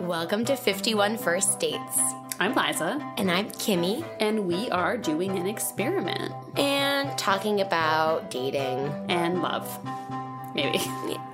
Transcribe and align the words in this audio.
Welcome 0.00 0.44
to 0.46 0.56
51 0.56 1.18
First 1.18 1.60
Dates. 1.60 1.98
I'm 2.38 2.54
Liza, 2.54 2.98
And 3.18 3.30
I'm 3.30 3.50
Kimmy, 3.50 4.02
and 4.18 4.46
we 4.46 4.70
are 4.70 4.96
doing 4.96 5.36
an 5.38 5.46
experiment 5.46 6.32
and 6.56 7.16
talking 7.18 7.60
about 7.60 8.30
dating. 8.30 8.78
and 9.10 9.42
love. 9.42 9.68
Maybe. 10.54 10.78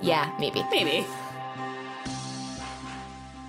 Yeah, 0.01 0.33
maybe. 0.39 0.63
Maybe. 0.69 1.05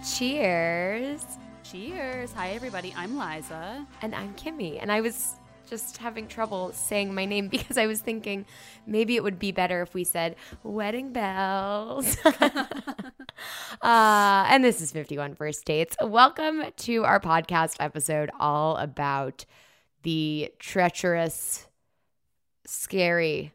Cheers. 0.08 1.24
Cheers. 1.64 2.32
Hi, 2.32 2.50
everybody. 2.50 2.94
I'm 2.96 3.18
Liza. 3.18 3.84
And 4.02 4.14
I'm 4.14 4.34
Kimmy. 4.34 4.78
And 4.80 4.90
I 4.92 5.00
was 5.00 5.34
just 5.68 5.98
having 5.98 6.26
trouble 6.26 6.72
saying 6.72 7.14
my 7.14 7.24
name 7.24 7.48
because 7.50 7.76
I 7.76 7.86
was 7.86 8.00
thinking 8.00 8.46
maybe 8.86 9.16
it 9.16 9.22
would 9.22 9.38
be 9.38 9.52
better 9.52 9.82
if 9.82 9.94
we 9.94 10.04
said 10.04 10.36
wedding 10.62 11.12
bells. 11.12 12.16
uh, 12.24 13.12
and 13.82 14.64
this 14.64 14.80
is 14.80 14.92
51 14.92 15.34
First 15.34 15.64
Dates. 15.64 15.96
Welcome 16.02 16.64
to 16.76 17.04
our 17.04 17.20
podcast 17.20 17.76
episode 17.80 18.30
all 18.40 18.76
about 18.76 19.44
the 20.02 20.52
treacherous, 20.58 21.66
scary, 22.66 23.52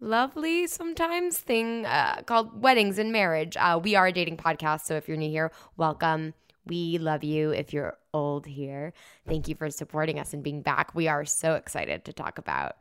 lovely 0.00 0.66
sometimes 0.66 1.38
thing 1.38 1.86
uh, 1.86 2.22
called 2.26 2.62
weddings 2.62 2.98
and 2.98 3.10
marriage. 3.10 3.56
Uh, 3.56 3.80
we 3.82 3.94
are 3.94 4.08
a 4.08 4.12
dating 4.12 4.36
podcast, 4.36 4.82
so 4.82 4.94
if 4.94 5.08
you're 5.08 5.16
new 5.16 5.30
here, 5.30 5.50
welcome. 5.76 6.34
We 6.68 6.98
love 6.98 7.24
you. 7.24 7.50
If 7.50 7.72
you're 7.72 7.96
old 8.14 8.46
here, 8.46 8.92
thank 9.26 9.48
you 9.48 9.54
for 9.54 9.70
supporting 9.70 10.20
us 10.20 10.32
and 10.32 10.42
being 10.42 10.62
back. 10.62 10.94
We 10.94 11.08
are 11.08 11.24
so 11.24 11.54
excited 11.54 12.04
to 12.04 12.12
talk 12.12 12.38
about 12.38 12.76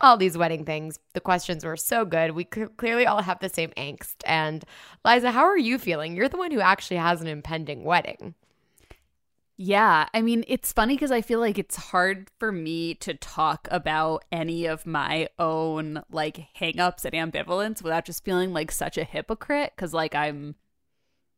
all 0.00 0.16
these 0.16 0.38
wedding 0.38 0.64
things. 0.64 0.98
The 1.14 1.20
questions 1.20 1.64
were 1.64 1.76
so 1.76 2.04
good. 2.04 2.30
We 2.30 2.44
clearly 2.44 3.06
all 3.06 3.22
have 3.22 3.40
the 3.40 3.48
same 3.48 3.70
angst. 3.70 4.16
And 4.24 4.64
Liza, 5.04 5.32
how 5.32 5.44
are 5.44 5.58
you 5.58 5.78
feeling? 5.78 6.16
You're 6.16 6.28
the 6.28 6.36
one 6.36 6.52
who 6.52 6.60
actually 6.60 6.98
has 6.98 7.20
an 7.20 7.26
impending 7.26 7.84
wedding. 7.84 8.34
Yeah, 9.60 10.06
I 10.14 10.22
mean, 10.22 10.44
it's 10.46 10.72
funny 10.72 10.94
because 10.94 11.10
I 11.10 11.20
feel 11.20 11.40
like 11.40 11.58
it's 11.58 11.74
hard 11.74 12.30
for 12.38 12.52
me 12.52 12.94
to 12.94 13.14
talk 13.14 13.66
about 13.72 14.24
any 14.30 14.66
of 14.66 14.86
my 14.86 15.28
own 15.36 16.04
like 16.12 16.46
hangups 16.60 17.04
and 17.04 17.32
ambivalence 17.32 17.82
without 17.82 18.04
just 18.04 18.24
feeling 18.24 18.52
like 18.52 18.70
such 18.70 18.96
a 18.96 19.02
hypocrite 19.02 19.72
because 19.74 19.92
like 19.92 20.14
I'm 20.14 20.54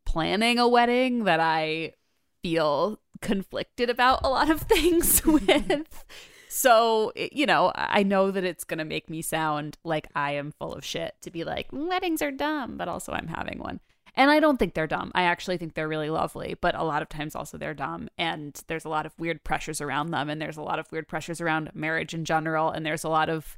planning 0.05 0.59
a 0.59 0.69
wedding 0.69 1.25
that 1.25 1.41
I 1.41 1.95
feel 2.43 3.01
conflicted 3.21 3.91
about 3.91 4.21
a 4.23 4.29
lot 4.29 4.51
of 4.51 4.61
things 4.63 5.25
with. 5.27 6.05
So, 6.49 7.13
you 7.15 7.47
know, 7.47 7.71
I 7.77 8.03
know 8.03 8.33
that 8.33 8.43
it's 8.43 8.65
going 8.65 8.79
to 8.79 8.85
make 8.85 9.09
me 9.09 9.23
sound 9.23 9.79
like 9.85 10.09
I 10.17 10.33
am 10.33 10.51
full 10.51 10.75
of 10.75 10.85
shit 10.85 11.15
to 11.23 11.31
be 11.31 11.45
like, 11.45 11.71
mm, 11.71 11.89
weddings 11.89 12.23
are 12.23 12.33
dumb, 12.33 12.77
but 12.77 12.89
also 12.89 13.13
I'm 13.13 13.29
having 13.29 13.61
one. 13.61 13.79
And 14.17 14.31
I 14.33 14.41
don't 14.41 14.57
think 14.57 14.75
they're 14.75 14.89
dumb. 14.89 15.13
I 15.15 15.23
actually 15.23 15.59
think 15.59 15.75
they're 15.75 15.87
really 15.87 16.11
lovely, 16.11 16.57
but 16.61 16.75
a 16.75 16.83
lot 16.83 17.03
of 17.03 17.09
times 17.09 17.37
also 17.37 17.57
they're 17.57 17.73
dumb. 17.73 18.09
And 18.19 18.61
there's 18.67 18.85
a 18.85 18.89
lot 18.89 19.07
of 19.07 19.13
weird 19.17 19.45
pressures 19.45 19.81
around 19.81 20.11
them. 20.11 20.29
And 20.29 20.43
there's 20.43 20.57
a 20.57 20.63
lot 20.63 20.81
of 20.81 20.91
weird 20.91 21.07
pressures 21.07 21.41
around 21.41 21.71
marriage 21.75 22.15
in 22.15 22.25
general. 22.25 22.71
And 22.71 22.85
there's 22.85 23.05
a 23.05 23.09
lot 23.09 23.29
of 23.29 23.57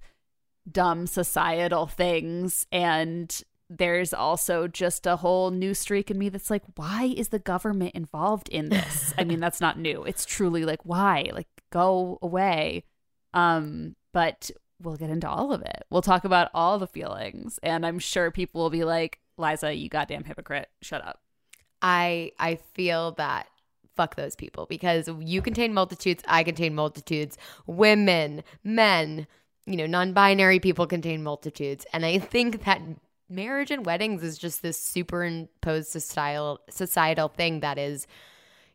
dumb 0.71 1.07
societal 1.07 1.87
things. 1.87 2.67
And 2.71 3.43
there's 3.79 4.13
also 4.13 4.69
just 4.69 5.07
a 5.07 5.17
whole 5.17 5.51
new 5.51 5.75
streak 5.75 6.11
in 6.11 6.19
me 6.19 6.29
that's 6.29 6.51
like, 6.51 6.63
why 6.77 7.13
is 7.17 7.29
the 7.29 7.39
government 7.39 7.95
involved 7.95 8.49
in 8.49 8.69
this? 8.69 9.15
I 9.19 9.25
mean, 9.25 9.41
that's 9.41 9.61
not 9.61 9.79
new. 9.79 10.05
It's 10.05 10.25
truly 10.25 10.65
like, 10.65 10.81
why? 10.85 11.31
Like, 11.33 11.49
go 11.71 12.19
away. 12.23 12.85
Um, 13.35 13.97
but 14.13 14.51
we'll 14.81 14.97
get 14.97 15.11
into 15.11 15.29
all 15.29 15.53
of 15.53 15.63
it. 15.63 15.85
We'll 15.91 16.03
talk 16.03 16.25
about 16.25 16.51
all 16.55 16.79
the 16.79 16.87
feelings. 16.87 17.59
And 17.63 17.87
I'm 17.87 17.99
sure 17.99 18.31
people 18.31 18.63
will 18.63 18.71
be 18.71 18.85
like, 18.85 19.21
Liza, 19.39 19.75
you 19.75 19.89
goddamn 19.89 20.25
hypocrite. 20.25 20.69
Shut 20.83 21.05
up. 21.05 21.21
I 21.81 22.33
I 22.39 22.57
feel 22.75 23.13
that 23.13 23.49
fuck 23.97 24.17
those 24.17 24.37
people 24.37 24.67
because 24.67 25.09
you 25.21 25.43
contain 25.43 25.75
multitudes, 25.75 26.23
I 26.27 26.45
contain 26.45 26.75
multitudes, 26.75 27.37
women, 27.67 28.43
men, 28.65 29.27
you 29.67 29.77
know, 29.77 29.87
non-binary 29.87 30.61
people 30.61 30.87
contain 30.87 31.23
multitudes. 31.23 31.85
And 31.93 32.07
I 32.07 32.19
think 32.19 32.65
that 32.65 32.81
marriage 33.33 33.71
and 33.71 33.87
weddings 33.87 34.23
is 34.23 34.39
just 34.39 34.63
this 34.63 34.79
superimposed 34.79 35.89
societal 35.89 36.61
societal 36.71 37.29
thing 37.29 37.61
that 37.61 37.79
is 37.79 38.07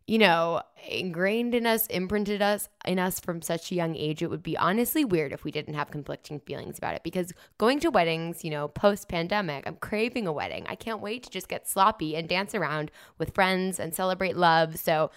you 0.08 0.18
know, 0.18 0.62
ingrained 0.88 1.54
in 1.54 1.68
us, 1.68 1.86
imprinted 1.88 2.42
us 2.42 2.70
in 2.86 2.98
us 2.98 3.20
from 3.20 3.42
such 3.42 3.72
a 3.72 3.76
young 3.76 3.94
age, 3.98 4.24
it 4.24 4.30
would 4.30 4.42
be 4.42 4.58
honestly 4.58 5.04
weird 5.04 5.34
if 5.34 5.44
we 5.44 5.52
didn't 5.52 5.74
have 5.74 5.92
conflicting 5.92 6.40
feelings 6.40 6.78
about 6.78 6.96
it. 6.96 7.04
Because 7.04 7.34
going 7.58 7.82
to 7.82 7.92
weddings, 7.92 8.46
you 8.46 8.50
know, 8.50 8.70
post 8.70 9.10
pandemic, 9.10 9.68
I'm 9.68 9.76
craving 9.76 10.26
a 10.26 10.32
wedding. 10.32 10.66
I 10.70 10.76
can't 10.76 11.02
wait 11.02 11.24
to 11.24 11.30
just 11.30 11.50
get 11.50 11.68
sloppy 11.68 12.16
and 12.16 12.30
dance 12.30 12.56
around 12.56 12.90
with 13.18 13.36
friends 13.36 13.82
and 13.82 13.94
celebrate 13.94 14.38
love. 14.38 14.80
So 14.80 15.12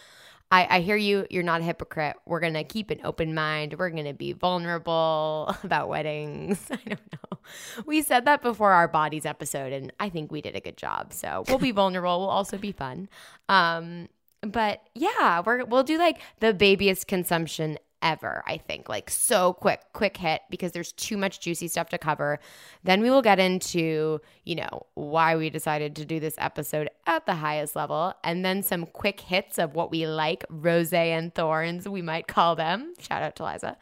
I, 0.50 0.78
I 0.78 0.80
hear 0.80 0.96
you. 0.96 1.26
You're 1.30 1.44
not 1.44 1.60
a 1.60 1.64
hypocrite. 1.64 2.16
We're 2.26 2.40
gonna 2.40 2.64
keep 2.64 2.90
an 2.90 3.00
open 3.04 3.34
mind. 3.34 3.76
We're 3.78 3.90
gonna 3.90 4.14
be 4.14 4.32
vulnerable 4.32 5.54
about 5.64 5.88
weddings. 5.88 6.60
I 6.70 6.76
don't 6.76 7.12
know. 7.12 7.38
We 7.86 8.02
said 8.02 8.24
that 8.24 8.42
before 8.42 8.72
our 8.72 8.88
bodies 8.88 9.24
episode, 9.26 9.72
and 9.72 9.92
I 10.00 10.08
think 10.08 10.32
we 10.32 10.40
did 10.40 10.56
a 10.56 10.60
good 10.60 10.76
job. 10.76 11.12
So 11.12 11.44
we'll 11.48 11.58
be 11.58 11.70
vulnerable. 11.70 12.20
We'll 12.20 12.28
also 12.28 12.58
be 12.58 12.72
fun. 12.72 13.08
Um, 13.48 14.08
but 14.42 14.82
yeah, 14.94 15.42
we're 15.44 15.64
we'll 15.64 15.84
do 15.84 15.98
like 15.98 16.20
the 16.40 16.52
babyest 16.52 17.06
consumption 17.06 17.78
ever, 18.02 18.42
I 18.46 18.56
think. 18.58 18.88
Like 18.88 19.10
so 19.10 19.52
quick, 19.52 19.80
quick 19.92 20.16
hit 20.16 20.42
because 20.50 20.72
there's 20.72 20.92
too 20.92 21.16
much 21.16 21.40
juicy 21.40 21.68
stuff 21.68 21.88
to 21.90 21.98
cover. 21.98 22.38
Then 22.84 23.00
we 23.00 23.10
will 23.10 23.22
get 23.22 23.38
into, 23.38 24.20
you 24.44 24.54
know, 24.56 24.86
why 24.94 25.36
we 25.36 25.50
decided 25.50 25.96
to 25.96 26.04
do 26.04 26.20
this 26.20 26.34
episode 26.38 26.90
at 27.06 27.26
the 27.26 27.34
highest 27.36 27.76
level 27.76 28.14
and 28.24 28.44
then 28.44 28.62
some 28.62 28.86
quick 28.86 29.20
hits 29.20 29.58
of 29.58 29.74
what 29.74 29.90
we 29.90 30.06
like, 30.06 30.44
rose 30.48 30.92
and 30.92 31.34
thorns, 31.34 31.88
we 31.88 32.02
might 32.02 32.26
call 32.26 32.56
them. 32.56 32.94
Shout 32.98 33.22
out 33.22 33.36
to 33.36 33.44
Liza. 33.44 33.76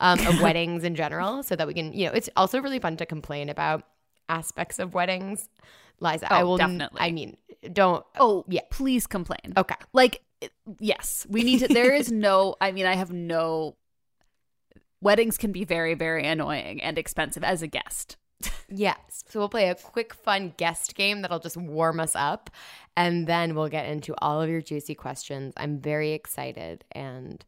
Um, 0.00 0.18
of 0.26 0.40
weddings 0.42 0.82
in 0.84 0.94
general 0.94 1.42
so 1.42 1.54
that 1.56 1.66
we 1.66 1.74
can, 1.74 1.92
you 1.92 2.06
know, 2.06 2.12
it's 2.12 2.28
also 2.36 2.60
really 2.60 2.78
fun 2.78 2.96
to 2.96 3.06
complain 3.06 3.48
about 3.48 3.84
aspects 4.28 4.78
of 4.78 4.94
weddings. 4.94 5.48
Liza, 6.00 6.32
I 6.32 6.42
Oh, 6.42 6.46
will 6.46 6.56
definitely. 6.58 7.00
I 7.00 7.12
mean, 7.12 7.36
don't 7.72 8.04
Oh, 8.18 8.44
yeah. 8.48 8.62
Please 8.70 9.06
complain. 9.06 9.52
Okay. 9.56 9.76
Like, 9.92 10.22
yes, 10.78 11.26
we 11.28 11.42
need 11.42 11.60
to. 11.60 11.68
There 11.68 11.94
is 11.94 12.10
no, 12.12 12.56
I 12.60 12.72
mean, 12.72 12.86
I 12.86 12.94
have 12.94 13.12
no. 13.12 13.76
Weddings 15.00 15.36
can 15.36 15.52
be 15.52 15.64
very, 15.64 15.94
very 15.94 16.26
annoying 16.26 16.82
and 16.82 16.96
expensive 16.96 17.44
as 17.44 17.62
a 17.62 17.66
guest. 17.66 18.16
Yes. 18.68 19.24
So 19.28 19.38
we'll 19.38 19.48
play 19.48 19.68
a 19.68 19.74
quick, 19.74 20.14
fun 20.14 20.54
guest 20.56 20.94
game 20.94 21.22
that'll 21.22 21.38
just 21.38 21.56
warm 21.56 22.00
us 22.00 22.16
up. 22.16 22.50
And 22.96 23.26
then 23.26 23.54
we'll 23.54 23.68
get 23.68 23.86
into 23.86 24.14
all 24.18 24.40
of 24.40 24.48
your 24.48 24.62
juicy 24.62 24.94
questions. 24.94 25.52
I'm 25.56 25.78
very 25.78 26.12
excited. 26.12 26.84
And 26.92 27.44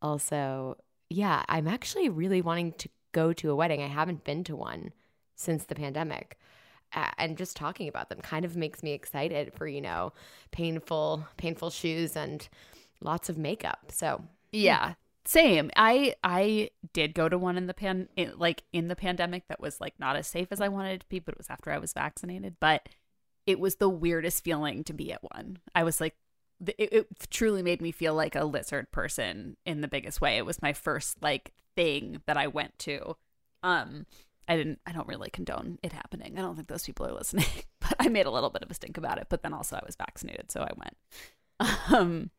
also, 0.00 0.76
yeah, 1.08 1.44
I'm 1.48 1.68
actually 1.68 2.08
really 2.08 2.42
wanting 2.42 2.72
to 2.74 2.88
go 3.12 3.32
to 3.32 3.50
a 3.50 3.56
wedding. 3.56 3.82
I 3.82 3.88
haven't 3.88 4.24
been 4.24 4.44
to 4.44 4.56
one 4.56 4.92
since 5.34 5.64
the 5.64 5.74
pandemic. 5.74 6.38
And 6.94 7.36
just 7.38 7.56
talking 7.56 7.88
about 7.88 8.08
them 8.08 8.20
kind 8.20 8.44
of 8.44 8.56
makes 8.56 8.82
me 8.82 8.92
excited 8.92 9.52
for, 9.54 9.66
you 9.66 9.80
know, 9.80 10.12
painful, 10.50 11.26
painful 11.36 11.70
shoes 11.70 12.16
and 12.16 12.48
lots 13.00 13.28
of 13.28 13.38
makeup. 13.38 13.90
So, 13.90 14.24
Yeah. 14.52 14.94
Same. 15.24 15.70
I 15.76 16.16
I 16.24 16.70
did 16.92 17.14
go 17.14 17.28
to 17.28 17.38
one 17.38 17.56
in 17.56 17.68
the 17.68 17.74
pan 17.74 18.08
in, 18.16 18.32
like 18.38 18.64
in 18.72 18.88
the 18.88 18.96
pandemic 18.96 19.46
that 19.46 19.60
was 19.60 19.80
like 19.80 19.94
not 20.00 20.16
as 20.16 20.26
safe 20.26 20.48
as 20.50 20.60
I 20.60 20.66
wanted 20.68 20.94
it 20.94 21.00
to 21.00 21.08
be, 21.08 21.20
but 21.20 21.34
it 21.34 21.38
was 21.38 21.48
after 21.48 21.70
I 21.70 21.78
was 21.78 21.92
vaccinated. 21.92 22.56
But 22.58 22.88
it 23.46 23.60
was 23.60 23.76
the 23.76 23.88
weirdest 23.88 24.42
feeling 24.42 24.82
to 24.84 24.92
be 24.92 25.12
at 25.12 25.22
one. 25.22 25.58
I 25.74 25.84
was 25.84 26.00
like, 26.00 26.16
it, 26.66 26.92
it 26.92 27.06
truly 27.30 27.62
made 27.62 27.80
me 27.80 27.92
feel 27.92 28.14
like 28.14 28.34
a 28.34 28.44
lizard 28.44 28.90
person 28.90 29.56
in 29.64 29.80
the 29.80 29.88
biggest 29.88 30.20
way. 30.20 30.38
It 30.38 30.46
was 30.46 30.60
my 30.60 30.72
first 30.72 31.22
like 31.22 31.52
thing 31.76 32.20
that 32.26 32.36
I 32.36 32.48
went 32.48 32.78
to. 32.80 33.16
Um, 33.62 34.06
I 34.48 34.56
didn't. 34.56 34.80
I 34.86 34.92
don't 34.92 35.06
really 35.08 35.30
condone 35.30 35.78
it 35.82 35.92
happening. 35.92 36.38
I 36.38 36.42
don't 36.42 36.56
think 36.56 36.68
those 36.68 36.84
people 36.84 37.06
are 37.06 37.12
listening, 37.12 37.46
but 37.80 37.94
I 37.98 38.08
made 38.08 38.26
a 38.26 38.30
little 38.30 38.50
bit 38.50 38.62
of 38.62 38.70
a 38.70 38.74
stink 38.74 38.96
about 38.98 39.18
it. 39.18 39.26
But 39.28 39.42
then 39.42 39.52
also 39.54 39.76
I 39.76 39.82
was 39.86 39.96
vaccinated, 39.96 40.50
so 40.50 40.60
I 40.62 40.70
went. 40.76 40.96
Um, 41.94 42.30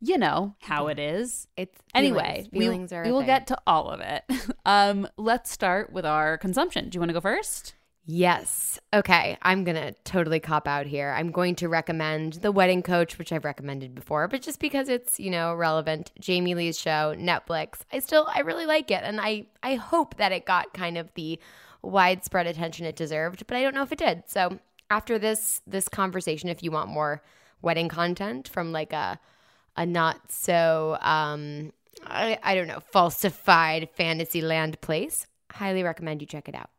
you 0.00 0.18
know 0.18 0.56
how 0.60 0.88
it 0.88 0.98
is. 0.98 1.46
it's 1.56 1.78
Anyway, 1.94 2.48
feelings, 2.50 2.90
feelings 2.90 2.92
we, 2.92 2.98
we 3.02 3.12
will 3.12 3.20
thing. 3.20 3.26
get 3.26 3.46
to 3.48 3.58
all 3.66 3.88
of 3.90 4.00
it. 4.00 4.24
Um, 4.66 5.08
let's 5.16 5.50
start 5.50 5.92
with 5.92 6.04
our 6.06 6.38
consumption. 6.38 6.88
Do 6.88 6.96
you 6.96 7.00
want 7.00 7.10
to 7.10 7.14
go 7.14 7.20
first? 7.20 7.74
Yes. 8.04 8.80
Okay. 8.92 9.38
I'm 9.42 9.62
going 9.62 9.76
to 9.76 9.92
totally 10.04 10.40
cop 10.40 10.66
out 10.66 10.86
here. 10.86 11.14
I'm 11.16 11.30
going 11.30 11.54
to 11.56 11.68
recommend 11.68 12.34
The 12.34 12.50
Wedding 12.50 12.82
Coach, 12.82 13.16
which 13.16 13.32
I've 13.32 13.44
recommended 13.44 13.94
before, 13.94 14.26
but 14.26 14.42
just 14.42 14.58
because 14.58 14.88
it's, 14.88 15.20
you 15.20 15.30
know, 15.30 15.54
relevant, 15.54 16.10
Jamie 16.18 16.56
Lee's 16.56 16.78
show, 16.78 17.14
Netflix. 17.16 17.80
I 17.92 18.00
still 18.00 18.26
I 18.34 18.40
really 18.40 18.66
like 18.66 18.90
it 18.90 19.02
and 19.04 19.20
I 19.20 19.46
I 19.62 19.76
hope 19.76 20.16
that 20.16 20.32
it 20.32 20.46
got 20.46 20.74
kind 20.74 20.98
of 20.98 21.12
the 21.14 21.38
widespread 21.82 22.46
attention 22.48 22.86
it 22.86 22.96
deserved, 22.96 23.46
but 23.46 23.56
I 23.56 23.62
don't 23.62 23.74
know 23.74 23.82
if 23.82 23.92
it 23.92 23.98
did. 23.98 24.24
So, 24.26 24.58
after 24.90 25.18
this 25.18 25.60
this 25.66 25.88
conversation 25.88 26.48
if 26.48 26.62
you 26.62 26.70
want 26.70 26.90
more 26.90 27.22
wedding 27.62 27.88
content 27.88 28.48
from 28.48 28.72
like 28.72 28.92
a 28.92 29.18
a 29.76 29.86
not 29.86 30.30
so 30.30 30.98
um 31.00 31.72
I, 32.04 32.38
I 32.42 32.54
don't 32.56 32.66
know, 32.66 32.80
falsified 32.80 33.88
fantasy 33.94 34.40
land 34.42 34.80
place, 34.80 35.26
highly 35.52 35.84
recommend 35.84 36.20
you 36.20 36.26
check 36.26 36.48
it 36.48 36.54
out. 36.56 36.70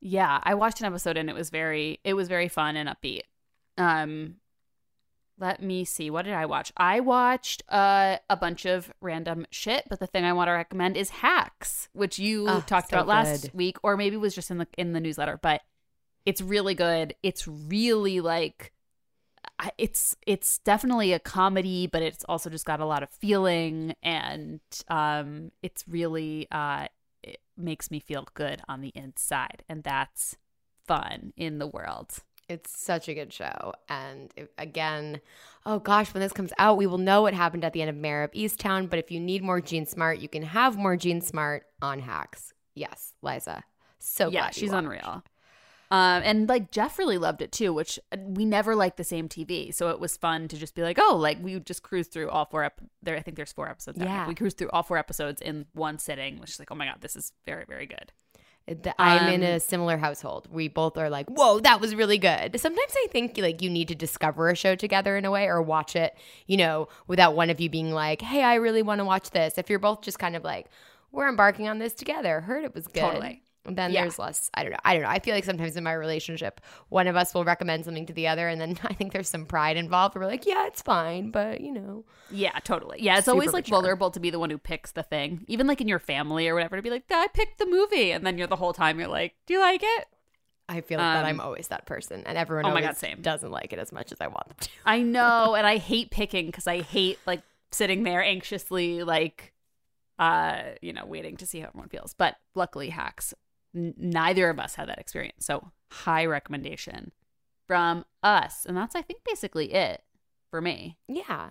Yeah, 0.00 0.40
I 0.42 0.54
watched 0.54 0.80
an 0.80 0.86
episode 0.86 1.16
and 1.16 1.28
it 1.28 1.34
was 1.34 1.50
very 1.50 2.00
it 2.04 2.14
was 2.14 2.28
very 2.28 2.48
fun 2.48 2.76
and 2.76 2.88
upbeat. 2.88 3.22
Um 3.76 4.36
let 5.40 5.62
me 5.62 5.84
see. 5.84 6.10
What 6.10 6.24
did 6.24 6.34
I 6.34 6.46
watch? 6.46 6.72
I 6.76 6.98
watched 6.98 7.62
uh, 7.68 8.16
a 8.28 8.36
bunch 8.36 8.64
of 8.64 8.92
random 9.00 9.46
shit, 9.50 9.84
but 9.88 10.00
the 10.00 10.06
thing 10.08 10.24
I 10.24 10.32
want 10.32 10.48
to 10.48 10.52
recommend 10.52 10.96
is 10.96 11.10
Hacks, 11.10 11.88
which 11.92 12.18
you 12.18 12.44
Oh, 12.48 12.60
talked 12.66 12.90
so 12.90 12.96
about 12.96 13.06
last 13.06 13.42
good. 13.42 13.54
week, 13.54 13.76
or 13.84 13.96
maybe 13.96 14.16
was 14.16 14.34
just 14.34 14.50
in 14.50 14.58
the 14.58 14.66
in 14.76 14.94
the 14.94 15.00
newsletter. 15.00 15.38
But 15.40 15.60
it's 16.26 16.40
really 16.42 16.74
good. 16.74 17.14
It's 17.22 17.46
really 17.46 18.20
like 18.20 18.72
it's 19.76 20.16
it's 20.26 20.58
definitely 20.58 21.12
a 21.12 21.20
comedy, 21.20 21.86
but 21.86 22.02
it's 22.02 22.24
also 22.24 22.50
just 22.50 22.64
got 22.66 22.80
a 22.80 22.84
lot 22.84 23.04
of 23.04 23.10
feeling, 23.10 23.94
and 24.02 24.60
um, 24.88 25.52
it's 25.62 25.84
really 25.86 26.48
uh, 26.50 26.88
it 27.28 27.40
makes 27.56 27.90
me 27.90 28.00
feel 28.00 28.26
good 28.34 28.62
on 28.68 28.80
the 28.80 28.92
inside, 28.94 29.62
and 29.68 29.82
that's 29.82 30.36
fun 30.86 31.32
in 31.36 31.58
the 31.58 31.66
world. 31.66 32.18
It's 32.48 32.80
such 32.80 33.08
a 33.08 33.14
good 33.14 33.32
show. 33.32 33.74
And 33.90 34.32
if, 34.34 34.48
again, 34.56 35.20
oh 35.66 35.78
gosh, 35.78 36.14
when 36.14 36.22
this 36.22 36.32
comes 36.32 36.52
out, 36.58 36.78
we 36.78 36.86
will 36.86 36.98
know 36.98 37.22
what 37.22 37.34
happened 37.34 37.62
at 37.64 37.74
the 37.74 37.82
end 37.82 37.90
of 37.90 37.96
Mare 37.96 38.24
of 38.24 38.32
Easttown. 38.32 38.88
But 38.88 38.98
if 38.98 39.10
you 39.10 39.20
need 39.20 39.42
more 39.42 39.60
Jean 39.60 39.84
Smart, 39.84 40.18
you 40.20 40.28
can 40.28 40.42
have 40.42 40.78
more 40.78 40.96
Jean 40.96 41.20
Smart 41.20 41.66
on 41.82 42.00
Hacks. 42.00 42.54
Yes, 42.74 43.12
Liza. 43.20 43.64
So 43.98 44.30
yeah, 44.30 44.50
she's 44.50 44.70
watched. 44.70 44.84
unreal. 44.84 45.22
Um, 45.90 46.22
and 46.22 46.48
like 46.48 46.70
Jeff 46.70 46.98
really 46.98 47.16
loved 47.16 47.40
it 47.40 47.50
too, 47.50 47.72
which 47.72 47.98
uh, 48.12 48.18
we 48.22 48.44
never 48.44 48.74
liked 48.76 48.98
the 48.98 49.04
same 49.04 49.26
TV, 49.28 49.72
so 49.74 49.88
it 49.88 49.98
was 49.98 50.16
fun 50.18 50.46
to 50.48 50.56
just 50.58 50.74
be 50.74 50.82
like, 50.82 50.98
oh, 51.00 51.16
like 51.16 51.38
we 51.42 51.58
just 51.60 51.82
cruised 51.82 52.12
through 52.12 52.28
all 52.28 52.44
four. 52.44 52.64
Ep- 52.64 52.80
there, 53.02 53.16
I 53.16 53.20
think 53.20 53.36
there's 53.36 53.52
four 53.52 53.68
episodes. 53.70 53.98
Yeah. 53.98 54.28
we 54.28 54.34
cruised 54.34 54.58
through 54.58 54.68
all 54.70 54.82
four 54.82 54.98
episodes 54.98 55.40
in 55.40 55.64
one 55.72 55.98
sitting, 55.98 56.40
which 56.40 56.50
is 56.50 56.58
like, 56.58 56.70
oh 56.70 56.74
my 56.74 56.84
god, 56.86 56.96
this 57.00 57.16
is 57.16 57.32
very, 57.46 57.64
very 57.66 57.86
good. 57.86 58.12
I'm 58.98 59.32
in 59.32 59.42
Um, 59.42 59.48
a 59.48 59.60
similar 59.60 59.96
household. 59.96 60.46
We 60.52 60.68
both 60.68 60.98
are 60.98 61.08
like, 61.08 61.26
"Whoa, 61.30 61.58
that 61.60 61.80
was 61.80 61.94
really 61.94 62.18
good." 62.18 62.60
Sometimes 62.60 62.92
I 63.02 63.06
think 63.10 63.38
like 63.38 63.62
you 63.62 63.70
need 63.70 63.88
to 63.88 63.94
discover 63.94 64.50
a 64.50 64.54
show 64.54 64.74
together 64.74 65.16
in 65.16 65.24
a 65.24 65.30
way, 65.30 65.46
or 65.46 65.62
watch 65.62 65.96
it, 65.96 66.14
you 66.46 66.58
know, 66.58 66.88
without 67.06 67.34
one 67.34 67.48
of 67.48 67.60
you 67.60 67.70
being 67.70 67.92
like, 67.92 68.20
"Hey, 68.20 68.42
I 68.42 68.56
really 68.56 68.82
want 68.82 68.98
to 68.98 69.06
watch 69.06 69.30
this." 69.30 69.56
If 69.56 69.70
you're 69.70 69.78
both 69.78 70.02
just 70.02 70.18
kind 70.18 70.36
of 70.36 70.44
like, 70.44 70.66
"We're 71.12 71.30
embarking 71.30 71.66
on 71.66 71.78
this 71.78 71.94
together," 71.94 72.42
heard 72.42 72.62
it 72.62 72.74
was 72.74 72.86
good. 72.88 73.00
Totally. 73.00 73.42
Then 73.74 73.92
Yeah. 73.92 74.02
there's 74.02 74.18
less. 74.18 74.50
I 74.54 74.62
don't 74.62 74.72
know. 74.72 74.78
I 74.84 74.94
don't 74.94 75.02
know. 75.02 75.08
I 75.08 75.18
feel 75.18 75.34
like 75.34 75.44
sometimes 75.44 75.76
in 75.76 75.84
my 75.84 75.92
relationship, 75.92 76.60
one 76.88 77.06
of 77.06 77.16
us 77.16 77.34
will 77.34 77.44
recommend 77.44 77.84
something 77.84 78.06
to 78.06 78.12
the 78.12 78.28
other, 78.28 78.48
and 78.48 78.60
then 78.60 78.78
I 78.84 78.94
think 78.94 79.12
there's 79.12 79.28
some 79.28 79.46
pride 79.46 79.76
involved. 79.76 80.14
We're 80.14 80.26
like, 80.26 80.46
"Yeah, 80.46 80.66
it's 80.66 80.82
fine," 80.82 81.30
but 81.30 81.60
you 81.60 81.72
know, 81.72 82.04
Yeah, 82.30 82.58
totally. 82.64 83.02
Yeah, 83.02 83.16
it's 83.18 83.24
Super 83.26 83.32
always 83.34 83.52
like 83.52 83.64
mature. 83.64 83.76
vulnerable 83.76 84.10
to 84.10 84.20
be 84.20 84.30
the 84.30 84.38
one 84.38 84.50
who 84.50 84.58
picks 84.58 84.92
the 84.92 85.02
thing, 85.02 85.44
even 85.48 85.66
like 85.66 85.80
in 85.80 85.88
your 85.88 85.98
family 85.98 86.48
or 86.48 86.54
whatever, 86.54 86.76
to 86.76 86.82
be 86.82 86.90
like, 86.90 87.04
I 87.10 87.26
picked 87.28 87.58
the 87.58 87.66
movie, 87.66 88.12
and 88.12 88.26
then 88.26 88.38
you're 88.38 88.46
the 88.46 88.56
whole 88.56 88.72
time 88.72 88.98
you're 88.98 89.08
like, 89.08 89.34
do 89.46 89.54
you 89.54 89.60
like 89.60 89.82
it? 89.82 90.06
I 90.70 90.82
feel 90.82 90.98
like 90.98 91.14
that 91.14 91.24
Um, 91.24 91.28
I'm 91.30 91.40
always 91.40 91.68
that 91.68 91.86
person, 91.86 92.22
and 92.26 92.36
everyone 92.36 92.66
oh 92.70 92.74
my 92.74 92.82
God, 92.82 92.96
same. 92.98 93.22
doesn't 93.22 93.50
like 93.50 93.72
it 93.72 93.78
as 93.78 93.90
much 93.90 94.12
as 94.12 94.20
I 94.20 94.26
want 94.26 94.48
them 94.48 94.56
to. 94.60 94.68
I 94.84 95.00
know, 95.16 95.54
and 95.54 95.66
I 95.66 95.78
hate 95.78 96.10
picking 96.10 96.46
because 96.46 96.66
I 96.66 96.82
hate 96.82 97.18
like 97.26 97.40
sitting 97.72 98.02
there 98.02 98.22
anxiously, 98.22 99.02
like, 99.02 99.54
uh, 100.18 100.62
you 100.82 100.92
know, 100.92 101.06
waiting 101.06 101.36
to 101.38 101.46
see 101.46 101.60
how 101.60 101.68
everyone 101.68 101.88
feels. 101.88 102.12
But 102.12 102.36
luckily, 102.54 102.90
hacks. 102.90 103.32
N- 103.74 103.94
neither 103.96 104.50
of 104.50 104.58
us 104.58 104.74
had 104.74 104.88
that 104.88 104.98
experience, 104.98 105.44
so 105.44 105.72
high 105.90 106.24
recommendation 106.26 107.12
from 107.66 108.04
us, 108.22 108.64
and 108.66 108.76
that's 108.76 108.96
I 108.96 109.02
think 109.02 109.20
basically 109.24 109.72
it 109.72 110.02
for 110.50 110.60
me. 110.60 110.98
Yeah. 111.08 111.50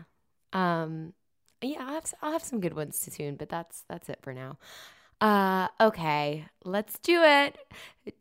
Um 0.53 1.13
yeah, 1.61 1.79
I'll 1.81 1.93
have, 1.95 2.13
I'll 2.21 2.31
have 2.31 2.43
some 2.43 2.59
good 2.59 2.75
ones 2.75 2.97
soon, 2.97 3.35
but 3.35 3.49
that's 3.49 3.83
that's 3.87 4.09
it 4.09 4.19
for 4.21 4.33
now. 4.33 4.57
Uh 5.21 5.67
okay, 5.79 6.45
let's 6.63 6.99
do 6.99 7.21
it. 7.23 7.57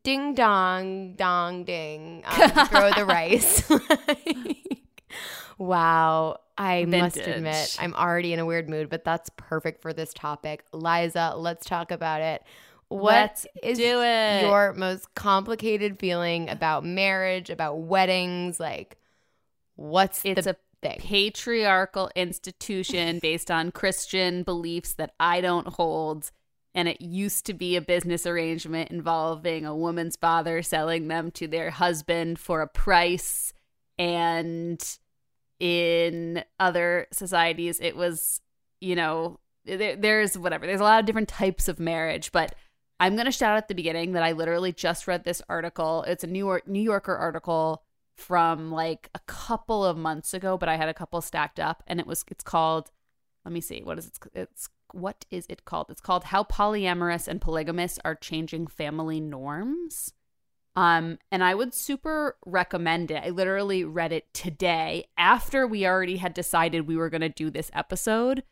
Ding 0.02 0.34
dong 0.34 1.14
dong 1.14 1.64
ding. 1.64 2.22
Um, 2.26 2.50
throw 2.68 2.90
the 2.92 3.04
rice. 3.04 3.68
wow. 5.58 6.38
I 6.58 6.86
must 6.86 7.18
admit, 7.18 7.76
I'm 7.78 7.94
already 7.94 8.32
in 8.32 8.38
a 8.38 8.46
weird 8.46 8.70
mood, 8.70 8.88
but 8.88 9.04
that's 9.04 9.30
perfect 9.36 9.82
for 9.82 9.92
this 9.92 10.14
topic. 10.14 10.64
Liza, 10.72 11.34
let's 11.36 11.66
talk 11.66 11.90
about 11.90 12.22
it. 12.22 12.42
What 12.88 13.02
Let's 13.02 13.46
is 13.62 13.78
do 13.78 14.00
it. 14.02 14.42
your 14.42 14.72
most 14.72 15.12
complicated 15.14 15.98
feeling 15.98 16.48
about 16.48 16.84
marriage, 16.84 17.50
about 17.50 17.80
weddings? 17.80 18.60
Like, 18.60 18.96
what's 19.74 20.24
It's 20.24 20.44
the 20.44 20.50
a 20.52 20.56
thing? 20.82 20.98
patriarchal 21.00 22.10
institution 22.14 23.18
based 23.22 23.50
on 23.50 23.72
Christian 23.72 24.44
beliefs 24.44 24.94
that 24.94 25.14
I 25.18 25.40
don't 25.40 25.66
hold. 25.66 26.30
And 26.76 26.88
it 26.88 27.00
used 27.00 27.46
to 27.46 27.54
be 27.54 27.74
a 27.74 27.80
business 27.80 28.26
arrangement 28.26 28.90
involving 28.90 29.64
a 29.64 29.74
woman's 29.74 30.14
father 30.14 30.62
selling 30.62 31.08
them 31.08 31.30
to 31.32 31.48
their 31.48 31.70
husband 31.70 32.38
for 32.38 32.60
a 32.60 32.68
price. 32.68 33.52
And 33.98 34.78
in 35.58 36.44
other 36.60 37.06
societies, 37.12 37.80
it 37.80 37.96
was, 37.96 38.40
you 38.80 38.94
know, 38.94 39.40
there, 39.64 39.96
there's 39.96 40.36
whatever. 40.38 40.66
There's 40.66 40.80
a 40.80 40.84
lot 40.84 41.00
of 41.00 41.06
different 41.06 41.28
types 41.28 41.66
of 41.66 41.80
marriage. 41.80 42.30
But 42.30 42.54
I'm 42.98 43.14
going 43.14 43.26
to 43.26 43.32
shout 43.32 43.52
out 43.52 43.58
at 43.58 43.68
the 43.68 43.74
beginning 43.74 44.12
that 44.12 44.22
I 44.22 44.32
literally 44.32 44.72
just 44.72 45.06
read 45.06 45.24
this 45.24 45.42
article. 45.48 46.02
It's 46.04 46.24
a 46.24 46.28
New 46.28 46.38
York 46.38 46.66
New 46.66 46.80
Yorker 46.80 47.14
article 47.14 47.82
from 48.16 48.70
like 48.70 49.10
a 49.14 49.20
couple 49.26 49.84
of 49.84 49.96
months 49.96 50.32
ago, 50.32 50.56
but 50.56 50.68
I 50.68 50.76
had 50.76 50.88
a 50.88 50.94
couple 50.94 51.20
stacked 51.20 51.60
up, 51.60 51.82
and 51.86 52.00
it 52.00 52.06
was 52.06 52.24
it's 52.30 52.44
called. 52.44 52.90
Let 53.44 53.52
me 53.52 53.60
see. 53.60 53.82
What 53.82 53.98
is 53.98 54.06
it? 54.06 54.18
It's 54.34 54.68
what 54.92 55.24
is 55.30 55.46
it 55.48 55.64
called? 55.64 55.86
It's 55.90 56.00
called 56.00 56.24
How 56.24 56.42
Polyamorous 56.42 57.28
and 57.28 57.40
Polygamous 57.40 57.98
Are 58.04 58.14
Changing 58.14 58.66
Family 58.66 59.20
Norms. 59.20 60.12
Um, 60.74 61.18
and 61.32 61.42
I 61.42 61.54
would 61.54 61.72
super 61.72 62.36
recommend 62.44 63.10
it. 63.10 63.22
I 63.24 63.30
literally 63.30 63.82
read 63.84 64.12
it 64.12 64.32
today 64.34 65.06
after 65.16 65.66
we 65.66 65.86
already 65.86 66.18
had 66.18 66.34
decided 66.34 66.86
we 66.86 66.96
were 66.96 67.08
going 67.08 67.22
to 67.22 67.30
do 67.30 67.50
this 67.50 67.70
episode. 67.72 68.42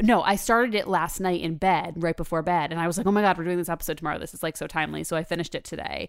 No, 0.00 0.22
I 0.22 0.36
started 0.36 0.74
it 0.74 0.88
last 0.88 1.20
night 1.20 1.42
in 1.42 1.56
bed, 1.56 2.02
right 2.02 2.16
before 2.16 2.42
bed, 2.42 2.72
and 2.72 2.80
I 2.80 2.86
was 2.86 2.96
like, 2.96 3.06
"Oh 3.06 3.12
my 3.12 3.20
god, 3.20 3.36
we're 3.36 3.44
doing 3.44 3.58
this 3.58 3.68
episode 3.68 3.98
tomorrow. 3.98 4.18
This 4.18 4.34
is 4.34 4.42
like 4.42 4.56
so 4.56 4.66
timely." 4.66 5.04
So 5.04 5.16
I 5.16 5.24
finished 5.24 5.54
it 5.54 5.64
today. 5.64 6.08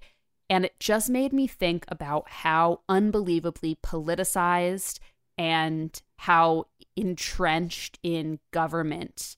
And 0.49 0.65
it 0.65 0.79
just 0.79 1.09
made 1.09 1.33
me 1.33 1.47
think 1.47 1.85
about 1.87 2.29
how 2.29 2.81
unbelievably 2.87 3.79
politicized 3.83 4.99
and 5.37 6.01
how 6.17 6.65
entrenched 6.95 7.97
in 8.03 8.39
government 8.51 9.35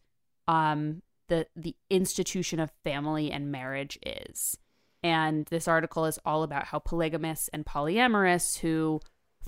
um, 0.48 1.02
the 1.28 1.48
the 1.56 1.76
institution 1.90 2.60
of 2.60 2.72
family 2.84 3.32
and 3.32 3.52
marriage 3.52 3.98
is. 4.06 4.58
And 5.04 5.46
this 5.48 5.68
article 5.68 6.06
is 6.06 6.20
all 6.26 6.44
about 6.44 6.66
how 6.66 6.80
polygamists 6.80 7.48
and 7.50 7.66
polyamorous 7.66 8.60
who 8.60 9.00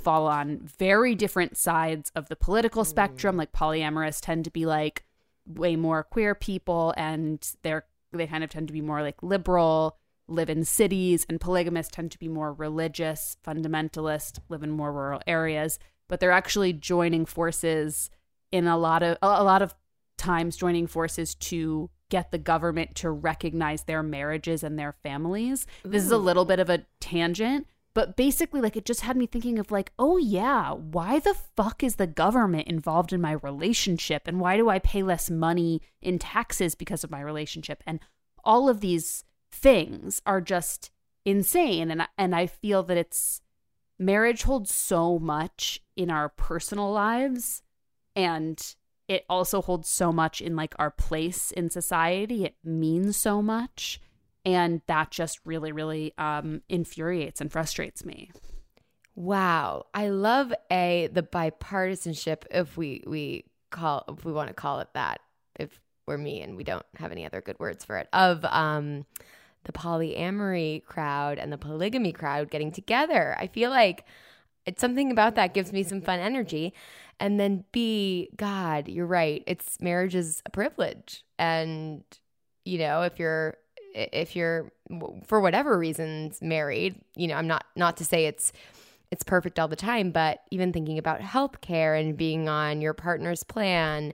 fall 0.01 0.27
on 0.27 0.59
very 0.59 1.15
different 1.15 1.57
sides 1.57 2.11
of 2.15 2.29
the 2.29 2.35
political 2.35 2.83
mm. 2.83 2.87
spectrum, 2.87 3.37
like 3.37 3.51
polyamorous 3.51 4.19
tend 4.21 4.45
to 4.45 4.51
be 4.51 4.65
like 4.65 5.03
way 5.45 5.75
more 5.75 6.03
queer 6.03 6.35
people 6.35 6.93
and 6.97 7.53
they're 7.63 7.85
they 8.13 8.27
kind 8.27 8.43
of 8.43 8.49
tend 8.49 8.67
to 8.67 8.73
be 8.73 8.81
more 8.81 9.01
like 9.01 9.21
liberal 9.21 9.97
live 10.27 10.49
in 10.49 10.63
cities 10.63 11.25
and 11.29 11.39
polygamists 11.39 11.93
tend 11.93 12.11
to 12.11 12.19
be 12.19 12.27
more 12.27 12.53
religious 12.53 13.37
fundamentalist 13.45 14.39
live 14.49 14.63
in 14.63 14.71
more 14.71 14.91
rural 14.91 15.21
areas. 15.27 15.79
But 16.07 16.19
they're 16.19 16.31
actually 16.31 16.73
joining 16.73 17.25
forces 17.25 18.09
in 18.51 18.67
a 18.67 18.77
lot 18.77 19.03
of 19.03 19.17
a 19.21 19.43
lot 19.43 19.61
of 19.61 19.75
times 20.17 20.57
joining 20.57 20.87
forces 20.87 21.35
to 21.35 21.89
get 22.09 22.31
the 22.31 22.37
government 22.37 22.95
to 22.95 23.09
recognize 23.09 23.83
their 23.83 24.01
marriages 24.01 24.63
and 24.63 24.79
their 24.79 24.93
families. 25.03 25.67
This 25.83 26.03
is 26.03 26.11
a 26.11 26.17
little 26.17 26.45
bit 26.45 26.59
of 26.59 26.69
a 26.69 26.85
tangent 27.01 27.67
but 27.97 28.15
basically 28.15 28.61
like 28.61 28.77
it 28.77 28.85
just 28.85 29.01
had 29.01 29.17
me 29.17 29.25
thinking 29.25 29.57
of 29.57 29.71
like 29.71 29.91
oh 29.97 30.17
yeah 30.17 30.71
why 30.71 31.17
the 31.17 31.33
fuck 31.33 31.83
is 31.83 31.95
the 31.95 32.05
government 32.05 32.67
involved 32.67 33.11
in 33.11 33.19
my 33.19 33.31
relationship? 33.31 34.27
And 34.27 34.39
why 34.39 34.55
do 34.55 34.69
i 34.69 34.77
pay 34.77 35.01
less 35.01 35.31
money 35.31 35.81
in 35.99 36.19
taxes 36.19 36.75
because 36.75 37.03
of 37.03 37.09
my 37.09 37.19
relationship? 37.19 37.81
And 37.87 37.99
all 38.43 38.69
of 38.69 38.81
these 38.81 39.23
things 39.51 40.21
are 40.27 40.41
just 40.41 40.91
insane. 41.25 41.89
And 41.89 42.07
and 42.19 42.35
I 42.35 42.45
feel 42.45 42.83
that 42.83 42.97
it's 42.97 43.41
marriage 43.97 44.43
holds 44.43 44.71
so 44.71 45.17
much 45.17 45.81
in 45.95 46.11
our 46.11 46.29
personal 46.29 46.91
lives 46.91 47.63
and 48.15 48.75
it 49.07 49.25
also 49.27 49.59
holds 49.59 49.89
so 49.89 50.11
much 50.11 50.39
in 50.39 50.55
like 50.55 50.75
our 50.77 50.91
place 50.91 51.49
in 51.49 51.71
society. 51.71 52.45
It 52.45 52.57
means 52.63 53.17
so 53.17 53.41
much 53.41 53.99
and 54.47 54.81
that 54.87 55.11
just 55.11 55.39
really 55.45 55.71
really 55.71 56.13
um 56.17 56.61
infuriates 56.67 57.39
and 57.39 57.51
frustrates 57.51 58.03
me 58.03 58.31
Wow, 59.17 59.87
I 59.95 60.09
love 60.09 60.53
a 60.71 61.09
the 61.11 61.23
bipartisanship 61.23 62.43
if 62.51 62.77
we 62.77 63.03
we 63.07 63.45
call 63.71 64.05
if 64.09 64.23
we 64.23 64.31
want 64.31 64.49
to 64.49 64.53
call 64.53 64.79
it 64.79 64.89
that 64.93 65.21
if 65.59 65.79
we're 66.05 66.19
me 66.19 66.43
and 66.43 66.55
we 66.55 66.63
don't 66.63 66.85
have 66.97 67.11
any 67.11 67.25
other 67.25 67.41
good 67.41 67.59
words 67.59 67.83
for 67.83 67.97
it 67.97 68.07
of 68.13 68.45
um 68.45 69.07
the 69.63 69.71
polyamory 69.71 70.85
crowd 70.85 71.39
and 71.39 71.51
the 71.51 71.57
polygamy 71.57 72.11
crowd 72.11 72.51
getting 72.51 72.71
together. 72.71 73.35
I 73.39 73.47
feel 73.47 73.71
like 73.71 74.05
it's 74.67 74.81
something 74.81 75.09
about 75.09 75.33
that 75.33 75.55
gives 75.55 75.73
me 75.73 75.81
some 75.81 76.01
fun 76.01 76.19
energy. 76.19 76.75
And 77.19 77.39
then 77.39 77.63
B, 77.71 78.29
God, 78.37 78.87
you're 78.87 79.07
right. 79.07 79.43
It's 79.47 79.81
marriage 79.81 80.13
is 80.13 80.43
a 80.45 80.51
privilege. 80.51 81.23
And 81.39 82.03
you 82.65 82.77
know, 82.77 83.01
if 83.01 83.17
you're 83.17 83.57
if 83.97 84.35
you're 84.35 84.71
for 85.25 85.41
whatever 85.41 85.77
reasons 85.77 86.41
married, 86.41 87.01
you 87.15 87.27
know, 87.27 87.35
I'm 87.35 87.47
not 87.47 87.65
not 87.75 87.97
to 87.97 88.05
say 88.05 88.25
it's 88.25 88.51
it's 89.11 89.23
perfect 89.23 89.57
all 89.57 89.67
the 89.67 89.75
time, 89.75 90.11
but 90.11 90.41
even 90.51 90.73
thinking 90.73 90.97
about 90.97 91.21
healthcare 91.21 91.99
and 91.99 92.17
being 92.17 92.49
on 92.49 92.81
your 92.81 92.93
partner's 92.93 93.43
plan, 93.43 94.13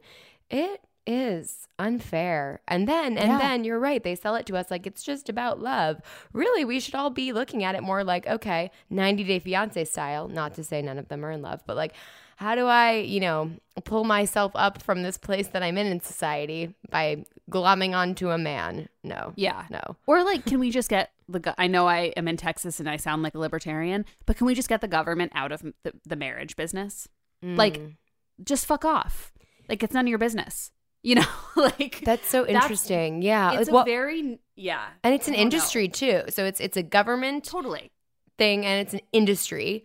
it 0.49 0.81
is 1.05 1.67
unfair. 1.79 2.61
And 2.67 2.87
then 2.87 3.17
and 3.17 3.31
Yeah. 3.33 3.37
then 3.37 3.63
you're 3.63 3.79
right, 3.79 4.03
they 4.03 4.15
sell 4.15 4.35
it 4.35 4.45
to 4.47 4.55
us 4.57 4.71
like 4.71 4.85
it's 4.87 5.03
just 5.03 5.29
about 5.29 5.59
love. 5.61 6.01
Really, 6.33 6.63
we 6.65 6.79
should 6.79 6.95
all 6.95 7.09
be 7.09 7.31
looking 7.33 7.63
at 7.63 7.75
it 7.75 7.83
more 7.83 8.03
like, 8.03 8.25
okay, 8.27 8.71
90 8.89 9.23
Day 9.23 9.39
Fiance 9.39 9.83
style, 9.85 10.27
not 10.27 10.53
to 10.55 10.63
say 10.63 10.81
none 10.81 10.97
of 10.97 11.07
them 11.09 11.25
are 11.25 11.31
in 11.31 11.41
love, 11.41 11.61
but 11.65 11.75
like 11.75 11.93
how 12.37 12.55
do 12.55 12.65
I, 12.65 12.93
you 12.97 13.19
know, 13.19 13.51
pull 13.85 14.03
myself 14.03 14.51
up 14.55 14.81
from 14.81 15.03
this 15.03 15.17
place 15.17 15.47
that 15.49 15.61
I'm 15.61 15.77
in 15.77 15.85
in 15.87 15.99
society 16.01 16.73
by 16.89 17.25
glomming 17.49 17.93
onto 17.95 18.31
a 18.31 18.37
man? 18.39 18.89
No. 19.03 19.33
Yeah. 19.35 19.65
No. 19.69 19.97
Or 20.07 20.23
like, 20.23 20.43
can 20.45 20.59
we 20.59 20.71
just 20.71 20.89
get 20.89 21.11
the? 21.29 21.39
go- 21.39 21.53
I 21.59 21.67
know 21.67 21.87
I 21.87 22.11
am 22.17 22.27
in 22.27 22.35
Texas 22.35 22.79
and 22.79 22.89
I 22.89 22.97
sound 22.97 23.21
like 23.21 23.35
a 23.35 23.39
libertarian, 23.39 24.03
but 24.25 24.35
can 24.35 24.47
we 24.47 24.55
just 24.55 24.67
get 24.67 24.81
the 24.81 24.87
government 24.87 25.31
out 25.35 25.51
of 25.51 25.61
the, 25.83 25.93
the 26.05 26.15
marriage 26.15 26.55
business? 26.55 27.07
Like, 27.43 27.77
Mm. 27.79 27.95
just 28.43 28.65
fuck 28.65 28.83
off. 28.83 29.31
Like, 29.69 29.83
it's 29.83 29.93
none 29.93 30.05
of 30.05 30.09
your 30.09 30.17
business. 30.17 30.71
You 31.03 31.15
know, 31.15 31.25
like 31.55 32.01
That's 32.05 32.27
so 32.29 32.43
That's- 32.45 32.63
interesting. 32.63 33.21
yeah. 33.21 33.51
it's 33.59 33.67
Like, 33.69 33.73
well- 33.73 33.85
very 33.85 34.39
yeah, 34.55 34.85
and 35.03 35.13
it's 35.13 35.27
an 35.27 35.33
I 35.33 35.37
don't 35.37 35.49
know. 35.49 35.55
industry 35.55 35.87
too. 35.89 36.21
So 36.29 36.45
it's 36.45 36.59
it's 36.61 36.77
a 36.77 36.83
government 36.83 37.43
totally. 37.43 37.91
thing 38.37 38.65
and 38.65 38.81
it's 38.81 38.93
an 38.93 39.01
industry. 39.11 39.83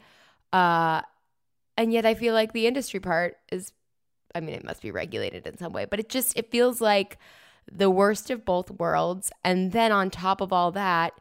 Uh 0.53 1.03
and 1.77 1.93
yet 1.93 2.05
I 2.07 2.15
feel 2.15 2.35
like 2.35 2.53
the 2.53 2.67
industry 2.67 3.01
part 3.01 3.37
is 3.51 3.73
I 4.35 4.41
mean 4.41 4.55
it 4.55 4.65
must 4.65 4.81
be 4.83 4.91
regulated 4.91 5.47
in 5.47 5.59
some 5.59 5.73
way, 5.73 5.85
but 5.87 5.99
it 6.01 6.09
just 6.09 6.37
it 6.39 6.51
feels 6.51 6.81
like 6.81 7.19
the 7.71 7.91
worst 7.91 8.31
of 8.31 8.45
both 8.45 8.71
worlds 8.71 9.31
and 9.45 9.73
then 9.73 9.91
on 9.93 10.11
top 10.11 10.41
of 10.41 10.53
all 10.53 10.71
that 10.73 11.13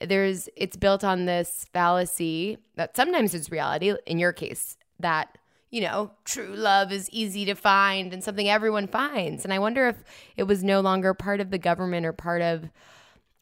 there's 0.00 0.48
it's 0.56 0.76
built 0.76 1.02
on 1.04 1.24
this 1.26 1.66
fallacy 1.72 2.58
that 2.76 2.94
sometimes 2.96 3.34
it's 3.34 3.50
reality 3.50 3.94
in 4.06 4.18
your 4.18 4.32
case 4.32 4.76
that 5.00 5.37
you 5.70 5.80
know 5.80 6.10
true 6.24 6.54
love 6.54 6.92
is 6.92 7.10
easy 7.10 7.44
to 7.44 7.54
find 7.54 8.12
and 8.12 8.22
something 8.24 8.48
everyone 8.48 8.86
finds. 8.86 9.44
And 9.44 9.52
i 9.52 9.58
wonder 9.58 9.88
if 9.88 10.02
it 10.36 10.44
was 10.44 10.64
no 10.64 10.80
longer 10.80 11.14
part 11.14 11.40
of 11.40 11.50
the 11.50 11.58
government 11.58 12.06
or 12.06 12.12
part 12.12 12.42
of 12.42 12.70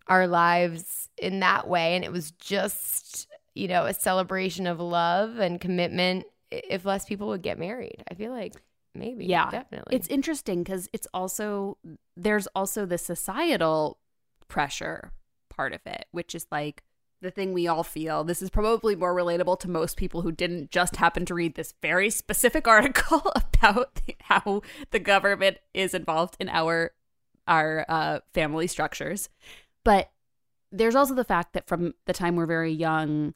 our 0.09 0.26
lives 0.26 1.09
in 1.18 1.40
that 1.40 1.66
way. 1.68 1.97
And 1.97 2.04
it 2.04 2.12
was 2.12 2.30
just 2.33 3.26
you 3.54 3.68
know 3.68 3.87
a 3.87 3.95
celebration 3.95 4.66
of 4.66 4.80
love 4.80 5.38
and 5.38 5.61
commitment 5.61 6.26
if 6.50 6.85
less 6.85 7.04
people 7.04 7.28
would 7.28 7.42
get 7.42 7.59
married. 7.59 8.02
I 8.11 8.14
feel 8.14 8.33
like 8.33 8.54
maybe 8.95 9.26
Yeah. 9.26 9.50
definitely. 9.50 9.97
It's 9.97 10.09
interesting 10.09 10.62
because 10.62 10.88
it's 10.92 11.09
also 11.12 11.78
there's 12.16 12.47
also 12.49 12.87
the 12.87 12.99
societal 12.99 13.99
pressure 14.49 15.12
part 15.49 15.73
of 15.73 15.80
it, 15.87 16.06
which 16.12 16.35
is 16.35 16.47
like 16.52 16.83
the 17.26 17.33
thing 17.33 17.52
we 17.52 17.66
all 17.66 17.83
feel. 17.83 18.23
This 18.23 18.40
is 18.40 18.50
probably 18.50 18.95
more 18.95 19.14
relatable 19.14 19.59
to 19.61 19.68
most 19.68 19.97
people 19.97 20.23
who 20.23 20.30
didn't 20.30 20.71
just 20.71 20.97
happen 20.97 21.26
to 21.26 21.35
read 21.35 21.56
this 21.56 21.75
very 21.83 22.09
specific 22.09 22.68
article 22.68 23.21
about 23.35 24.00
how 24.23 24.62
the 24.92 25.00
government 25.00 25.59
is 25.75 25.92
involved 25.92 26.37
in 26.40 26.49
our 26.49 26.92
our 27.49 27.85
uh, 27.88 28.21
family 28.33 28.66
structures. 28.66 29.28
But 29.85 30.11
there's 30.73 30.95
also 30.95 31.14
the 31.14 31.25
fact 31.25 31.52
that 31.52 31.66
from 31.66 31.95
the 32.06 32.12
time 32.12 32.37
we're 32.37 32.47
very 32.47 32.73
young, 32.73 33.35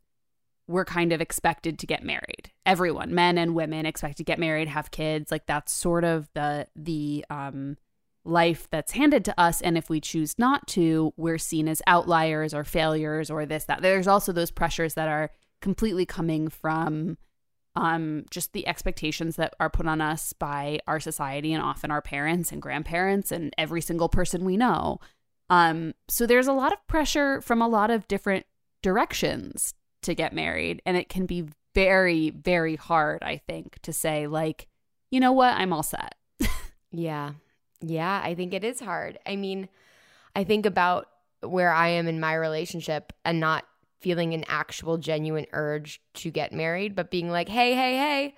we're 0.67 0.85
kind 0.85 1.13
of 1.13 1.21
expected 1.21 1.79
to 1.79 1.87
get 1.87 2.05
married. 2.05 2.51
Everyone, 2.67 3.15
men 3.15 3.39
and 3.39 3.55
women, 3.55 3.87
expect 3.87 4.19
to 4.19 4.25
get 4.25 4.39
married, 4.39 4.69
have 4.69 4.91
kids. 4.91 5.33
Like 5.33 5.47
that's 5.47 5.73
sort 5.73 6.05
of 6.05 6.29
the 6.35 6.69
the 6.77 7.25
um 7.29 7.77
life 8.25 8.69
that's 8.71 8.93
handed 8.93 9.25
to 9.25 9.41
us 9.41 9.61
and 9.62 9.79
if 9.79 9.89
we 9.89 10.00
choose 10.00 10.39
not 10.39 10.67
to 10.67 11.12
we're 11.17 11.39
seen 11.39 11.67
as 11.67 11.81
outliers 11.87 12.53
or 12.53 12.65
failures 12.65 13.31
or 13.31 13.47
this 13.47 13.65
that. 13.65 13.83
There's 13.83 14.07
also 14.07 14.33
those 14.33 14.50
pressures 14.50 14.95
that 14.95 15.09
are 15.09 15.31
completely 15.62 16.05
coming 16.05 16.49
from 16.49 17.17
um 17.77 18.25
just 18.31 18.53
the 18.53 18.67
expectations 18.67 19.37
that 19.37 19.55
are 19.61 19.71
put 19.71 19.87
on 19.87 20.00
us 20.00 20.33
by 20.33 20.81
our 20.87 21.00
society 21.00 21.53
and 21.53 21.62
often 21.62 21.91
our 21.91 22.03
parents 22.03 22.53
and 22.53 22.61
grandparents 22.61 23.33
and 23.33 23.55
every 23.57 23.81
single 23.81 24.09
person 24.09 24.45
we 24.45 24.57
know. 24.57 24.99
Um 25.49 25.95
so 26.09 26.27
there's 26.27 26.49
a 26.49 26.53
lot 26.53 26.73
of 26.73 26.87
pressure 26.87 27.41
from 27.41 27.62
a 27.62 27.69
lot 27.69 27.91
of 27.91 28.09
different 28.09 28.45
directions 28.83 29.75
to 30.03 30.15
get 30.15 30.33
married 30.33 30.83
and 30.85 30.97
it 30.97 31.09
can 31.09 31.27
be 31.27 31.47
very 31.75 32.31
very 32.31 32.75
hard 32.75 33.23
i 33.23 33.37
think 33.37 33.79
to 33.83 33.93
say 33.93 34.27
like 34.27 34.67
you 35.11 35.21
know 35.21 35.33
what? 35.33 35.55
I'm 35.55 35.73
all 35.73 35.83
set. 35.83 36.15
Yeah. 36.93 37.35
Yeah, 37.81 38.21
I 38.23 38.35
think 38.35 38.53
it 38.53 38.65
is 38.65 38.81
hard. 38.81 39.19
I 39.27 39.37
mean, 39.37 39.69
I 40.37 40.45
think 40.45 40.67
about 40.67 41.09
where 41.43 41.73
I 41.73 41.89
am 41.89 42.09
in 42.09 42.21
my 42.21 42.35
relationship 42.35 43.13
and 43.25 43.41
not 43.41 43.65
feeling 44.01 44.35
an 44.35 44.45
actual 44.49 44.99
genuine 44.99 45.47
urge 45.53 46.01
to 46.15 46.31
get 46.31 46.53
married, 46.53 46.95
but 46.95 47.11
being 47.11 47.31
like, 47.31 47.49
hey, 47.49 47.75
hey, 47.75 47.97
hey, 47.97 48.35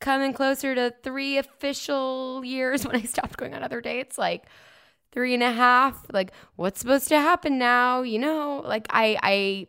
coming 0.00 0.32
closer 0.32 0.74
to 0.74 0.94
three 1.02 1.38
official 1.38 2.44
years 2.44 2.84
when 2.86 2.96
I 2.96 3.02
stopped 3.02 3.36
going 3.36 3.54
on 3.54 3.62
other 3.62 3.80
dates, 3.80 4.18
like 4.18 4.44
three 5.12 5.34
and 5.34 5.42
a 5.42 5.52
half. 5.52 6.06
Like, 6.12 6.32
what's 6.56 6.80
supposed 6.80 7.08
to 7.08 7.20
happen 7.20 7.58
now? 7.58 8.02
You 8.02 8.18
know, 8.18 8.62
like 8.64 8.86
I 8.90 9.18
I 9.22 9.68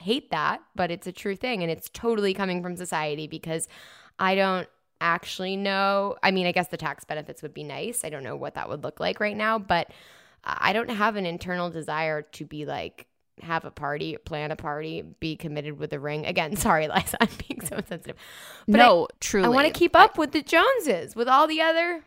hate 0.00 0.30
that, 0.30 0.62
but 0.74 0.90
it's 0.90 1.06
a 1.06 1.12
true 1.12 1.36
thing. 1.36 1.62
And 1.62 1.70
it's 1.70 1.88
totally 1.90 2.34
coming 2.34 2.62
from 2.62 2.76
society 2.76 3.26
because 3.26 3.68
I 4.18 4.34
don't 4.34 4.68
actually 5.00 5.56
know. 5.56 6.16
I 6.22 6.30
mean, 6.30 6.46
I 6.46 6.52
guess 6.52 6.68
the 6.68 6.76
tax 6.76 7.04
benefits 7.04 7.42
would 7.42 7.54
be 7.54 7.64
nice. 7.64 8.04
I 8.04 8.10
don't 8.10 8.22
know 8.24 8.36
what 8.36 8.54
that 8.54 8.68
would 8.68 8.82
look 8.84 9.00
like 9.00 9.20
right 9.20 9.36
now, 9.36 9.58
but 9.58 9.90
I 10.44 10.72
don't 10.72 10.90
have 10.90 11.16
an 11.16 11.26
internal 11.26 11.70
desire 11.70 12.22
to 12.22 12.44
be 12.44 12.64
like, 12.64 13.06
have 13.42 13.64
a 13.64 13.70
party, 13.70 14.16
plan 14.18 14.50
a 14.50 14.56
party, 14.56 15.02
be 15.18 15.34
committed 15.36 15.78
with 15.78 15.92
a 15.92 15.98
ring. 15.98 16.26
Again, 16.26 16.56
sorry, 16.66 16.88
Liza, 16.88 17.16
I'm 17.22 17.28
being 17.48 17.60
so 17.62 17.80
sensitive. 17.88 18.16
But 18.66 18.76
no 18.78 19.08
truly 19.20 19.46
I 19.46 19.48
want 19.48 19.66
to 19.66 19.72
keep 19.72 19.96
up 19.96 20.18
with 20.18 20.32
the 20.32 20.42
Joneses, 20.42 21.16
with 21.16 21.28
all 21.28 21.46
the 21.46 21.60
other 21.60 22.04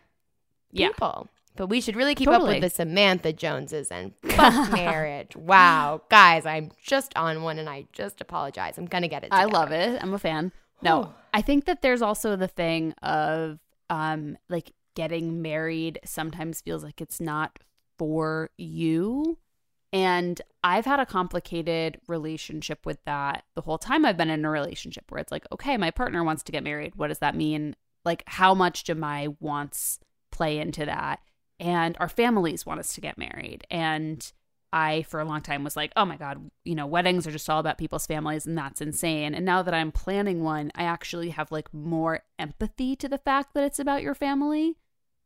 Yeah. 0.71 0.89
people. 0.89 1.29
But 1.55 1.67
we 1.67 1.81
should 1.81 1.95
really 1.95 2.15
keep 2.15 2.27
up 2.29 2.41
with 2.41 2.62
the 2.62 2.69
Samantha 2.69 3.31
Joneses 3.31 3.89
and 3.91 4.13
fuck 4.25 4.71
marriage. 4.71 5.35
Wow. 5.35 6.01
Guys, 6.09 6.47
I'm 6.47 6.71
just 6.83 7.15
on 7.15 7.43
one 7.43 7.59
and 7.59 7.69
I 7.69 7.85
just 7.93 8.21
apologize. 8.21 8.79
I'm 8.79 8.88
going 8.88 9.03
to 9.03 9.07
get 9.07 9.23
it. 9.23 9.29
I 9.31 9.45
love 9.45 9.71
it. 9.71 10.01
I'm 10.01 10.15
a 10.15 10.19
fan. 10.19 10.51
No. 10.81 11.13
I 11.33 11.41
think 11.41 11.65
that 11.65 11.81
there's 11.81 12.01
also 12.01 12.35
the 12.35 12.47
thing 12.47 12.93
of 13.01 13.59
um 13.89 14.37
like 14.49 14.71
getting 14.95 15.41
married 15.41 15.99
sometimes 16.05 16.61
feels 16.61 16.83
like 16.83 17.01
it's 17.01 17.19
not 17.19 17.59
for 17.97 18.49
you. 18.57 19.37
And 19.91 20.41
I've 20.63 20.85
had 20.85 20.99
a 20.99 21.05
complicated 21.05 21.99
relationship 22.07 22.85
with 22.85 23.03
that 23.05 23.43
the 23.55 23.61
whole 23.61 23.77
time 23.77 24.05
I've 24.05 24.17
been 24.17 24.29
in 24.29 24.45
a 24.45 24.49
relationship 24.49 25.05
where 25.09 25.19
it's 25.19 25.31
like, 25.31 25.45
okay, 25.51 25.77
my 25.77 25.91
partner 25.91 26.23
wants 26.23 26.43
to 26.43 26.51
get 26.51 26.63
married. 26.63 26.95
What 26.95 27.09
does 27.09 27.19
that 27.19 27.35
mean? 27.35 27.75
Like, 28.03 28.23
how 28.25 28.53
much 28.53 28.83
do 28.83 28.95
my 28.95 29.29
wants 29.39 29.99
play 30.31 30.57
into 30.57 30.85
that? 30.85 31.19
And 31.59 31.95
our 31.99 32.09
families 32.09 32.65
want 32.65 32.79
us 32.79 32.93
to 32.95 33.01
get 33.01 33.17
married. 33.19 33.65
And 33.69 34.31
I, 34.74 35.03
for 35.03 35.20
a 35.20 35.25
long 35.25 35.42
time, 35.42 35.63
was 35.63 35.77
like, 35.77 35.94
oh 35.96 36.03
my 36.03 36.18
God, 36.18 36.50
you 36.65 36.75
know, 36.75 36.88
weddings 36.88 37.27
are 37.27 37.32
just 37.32 37.50
all 37.50 37.60
about 37.60 37.77
people's 37.77 38.08
families, 38.08 38.46
and 38.46 38.58
that's 38.58 38.82
insane. 38.82 39.34
And 39.36 39.46
now 39.46 39.62
that 39.62 39.74
I'm 39.74 39.92
planning 39.92 40.44
one, 40.44 40.72
I 40.75 40.84
actually 40.84 41.30
have 41.30 41.51
like 41.51 41.74
more 41.74 42.24
empathy 42.39 42.96
to 42.98 43.08
the 43.08 43.18
fact 43.20 43.53
that 43.53 43.63
it's 43.63 43.80
about 43.80 44.01
your 44.01 44.15
family. 44.15 44.75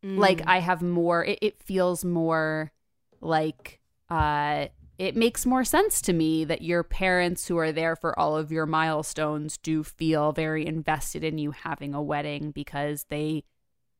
Like, 0.02 0.38
Mm. 0.38 0.44
I 0.46 0.58
have 0.60 0.80
more, 0.80 1.24
it, 1.24 1.38
it 1.42 1.62
feels 1.62 2.04
more 2.04 2.72
like, 3.20 3.80
uh, 4.08 4.66
it 4.96 5.16
makes 5.16 5.44
more 5.46 5.64
sense 5.64 6.00
to 6.02 6.12
me 6.12 6.44
that 6.44 6.62
your 6.62 6.84
parents 6.84 7.48
who 7.48 7.56
are 7.56 7.72
there 7.72 7.96
for 7.96 8.16
all 8.18 8.36
of 8.36 8.52
your 8.52 8.66
milestones 8.66 9.56
do 9.58 9.82
feel 9.82 10.32
very 10.32 10.66
invested 10.66 11.24
in 11.24 11.38
you 11.38 11.50
having 11.50 11.94
a 11.94 12.02
wedding 12.02 12.52
because 12.52 13.06
they 13.08 13.44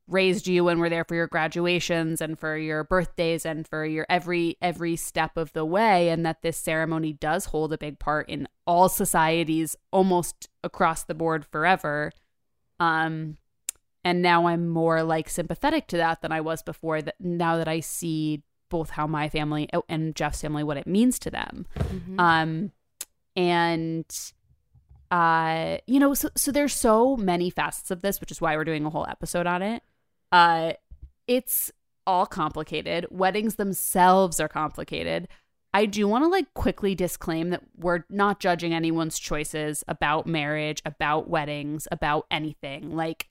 raised 0.09 0.47
you 0.49 0.69
and 0.69 0.81
were 0.81 0.89
there 0.89 1.05
for 1.05 1.15
your 1.15 1.27
graduations 1.27 2.21
and 2.21 2.39
for 2.39 2.57
your 2.57 2.83
birthdays 2.83 3.45
and 3.45 3.69
for 3.69 3.85
your 3.85 4.07
every 4.09 4.57
every 4.63 4.97
step 4.97 5.37
of 5.37 5.53
the 5.53 5.65
way 5.65 6.09
and 6.09 6.25
that 6.25 6.41
this 6.43 6.57
ceremony 6.57 7.13
does 7.13 7.47
hold 7.47 7.73
a 7.73 7.79
big 7.79 7.99
part 7.99 8.29
in 8.29 8.49
all 8.67 8.89
societies 8.89 9.77
almost 9.93 10.49
across 10.65 11.05
the 11.05 11.15
board 11.15 11.45
forever. 11.45 12.11
Um 12.81 13.37
and 14.05 14.23
now 14.23 14.47
I'm 14.47 14.69
more 14.69 15.03
like 15.03 15.29
sympathetic 15.29 15.87
to 15.89 15.99
that 15.99 16.23
than 16.23 16.33
I 16.33 16.41
was 16.41 16.63
before 16.63 17.03
that 17.03 17.17
now 17.21 17.59
that 17.59 17.69
I 17.69 17.81
see 17.81 18.43
both 18.71 18.91
how 18.91 19.07
my 19.07 19.29
family 19.29 19.69
oh, 19.75 19.85
and 19.89 20.15
Jeff's 20.17 20.41
family 20.41 20.65
what 20.65 20.77
it 20.79 20.87
means 20.87 21.19
to 21.21 21.31
them. 21.31 21.67
Mhm. 21.77 22.19
um 22.19 22.73
and 23.37 24.07
uh 25.11 25.79
you 25.87 26.01
know 26.01 26.15
so 26.15 26.29
so 26.35 26.51
there's 26.51 26.75
so 26.75 27.17
many 27.17 27.51
facets 27.51 27.91
of 27.91 28.01
this 28.03 28.21
which 28.21 28.31
is 28.31 28.41
why 28.41 28.57
we're 28.57 28.65
doing 28.65 28.85
a 28.85 28.91
whole 28.91 29.07
episode 29.09 29.47
on 29.47 29.63
it 29.63 29.83
uh 30.33 30.73
it's 31.27 31.71
all 32.07 32.27
complicated. 32.27 33.07
Weddings 33.11 33.57
themselves 33.57 34.41
are 34.41 34.49
complicated. 34.49 35.29
I 35.75 35.85
do 35.85 36.09
want 36.09 36.25
to 36.25 36.29
like 36.29 36.55
quickly 36.55 36.95
disclaim 36.95 37.51
that 37.51 37.63
we're 37.77 38.05
not 38.09 38.41
judging 38.41 38.73
anyone's 38.73 39.19
choices 39.19 39.85
about 39.87 40.27
marriage 40.27 40.81
about 40.87 41.29
weddings 41.29 41.87
about 41.93 42.27
anything. 42.31 42.97
Like 42.97 43.29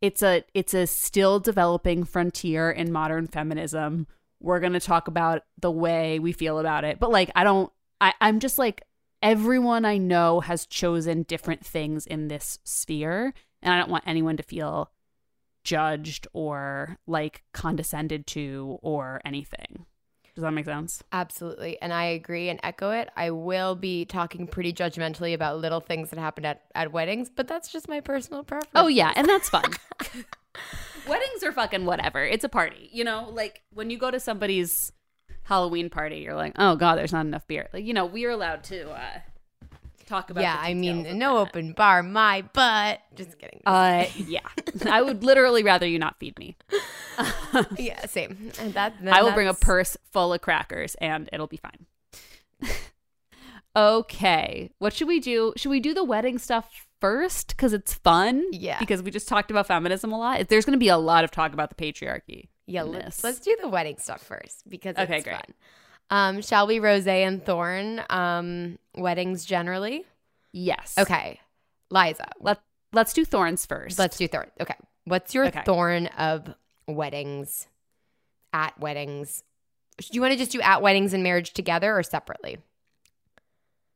it's 0.00 0.22
a 0.22 0.44
it's 0.54 0.74
a 0.74 0.86
still 0.86 1.38
developing 1.38 2.04
frontier 2.04 2.70
in 2.70 2.92
modern 2.92 3.26
feminism. 3.26 4.06
We're 4.40 4.60
going 4.60 4.72
to 4.72 4.80
talk 4.80 5.08
about 5.08 5.42
the 5.60 5.70
way 5.70 6.18
we 6.18 6.32
feel 6.32 6.58
about 6.58 6.84
it. 6.84 6.98
But 6.98 7.10
like 7.10 7.30
i 7.34 7.44
don't 7.44 7.70
I, 8.00 8.14
i'm 8.20 8.40
just 8.40 8.58
like 8.58 8.82
everyone 9.24 9.86
I 9.86 9.96
know 9.96 10.40
has 10.40 10.66
chosen 10.66 11.22
different 11.22 11.64
things 11.64 12.06
in 12.06 12.28
this 12.28 12.58
sphere, 12.62 13.32
and 13.62 13.72
I 13.72 13.78
don't 13.78 13.90
want 13.90 14.04
anyone 14.06 14.36
to 14.36 14.42
feel 14.42 14.90
judged 15.64 16.28
or 16.32 16.96
like 17.06 17.42
condescended 17.52 18.26
to 18.28 18.78
or 18.82 19.20
anything. 19.24 19.86
Does 20.34 20.42
that 20.42 20.50
make 20.50 20.64
sense? 20.64 21.02
Absolutely. 21.12 21.80
And 21.80 21.92
I 21.92 22.06
agree 22.06 22.48
and 22.48 22.58
echo 22.64 22.90
it. 22.90 23.08
I 23.16 23.30
will 23.30 23.76
be 23.76 24.04
talking 24.04 24.48
pretty 24.48 24.72
judgmentally 24.72 25.32
about 25.32 25.58
little 25.58 25.80
things 25.80 26.10
that 26.10 26.18
happen 26.18 26.44
at, 26.44 26.62
at 26.74 26.92
weddings, 26.92 27.30
but 27.30 27.46
that's 27.46 27.70
just 27.70 27.88
my 27.88 28.00
personal 28.00 28.42
preference. 28.42 28.72
Oh, 28.74 28.88
yeah. 28.88 29.12
And 29.14 29.28
that's 29.28 29.48
fun. 29.48 29.70
Weddings 31.08 31.42
are 31.44 31.52
fucking 31.52 31.84
whatever. 31.84 32.24
It's 32.24 32.44
a 32.44 32.48
party. 32.48 32.88
You 32.92 33.04
know, 33.04 33.28
like 33.32 33.62
when 33.72 33.90
you 33.90 33.98
go 33.98 34.10
to 34.10 34.18
somebody's 34.18 34.92
Halloween 35.44 35.90
party, 35.90 36.18
you're 36.18 36.34
like, 36.34 36.54
oh, 36.58 36.74
God, 36.76 36.96
there's 36.96 37.12
not 37.12 37.26
enough 37.26 37.46
beer. 37.46 37.68
Like, 37.72 37.84
you 37.84 37.92
know, 37.92 38.06
we're 38.06 38.30
allowed 38.30 38.64
to 38.64 38.90
uh, 38.90 39.20
talk 40.04 40.30
about 40.30 40.42
Yeah, 40.42 40.56
the 40.56 40.62
I 40.62 40.74
mean, 40.74 41.18
no 41.18 41.34
that. 41.34 41.48
open 41.48 41.72
bar, 41.72 42.02
my 42.02 42.42
butt. 42.52 43.00
Just 43.14 43.38
kidding. 43.38 43.60
Uh, 43.66 44.06
yeah. 44.16 44.40
I 44.86 45.02
would 45.02 45.24
literally 45.24 45.62
rather 45.62 45.86
you 45.86 45.98
not 45.98 46.18
feed 46.18 46.38
me. 46.38 46.56
yeah, 47.78 48.04
same. 48.06 48.52
And 48.60 48.74
that, 48.74 48.94
I 49.06 49.22
will 49.22 49.32
bring 49.32 49.48
a 49.48 49.54
purse 49.54 49.96
full 50.12 50.32
of 50.32 50.40
crackers 50.40 50.94
and 50.96 51.28
it'll 51.32 51.46
be 51.46 51.58
fine. 51.58 51.86
okay. 53.76 54.70
What 54.78 54.92
should 54.92 55.08
we 55.08 55.20
do? 55.20 55.52
Should 55.56 55.70
we 55.70 55.80
do 55.80 55.94
the 55.94 56.04
wedding 56.04 56.38
stuff 56.38 56.86
first 57.00 57.48
because 57.48 57.72
it's 57.72 57.94
fun? 57.94 58.44
Yeah. 58.52 58.78
Because 58.78 59.02
we 59.02 59.10
just 59.10 59.28
talked 59.28 59.50
about 59.50 59.66
feminism 59.66 60.12
a 60.12 60.18
lot. 60.18 60.48
There's 60.48 60.64
going 60.64 60.72
to 60.76 60.78
be 60.78 60.88
a 60.88 60.96
lot 60.98 61.24
of 61.24 61.30
talk 61.30 61.52
about 61.52 61.74
the 61.76 61.76
patriarchy. 61.92 62.48
Yeah, 62.66 62.82
let's, 62.82 63.22
let's 63.22 63.40
do 63.40 63.56
the 63.60 63.68
wedding 63.68 63.98
stuff 63.98 64.22
first 64.22 64.62
because 64.68 64.96
Okay, 64.96 65.16
it's 65.16 65.24
great. 65.24 65.36
fun. 65.36 65.54
Um, 66.10 66.40
shall 66.42 66.66
we, 66.66 66.78
Rose 66.78 67.06
and 67.06 67.44
Thorn? 67.44 68.02
Um, 68.10 68.78
weddings 68.96 69.44
generally. 69.44 70.04
Yes. 70.52 70.94
Okay, 70.98 71.40
Liza. 71.90 72.28
Let 72.40 72.60
Let's 72.92 73.12
do 73.12 73.24
thorns 73.24 73.66
first. 73.66 73.98
Let's 73.98 74.16
do 74.16 74.28
Thorn. 74.28 74.50
Okay, 74.60 74.76
what's 75.04 75.34
your 75.34 75.46
Okay. 75.46 75.62
thorn 75.64 76.06
of 76.08 76.54
weddings? 76.86 77.66
At 78.52 78.78
weddings, 78.78 79.42
do 79.98 80.06
you 80.12 80.20
want 80.20 80.30
to 80.32 80.38
just 80.38 80.52
do 80.52 80.60
at 80.60 80.80
weddings 80.80 81.12
and 81.12 81.24
marriage 81.24 81.52
together 81.54 81.96
or 81.98 82.04
separately? 82.04 82.58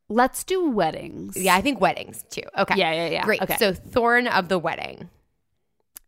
Let's 0.08 0.42
do 0.42 0.70
weddings. 0.70 1.36
Yeah, 1.36 1.54
I 1.54 1.60
think 1.60 1.80
weddings 1.80 2.24
too. 2.30 2.42
Okay. 2.58 2.74
Yeah. 2.76 2.92
Yeah. 2.92 3.08
Yeah. 3.08 3.24
Great. 3.24 3.42
Okay. 3.42 3.56
So 3.56 3.72
thorn 3.72 4.26
of 4.26 4.48
the 4.48 4.58
wedding. 4.58 5.10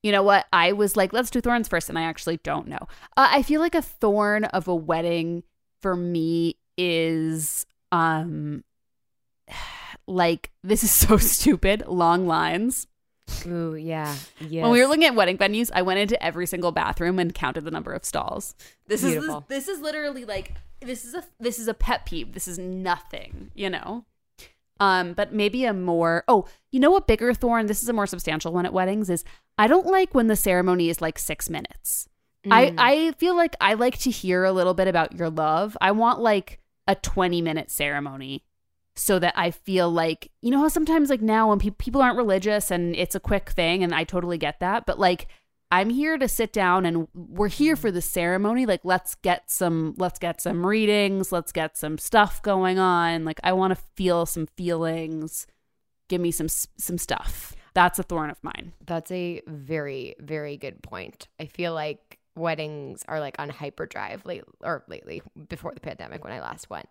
You 0.03 0.11
know 0.13 0.23
what? 0.23 0.47
I 0.53 0.73
was 0.73 0.97
like, 0.97 1.13
let's 1.13 1.31
do 1.31 1.41
thorns 1.43 1.69
first, 1.69 1.91
and 1.91 1.99
I 1.99 2.03
actually 2.03 2.39
don't 2.39 2.67
know. 2.67 2.89
Uh, 3.17 3.29
I 3.31 3.43
feel 3.43 3.61
like 3.61 3.75
a 3.75 3.83
thorn 3.83 4.45
of 4.47 4.67
a 4.67 4.75
wedding 4.75 5.43
for 5.81 5.97
me 5.97 6.57
is 6.77 7.67
um 7.93 8.65
like 10.07 10.51
this 10.63 10.83
is 10.83 10.91
so 11.09 11.17
stupid. 11.17 11.85
Long 11.87 12.27
lines. 12.27 12.87
Ooh, 13.47 13.77
yeah. 13.77 14.17
Yeah. 14.41 14.63
When 14.63 14.73
we 14.73 14.81
were 14.81 14.89
looking 14.89 15.05
at 15.05 15.15
wedding 15.15 15.39
venues, 15.39 15.71
I 15.73 15.83
went 15.83 16.01
into 16.01 16.21
every 16.23 16.47
single 16.47 16.73
bathroom 16.73 17.19
and 17.19 17.35
counted 17.35 17.65
the 17.65 17.71
number 17.71 17.93
of 17.93 18.05
stalls. 18.05 18.55
This 18.87 19.03
Beautiful. 19.03 19.39
is 19.39 19.45
this 19.49 19.69
is 19.69 19.81
literally 19.81 20.25
like 20.25 20.55
this 20.81 21.05
is 21.05 21.15
a 21.15 21.25
this 21.39 21.59
is 21.59 21.69
a 21.69 21.75
pet 21.75 22.07
peeve. 22.07 22.33
This 22.33 22.49
is 22.49 22.59
nothing, 22.59 23.51
you 23.55 23.71
know. 23.71 24.05
Um, 24.81 25.13
but 25.13 25.33
maybe 25.33 25.67
a 25.67 25.75
more 25.75 26.25
oh, 26.27 26.47
you 26.73 26.81
know, 26.81 26.97
a 26.97 27.01
bigger 27.01 27.35
thorn. 27.35 27.67
This 27.67 27.83
is 27.83 27.89
a 27.89 27.93
more 27.93 28.07
substantial 28.07 28.53
one 28.53 28.67
at 28.67 28.73
weddings. 28.73 29.11
Is 29.11 29.25
I 29.59 29.67
don't 29.67 29.87
like 29.87 30.15
when 30.15 30.27
the 30.27 30.37
ceremony 30.37 30.89
is 30.89 31.01
like 31.01 31.19
six 31.19 31.49
minutes. 31.51 32.09
I 32.49 32.67
mm. 32.67 32.75
I 32.79 33.13
feel 33.13 33.37
like 33.37 33.57
I 33.61 33.75
like 33.75 33.99
to 34.01 34.11
hear 34.11 34.45
a 34.45 34.53
little 34.53 34.75
bit 34.75 34.89
about 34.89 35.15
your 35.17 35.31
love. 35.31 35.77
I 35.81 35.93
want 35.93 36.21
like 36.21 36.61
a 36.87 36.95
twenty 36.95 37.43
minute 37.43 37.71
ceremony 37.71 38.45
so 38.97 39.19
that 39.19 39.35
I 39.37 39.51
feel 39.51 39.91
like 39.91 40.31
you 40.43 40.51
know 40.51 40.61
how 40.61 40.69
sometimes 40.69 41.11
like 41.11 41.23
now 41.23 41.49
when 41.49 41.59
pe- 41.59 41.71
people 41.71 42.03
aren't 42.03 42.17
religious 42.17 42.71
and 42.71 42.95
it's 42.97 43.15
a 43.15 43.21
quick 43.21 43.51
thing 43.51 43.83
and 43.83 43.95
I 43.95 44.05
totally 44.05 44.37
get 44.37 44.61
that 44.61 44.85
but 44.85 44.99
like 44.99 45.29
I'm 45.71 45.91
here 45.91 46.19
to 46.19 46.27
sit 46.27 46.53
down 46.53 46.85
and 46.85 47.07
we're 47.15 47.49
here 47.49 47.77
mm. 47.77 47.79
for 47.79 47.91
the 47.93 48.03
ceremony 48.03 48.67
like 48.67 48.81
let's 48.85 49.15
get 49.15 49.51
some 49.51 49.95
let's 49.97 50.19
get 50.19 50.41
some 50.41 50.67
readings 50.67 51.31
let's 51.31 51.53
get 51.53 51.77
some 51.77 51.99
stuff 51.99 52.43
going 52.43 52.79
on 52.79 53.25
like 53.25 53.41
I 53.45 53.53
want 53.53 53.77
to 53.77 53.83
feel 53.95 54.27
some 54.27 54.47
feelings. 54.47 55.47
Give 56.09 56.21
me 56.21 56.33
some 56.33 56.49
some 56.49 56.99
stuff. 56.99 57.55
That's 57.75 57.99
a 57.99 58.03
thorn 58.03 58.31
of 58.31 58.43
mine. 58.43 58.73
That's 58.85 59.11
a 59.13 59.43
very, 59.47 60.17
very 60.19 60.57
good 60.57 60.83
point. 60.83 61.29
I 61.39 61.47
feel 61.47 61.73
like 61.73 62.19
weddings 62.41 63.05
are 63.09 63.21
like 63.21 63.37
on 63.39 63.49
hyperdrive 63.51 64.25
late 64.27 64.43
or 64.63 64.85
lately 64.89 65.23
before 65.49 65.73
the 65.75 65.81
pandemic 65.81 66.25
when 66.25 66.33
I 66.33 66.41
last 66.41 66.69
went. 66.71 66.89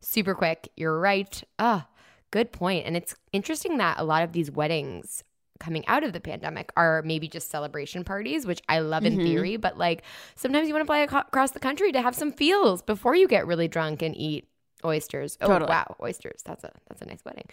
Super 0.00 0.34
quick. 0.34 0.68
You're 0.76 0.98
right. 0.98 1.42
Ah, 1.58 1.88
good 2.30 2.52
point. 2.52 2.86
And 2.86 2.96
it's 2.96 3.14
interesting 3.32 3.78
that 3.78 3.98
a 4.00 4.04
lot 4.04 4.22
of 4.22 4.32
these 4.32 4.50
weddings 4.50 5.22
coming 5.60 5.86
out 5.86 6.02
of 6.02 6.12
the 6.12 6.18
pandemic 6.20 6.72
are 6.76 7.02
maybe 7.02 7.28
just 7.28 7.48
celebration 7.50 8.02
parties, 8.02 8.46
which 8.46 8.60
I 8.68 8.80
love 8.80 9.04
in 9.04 9.18
Mhm. 9.18 9.22
theory, 9.24 9.56
but 9.56 9.78
like 9.78 10.02
sometimes 10.34 10.66
you 10.66 10.74
want 10.74 10.82
to 10.82 10.86
fly 10.86 10.98
across 10.98 11.52
the 11.52 11.60
country 11.60 11.92
to 11.92 12.02
have 12.02 12.16
some 12.16 12.32
feels 12.32 12.82
before 12.82 13.14
you 13.14 13.28
get 13.28 13.46
really 13.46 13.68
drunk 13.68 14.02
and 14.02 14.16
eat 14.16 14.48
oysters. 14.84 15.38
Oh 15.40 15.46
Totally. 15.46 15.68
wow, 15.68 15.94
oysters. 16.02 16.42
That's 16.44 16.64
a 16.64 16.72
that's 16.88 17.00
a 17.02 17.06
nice 17.06 17.24
wedding. 17.24 17.44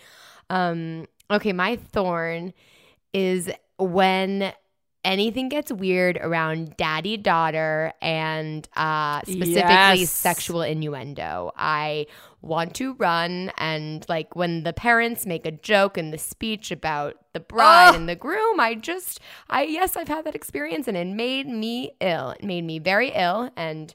Um 0.49 1.05
okay, 1.29 1.53
my 1.53 1.75
thorn 1.75 2.53
is 3.13 3.51
when 3.77 4.53
anything 5.05 5.47
gets 5.49 5.71
weird 5.71 6.17
around 6.17 6.75
daddy 6.77 7.15
daughter 7.17 7.93
and 8.01 8.67
uh 8.75 9.21
specifically 9.21 10.01
Yes. 10.01 10.11
sexual 10.11 10.61
innuendo. 10.61 11.51
I 11.55 12.07
want 12.41 12.73
to 12.75 12.93
run 12.95 13.51
and 13.57 14.05
like 14.09 14.35
when 14.35 14.63
the 14.63 14.71
parents 14.73 15.25
make 15.25 15.45
a 15.45 15.51
joke 15.51 15.97
in 15.97 16.11
the 16.11 16.17
speech 16.17 16.71
about 16.71 17.15
the 17.33 17.39
bride 17.39 17.89
Ugh. 17.89 17.95
and 17.95 18.09
the 18.09 18.15
groom, 18.15 18.59
I 18.59 18.75
just 18.75 19.19
I 19.49 19.63
yes, 19.63 19.95
I've 19.97 20.07
had 20.09 20.25
that 20.25 20.35
experience 20.35 20.87
and 20.87 20.97
it 20.97 21.07
made 21.07 21.47
me 21.47 21.91
ill. 22.01 22.31
It 22.31 22.43
made 22.43 22.63
me 22.65 22.79
very 22.79 23.09
ill 23.15 23.51
and 23.55 23.93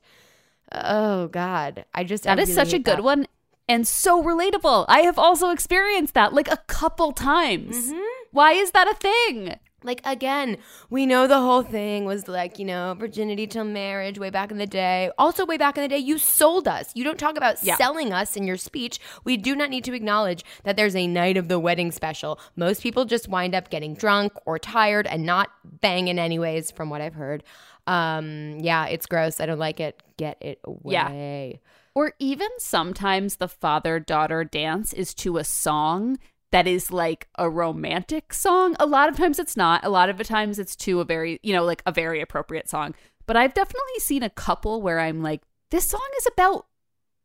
oh 0.72 1.28
god, 1.28 1.84
I 1.94 2.04
just 2.04 2.24
That 2.24 2.38
I 2.38 2.42
is 2.42 2.48
really 2.48 2.54
such 2.64 2.72
a 2.74 2.78
good 2.78 2.98
that. 2.98 3.04
one 3.04 3.26
and 3.68 3.86
so 3.88 4.22
relatable. 4.22 4.84
I 4.88 5.00
have 5.00 5.18
also 5.18 5.50
experienced 5.50 6.14
that 6.14 6.32
like 6.34 6.48
a 6.50 6.58
couple 6.66 7.12
times. 7.12 7.88
Mm-hmm. 7.88 8.00
Why 8.32 8.52
is 8.52 8.72
that 8.72 8.88
a 8.88 8.94
thing? 8.94 9.56
Like 9.84 10.00
again, 10.04 10.56
we 10.90 11.06
know 11.06 11.26
the 11.26 11.40
whole 11.40 11.62
thing 11.62 12.04
was 12.06 12.26
like, 12.26 12.58
you 12.58 12.64
know, 12.64 12.94
virginity 12.98 13.46
till 13.46 13.64
marriage 13.64 14.18
way 14.18 14.30
back 14.30 14.50
in 14.50 14.58
the 14.58 14.66
day. 14.66 15.10
Also 15.18 15.44
way 15.46 15.56
back 15.56 15.76
in 15.76 15.82
the 15.82 15.88
day, 15.88 15.98
you 15.98 16.18
sold 16.18 16.66
us. 16.66 16.90
You 16.94 17.04
don't 17.04 17.18
talk 17.18 17.36
about 17.36 17.62
Yeah. 17.62 17.76
selling 17.76 18.12
us 18.12 18.36
in 18.36 18.44
your 18.44 18.56
speech. 18.56 18.98
We 19.24 19.36
do 19.36 19.54
not 19.54 19.70
need 19.70 19.84
to 19.84 19.94
acknowledge 19.94 20.44
that 20.64 20.76
there's 20.76 20.96
a 20.96 21.06
night 21.06 21.36
of 21.36 21.48
the 21.48 21.58
wedding 21.58 21.92
special. 21.92 22.40
Most 22.56 22.82
people 22.82 23.04
just 23.04 23.28
wind 23.28 23.54
up 23.54 23.70
getting 23.70 23.94
drunk 23.94 24.32
or 24.46 24.58
tired 24.58 25.06
and 25.06 25.24
not 25.24 25.50
banging 25.64 26.18
anyways 26.18 26.70
from 26.70 26.88
what 26.90 27.00
I've 27.00 27.14
heard. 27.14 27.44
Um 27.86 28.58
yeah, 28.60 28.86
it's 28.86 29.06
gross. 29.06 29.40
I 29.40 29.46
don't 29.46 29.58
like 29.58 29.78
it. 29.80 30.02
Get 30.16 30.38
it 30.40 30.58
Yeah. 30.86 31.08
away. 31.08 31.60
Or 31.94 32.12
even 32.18 32.48
sometimes 32.58 33.36
the 33.36 33.46
father 33.48 34.00
daughter 34.00 34.42
dance 34.42 34.92
is 34.92 35.14
to 35.14 35.36
a 35.36 35.44
song 35.44 36.18
that 36.54 36.68
is 36.68 36.92
like 36.92 37.26
a 37.36 37.50
romantic 37.50 38.32
song. 38.32 38.76
A 38.78 38.86
lot 38.86 39.08
of 39.08 39.16
times 39.16 39.40
it's 39.40 39.56
not. 39.56 39.84
A 39.84 39.88
lot 39.88 40.08
of 40.08 40.18
the 40.18 40.22
times 40.22 40.60
it's 40.60 40.76
to 40.76 41.00
a 41.00 41.04
very, 41.04 41.40
you 41.42 41.52
know, 41.52 41.64
like 41.64 41.82
a 41.84 41.90
very 41.90 42.20
appropriate 42.20 42.68
song. 42.68 42.94
But 43.26 43.36
I've 43.36 43.54
definitely 43.54 43.98
seen 43.98 44.22
a 44.22 44.30
couple 44.30 44.80
where 44.80 45.00
I'm 45.00 45.20
like, 45.20 45.42
this 45.72 45.84
song 45.84 46.06
is 46.18 46.28
about 46.28 46.66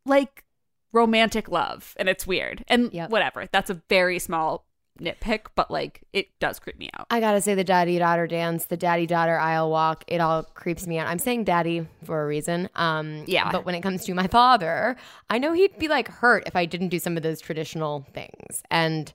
like 0.03 0.45
romantic 0.91 1.47
love 1.47 1.93
and 1.99 2.09
it's 2.09 2.25
weird. 2.25 2.65
And 2.67 2.91
Yep. 2.91 3.11
whatever. 3.11 3.47
That's 3.51 3.69
a 3.69 3.79
very 3.87 4.17
small 4.17 4.65
nitpick, 4.99 5.47
but 5.55 5.71
like 5.71 6.03
it 6.13 6.27
does 6.39 6.59
creep 6.59 6.77
me 6.77 6.89
out. 6.97 7.07
I 7.09 7.19
gotta 7.19 7.41
say 7.41 7.55
the 7.55 7.63
daddy 7.63 7.97
daughter 7.99 8.27
dance, 8.27 8.65
the 8.65 8.77
daddy 8.77 9.05
daughter 9.07 9.37
aisle 9.37 9.69
walk, 9.71 10.03
it 10.07 10.19
all 10.21 10.43
creeps 10.43 10.85
me 10.87 10.97
out. 10.99 11.07
I'm 11.07 11.19
saying 11.19 11.45
daddy 11.45 11.87
for 12.03 12.23
a 12.23 12.27
reason. 12.27 12.69
Um, 12.75 13.23
Yeah. 13.27 13.51
But 13.51 13.65
when 13.65 13.75
it 13.75 13.81
comes 13.81 14.05
to 14.05 14.13
my 14.13 14.27
father, 14.27 14.95
I 15.29 15.37
know 15.37 15.53
he'd 15.53 15.77
be 15.79 15.87
like 15.87 16.07
hurt 16.07 16.43
if 16.45 16.55
I 16.55 16.65
didn't 16.65 16.89
do 16.89 16.99
some 16.99 17.17
of 17.17 17.23
those 17.23 17.39
traditional 17.41 18.05
things, 18.13 18.61
and 18.69 19.11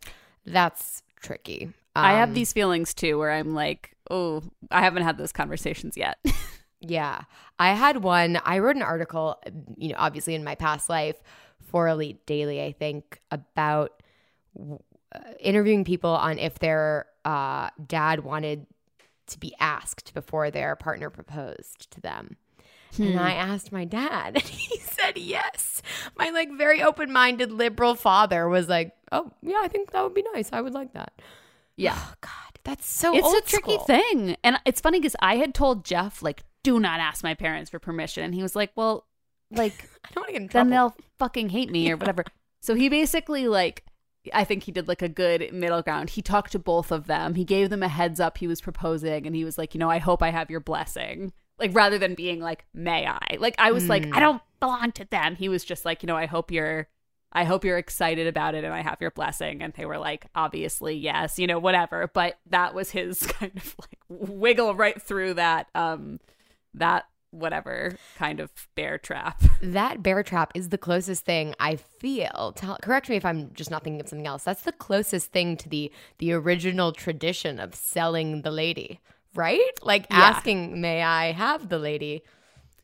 that's 0.47 1.03
tricky. 1.21 1.73
I 1.97 2.15
have 2.15 2.31
Um, 2.31 2.35
these 2.35 2.53
feelings 2.53 2.93
too 2.95 3.19
where 3.19 3.31
I'm 3.31 3.55
like, 3.55 3.97
oh, 4.11 4.43
I 4.71 4.81
haven't 4.83 5.05
had 5.05 5.17
those 5.19 5.33
conversations 5.33 5.97
yet. 5.97 6.19
Yeah. 6.87 7.23
I 7.59 7.73
had 7.73 8.03
one, 8.03 8.39
I 8.45 8.59
wrote 8.59 8.77
an 8.77 8.83
article, 8.83 9.41
you 9.79 9.89
know, 9.89 9.95
obviously 9.97 10.35
in 10.35 10.45
my 10.45 10.55
past 10.55 10.91
life 10.91 11.17
for 11.63 11.89
Elite 11.89 12.27
Daily, 12.27 12.63
I 12.63 12.73
think, 12.73 13.23
about 13.31 14.03
interviewing 15.41 15.85
people 15.85 16.11
on 16.11 16.39
if 16.39 16.59
their 16.59 17.07
uh, 17.25 17.71
dad 17.87 18.21
wanted 18.21 18.67
to 19.29 19.39
be 19.39 19.55
asked 19.61 20.13
before 20.15 20.51
their 20.51 20.77
partner 20.77 21.11
proposed 21.11 21.91
to 21.93 22.01
them. 22.01 22.37
And 22.97 23.19
I 23.19 23.33
asked 23.33 23.73
my 23.73 23.85
dad, 23.85 24.35
and 24.37 24.45
he 24.45 24.79
said 24.79 25.19
yes. 25.19 25.83
My 26.17 26.31
like 26.31 26.49
very 26.57 26.81
open-minded 26.81 27.51
liberal 27.51 27.97
father 27.97 28.49
was 28.49 28.69
like, 28.69 28.93
"Oh, 29.11 29.33
yeah, 29.43 29.61
I 29.61 29.67
think 29.67 29.91
that 29.91 30.05
would 30.05 30.15
be 30.15 30.25
nice. 30.33 30.51
I 30.53 30.61
would 30.61 30.75
like 30.75 30.93
that." 30.93 31.13
yeah. 31.77 31.97
Oh 31.99 32.15
God, 32.21 32.31
that's 32.63 32.87
so 32.87 33.13
it's 33.17 33.33
a 33.33 33.51
tricky 33.51 33.75
school. 33.75 33.85
thing 33.85 34.37
and 34.43 34.59
it's 34.65 34.81
funny 34.81 34.99
because 34.99 35.15
i 35.21 35.37
had 35.37 35.55
told 35.55 35.85
jeff 35.85 36.23
like 36.23 36.43
do 36.63 36.81
not 36.81 36.99
ask 36.99 37.23
my 37.23 37.35
parents 37.35 37.71
for 37.71 37.79
permission 37.79 38.25
and 38.25 38.35
he 38.35 38.43
was 38.43 38.57
like 38.57 38.71
well 38.75 39.07
like 39.51 39.89
I 40.05 40.09
don't 40.15 40.23
want 40.23 40.29
to 40.29 40.33
get 40.33 40.43
in 40.43 40.47
then 40.49 40.69
trouble. 40.69 40.71
they'll 40.71 41.07
fucking 41.19 41.51
hate 41.51 41.71
me 41.71 41.91
or 41.91 41.97
whatever 41.97 42.25
So 42.61 42.75
he 42.75 42.89
basically 42.89 43.47
like 43.47 43.85
I 44.33 44.45
think 44.45 44.63
he 44.65 44.73
did 44.73 44.89
like 44.89 45.03
a 45.03 45.09
good 45.09 45.53
middle 45.53 45.83
ground. 45.83 46.11
He 46.11 46.23
talked 46.23 46.53
to 46.53 46.59
both 46.59 46.91
of 46.91 47.07
them. 47.07 47.35
He 47.35 47.45
gave 47.45 47.71
them 47.71 47.83
a 47.83 47.89
heads 47.89 48.21
up 48.21 48.39
he 48.39 48.47
was 48.47 48.61
proposing 48.61 49.27
and 49.27 49.37
he 49.37 49.45
was 49.45 49.59
like, 49.59 49.75
you 49.75 49.79
know, 49.79 49.91
I 49.91 49.99
hope 49.99 50.23
I 50.23 50.31
have 50.31 50.51
your 50.51 50.61
blessing. 50.61 51.33
Like 51.59 51.75
rather 51.75 51.99
than 51.99 52.15
being 52.15 52.41
like, 52.41 52.65
may 52.73 53.07
I? 53.07 53.37
Like 53.39 53.55
I 53.59 53.73
was 53.73 53.89
like, 53.89 54.07
I 54.13 54.21
don't 54.21 54.43
belong 54.61 54.93
to 54.93 55.05
them. 55.05 55.37
He 55.37 55.49
was 55.49 55.65
just 55.65 55.85
like, 55.85 56.03
you 56.03 56.07
know, 56.07 56.17
I 56.17 56.27
hope 56.27 56.51
you're 56.51 56.89
I 57.33 57.45
hope 57.45 57.65
you're 57.65 57.79
excited 57.79 58.29
about 58.29 58.55
it 58.55 58.65
and 58.65 58.73
I 58.73 58.81
have 58.81 59.01
your 59.01 59.11
blessing. 59.11 59.61
And 59.61 59.73
they 59.75 59.87
were 59.87 59.99
like, 59.99 60.27
obviously, 60.35 60.95
yes, 60.95 61.39
you 61.39 61.49
know, 61.49 61.59
whatever. 61.59 62.11
But 62.13 62.39
that 62.51 62.75
was 62.75 62.91
his 62.91 63.27
kind 63.27 63.53
of 63.57 63.75
like 63.81 63.99
wiggle 64.09 64.75
right 64.75 65.01
through 65.01 65.35
that 65.35 65.69
um 65.75 66.21
that 66.75 67.05
whatever 67.35 67.97
kind 68.17 68.41
of 68.41 68.51
bear 68.75 68.99
trap. 68.99 69.43
That 69.63 70.03
bear 70.03 70.23
trap 70.23 70.53
is 70.55 70.69
the 70.69 70.79
closest 70.79 71.25
thing 71.25 71.55
I 71.59 71.77
feel. 71.77 72.53
Tell, 72.57 72.79
correct 72.83 73.09
me 73.09 73.17
if 73.17 73.25
I'm 73.25 73.53
just 73.55 73.71
not 73.71 73.83
thinking 73.85 74.01
of 74.01 74.09
something 74.09 74.27
else. 74.27 74.45
That's 74.45 74.63
the 74.63 74.73
closest 74.73 75.33
thing 75.33 75.57
to 75.59 75.69
the 75.69 75.91
the 76.19 76.33
original 76.33 76.93
tradition 76.93 77.59
of 77.59 77.75
selling 77.75 78.43
the 78.43 78.51
lady, 78.51 79.01
right? 79.35 79.71
Like 79.83 80.07
Yeah. 80.11 80.19
asking, 80.21 80.81
"May 80.81 81.03
I 81.03 81.33
have 81.33 81.69
the 81.69 81.79
lady?" 81.79 82.23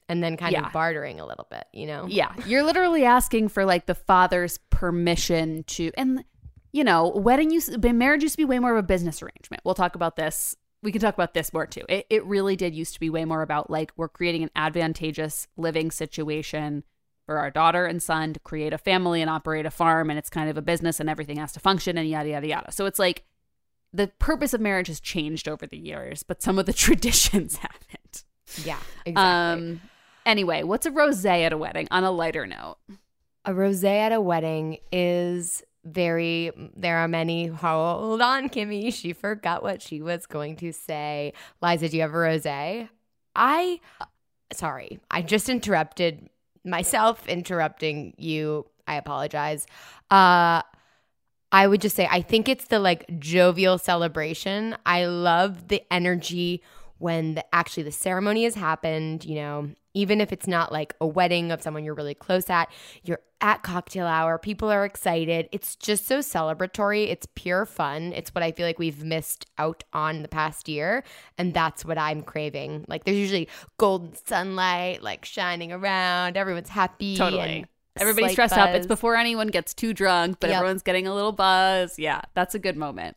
and 0.08 0.24
then 0.24 0.36
kind 0.36 0.52
Yeah. 0.52 0.66
of 0.66 0.72
bartering 0.72 1.20
a 1.20 1.24
little 1.26 1.46
bit, 1.50 1.64
you 1.72 1.86
know? 1.86 2.04
Yeah. 2.08 2.32
You're 2.44 2.64
literally 2.64 3.04
asking 3.04 3.46
for 3.48 3.64
like 3.64 3.86
the 3.86 3.94
father's 3.94 4.58
permission 4.70 5.62
to 5.68 5.92
and 5.96 6.24
you 6.72 6.84
know, 6.84 7.08
wedding 7.08 7.50
used 7.50 7.80
but 7.80 7.94
marriage 7.94 8.22
used 8.22 8.34
to 8.34 8.38
be 8.38 8.44
way 8.44 8.58
more 8.58 8.72
of 8.72 8.78
a 8.78 8.82
business 8.86 9.22
arrangement. 9.22 9.60
We'll 9.64 9.74
talk 9.74 9.94
about 9.96 10.16
this. 10.16 10.56
We 10.82 10.92
can 10.92 11.00
talk 11.00 11.14
about 11.14 11.34
this 11.34 11.52
more 11.52 11.66
too. 11.66 11.84
It 11.88 12.06
it 12.10 12.24
really 12.24 12.56
did 12.56 12.74
used 12.74 12.94
to 12.94 13.00
be 13.00 13.10
way 13.10 13.24
more 13.24 13.42
about 13.42 13.70
like 13.70 13.92
we're 13.96 14.08
creating 14.08 14.42
an 14.42 14.50
advantageous 14.56 15.46
living 15.56 15.90
situation 15.90 16.84
for 17.26 17.38
our 17.38 17.50
daughter 17.50 17.86
and 17.86 18.02
son 18.02 18.32
to 18.32 18.40
create 18.40 18.72
a 18.72 18.78
family 18.78 19.20
and 19.20 19.30
operate 19.30 19.66
a 19.66 19.70
farm 19.70 20.10
and 20.10 20.18
it's 20.18 20.30
kind 20.30 20.48
of 20.48 20.56
a 20.56 20.62
business 20.62 20.98
and 20.98 21.08
everything 21.08 21.36
has 21.36 21.52
to 21.52 21.60
function 21.60 21.98
and 21.98 22.08
yada 22.08 22.30
yada 22.30 22.46
yada. 22.46 22.72
So 22.72 22.86
it's 22.86 22.98
like 22.98 23.24
the 23.92 24.08
purpose 24.18 24.54
of 24.54 24.60
marriage 24.60 24.88
has 24.88 25.00
changed 25.00 25.48
over 25.48 25.66
the 25.66 25.78
years, 25.78 26.22
but 26.22 26.42
some 26.42 26.58
of 26.58 26.66
the 26.66 26.72
traditions 26.86 27.56
haven't. 27.56 28.24
Yeah, 28.64 28.78
exactly. 29.04 29.62
Um 29.62 29.80
anyway, 30.24 30.62
what's 30.62 30.86
a 30.86 30.90
rosé 30.90 31.44
at 31.44 31.52
a 31.52 31.58
wedding 31.58 31.88
on 31.90 32.04
a 32.04 32.10
lighter 32.10 32.46
note? 32.46 32.78
a 33.44 33.52
rosé 33.52 34.00
at 34.00 34.12
a 34.12 34.20
wedding 34.20 34.78
is 34.92 35.62
very 35.84 36.52
there 36.76 36.98
are 36.98 37.08
many 37.08 37.46
hold 37.46 38.20
on 38.20 38.50
kimmy 38.50 38.92
she 38.92 39.12
forgot 39.12 39.62
what 39.62 39.80
she 39.80 40.02
was 40.02 40.26
going 40.26 40.56
to 40.56 40.72
say. 40.72 41.32
Liza 41.62 41.88
do 41.88 41.96
you 41.96 42.02
have 42.02 42.12
a 42.12 42.16
rosé? 42.16 42.88
I 43.34 43.80
sorry 44.52 44.98
i 45.10 45.22
just 45.22 45.48
interrupted 45.48 46.28
myself 46.64 47.26
interrupting 47.28 48.14
you. 48.18 48.66
I 48.86 48.96
apologize. 48.96 49.66
Uh 50.10 50.62
I 51.52 51.66
would 51.66 51.80
just 51.80 51.96
say 51.96 52.08
I 52.10 52.22
think 52.22 52.48
it's 52.48 52.66
the 52.66 52.78
like 52.78 53.06
jovial 53.18 53.78
celebration. 53.78 54.76
I 54.86 55.06
love 55.06 55.68
the 55.68 55.82
energy 55.90 56.62
when 56.98 57.34
the, 57.34 57.54
actually 57.54 57.84
the 57.84 57.92
ceremony 57.92 58.44
has 58.44 58.54
happened, 58.54 59.24
you 59.24 59.36
know, 59.36 59.70
even 59.94 60.20
if 60.20 60.32
it's 60.32 60.46
not 60.46 60.70
like 60.72 60.94
a 61.00 61.06
wedding 61.06 61.50
of 61.50 61.62
someone 61.62 61.84
you're 61.84 61.94
really 61.94 62.14
close 62.14 62.48
at, 62.48 62.70
you're 63.02 63.20
at 63.40 63.62
cocktail 63.62 64.06
hour, 64.06 64.38
people 64.38 64.70
are 64.70 64.84
excited. 64.84 65.48
It's 65.50 65.74
just 65.76 66.06
so 66.06 66.18
celebratory. 66.18 67.08
It's 67.08 67.26
pure 67.34 67.64
fun. 67.66 68.12
It's 68.12 68.34
what 68.34 68.42
I 68.44 68.52
feel 68.52 68.66
like 68.66 68.78
we've 68.78 69.02
missed 69.02 69.46
out 69.58 69.82
on 69.92 70.22
the 70.22 70.28
past 70.28 70.68
year, 70.68 71.02
and 71.38 71.52
that's 71.54 71.84
what 71.84 71.98
I'm 71.98 72.22
craving. 72.22 72.84
Like 72.88 73.04
there's 73.04 73.16
usually 73.16 73.48
golden 73.78 74.14
sunlight 74.14 75.02
like 75.02 75.24
shining 75.24 75.72
around, 75.72 76.36
everyone's 76.36 76.68
happy 76.68 77.16
Totally. 77.16 77.40
and 77.40 77.66
Everybody's 77.96 78.32
stressed 78.32 78.56
up. 78.56 78.70
It's 78.70 78.86
before 78.86 79.16
anyone 79.16 79.48
gets 79.48 79.74
too 79.74 79.92
drunk, 79.92 80.36
but 80.40 80.48
Yep. 80.50 80.56
everyone's 80.56 80.82
getting 80.82 81.06
a 81.06 81.14
little 81.14 81.32
buzz. 81.32 81.98
Yeah, 81.98 82.20
that's 82.34 82.54
a 82.54 82.58
good 82.58 82.76
moment. 82.76 83.16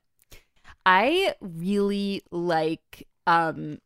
I 0.86 1.36
really 1.39 2.23
like 2.31 3.07
um 3.27 3.79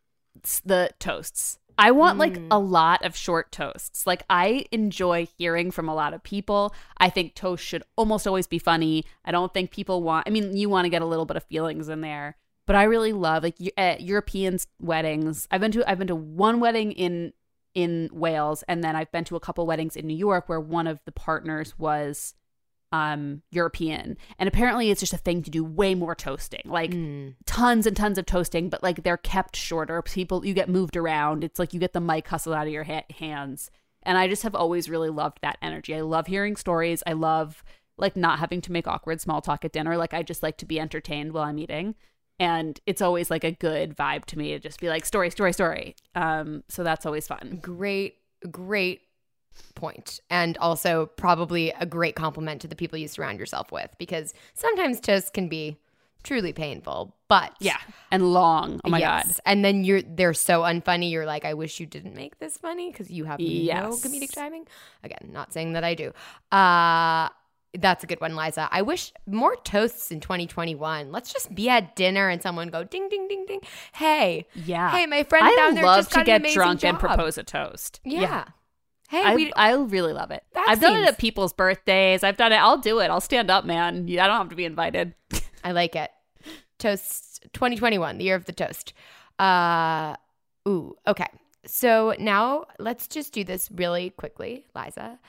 the 0.65 0.89
toasts. 0.99 1.59
I 1.77 1.91
want 1.91 2.17
like 2.17 2.33
Mm. 2.33 2.47
a 2.51 2.59
lot 2.59 3.05
of 3.05 3.15
short 3.15 3.51
toasts. 3.51 4.07
Like 4.07 4.23
I 4.29 4.65
enjoy 4.71 5.27
hearing 5.37 5.71
from 5.71 5.87
a 5.87 5.95
lot 5.95 6.13
of 6.13 6.23
people. 6.23 6.73
I 6.97 7.09
think 7.09 7.35
toast 7.35 7.63
should 7.63 7.83
almost 7.95 8.25
always 8.27 8.47
be 8.47 8.59
funny. 8.59 9.05
I 9.25 9.31
don't 9.31 9.53
think 9.53 9.71
people 9.71 10.01
want 10.01 10.27
I 10.27 10.31
mean, 10.31 10.55
you 10.57 10.69
want 10.69 10.85
to 10.85 10.89
get 10.89 11.01
a 11.01 11.05
little 11.05 11.25
bit 11.25 11.37
of 11.37 11.43
feelings 11.43 11.89
in 11.89 12.01
there. 12.01 12.35
But 12.65 12.75
I 12.75 12.83
really 12.83 13.13
love 13.13 13.43
like 13.43 13.55
at 13.77 14.01
European 14.01 14.57
weddings. 14.81 15.47
I've 15.51 15.61
been 15.61 15.71
to 15.73 15.89
I've 15.89 15.97
been 15.99 16.07
to 16.07 16.15
one 16.15 16.59
wedding 16.59 16.91
in 16.91 17.33
in 17.73 18.09
Wales 18.11 18.63
and 18.67 18.83
then 18.83 18.95
I've 18.95 19.11
been 19.11 19.23
to 19.25 19.35
a 19.35 19.39
couple 19.39 19.65
weddings 19.67 19.95
in 19.95 20.07
New 20.07 20.17
York 20.17 20.49
where 20.49 20.59
one 20.59 20.87
of 20.87 20.99
the 21.05 21.11
partners 21.11 21.77
was 21.77 22.33
um 22.97 23.41
European. 23.51 24.17
And 24.39 24.47
apparently 24.47 24.89
it's 24.91 25.01
just 25.01 25.13
a 25.13 25.17
thing 25.27 25.43
to 25.43 25.51
do 25.51 25.63
way 25.63 25.93
more 25.95 26.15
toasting. 26.15 26.63
Like 26.65 26.91
Mm. 26.91 27.35
tons 27.45 27.85
and 27.87 27.95
tons 27.97 28.17
of 28.17 28.25
toasting, 28.25 28.69
but 28.69 28.81
like 28.83 29.03
they're 29.03 29.17
kept 29.17 29.55
shorter. 29.55 30.01
People 30.01 30.45
you 30.45 30.53
get 30.53 30.69
moved 30.69 30.95
around. 30.97 31.43
It's 31.43 31.59
like 31.59 31.73
you 31.73 31.79
get 31.79 31.93
the 31.93 31.99
mic 32.11 32.27
hustled 32.27 32.55
out 32.55 32.67
of 32.67 32.73
your 32.73 32.83
ha- 32.85 33.05
hands. 33.19 33.69
And 34.03 34.17
I 34.17 34.27
just 34.27 34.43
have 34.43 34.55
always 34.55 34.89
really 34.89 35.09
loved 35.09 35.39
that 35.41 35.57
energy. 35.61 35.93
I 35.95 36.01
love 36.01 36.27
hearing 36.27 36.55
stories. 36.55 37.03
I 37.05 37.13
love 37.13 37.63
like 37.97 38.15
not 38.15 38.39
having 38.39 38.61
to 38.61 38.71
make 38.71 38.87
awkward 38.87 39.19
small 39.19 39.41
talk 39.41 39.65
at 39.65 39.73
dinner. 39.73 39.97
Like 39.97 40.13
I 40.13 40.21
just 40.23 40.43
like 40.43 40.57
to 40.57 40.65
be 40.65 40.79
entertained 40.79 41.33
while 41.33 41.43
I'm 41.45 41.59
eating. 41.59 41.95
And 42.39 42.79
it's 42.85 43.01
always 43.01 43.29
like 43.31 43.43
a 43.43 43.51
good 43.51 43.95
vibe 43.97 44.25
to 44.25 44.37
me 44.37 44.51
to 44.51 44.59
just 44.59 44.79
be 44.79 44.89
like 44.89 45.05
story, 45.05 45.29
story, 45.31 45.51
story. 45.53 45.95
Um, 46.15 46.63
so 46.69 46.83
that's 46.83 47.05
always 47.05 47.27
fun. 47.27 47.59
great 47.61 48.15
great 48.51 49.01
point 49.75 50.19
and 50.29 50.57
also 50.57 51.05
probably 51.17 51.71
a 51.79 51.85
great 51.85 52.15
compliment 52.15 52.61
to 52.61 52.67
the 52.67 52.75
people 52.75 52.97
you 52.97 53.07
surround 53.07 53.39
yourself 53.39 53.71
with 53.71 53.89
because 53.97 54.33
sometimes 54.53 54.99
toast 54.99 55.33
can 55.33 55.47
be 55.47 55.77
truly 56.23 56.51
painful 56.51 57.15
but 57.29 57.53
Yeah, 57.59 57.77
and 58.11 58.33
long. 58.33 58.81
Oh 58.83 58.89
my 58.89 58.99
god. 58.99 59.25
and 59.45 59.63
then 59.63 59.83
you're 59.83 60.01
they're 60.01 60.33
so 60.33 60.61
unfunny 60.63 61.11
you're 61.11 61.25
like 61.27 61.45
i 61.45 61.53
wish 61.53 61.79
you 61.79 61.85
didn't 61.85 62.15
make 62.15 62.39
this 62.39 62.57
funny 62.57 62.91
because 62.91 63.09
you 63.11 63.25
have 63.25 63.39
no 63.39 63.45
comedic 63.91 64.31
timing 64.33 64.65
again 65.03 65.29
not 65.31 65.53
saying 65.53 65.73
that 65.73 65.83
i 65.83 65.93
do 65.93 66.11
uh 66.51 67.29
that's 67.79 68.03
a 68.03 68.07
good 68.07 68.21
one, 68.21 68.35
Liza. 68.35 68.67
I 68.71 68.81
wish 68.81 69.11
more 69.27 69.55
toasts 69.57 70.09
in 70.09 70.19
2021. 70.19 71.11
Let's 71.11 71.31
just 71.31 71.53
be 71.53 71.69
at 71.69 71.95
dinner 71.95 72.27
and 72.29 72.41
someone 72.41 72.69
go 72.69 72.83
ding, 72.83 73.07
ding, 73.09 73.27
ding, 73.27 73.45
ding. 73.45 73.59
Hey, 73.93 74.47
Yeah. 74.55 74.89
hey, 74.89 75.05
my 75.05 75.21
friend 75.23 75.45
I 75.45 75.55
down 75.55 75.75
there 75.75 75.83
love 75.85 75.97
just 75.99 76.11
got 76.11 76.19
to 76.25 76.39
get 76.39 76.53
drunk 76.53 76.83
and 76.83 76.97
propose 76.97 77.37
a 77.37 77.43
toast. 77.43 77.99
Yeah. 78.03 78.45
Hey, 79.07 79.23
I, 79.23 79.35
we 79.35 79.53
I 79.53 79.73
really 79.73 80.13
love 80.13 80.31
it. 80.31 80.43
I've 80.55 80.81
done 80.81 81.01
it 81.03 81.07
at 81.07 81.17
people's 81.17 81.53
birthdays. 81.53 82.23
I've 82.23 82.37
done 82.37 82.51
it. 82.51 82.57
I'll 82.57 82.77
do 82.77 82.99
it. 82.99 83.09
I'll 83.09 83.21
stand 83.21 83.49
up, 83.49 83.63
man. 83.65 84.05
I 84.09 84.27
don't 84.27 84.37
have 84.37 84.49
to 84.49 84.55
be 84.55 84.65
invited. 84.65 85.13
I 85.63 85.71
like 85.71 85.95
it. 85.95 86.11
Toast 86.77 87.47
2021, 87.53 88.17
the 88.17 88.25
year 88.25 88.35
of 88.35 88.45
the 88.45 88.51
toast. 88.53 88.93
Uh 89.39 90.15
ooh, 90.67 90.95
okay. 91.07 91.27
So 91.65 92.15
now 92.19 92.65
let's 92.79 93.07
just 93.07 93.33
do 93.33 93.43
this 93.43 93.69
really 93.71 94.09
quickly, 94.11 94.65
Liza. 94.75 95.19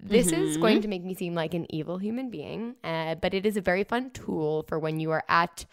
This 0.00 0.32
is 0.32 0.56
Mhm. 0.56 0.60
going 0.60 0.82
to 0.82 0.88
make 0.88 1.02
me 1.04 1.14
seem 1.14 1.34
like 1.34 1.54
an 1.54 1.66
evil 1.74 1.98
human 1.98 2.30
being, 2.30 2.76
uh, 2.84 3.16
but 3.16 3.34
it 3.34 3.44
is 3.44 3.56
a 3.56 3.60
very 3.60 3.82
fun 3.84 4.10
tool 4.10 4.64
for 4.68 4.78
when 4.78 5.00
you 5.00 5.10
are 5.10 5.24
at 5.28 5.64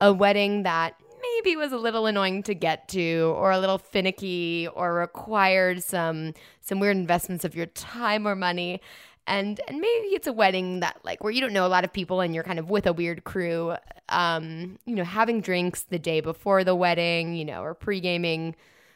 a 0.00 0.12
wedding 0.12 0.64
that 0.64 0.94
maybe 1.22 1.56
was 1.56 1.72
a 1.72 1.76
little 1.76 2.06
annoying 2.06 2.42
to 2.44 2.54
get 2.54 2.88
to 2.88 3.34
or 3.36 3.50
a 3.50 3.58
little 3.58 3.78
finicky 3.78 4.68
or 4.74 4.94
required 4.94 5.82
some 5.82 6.34
some 6.60 6.80
weird 6.80 6.96
investments 6.96 7.44
of 7.44 7.54
your 7.54 7.66
time 7.66 8.26
or 8.26 8.34
money. 8.34 8.80
And 9.26 9.60
and 9.68 9.78
maybe 9.78 10.08
it's 10.08 10.26
a 10.26 10.32
wedding 10.32 10.80
that 10.80 10.98
like 11.04 11.22
where 11.22 11.32
you 11.32 11.40
don't 11.40 11.52
know 11.52 11.66
a 11.66 11.68
lot 11.68 11.84
of 11.84 11.92
people 11.92 12.20
and 12.20 12.34
you're 12.34 12.44
kind 12.44 12.58
of 12.58 12.70
with 12.70 12.86
a 12.86 12.92
weird 12.92 13.24
crew 13.24 13.76
um 14.08 14.78
you 14.84 14.96
know 14.96 15.04
having 15.04 15.40
drinks 15.40 15.84
the 15.84 15.98
day 15.98 16.20
before 16.20 16.64
the 16.64 16.74
wedding 16.74 17.34
you 17.34 17.44
know 17.44 17.62
or 17.62 17.72
pre-gaming 17.72 18.54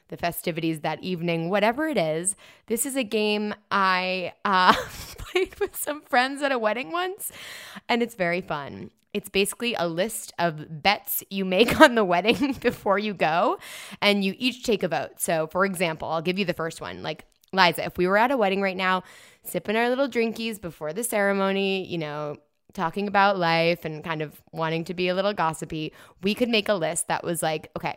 the 0.09 0.17
festivities 0.17 0.81
that 0.81 1.03
evening 1.03 1.51
whatever 1.51 1.89
it 1.89 1.99
is 1.99 2.37
this 2.67 2.87
is 2.87 2.97
a 2.97 3.05
game 3.05 3.55
i 3.71 4.33
uh 4.45 4.73
played 5.19 5.59
with 5.61 5.77
some 5.77 6.01
friends 6.03 6.43
at 6.43 6.53
a 6.53 6.59
wedding 6.59 6.93
once 6.93 7.33
and 7.89 8.03
it's 8.03 8.15
very 8.15 8.41
fun 8.41 8.91
it's 9.17 9.31
basically 9.31 9.75
a 9.79 9.89
list 9.89 10.35
of 10.39 10.83
bets 10.83 11.25
you 11.31 11.47
make 11.47 11.81
on 11.81 11.95
the 11.95 12.05
wedding 12.05 12.53
before 12.61 12.99
you 12.99 13.15
go, 13.15 13.59
and 14.03 14.23
you 14.23 14.35
each 14.37 14.63
take 14.63 14.83
a 14.83 14.89
vote. 14.89 15.21
So, 15.21 15.47
for 15.47 15.65
example, 15.65 16.09
I'll 16.09 16.21
give 16.21 16.39
you 16.39 16.45
the 16.45 16.53
first 16.53 16.83
one. 16.83 17.03
Like, 17.03 17.25
Liza, 17.51 17.87
if 17.87 17.97
we 17.97 18.07
were 18.07 18.19
at 18.19 18.31
a 18.31 18.37
wedding 18.37 18.61
right 18.61 18.77
now, 18.77 19.05
sipping 19.43 19.75
our 19.75 19.89
little 19.89 20.07
drinkies 20.07 20.61
before 20.61 20.93
the 20.93 21.03
ceremony, 21.03 21.87
you 21.87 21.97
know, 21.97 22.37
talking 22.75 23.09
about 23.09 23.39
life 23.39 23.87
and 23.87 24.05
kind 24.05 24.21
of 24.21 24.43
wanting 24.53 24.85
to 24.85 24.93
be 24.93 25.09
a 25.09 25.15
little 25.15 25.33
gossipy, 25.33 25.95
we 26.23 26.35
could 26.35 26.51
make 26.51 26.69
a 26.69 26.75
list 26.75 27.09
that 27.09 27.25
was 27.25 27.43
like, 27.43 27.71
okay, 27.75 27.97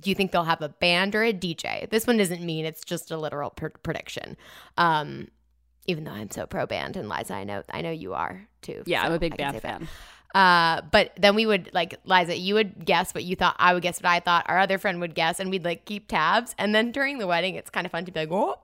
do 0.00 0.10
you 0.10 0.16
think 0.16 0.32
they'll 0.32 0.44
have 0.44 0.62
a 0.62 0.68
band 0.68 1.14
or 1.14 1.22
a 1.22 1.32
DJ? 1.32 1.88
This 1.88 2.06
one 2.06 2.16
doesn't 2.16 2.42
mean 2.42 2.64
it's 2.64 2.84
just 2.84 3.10
a 3.10 3.16
literal 3.16 3.50
pr- 3.50 3.68
prediction. 3.82 4.36
Um, 4.76 5.28
even 5.86 6.04
though 6.04 6.12
I'm 6.12 6.30
so 6.30 6.46
pro 6.46 6.66
band 6.66 6.96
and 6.96 7.08
Liza, 7.08 7.34
I 7.34 7.44
know 7.44 7.62
I 7.70 7.82
know 7.82 7.90
you 7.90 8.14
are 8.14 8.46
too. 8.62 8.82
Yeah, 8.86 9.02
I'm 9.02 9.12
a 9.12 9.18
big 9.18 9.36
band 9.36 9.60
fan. 9.60 9.88
Uh, 10.34 10.80
but 10.90 11.12
then 11.16 11.36
we 11.36 11.46
would 11.46 11.70
like 11.72 11.94
Liza, 12.04 12.36
you 12.36 12.54
would 12.54 12.84
guess 12.84 13.14
what 13.14 13.22
you 13.22 13.36
thought, 13.36 13.54
I 13.58 13.72
would 13.72 13.82
guess 13.82 13.98
what 14.02 14.10
I 14.10 14.18
thought, 14.18 14.46
our 14.48 14.58
other 14.58 14.78
friend 14.78 15.00
would 15.00 15.14
guess, 15.14 15.38
and 15.38 15.48
we'd 15.48 15.64
like 15.64 15.84
keep 15.84 16.08
tabs. 16.08 16.54
And 16.58 16.74
then 16.74 16.90
during 16.90 17.18
the 17.18 17.26
wedding, 17.26 17.54
it's 17.54 17.70
kind 17.70 17.86
of 17.86 17.92
fun 17.92 18.04
to 18.06 18.12
be 18.12 18.20
like, 18.20 18.32
oh, 18.32 18.58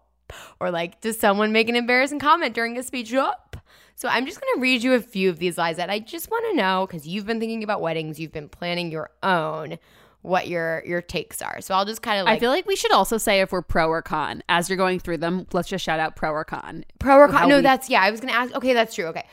or 0.58 0.70
like, 0.70 1.00
does 1.00 1.18
someone 1.18 1.52
make 1.52 1.68
an 1.68 1.76
embarrassing 1.76 2.18
comment 2.18 2.54
during 2.54 2.76
a 2.76 2.82
speech? 2.82 3.14
Up. 3.14 3.56
So 3.94 4.08
I'm 4.08 4.26
just 4.26 4.40
going 4.40 4.54
to 4.54 4.60
read 4.60 4.82
you 4.82 4.94
a 4.94 5.00
few 5.00 5.28
of 5.28 5.38
these 5.38 5.58
lies 5.58 5.76
that 5.76 5.90
I 5.90 5.98
just 5.98 6.30
want 6.30 6.46
to 6.50 6.56
know 6.56 6.86
because 6.86 7.06
you've 7.06 7.26
been 7.26 7.38
thinking 7.38 7.62
about 7.62 7.82
weddings, 7.82 8.18
you've 8.18 8.32
been 8.32 8.48
planning 8.48 8.90
your 8.90 9.10
own, 9.22 9.78
what 10.22 10.48
your 10.48 10.82
your 10.86 11.00
takes 11.00 11.40
are. 11.40 11.60
So 11.60 11.74
I'll 11.74 11.84
just 11.86 12.02
kind 12.02 12.20
of 12.20 12.26
like 12.26 12.36
I 12.36 12.40
feel 12.40 12.50
like 12.50 12.66
we 12.66 12.76
should 12.76 12.92
also 12.92 13.16
say 13.18 13.40
if 13.40 13.52
we're 13.52 13.62
pro 13.62 13.88
or 13.88 14.02
con 14.02 14.42
as 14.48 14.68
you're 14.68 14.76
going 14.76 14.98
through 15.00 15.18
them. 15.18 15.46
Let's 15.52 15.68
just 15.68 15.84
shout 15.84 15.98
out 16.00 16.16
pro 16.16 16.30
or 16.30 16.44
con. 16.44 16.84
pro 16.98 17.16
or 17.16 17.28
con. 17.28 17.48
No, 17.48 17.56
we- 17.56 17.62
that's 17.62 17.88
yeah. 17.88 18.02
I 18.02 18.10
was 18.10 18.20
going 18.20 18.32
to 18.32 18.38
ask. 18.38 18.54
Okay, 18.54 18.74
that's 18.74 18.94
true. 18.94 19.06
Okay, 19.06 19.26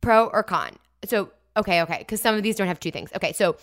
pro 0.00 0.26
or 0.26 0.42
con. 0.42 0.76
So 1.06 1.30
okay, 1.56 1.82
okay, 1.82 1.98
because 1.98 2.20
some 2.20 2.34
of 2.34 2.42
these 2.42 2.56
don't 2.56 2.66
have 2.68 2.78
two 2.80 2.90
things. 2.90 3.10
Okay, 3.16 3.32
so 3.32 3.56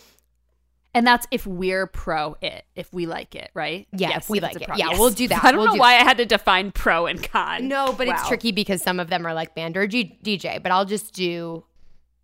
And 0.96 1.06
that's 1.06 1.28
if 1.32 1.46
we're 1.48 1.86
pro 1.88 2.38
it, 2.42 2.66
if 2.76 2.92
we 2.94 3.06
like 3.06 3.36
it, 3.36 3.52
right? 3.54 3.88
Yeah, 3.92 4.18
if 4.18 4.30
we 4.30 4.40
like 4.40 4.56
it. 4.62 4.68
pro. 4.68 4.76
Yeah, 4.78 4.90
we'll 4.98 5.10
do 5.12 5.28
that. 5.28 5.44
I 5.46 5.52
don't 5.52 5.60
We'll 5.60 5.68
know 5.68 5.74
do 5.74 5.80
why 5.80 5.94
I 5.94 6.04
had 6.04 6.18
to 6.18 6.26
define 6.26 6.72
pro 6.72 7.06
and 7.08 7.22
con. 7.22 7.68
No, 7.68 7.94
but 7.94 8.08
it's 8.08 8.28
tricky 8.28 8.52
because 8.52 8.82
some 8.82 9.00
of 9.00 9.10
them 9.10 9.26
are 9.28 9.34
like 9.36 9.54
band 9.56 9.76
or 9.78 9.86
G- 9.88 10.18
DJ. 10.24 10.62
But 10.62 10.72
I'll 10.72 10.86
just 10.86 11.14
do, 11.14 11.66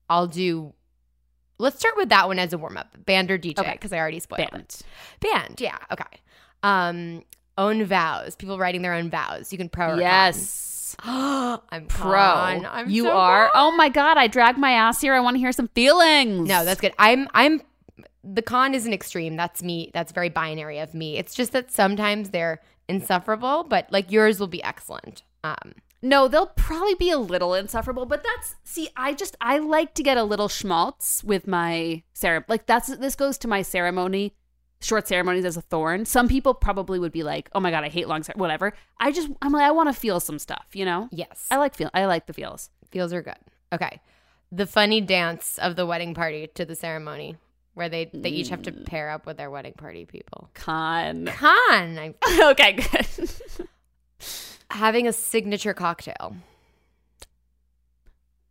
I'll 0.10 0.28
do. 0.28 0.74
Let's 1.60 1.78
start 1.80 1.96
with 1.98 2.10
that 2.10 2.28
one 2.28 2.40
as 2.40 2.54
a 2.54 2.58
warm 2.58 2.78
up, 2.78 2.96
band 3.06 3.30
or 3.30 3.38
DJ, 3.38 3.60
Okay. 3.60 3.72
because 3.74 3.92
I 3.94 3.98
already 4.00 4.20
spoiled 4.20 4.50
Band. 4.52 4.64
it. 4.64 4.82
Band, 5.20 5.60
yeah, 5.62 5.78
okay. 5.92 6.04
Um, 6.64 7.24
own 7.58 7.84
vows, 7.86 8.36
people 8.36 8.58
writing 8.58 8.82
their 8.82 8.94
own 8.94 9.10
vows. 9.10 9.52
You 9.52 9.58
can 9.58 9.70
pro 9.70 9.92
or 9.96 10.00
Yes. 10.00 10.96
I'm 11.04 11.86
Pro. 11.88 12.12
con. 12.14 12.66
I'm 12.66 12.90
you 12.90 13.04
so 13.04 13.12
are. 13.12 13.52
Oh 13.54 13.72
my 13.76 13.90
god, 13.90 14.18
I 14.18 14.28
dragged 14.28 14.58
my 14.58 14.72
ass 14.72 15.00
here. 15.02 15.14
I 15.14 15.20
want 15.20 15.36
to 15.36 15.40
hear 15.40 15.52
some 15.52 15.68
feelings. 15.70 16.48
No, 16.48 16.66
that's 16.66 16.82
good. 16.82 16.94
I'm 16.98 17.28
I'm 17.34 17.62
the 18.24 18.42
con 18.42 18.74
is 18.74 18.86
an 18.88 18.94
extreme. 18.94 19.36
That's 19.36 19.62
me. 19.62 19.92
That's 19.94 20.12
very 20.12 20.30
binary 20.30 20.80
of 20.80 20.94
me. 20.96 21.18
It's 21.18 21.36
just 21.36 21.52
that 21.52 21.72
sometimes 21.72 22.32
they're 22.32 22.60
insufferable, 22.88 23.66
but 23.66 23.86
like 23.92 24.12
yours 24.12 24.40
will 24.40 24.48
be 24.48 24.64
excellent. 24.64 25.22
Um, 25.44 25.74
No, 26.02 26.28
they'll 26.30 26.48
probably 26.48 26.96
be 26.96 27.10
a 27.10 27.18
little 27.18 27.54
insufferable, 27.54 28.06
but 28.06 28.24
that's 28.24 28.56
see, 28.64 28.90
I 28.96 29.14
just 29.14 29.36
I 29.42 29.58
like 29.58 29.94
to 29.96 30.04
get 30.04 30.18
a 30.18 30.24
little 30.24 30.48
schmaltz 30.48 31.24
with 31.24 31.46
my 31.48 32.04
ceremony. 32.14 32.46
Like 32.48 32.66
that's 32.68 32.88
this 32.98 33.16
goes 33.16 33.38
to 33.40 33.48
my 33.50 33.62
ceremony, 33.64 34.34
short 34.80 35.08
ceremonies 35.10 35.44
as 35.44 35.58
a 35.58 35.62
thorn. 35.62 36.06
Some 36.06 36.30
people 36.30 36.54
probably 36.54 37.00
would 37.00 37.12
be 37.12 37.24
like, 37.24 37.50
"Oh 37.54 37.60
my 37.60 37.70
god, 37.70 37.84
I 37.84 37.90
hate 37.90 38.08
long 38.08 38.24
cer-" 38.24 38.34
whatever." 38.36 38.74
I 38.98 39.12
just 39.12 39.30
I'm 39.42 39.52
like 39.52 39.64
I 39.64 39.72
want 39.72 39.90
to 39.90 39.94
feel 40.00 40.20
some 40.22 40.40
stuff, 40.40 40.68
you 40.74 40.86
know? 40.86 41.10
yes, 41.12 41.48
I 41.52 41.58
like 41.58 41.76
feel 41.76 41.90
I 41.94 42.06
like 42.06 42.28
the 42.28 42.34
feels. 42.34 42.70
feels 42.92 43.12
are 43.12 43.22
good. 43.22 43.36
Okay, 43.74 44.00
the 44.54 44.66
funny 44.66 45.02
dance 45.02 45.58
of 45.62 45.76
the 45.76 45.86
wedding 45.86 46.14
party 46.14 46.48
to 46.56 46.64
the 46.64 46.76
ceremony, 46.76 47.36
where 47.74 47.90
they 47.90 48.10
they 48.14 48.30
each 48.30 48.48
have 48.50 48.62
to 48.64 48.72
Mm. 48.72 48.86
pair 48.86 49.10
up 49.10 49.26
with 49.26 49.36
their 49.36 49.50
wedding 49.52 49.74
party 49.74 50.06
people. 50.06 50.50
Con. 50.54 51.26
Con, 51.26 52.00
I'm 52.00 52.16
okay, 52.52 52.72
good. 52.74 53.08
having 54.72 55.08
a 55.08 55.14
signature 55.14 55.74
cocktail. 55.74 56.36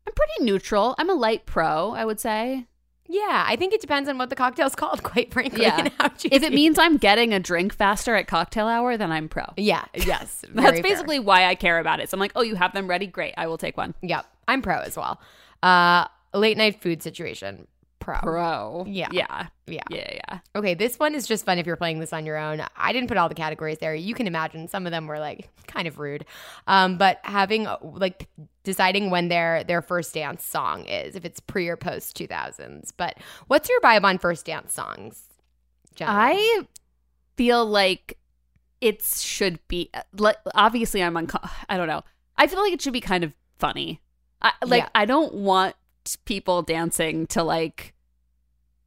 I'm 0.07 0.13
pretty 0.15 0.45
neutral. 0.45 0.95
I'm 0.99 1.11
a 1.11 1.15
light 1.15 1.47
pro, 1.47 1.93
I 1.93 2.05
would 2.05 2.19
say. 2.21 2.67
Yeah, 3.11 3.45
I 3.47 3.57
think 3.57 3.73
it 3.73 3.81
depends 3.81 4.09
on 4.09 4.19
what 4.19 4.29
the 4.31 4.37
cocktail's 4.37 4.75
called. 4.77 5.03
Quite 5.03 5.33
frankly, 5.33 5.63
Yeah. 5.63 5.89
If 6.25 6.43
it 6.43 6.53
means 6.53 6.79
I'm 6.79 6.97
getting 6.99 7.33
a 7.33 7.41
drink 7.41 7.75
faster 7.75 8.15
at 8.15 8.27
cocktail 8.27 8.67
hour, 8.67 8.97
then 8.97 9.11
I'm 9.13 9.29
pro. 9.29 9.45
yeah, 9.57 9.85
yes, 9.95 10.43
That's 10.43 10.49
very 10.53 10.73
fair. 10.77 10.83
basically 10.83 11.19
why 11.19 11.47
I 11.47 11.55
care 11.55 11.79
about 11.79 12.01
it. 12.01 12.11
So 12.11 12.17
I'm 12.17 12.21
like, 12.21 12.33
oh, 12.37 12.43
you 12.43 12.55
have 12.57 12.73
them 12.75 12.87
ready? 12.89 13.07
Great. 13.07 13.35
I 13.37 13.47
will 13.47 13.59
take 13.59 13.77
one. 13.77 13.95
Yep, 14.03 14.27
I'm 14.47 14.61
pro 14.63 14.79
as 14.81 14.97
well. 14.97 15.21
Uh, 15.63 16.07
late 16.35 16.57
night 16.57 16.81
food 16.83 17.03
situation. 17.03 17.67
Pro. 18.09 18.21
Pro. 18.21 18.85
Yeah. 18.88 19.09
Yeah. 19.12 19.49
Yeah. 19.66 19.83
Yeah. 19.90 20.11
Yeah. 20.14 20.38
Okay, 20.57 20.73
this 20.73 20.99
one 20.99 21.14
is 21.14 21.27
just 21.27 21.44
fun 21.44 21.59
if 21.59 21.66
you're 21.66 21.77
playing 21.77 22.01
this 22.01 22.14
on 22.14 22.25
your 22.25 22.38
own. 22.38 22.64
I 22.75 22.94
didn't 22.94 23.09
put 23.09 23.18
all 23.18 23.29
the 23.29 23.35
categories 23.35 23.79
there. 23.79 23.94
You 23.94 24.14
can 24.14 24.27
imagine 24.27 24.66
some 24.66 24.87
of 24.87 24.92
them 24.92 25.07
were 25.07 25.18
like 25.18 25.51
kind 25.66 25.87
of 25.87 25.99
rude. 25.99 26.25
Um, 26.66 26.97
but 26.97 27.18
having 27.23 27.66
like 27.83 28.27
deciding 28.64 29.11
when 29.11 29.29
their 29.29 29.62
their 29.62 29.83
first 29.83 30.14
dance 30.14 30.42
song 30.42 30.87
is, 30.87 31.16
if 31.16 31.27
it's 31.27 31.38
pre 31.38 31.68
or 31.68 31.77
post 31.77 32.16
2000s. 32.16 32.92
But 32.97 33.18
what's 33.49 33.68
your 33.68 33.79
vibe 33.83 34.05
on 34.05 34.16
first 34.16 34.47
dance 34.47 34.73
songs? 34.73 35.25
Jenna? 35.94 36.11
I 36.14 36.62
feel 37.37 37.66
like 37.66 38.16
it 38.81 39.03
should 39.03 39.61
be 39.68 39.90
like 40.16 40.37
obviously 40.55 41.03
I'm 41.03 41.14
unco- 41.14 41.47
I 41.68 41.77
don't 41.77 41.88
know. 41.88 42.05
I 42.38 42.47
feel 42.47 42.61
like 42.62 42.73
it 42.73 42.81
should 42.81 42.94
be 42.94 43.03
kind 43.03 43.23
of 43.23 43.35
funny. 43.59 44.01
I, 44.40 44.53
like 44.64 44.85
Yeah. 44.85 44.88
I 44.94 45.05
don't 45.05 45.35
want 45.35 45.75
people 46.25 46.62
dancing 46.62 47.27
to 47.27 47.42
like 47.42 47.92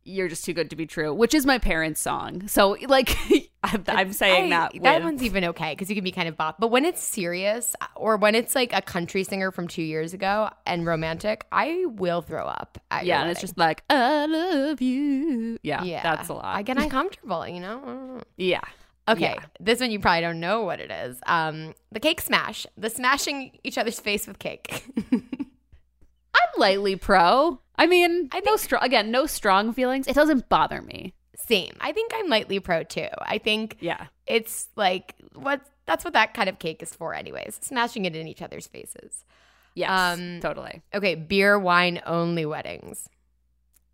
you're 0.03 0.27
just 0.27 0.43
too 0.45 0.53
good 0.53 0.69
to 0.71 0.75
be 0.75 0.85
true, 0.85 1.13
which 1.13 1.33
is 1.33 1.45
my 1.45 1.57
parents' 1.57 2.01
song. 2.01 2.47
So 2.47 2.75
like 2.87 3.15
I'm, 3.63 3.83
I'm 3.87 4.13
saying 4.13 4.51
I- 4.53 4.69
that 4.71 4.83
that 4.83 5.03
one's 5.03 5.23
even 5.23 5.45
okay 5.45 5.73
because 5.73 5.89
you 5.89 5.95
can 5.95 6.03
be 6.03 6.11
kind 6.11 6.27
of 6.27 6.35
bop. 6.37 6.59
But 6.59 6.69
when 6.69 6.85
it's 6.85 7.01
serious 7.01 7.75
or 7.95 8.17
when 8.17 8.33
it's 8.35 8.55
like 8.55 8.73
a 8.73 8.81
country 8.81 9.23
singer 9.23 9.51
from 9.51 9.67
two 9.67 9.83
years 9.83 10.13
ago 10.13 10.49
and 10.65 10.85
romantic, 10.85 11.45
I 11.51 11.85
will 11.87 12.21
throw 12.21 12.45
up. 12.45 12.79
Yeah, 13.03 13.21
and 13.21 13.29
it's 13.31 13.41
just 13.41 13.57
like 13.57 13.83
I 13.89 14.25
love 14.25 14.81
you. 14.81 15.57
Yeah, 15.61 15.83
yeah, 15.83 16.01
that's 16.03 16.29
a 16.29 16.33
lot. 16.33 16.45
I 16.45 16.61
get 16.63 16.77
uncomfortable, 16.77 17.47
you 17.47 17.59
know. 17.59 18.21
yeah. 18.37 18.61
Okay, 19.07 19.33
Yeah. 19.35 19.45
this 19.59 19.79
one 19.81 19.89
you 19.91 19.99
probably 19.99 20.21
don't 20.21 20.39
know 20.39 20.61
what 20.61 20.79
it 20.79 20.91
is. 20.91 21.19
Um, 21.25 21.73
the 21.91 21.99
cake 21.99 22.21
smash, 22.21 22.67
the 22.77 22.89
smashing 22.89 23.57
each 23.63 23.77
other's 23.79 23.99
face 23.99 24.27
with 24.27 24.37
cake. 24.39 24.83
I'm 25.11 26.49
lightly 26.59 26.95
pro. 26.95 27.59
I 27.81 27.87
mean, 27.87 28.29
I 28.31 28.41
no 28.45 28.55
strong 28.57 28.83
again, 28.83 29.09
no 29.11 29.25
strong 29.25 29.73
feelings. 29.73 30.07
It 30.07 30.13
doesn't 30.15 30.47
bother 30.49 30.81
me. 30.81 31.13
Same. 31.35 31.75
I 31.81 31.91
think 31.91 32.11
I'm 32.15 32.29
lightly 32.29 32.59
pro 32.59 32.83
too. 32.83 33.07
I 33.21 33.37
think 33.39 33.77
Yeah. 33.79 34.05
it's 34.27 34.69
like 34.75 35.15
what 35.33 35.61
that's 35.87 36.05
what 36.05 36.13
that 36.13 36.33
kind 36.33 36.47
of 36.47 36.59
cake 36.59 36.83
is 36.83 36.93
for, 36.93 37.13
anyways. 37.15 37.59
Smashing 37.61 38.05
it 38.05 38.15
in 38.15 38.27
each 38.27 38.41
other's 38.41 38.67
faces. 38.67 39.25
Yes. 39.73 39.89
Um, 39.89 40.39
totally. 40.41 40.81
Okay, 40.93 41.15
beer, 41.15 41.57
wine 41.57 42.01
only 42.05 42.45
weddings. 42.45 43.09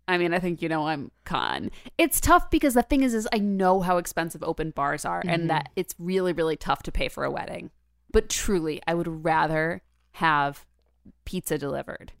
I 0.06 0.18
mean, 0.18 0.32
I 0.34 0.38
think 0.38 0.60
you 0.62 0.68
know 0.68 0.86
I'm 0.86 1.10
con. 1.24 1.70
It's 1.96 2.20
tough 2.20 2.50
because 2.50 2.74
the 2.74 2.82
thing 2.82 3.02
is, 3.02 3.14
is 3.14 3.28
I 3.32 3.38
know 3.38 3.80
how 3.80 3.96
expensive 3.98 4.42
open 4.42 4.70
bars 4.70 5.04
are, 5.04 5.20
Mm-hmm. 5.20 5.28
and 5.30 5.50
that 5.50 5.70
it's 5.76 5.94
really, 5.98 6.32
really 6.32 6.56
tough 6.56 6.82
to 6.84 6.92
pay 6.92 7.08
for 7.08 7.24
a 7.24 7.30
wedding. 7.30 7.70
But 8.12 8.28
truly, 8.28 8.80
I 8.86 8.94
would 8.94 9.24
rather 9.24 9.82
have 10.12 10.64
pizza 11.24 11.58
delivered 11.58 12.12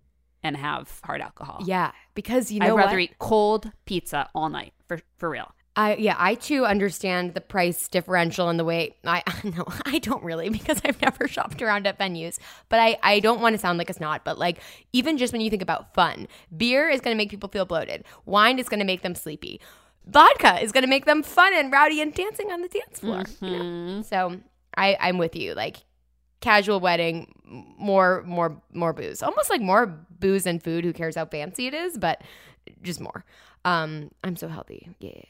and 0.48 0.56
have 0.56 1.00
hard 1.04 1.20
alcohol. 1.20 1.62
Yeah, 1.64 1.92
because 2.14 2.50
you 2.50 2.58
know, 2.60 2.66
I'd 2.66 2.76
rather 2.76 2.96
what? 2.96 3.02
eat 3.02 3.18
cold 3.18 3.70
pizza 3.84 4.28
all 4.34 4.48
night 4.48 4.72
for 4.88 5.00
for 5.18 5.30
real. 5.30 5.54
I 5.76 5.94
yeah, 5.94 6.16
I 6.18 6.34
too 6.34 6.66
understand 6.66 7.34
the 7.34 7.40
price 7.40 7.86
differential 7.86 8.48
and 8.48 8.58
the 8.58 8.64
way 8.64 8.96
I 9.04 9.22
no, 9.44 9.64
I 9.84 10.00
don't 10.00 10.24
really 10.24 10.48
because 10.48 10.80
I've 10.84 11.00
never 11.00 11.28
shopped 11.28 11.62
around 11.62 11.86
at 11.86 11.98
venues. 11.98 12.38
But 12.68 12.80
I 12.80 12.98
I 13.02 13.20
don't 13.20 13.40
want 13.40 13.54
to 13.54 13.58
sound 13.58 13.78
like 13.78 13.88
it's 13.88 14.00
not, 14.00 14.24
but 14.24 14.38
like 14.38 14.58
even 14.92 15.18
just 15.18 15.32
when 15.32 15.40
you 15.40 15.50
think 15.50 15.62
about 15.62 15.94
fun, 15.94 16.26
beer 16.56 16.88
is 16.88 17.00
going 17.00 17.14
to 17.14 17.18
make 17.18 17.30
people 17.30 17.48
feel 17.48 17.64
bloated. 17.64 18.04
Wine 18.26 18.58
is 18.58 18.68
going 18.68 18.80
to 18.80 18.86
make 18.86 19.02
them 19.02 19.14
sleepy. 19.14 19.60
Vodka 20.04 20.60
is 20.60 20.72
going 20.72 20.82
to 20.82 20.88
make 20.88 21.04
them 21.04 21.22
fun 21.22 21.52
and 21.54 21.70
rowdy 21.70 22.00
and 22.00 22.12
dancing 22.12 22.50
on 22.50 22.62
the 22.62 22.68
dance 22.68 22.98
floor. 22.98 23.22
you 23.40 23.56
know? 23.56 23.64
Mm-hmm. 23.64 24.02
So 24.02 24.40
I 24.76 24.96
I'm 24.98 25.18
with 25.18 25.36
you. 25.36 25.54
Like 25.54 25.84
casual 26.40 26.80
wedding, 26.80 27.32
more 27.78 28.22
more 28.26 28.60
more 28.72 28.92
booze, 28.92 29.22
almost 29.22 29.50
like 29.50 29.60
more 29.60 29.86
booze 29.86 30.46
and 30.46 30.62
food. 30.62 30.84
Who 30.84 30.92
cares 30.92 31.16
how 31.16 31.26
fancy 31.26 31.66
it 31.66 31.74
is, 31.74 31.98
but 31.98 32.22
just 32.82 33.00
more. 33.00 33.24
Um, 33.64 34.10
I'm 34.24 34.36
so 34.36 34.48
healthy. 34.48 34.88
Yeah. 35.00 35.22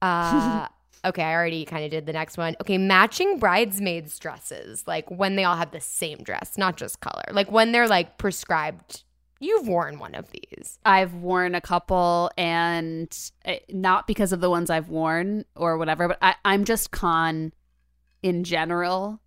Uh, 0.00 0.68
okay, 1.08 1.22
I 1.22 1.34
already 1.34 1.64
kind 1.64 1.84
of 1.84 1.90
did 1.90 2.06
the 2.06 2.12
next 2.12 2.36
one. 2.36 2.56
Okay, 2.60 2.78
matching 2.78 3.38
bridesmaids 3.38 4.18
dresses, 4.18 4.84
like 4.86 5.10
when 5.10 5.36
they 5.36 5.44
all 5.44 5.56
have 5.56 5.72
the 5.72 5.80
same 5.80 6.18
dress, 6.18 6.56
not 6.56 6.76
just 6.76 7.00
color. 7.00 7.24
Like 7.30 7.50
when 7.50 7.72
they're 7.72 7.88
like 7.88 8.18
prescribed. 8.18 9.02
You've 9.40 9.66
worn 9.68 9.98
one 9.98 10.14
of 10.14 10.30
these. 10.30 10.78
I've 10.86 11.12
worn 11.12 11.54
a 11.54 11.60
couple, 11.60 12.30
and 12.38 13.14
uh, 13.44 13.56
not 13.68 14.06
because 14.06 14.32
of 14.32 14.40
the 14.40 14.48
ones 14.48 14.70
I've 14.70 14.88
worn 14.88 15.44
or 15.54 15.76
whatever, 15.76 16.08
but 16.08 16.18
I, 16.22 16.36
I'm 16.46 16.64
just 16.64 16.92
con 16.92 17.52
in 18.22 18.44
general. 18.44 19.20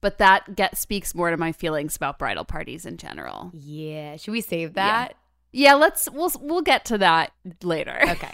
But 0.00 0.18
that 0.18 0.54
get 0.56 0.78
speaks 0.78 1.14
more 1.14 1.30
to 1.30 1.36
my 1.36 1.52
feelings 1.52 1.96
about 1.96 2.18
bridal 2.18 2.44
parties 2.44 2.86
in 2.86 2.96
general. 2.98 3.50
Yeah. 3.52 4.16
Should 4.16 4.30
we 4.32 4.40
save 4.40 4.74
that? 4.74 5.14
Yeah, 5.52 5.74
let's 5.74 6.08
we'll 6.10 6.30
we'll 6.40 6.62
get 6.62 6.84
to 6.86 6.98
that 6.98 7.32
later. 7.62 7.98
Okay. 8.10 8.32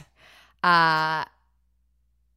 Uh 0.62 1.24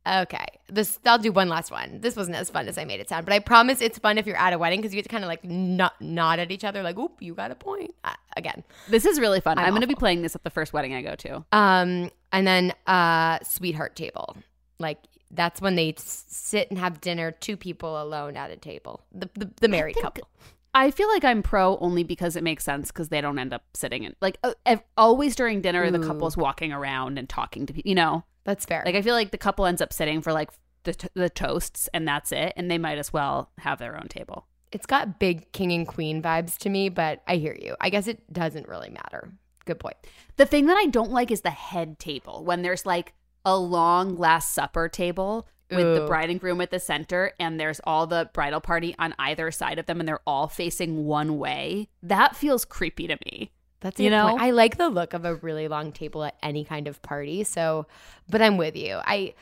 Okay. 0.05 0.45
This 0.69 0.99
I'll 1.05 1.17
do 1.17 1.33
one 1.33 1.49
last 1.49 1.69
one. 1.69 1.99
This 1.99 2.15
wasn't 2.15 2.37
as 2.37 2.49
fun 2.49 2.69
as 2.69 2.77
I 2.77 2.85
made 2.85 3.01
it 3.01 3.09
sound, 3.09 3.25
but 3.25 3.33
I 3.33 3.39
promise 3.39 3.81
it's 3.81 3.97
fun 3.97 4.17
if 4.17 4.25
you're 4.25 4.37
at 4.37 4.53
a 4.53 4.57
wedding 4.57 4.79
because 4.79 4.93
you 4.93 4.97
get 4.97 5.03
to 5.03 5.09
kind 5.09 5.23
of 5.25 5.27
like 5.27 5.43
nod, 5.43 5.91
nod 5.99 6.39
at 6.39 6.49
each 6.49 6.63
other, 6.63 6.81
like, 6.81 6.97
"Oop, 6.97 7.21
you 7.21 7.33
got 7.33 7.51
a 7.51 7.55
point." 7.55 7.93
Uh, 8.05 8.13
again, 8.37 8.63
This 8.87 9.05
is 9.05 9.19
really 9.19 9.41
fun. 9.41 9.57
I'm 9.57 9.65
I'm, 9.65 9.71
going 9.71 9.81
to 9.81 9.87
be 9.87 9.95
playing 9.95 10.21
this 10.21 10.33
at 10.33 10.45
the 10.45 10.49
first 10.49 10.71
wedding 10.71 10.93
I 10.93 11.01
go 11.01 11.15
to. 11.15 11.43
um, 11.51 12.09
and 12.31 12.47
then 12.47 12.73
uh, 12.85 13.39
sweetheart 13.43 13.97
table, 13.97 14.37
like 14.79 14.97
that's 15.31 15.61
when 15.61 15.75
they 15.75 15.93
sit 15.97 16.69
and 16.69 16.79
have 16.79 17.01
dinner, 17.01 17.31
two 17.31 17.57
people 17.57 18.01
alone 18.01 18.37
at 18.37 18.51
a 18.51 18.55
table, 18.57 19.01
the 19.13 19.29
the, 19.35 19.49
the 19.61 19.67
married 19.67 19.95
think- 19.95 20.03
couple. 20.05 20.27
I 20.73 20.91
feel 20.91 21.07
like 21.07 21.25
I'm 21.25 21.41
pro 21.41 21.77
only 21.79 22.03
because 22.03 22.35
it 22.35 22.43
makes 22.43 22.63
sense 22.63 22.91
because 22.91 23.09
they 23.09 23.19
don't 23.19 23.39
end 23.39 23.51
up 23.51 23.63
sitting 23.73 24.03
in 24.03 24.15
like 24.21 24.37
uh, 24.43 24.75
always 24.95 25.35
during 25.35 25.59
dinner 25.61 25.89
the 25.89 25.99
Ooh. 25.99 26.05
couple's 26.05 26.37
walking 26.37 26.71
around 26.71 27.17
and 27.17 27.27
talking 27.27 27.65
to 27.65 27.73
people. 27.73 27.89
You 27.89 27.95
know, 27.95 28.23
That's 28.43 28.63
fair. 28.65 28.83
like 28.85 28.93
I 28.93 29.01
feel 29.01 29.15
like 29.15 29.31
the 29.31 29.39
couple 29.39 29.65
ends 29.65 29.81
up 29.81 29.91
sitting 29.91 30.21
for 30.21 30.33
like 30.33 30.51
the 30.83 30.93
t- 30.93 31.07
the 31.15 31.29
toasts 31.31 31.89
and 31.95 32.07
that's 32.07 32.31
it, 32.31 32.53
and 32.55 32.69
they 32.69 32.77
might 32.77 32.99
as 32.99 33.11
well 33.11 33.49
have 33.57 33.79
their 33.79 33.95
own 33.97 34.07
table. 34.07 34.45
it's 34.71 34.85
got 34.85 35.17
big 35.19 35.51
king 35.51 35.71
and 35.71 35.87
queen 35.87 36.21
vibes 36.21 36.57
to 36.59 36.69
me, 36.69 36.89
but 36.89 37.23
I 37.25 37.37
hear 37.37 37.57
you. 37.59 37.75
I 37.81 37.89
guess 37.89 38.05
it 38.07 38.31
doesn't 38.31 38.67
really 38.67 38.89
matter. 38.89 39.31
Good 39.65 39.79
point. 39.79 39.97
The 40.35 40.45
thing 40.45 40.67
that 40.67 40.77
I 40.77 40.85
don't 40.85 41.11
like 41.11 41.31
is 41.31 41.41
the 41.41 41.49
head 41.49 41.97
table 41.97 42.43
when 42.45 42.61
there's 42.61 42.85
like 42.85 43.13
a 43.47 43.57
long 43.57 44.17
last 44.17 44.53
supper 44.53 44.89
table 44.89 45.47
with 45.71 45.95
the 45.95 46.05
bride 46.05 46.29
and 46.29 46.39
groom 46.39 46.59
at 46.59 46.69
the 46.69 46.79
center 46.79 47.31
and 47.39 47.57
there's 47.59 47.79
all 47.85 48.05
the 48.05 48.29
bridal 48.33 48.59
party 48.59 48.93
on 48.99 49.13
either 49.19 49.51
side 49.51 49.79
of 49.79 49.85
them 49.85 49.99
and 49.99 50.07
they're 50.07 50.19
all 50.27 50.47
facing 50.49 51.05
one 51.05 51.37
way. 51.37 51.87
That 52.03 52.35
feels 52.35 52.65
creepy 52.65 53.07
to 53.07 53.17
me. 53.25 53.51
That's 53.79 53.99
You 54.01 54.09
know 54.09 54.35
know? 54.35 54.37
I 54.37 54.51
like 54.51 54.77
the 54.77 54.89
look 54.89 55.13
of 55.13 55.23
a 55.23 55.35
really 55.35 55.69
long 55.69 55.93
table 55.93 56.25
at 56.25 56.35
any 56.43 56.65
kind 56.65 56.89
of 56.89 57.01
party. 57.01 57.45
So, 57.45 57.87
but 58.27 58.41
I'm 58.41 58.57
with 58.57 58.75
you. 58.75 58.99
I 59.05 59.33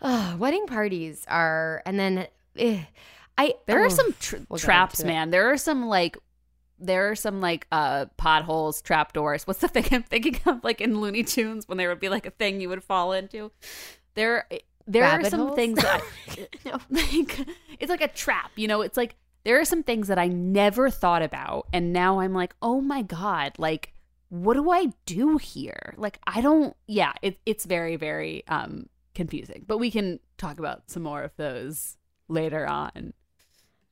uh, 0.00 0.34
wedding 0.38 0.66
parties 0.66 1.24
are, 1.28 1.82
and 1.86 2.00
then 2.00 2.26
eh, 2.56 2.82
I 3.38 3.54
There 3.66 3.80
oh, 3.80 3.84
are 3.84 3.90
some 3.90 4.12
tr- 4.18 4.36
we'll 4.48 4.58
traps, 4.58 5.04
man. 5.04 5.30
There 5.30 5.52
are 5.52 5.56
some 5.56 5.86
like 5.86 6.16
there 6.82 7.10
are 7.10 7.14
some 7.14 7.40
like 7.40 7.66
uh 7.72 8.06
potholes, 8.16 8.82
trapdoors. 8.82 9.46
What's 9.46 9.60
the 9.60 9.68
thing 9.68 9.86
I'm 9.90 10.02
thinking 10.02 10.38
of 10.46 10.62
like 10.64 10.80
in 10.80 11.00
Looney 11.00 11.22
Tunes 11.22 11.68
when 11.68 11.78
there 11.78 11.88
would 11.88 12.00
be 12.00 12.08
like 12.08 12.26
a 12.26 12.30
thing 12.30 12.60
you 12.60 12.68
would 12.68 12.82
fall 12.82 13.12
into? 13.12 13.50
There 14.14 14.46
there 14.86 15.04
are 15.04 15.24
some 15.24 15.40
holes? 15.40 15.56
things 15.56 15.80
that 15.80 16.02
I, 16.28 16.48
no, 16.64 16.78
like 16.90 17.46
it's 17.78 17.90
like 17.90 18.00
a 18.00 18.08
trap, 18.08 18.50
you 18.56 18.68
know? 18.68 18.82
It's 18.82 18.96
like 18.96 19.16
there 19.44 19.58
are 19.58 19.64
some 19.64 19.82
things 19.82 20.08
that 20.08 20.18
I 20.18 20.28
never 20.28 20.90
thought 20.90 21.22
about 21.22 21.68
and 21.72 21.92
now 21.92 22.20
I'm 22.20 22.34
like, 22.34 22.54
"Oh 22.60 22.80
my 22.80 23.02
god, 23.02 23.52
like 23.58 23.92
what 24.28 24.54
do 24.54 24.70
I 24.70 24.92
do 25.06 25.36
here?" 25.36 25.94
Like 25.96 26.18
I 26.26 26.40
don't 26.40 26.76
yeah, 26.86 27.12
it, 27.22 27.38
it's 27.46 27.64
very 27.64 27.96
very 27.96 28.44
um 28.48 28.88
confusing. 29.14 29.64
But 29.66 29.78
we 29.78 29.90
can 29.90 30.20
talk 30.36 30.58
about 30.58 30.90
some 30.90 31.02
more 31.02 31.22
of 31.22 31.36
those 31.36 31.96
later 32.28 32.66
on. 32.66 33.12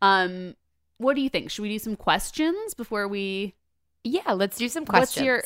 Um, 0.02 0.56
what 1.00 1.16
do 1.16 1.22
you 1.22 1.30
think? 1.30 1.50
Should 1.50 1.62
we 1.62 1.70
do 1.70 1.78
some 1.78 1.96
questions 1.96 2.74
before 2.74 3.08
we? 3.08 3.54
Yeah, 4.04 4.32
let's 4.32 4.58
do 4.58 4.68
some 4.68 4.82
What's 4.82 4.90
questions. 5.14 5.24
your- 5.26 5.42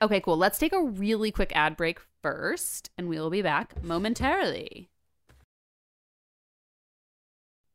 Okay, 0.00 0.20
cool. 0.20 0.36
Let's 0.36 0.58
take 0.58 0.72
a 0.72 0.82
really 0.82 1.32
quick 1.32 1.50
ad 1.56 1.76
break 1.76 1.98
first, 2.22 2.90
and 2.96 3.08
we 3.08 3.18
will 3.18 3.30
be 3.30 3.42
back 3.42 3.82
momentarily. 3.82 4.90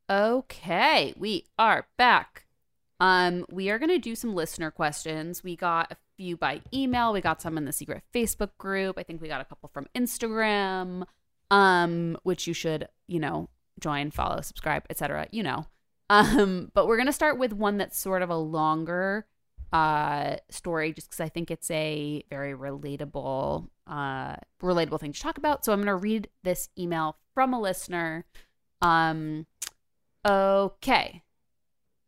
Okay, 0.09 1.13
we 1.17 1.47
are 1.57 1.87
back. 1.97 2.45
Um, 2.99 3.45
we 3.49 3.69
are 3.69 3.79
gonna 3.79 3.97
do 3.99 4.15
some 4.15 4.35
listener 4.35 4.69
questions. 4.71 5.43
We 5.43 5.55
got 5.55 5.91
a 5.91 5.97
few 6.17 6.37
by 6.37 6.61
email. 6.73 7.11
We 7.11 7.19
got 7.21 7.41
some 7.41 7.57
in 7.57 7.65
the 7.65 7.73
secret 7.73 8.03
Facebook 8.13 8.51
group. 8.57 8.97
I 8.97 9.03
think 9.03 9.21
we 9.21 9.27
got 9.27 9.41
a 9.41 9.45
couple 9.45 9.69
from 9.73 9.87
Instagram. 9.95 11.05
Um, 11.51 12.17
which 12.23 12.47
you 12.47 12.53
should, 12.53 12.87
you 13.07 13.19
know, 13.19 13.49
join, 13.79 14.11
follow, 14.11 14.41
subscribe, 14.41 14.85
etc. 14.89 15.27
You 15.31 15.43
know. 15.43 15.65
Um, 16.13 16.69
but 16.75 16.85
we're 16.85 16.97
gonna 16.97 17.11
start 17.11 17.39
with 17.39 17.53
one 17.53 17.77
that's 17.77 17.97
sort 17.97 18.21
of 18.21 18.29
a 18.29 18.37
longer 18.37 19.25
uh 19.71 20.35
story 20.51 20.93
just 20.93 21.09
because 21.09 21.19
I 21.19 21.29
think 21.29 21.49
it's 21.49 21.71
a 21.71 22.23
very 22.29 22.53
relatable 22.53 23.67
uh 23.87 24.35
relatable 24.61 24.99
thing 24.99 25.13
to 25.13 25.19
talk 25.19 25.39
about. 25.39 25.65
So 25.65 25.73
I'm 25.73 25.79
gonna 25.79 25.95
read 25.95 26.29
this 26.43 26.69
email 26.77 27.17
from 27.33 27.51
a 27.51 27.59
listener. 27.59 28.25
Um 28.79 29.47
okay. 30.23 31.23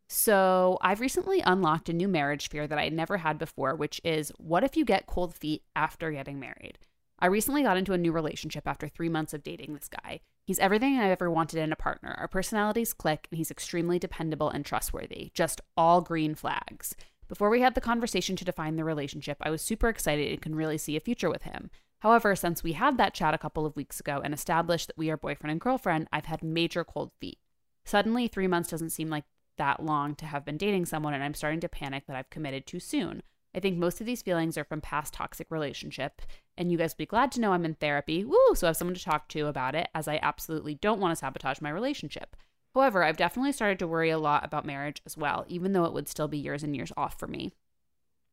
So 0.08 0.78
I've 0.82 1.02
recently 1.02 1.42
unlocked 1.42 1.90
a 1.90 1.94
new 1.94 2.08
marriage 2.08 2.50
fear 2.50 2.68
that 2.68 2.78
I 2.78 2.90
never 2.90 3.18
had 3.18 3.40
before, 3.40 3.74
which 3.76 4.00
is 4.04 4.32
what 4.38 4.64
if 4.64 4.78
you 4.78 4.86
get 4.86 5.08
cold 5.08 5.34
feet 5.34 5.64
after 5.76 6.12
getting 6.12 6.40
married? 6.40 6.78
I 7.18 7.26
recently 7.26 7.64
got 7.64 7.78
into 7.78 7.94
a 7.94 7.98
new 7.98 8.12
relationship 8.12 8.68
after 8.68 8.88
three 8.88 9.10
months 9.10 9.34
of 9.34 9.42
dating 9.42 9.74
this 9.74 9.88
guy. 9.88 10.20
He's 10.46 10.60
everything 10.60 11.00
I've 11.00 11.10
ever 11.10 11.30
wanted 11.30 11.60
in 11.60 11.72
a 11.72 11.76
partner. 11.76 12.16
Our 12.20 12.28
personalities 12.28 12.94
click, 12.94 13.28
and 13.32 13.38
he's 13.40 13.50
extremely 13.50 13.98
dependable 13.98 14.50
and 14.50 14.64
trustworthy. 14.64 15.32
Just 15.34 15.60
all 15.76 16.02
green 16.02 16.36
flags. 16.36 16.96
Before 17.28 17.50
we 17.50 17.62
had 17.62 17.74
the 17.74 17.82
conversation 17.82 18.36
to 18.36 18.46
define 18.46 18.76
the 18.76 18.84
relationship, 18.84 19.38
I 19.42 19.50
was 19.50 19.64
super 19.64 19.90
excited 19.90 20.32
and 20.32 20.42
can 20.42 20.54
really 20.54 20.78
see 20.78 20.96
a 20.96 21.00
future 21.00 21.32
with 21.32 21.42
him. 21.42 21.72
However, 22.00 22.36
since 22.36 22.62
we 22.62 22.74
had 22.74 23.00
that 23.00 23.16
chat 23.16 23.34
a 23.34 23.40
couple 23.40 23.66
of 23.66 23.76
weeks 23.76 24.00
ago 24.00 24.22
and 24.24 24.36
established 24.36 24.86
that 24.86 24.98
we 24.98 25.10
are 25.10 25.18
boyfriend 25.18 25.52
and 25.52 25.60
girlfriend, 25.60 26.08
I've 26.14 26.26
had 26.26 26.44
major 26.44 26.84
cold 26.84 27.12
feet. 27.20 27.40
Suddenly, 27.84 28.28
three 28.28 28.46
months 28.46 28.70
doesn't 28.70 28.92
seem 28.92 29.10
like 29.10 29.24
that 29.58 29.84
long 29.84 30.14
to 30.16 30.28
have 30.28 30.46
been 30.46 30.58
dating 30.58 30.86
someone, 30.86 31.16
and 31.16 31.24
I'm 31.24 31.34
starting 31.34 31.62
to 31.62 31.70
panic 31.70 32.06
that 32.06 32.16
I've 32.16 32.30
committed 32.30 32.68
too 32.68 32.80
soon. 32.80 33.24
I 33.56 33.62
think 33.62 33.78
most 33.78 34.02
of 34.02 34.06
these 34.06 34.22
feelings 34.22 34.58
are 34.58 34.66
from 34.66 34.82
past 34.82 35.14
toxic 35.14 35.50
relationship, 35.50 36.22
and 36.58 36.72
you 36.72 36.78
guys 36.78 36.92
will 36.94 37.04
be 37.04 37.06
glad 37.06 37.32
to 37.32 37.40
know 37.40 37.54
I'm 37.54 37.64
in 37.64 37.76
therapy. 37.76 38.26
Woo! 38.26 38.54
So 38.54 38.68
I 38.68 38.70
have 38.70 38.78
someone 38.78 38.96
to 38.96 39.04
talk 39.04 39.30
to 39.30 39.48
about 39.48 39.76
it, 39.76 39.88
as 39.96 40.10
I 40.10 40.20
absolutely 40.22 40.76
don't 40.76 41.00
want 41.00 41.14
to 41.14 41.16
sabotage 41.16 41.62
my 41.62 41.70
relationship. 41.70 42.36
However, 42.74 43.04
I've 43.04 43.16
definitely 43.16 43.54
started 43.54 43.80
to 43.80 43.88
worry 43.88 44.10
a 44.10 44.18
lot 44.18 44.44
about 44.44 44.66
marriage 44.66 45.02
as 45.06 45.16
well, 45.16 45.46
even 45.48 45.72
though 45.72 45.86
it 45.86 45.94
would 45.94 46.10
still 46.10 46.28
be 46.28 46.38
years 46.38 46.64
and 46.64 46.76
years 46.76 46.92
off 46.98 47.18
for 47.18 47.28
me. 47.28 47.54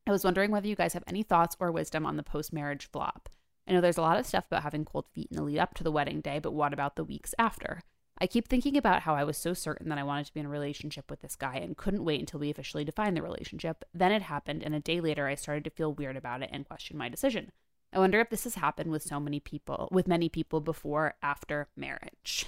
I 0.05 0.11
was 0.11 0.25
wondering 0.25 0.51
whether 0.51 0.67
you 0.67 0.75
guys 0.75 0.91
have 0.91 1.05
any 1.07 1.23
thoughts 1.23 1.55
or 1.57 1.71
wisdom 1.71 2.05
on 2.05 2.17
the 2.17 2.23
post 2.23 2.51
marriage 2.51 2.89
flop. 2.91 3.29
I 3.65 3.71
know 3.71 3.79
there's 3.79 3.97
a 3.97 4.01
lot 4.01 4.19
of 4.19 4.25
stuff 4.25 4.47
about 4.47 4.63
having 4.63 4.83
cold 4.83 5.05
feet 5.13 5.29
in 5.31 5.37
the 5.37 5.43
lead 5.43 5.59
up 5.59 5.73
to 5.75 5.85
the 5.85 5.91
wedding 5.91 6.19
day, 6.19 6.39
but 6.39 6.53
what 6.53 6.73
about 6.73 6.97
the 6.97 7.05
weeks 7.05 7.33
after? 7.39 7.79
I 8.19 8.27
keep 8.27 8.47
thinking 8.47 8.77
about 8.77 9.01
how 9.01 9.15
I 9.15 9.23
was 9.23 9.37
so 9.37 9.53
certain 9.53 9.89
that 9.89 9.97
I 9.97 10.03
wanted 10.03 10.27
to 10.27 10.33
be 10.33 10.39
in 10.39 10.45
a 10.45 10.49
relationship 10.49 11.09
with 11.09 11.21
this 11.21 11.35
guy 11.35 11.55
and 11.55 11.75
couldn't 11.75 12.05
wait 12.05 12.19
until 12.19 12.39
we 12.39 12.49
officially 12.49 12.83
defined 12.83 13.17
the 13.17 13.21
relationship. 13.21 13.83
Then 13.93 14.11
it 14.11 14.21
happened, 14.21 14.63
and 14.63 14.75
a 14.75 14.79
day 14.79 15.01
later 15.01 15.27
I 15.27 15.35
started 15.35 15.63
to 15.65 15.71
feel 15.71 15.93
weird 15.93 16.15
about 16.15 16.41
it 16.43 16.49
and 16.53 16.67
question 16.67 16.97
my 16.97 17.09
decision. 17.09 17.51
I 17.91 17.99
wonder 17.99 18.19
if 18.19 18.29
this 18.29 18.45
has 18.45 18.55
happened 18.55 18.91
with 18.91 19.03
so 19.03 19.19
many 19.19 19.39
people, 19.39 19.87
with 19.91 20.07
many 20.07 20.29
people 20.29 20.61
before, 20.61 21.15
after 21.21 21.67
marriage. 21.75 22.45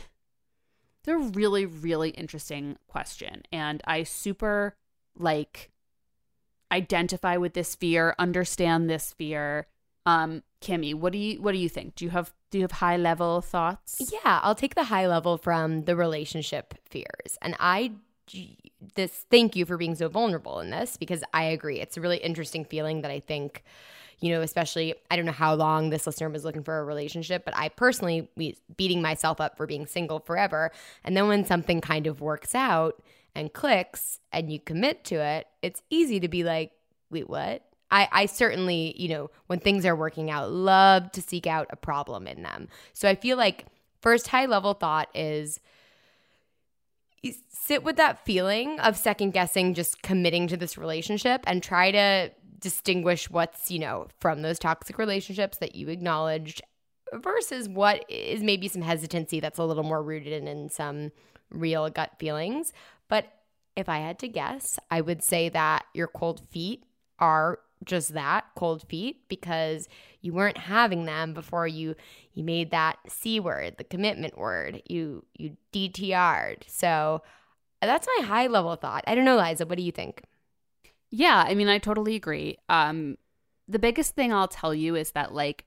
It's 0.99 1.07
a 1.07 1.17
really, 1.17 1.65
really 1.65 2.09
interesting 2.09 2.77
question. 2.87 3.43
And 3.51 3.81
I 3.85 4.03
super 4.03 4.75
like 5.15 5.71
identify 6.71 7.37
with 7.37 7.53
this 7.53 7.75
fear, 7.75 8.15
understand 8.17 8.89
this 8.89 9.13
fear. 9.13 9.67
Um, 10.07 10.41
Kimmy, 10.61 10.95
what 10.95 11.13
do 11.13 11.19
you 11.19 11.41
what 11.41 11.51
do 11.51 11.59
you 11.59 11.69
think? 11.69 11.95
Do 11.95 12.05
you 12.05 12.11
have 12.11 12.33
do 12.55 12.59
you 12.59 12.63
have 12.63 12.71
high 12.71 12.95
level 12.95 13.41
thoughts? 13.41 14.13
Yeah, 14.13 14.39
I'll 14.41 14.55
take 14.55 14.75
the 14.75 14.85
high 14.85 15.07
level 15.07 15.37
from 15.37 15.83
the 15.83 15.93
relationship 15.93 16.73
fears. 16.89 17.37
And 17.41 17.53
I 17.59 17.91
this 18.95 19.25
thank 19.29 19.57
you 19.57 19.65
for 19.65 19.75
being 19.75 19.93
so 19.93 20.07
vulnerable 20.07 20.61
in 20.61 20.69
this 20.69 20.95
because 20.95 21.21
I 21.33 21.43
agree. 21.43 21.81
It's 21.81 21.97
a 21.97 22.01
really 22.01 22.17
interesting 22.17 22.63
feeling 22.63 23.01
that 23.01 23.11
I 23.11 23.19
think 23.19 23.63
you 24.21 24.31
know, 24.31 24.39
especially 24.41 24.95
I 25.11 25.17
don't 25.17 25.25
know 25.25 25.33
how 25.33 25.53
long 25.55 25.89
this 25.89 26.07
listener 26.07 26.29
was 26.29 26.45
looking 26.45 26.63
for 26.63 26.79
a 26.79 26.85
relationship, 26.85 27.43
but 27.43 27.53
I 27.57 27.67
personally 27.67 28.29
beating 28.77 29.01
myself 29.01 29.41
up 29.41 29.57
for 29.57 29.67
being 29.67 29.85
single 29.85 30.19
forever. 30.19 30.71
And 31.03 31.17
then 31.17 31.27
when 31.27 31.43
something 31.43 31.81
kind 31.81 32.07
of 32.07 32.21
works 32.21 32.55
out 32.55 33.03
and 33.35 33.51
clicks 33.51 34.21
and 34.31 34.49
you 34.49 34.61
commit 34.61 35.03
to 35.05 35.15
it, 35.15 35.47
it's 35.61 35.81
easy 35.89 36.21
to 36.21 36.29
be 36.29 36.45
like, 36.45 36.71
wait, 37.09 37.29
what? 37.29 37.63
I, 37.91 38.07
I 38.11 38.25
certainly, 38.25 38.93
you 38.97 39.09
know, 39.09 39.29
when 39.47 39.59
things 39.59 39.85
are 39.85 39.95
working 39.95 40.31
out, 40.31 40.51
love 40.51 41.11
to 41.13 41.21
seek 41.21 41.47
out 41.47 41.67
a 41.69 41.75
problem 41.75 42.27
in 42.27 42.43
them. 42.43 42.67
So 42.93 43.07
I 43.07 43.15
feel 43.15 43.37
like 43.37 43.65
first 44.01 44.27
high 44.27 44.45
level 44.45 44.73
thought 44.73 45.09
is 45.13 45.59
sit 47.49 47.83
with 47.83 47.97
that 47.97 48.23
feeling 48.25 48.79
of 48.79 48.97
second 48.97 49.31
guessing 49.31 49.73
just 49.73 50.01
committing 50.03 50.47
to 50.47 50.57
this 50.57 50.77
relationship 50.77 51.41
and 51.47 51.63
try 51.63 51.91
to 51.91 52.31
distinguish 52.59 53.29
what's, 53.29 53.71
you 53.71 53.79
know, 53.79 54.07
from 54.19 54.41
those 54.41 54.59
toxic 54.59 54.97
relationships 54.97 55.57
that 55.57 55.75
you 55.75 55.89
acknowledged 55.89 56.61
versus 57.13 57.67
what 57.69 58.05
is 58.09 58.43
maybe 58.43 58.67
some 58.67 58.81
hesitancy 58.81 59.39
that's 59.39 59.59
a 59.59 59.63
little 59.63 59.83
more 59.83 60.03
rooted 60.03 60.33
in, 60.33 60.47
in 60.47 60.69
some 60.69 61.11
real 61.49 61.89
gut 61.89 62.11
feelings. 62.19 62.73
But 63.07 63.31
if 63.75 63.89
I 63.89 63.99
had 63.99 64.19
to 64.19 64.27
guess, 64.27 64.79
I 64.89 65.01
would 65.01 65.23
say 65.23 65.49
that 65.49 65.85
your 65.93 66.07
cold 66.07 66.41
feet 66.49 66.83
are 67.19 67.59
just 67.85 68.13
that 68.13 68.45
cold 68.55 68.83
feet 68.87 69.27
because 69.27 69.87
you 70.21 70.33
weren't 70.33 70.57
having 70.57 71.05
them 71.05 71.33
before 71.33 71.67
you 71.67 71.95
you 72.33 72.43
made 72.43 72.71
that 72.71 72.97
c 73.07 73.39
word 73.39 73.75
the 73.77 73.83
commitment 73.83 74.37
word. 74.37 74.81
You 74.87 75.25
you 75.37 75.57
dtr'd 75.73 76.63
so 76.67 77.21
that's 77.81 78.07
my 78.17 78.25
high 78.25 78.47
level 78.47 78.75
thought. 78.75 79.03
I 79.07 79.15
don't 79.15 79.25
know 79.25 79.37
liza 79.37 79.65
what 79.65 79.77
do 79.77 79.83
you 79.83 79.91
think? 79.91 80.23
Yeah, 81.11 81.45
I 81.47 81.53
mean, 81.53 81.69
I 81.69 81.77
totally 81.77 82.15
agree. 82.15 82.57
Um, 82.67 83.17
the 83.67 83.79
biggest 83.79 84.15
thing 84.15 84.33
I'll 84.33 84.47
tell 84.47 84.73
you 84.73 84.95
is 84.95 85.11
that 85.11 85.33
like 85.33 85.65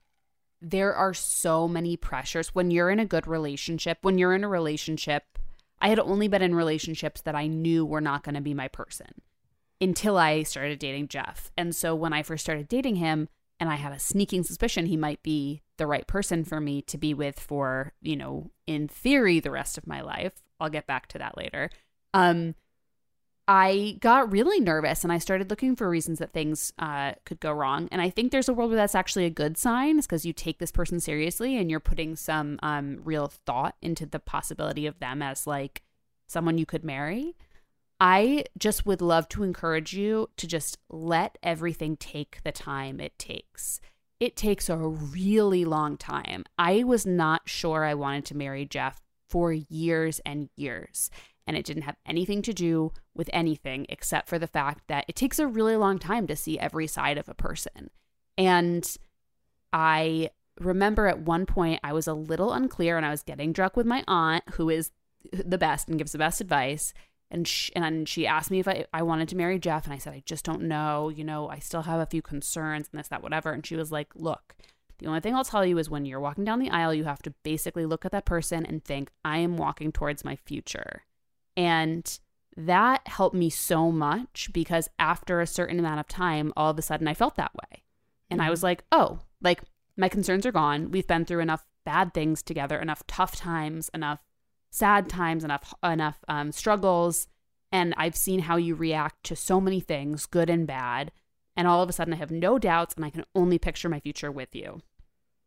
there 0.60 0.94
are 0.94 1.14
so 1.14 1.68
many 1.68 1.96
pressures. 1.96 2.54
When 2.54 2.70
you're 2.70 2.90
in 2.90 2.98
a 2.98 3.06
good 3.06 3.26
relationship. 3.26 3.98
When 4.02 4.18
you're 4.18 4.34
in 4.34 4.44
a 4.44 4.48
relationship, 4.48 5.38
I 5.80 5.88
had 5.88 6.00
only 6.00 6.28
been 6.28 6.42
in 6.42 6.54
relationships 6.54 7.20
that 7.22 7.36
I 7.36 7.46
knew 7.46 7.86
were 7.86 8.00
not 8.00 8.24
going 8.24 8.34
to 8.34 8.40
be 8.40 8.54
my 8.54 8.68
person 8.68 9.06
until 9.80 10.16
I 10.16 10.42
started 10.42 10.78
dating 10.78 11.08
Jeff. 11.08 11.50
And 11.56 11.74
so 11.74 11.94
when 11.94 12.12
I 12.12 12.22
first 12.22 12.44
started 12.44 12.68
dating 12.68 12.96
him, 12.96 13.28
and 13.60 13.68
I 13.68 13.76
had 13.76 13.92
a 13.92 13.98
sneaking 13.98 14.44
suspicion 14.44 14.86
he 14.86 14.96
might 14.96 15.22
be 15.22 15.62
the 15.78 15.86
right 15.86 16.06
person 16.06 16.44
for 16.44 16.60
me 16.60 16.82
to 16.82 16.98
be 16.98 17.12
with 17.12 17.40
for, 17.40 17.92
you 18.00 18.16
know, 18.16 18.50
in 18.66 18.88
theory, 18.88 19.40
the 19.40 19.50
rest 19.50 19.76
of 19.76 19.86
my 19.86 20.00
life. 20.00 20.32
I'll 20.60 20.70
get 20.70 20.86
back 20.86 21.08
to 21.08 21.18
that 21.18 21.36
later. 21.36 21.70
Um, 22.14 22.54
I 23.48 23.96
got 24.00 24.30
really 24.30 24.60
nervous 24.60 25.04
and 25.04 25.12
I 25.12 25.18
started 25.18 25.48
looking 25.50 25.74
for 25.74 25.88
reasons 25.88 26.18
that 26.18 26.32
things 26.32 26.72
uh, 26.78 27.14
could 27.24 27.40
go 27.40 27.50
wrong. 27.50 27.88
And 27.90 28.02
I 28.02 28.10
think 28.10 28.30
there's 28.30 28.48
a 28.48 28.52
world 28.52 28.70
where 28.70 28.76
that's 28.76 28.94
actually 28.94 29.24
a 29.24 29.30
good 29.30 29.56
sign, 29.56 29.98
is 29.98 30.06
because 30.06 30.26
you 30.26 30.32
take 30.32 30.58
this 30.58 30.70
person 30.70 31.00
seriously 31.00 31.56
and 31.56 31.70
you're 31.70 31.80
putting 31.80 32.14
some 32.14 32.58
um, 32.62 33.00
real 33.04 33.28
thought 33.28 33.74
into 33.80 34.04
the 34.04 34.18
possibility 34.18 34.86
of 34.86 34.98
them 34.98 35.22
as 35.22 35.46
like 35.46 35.82
someone 36.26 36.58
you 36.58 36.66
could 36.66 36.84
marry. 36.84 37.34
I 38.00 38.44
just 38.56 38.86
would 38.86 39.00
love 39.00 39.28
to 39.30 39.42
encourage 39.42 39.92
you 39.92 40.30
to 40.36 40.46
just 40.46 40.78
let 40.88 41.36
everything 41.42 41.96
take 41.96 42.42
the 42.44 42.52
time 42.52 43.00
it 43.00 43.18
takes. 43.18 43.80
It 44.20 44.36
takes 44.36 44.68
a 44.68 44.76
really 44.76 45.64
long 45.64 45.96
time. 45.96 46.44
I 46.58 46.84
was 46.84 47.06
not 47.06 47.42
sure 47.48 47.84
I 47.84 47.94
wanted 47.94 48.24
to 48.26 48.36
marry 48.36 48.64
Jeff 48.64 49.00
for 49.28 49.52
years 49.52 50.20
and 50.24 50.48
years. 50.56 51.10
And 51.46 51.56
it 51.56 51.64
didn't 51.64 51.82
have 51.82 51.96
anything 52.04 52.42
to 52.42 52.52
do 52.52 52.92
with 53.14 53.30
anything 53.32 53.86
except 53.88 54.28
for 54.28 54.38
the 54.38 54.46
fact 54.46 54.84
that 54.88 55.04
it 55.08 55.16
takes 55.16 55.38
a 55.38 55.46
really 55.46 55.76
long 55.76 55.98
time 55.98 56.26
to 56.26 56.36
see 56.36 56.58
every 56.58 56.86
side 56.86 57.18
of 57.18 57.28
a 57.28 57.34
person. 57.34 57.90
And 58.36 58.96
I 59.72 60.30
remember 60.60 61.06
at 61.06 61.20
one 61.20 61.46
point 61.46 61.80
I 61.82 61.92
was 61.92 62.06
a 62.06 62.14
little 62.14 62.52
unclear 62.52 62.96
and 62.96 63.06
I 63.06 63.10
was 63.10 63.22
getting 63.22 63.52
drunk 63.52 63.76
with 63.76 63.86
my 63.86 64.04
aunt, 64.06 64.44
who 64.54 64.68
is 64.68 64.90
the 65.32 65.58
best 65.58 65.88
and 65.88 65.98
gives 65.98 66.12
the 66.12 66.18
best 66.18 66.40
advice. 66.40 66.92
And 67.30 67.46
she, 67.46 67.74
and 67.76 68.08
she 68.08 68.26
asked 68.26 68.50
me 68.50 68.58
if 68.58 68.66
I, 68.66 68.86
I 68.92 69.02
wanted 69.02 69.28
to 69.28 69.36
marry 69.36 69.58
Jeff. 69.58 69.84
And 69.84 69.92
I 69.92 69.98
said, 69.98 70.14
I 70.14 70.22
just 70.24 70.44
don't 70.44 70.62
know. 70.62 71.10
You 71.10 71.24
know, 71.24 71.48
I 71.48 71.58
still 71.58 71.82
have 71.82 72.00
a 72.00 72.06
few 72.06 72.22
concerns 72.22 72.88
and 72.90 72.98
this, 72.98 73.08
that, 73.08 73.22
whatever. 73.22 73.52
And 73.52 73.66
she 73.66 73.76
was 73.76 73.92
like, 73.92 74.08
Look, 74.14 74.56
the 74.98 75.06
only 75.06 75.20
thing 75.20 75.34
I'll 75.34 75.44
tell 75.44 75.64
you 75.64 75.78
is 75.78 75.90
when 75.90 76.04
you're 76.04 76.20
walking 76.20 76.44
down 76.44 76.58
the 76.58 76.70
aisle, 76.70 76.94
you 76.94 77.04
have 77.04 77.22
to 77.22 77.34
basically 77.42 77.86
look 77.86 78.04
at 78.04 78.12
that 78.12 78.24
person 78.24 78.66
and 78.66 78.84
think, 78.84 79.10
I 79.24 79.38
am 79.38 79.56
walking 79.56 79.92
towards 79.92 80.24
my 80.24 80.36
future. 80.36 81.02
And 81.56 82.18
that 82.56 83.06
helped 83.06 83.36
me 83.36 83.50
so 83.50 83.92
much 83.92 84.50
because 84.52 84.88
after 84.98 85.40
a 85.40 85.46
certain 85.46 85.78
amount 85.78 86.00
of 86.00 86.08
time, 86.08 86.52
all 86.56 86.70
of 86.70 86.78
a 86.78 86.82
sudden 86.82 87.06
I 87.06 87.14
felt 87.14 87.36
that 87.36 87.54
way. 87.54 87.84
And 88.30 88.40
mm-hmm. 88.40 88.48
I 88.48 88.50
was 88.50 88.62
like, 88.62 88.84
oh, 88.90 89.20
like 89.40 89.62
my 89.96 90.08
concerns 90.08 90.44
are 90.44 90.52
gone. 90.52 90.90
We've 90.90 91.06
been 91.06 91.24
through 91.24 91.40
enough 91.40 91.64
bad 91.84 92.12
things 92.12 92.42
together, 92.42 92.78
enough 92.78 93.06
tough 93.06 93.36
times, 93.36 93.90
enough 93.94 94.20
sad 94.70 95.08
times, 95.08 95.44
enough 95.44 95.74
enough 95.82 96.18
um, 96.28 96.52
struggles, 96.52 97.26
and 97.72 97.94
I've 97.96 98.16
seen 98.16 98.40
how 98.40 98.56
you 98.56 98.74
react 98.74 99.24
to 99.24 99.36
so 99.36 99.60
many 99.60 99.80
things, 99.80 100.26
good 100.26 100.50
and 100.50 100.66
bad. 100.66 101.12
And 101.56 101.66
all 101.66 101.82
of 101.82 101.88
a 101.88 101.92
sudden, 101.92 102.14
I 102.14 102.18
have 102.18 102.30
no 102.30 102.58
doubts, 102.58 102.94
and 102.94 103.04
I 103.04 103.10
can 103.10 103.24
only 103.34 103.58
picture 103.58 103.88
my 103.88 103.98
future 104.00 104.30
with 104.30 104.54
you. 104.54 104.80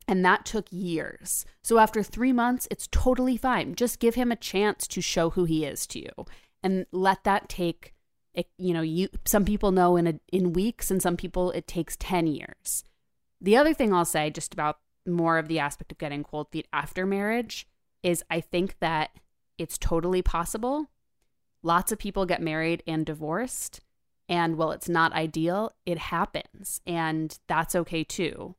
And 0.07 0.25
that 0.25 0.45
took 0.45 0.67
years. 0.69 1.45
So 1.63 1.77
after 1.77 2.03
three 2.03 2.33
months, 2.33 2.67
it's 2.69 2.89
totally 2.91 3.37
fine. 3.37 3.75
Just 3.75 3.99
give 3.99 4.15
him 4.15 4.31
a 4.31 4.35
chance 4.35 4.87
to 4.87 5.01
show 5.01 5.29
who 5.29 5.45
he 5.45 5.63
is 5.63 5.87
to 5.87 5.99
you, 5.99 6.25
and 6.61 6.85
let 6.91 7.23
that 7.23 7.47
take. 7.47 7.93
You 8.57 8.73
know, 8.73 8.81
you 8.81 9.09
some 9.25 9.45
people 9.45 9.71
know 9.71 9.97
in 9.97 10.07
a, 10.07 10.19
in 10.31 10.53
weeks, 10.53 10.91
and 10.91 11.01
some 11.01 11.17
people 11.17 11.51
it 11.51 11.67
takes 11.67 11.95
ten 11.97 12.27
years. 12.27 12.83
The 13.39 13.57
other 13.57 13.73
thing 13.73 13.93
I'll 13.93 14.05
say, 14.05 14.29
just 14.29 14.53
about 14.53 14.79
more 15.07 15.37
of 15.37 15.47
the 15.47 15.59
aspect 15.59 15.91
of 15.91 15.97
getting 15.97 16.23
cold 16.23 16.49
feet 16.51 16.67
after 16.71 17.05
marriage, 17.05 17.67
is 18.03 18.23
I 18.29 18.41
think 18.41 18.77
that 18.79 19.11
it's 19.57 19.77
totally 19.77 20.21
possible. 20.21 20.89
Lots 21.63 21.91
of 21.91 21.99
people 21.99 22.25
get 22.25 22.41
married 22.41 22.83
and 22.87 23.05
divorced. 23.05 23.81
And 24.27 24.57
while 24.57 24.71
it's 24.71 24.89
not 24.89 25.13
ideal, 25.13 25.73
it 25.85 25.97
happens. 25.97 26.81
And 26.87 27.37
that's 27.47 27.75
okay 27.75 28.03
too. 28.03 28.55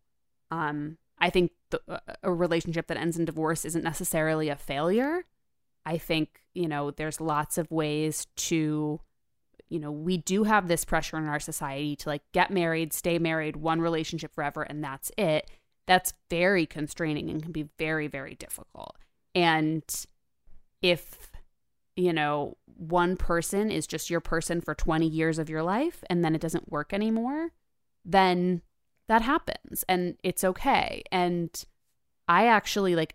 Um, 0.50 0.98
I 1.18 1.30
think 1.30 1.52
the, 1.70 1.80
a 2.22 2.32
relationship 2.32 2.88
that 2.88 2.98
ends 2.98 3.18
in 3.18 3.24
divorce 3.24 3.64
isn't 3.64 3.84
necessarily 3.84 4.48
a 4.48 4.56
failure. 4.56 5.24
I 5.86 5.98
think, 5.98 6.42
you 6.54 6.68
know, 6.68 6.90
there's 6.90 7.20
lots 7.20 7.58
of 7.58 7.70
ways 7.70 8.26
to, 8.36 9.00
you 9.68 9.78
know, 9.78 9.90
we 9.90 10.18
do 10.18 10.44
have 10.44 10.68
this 10.68 10.84
pressure 10.84 11.16
in 11.16 11.26
our 11.26 11.40
society 11.40 11.96
to 11.96 12.08
like 12.08 12.22
get 12.32 12.50
married, 12.50 12.92
stay 12.92 13.18
married, 13.18 13.56
one 13.56 13.80
relationship 13.80 14.34
forever, 14.34 14.62
and 14.62 14.84
that's 14.84 15.10
it. 15.16 15.50
That's 15.86 16.12
very 16.30 16.66
constraining 16.66 17.30
and 17.30 17.42
can 17.42 17.52
be 17.52 17.68
very, 17.78 18.06
very 18.06 18.34
difficult. 18.34 18.96
And 19.34 19.82
if, 20.80 21.30
you 21.96 22.12
know, 22.12 22.56
one 22.76 23.16
person 23.16 23.70
is 23.70 23.86
just 23.86 24.10
your 24.10 24.20
person 24.20 24.60
for 24.60 24.74
20 24.74 25.06
years 25.06 25.38
of 25.38 25.48
your 25.48 25.62
life 25.62 26.02
and 26.10 26.24
then 26.24 26.34
it 26.34 26.40
doesn't 26.40 26.70
work 26.70 26.92
anymore, 26.92 27.50
then 28.04 28.62
that 29.08 29.22
happens 29.22 29.84
and 29.88 30.16
it's 30.22 30.44
okay. 30.44 31.02
And 31.10 31.50
I 32.28 32.46
actually 32.46 32.96
like 32.96 33.14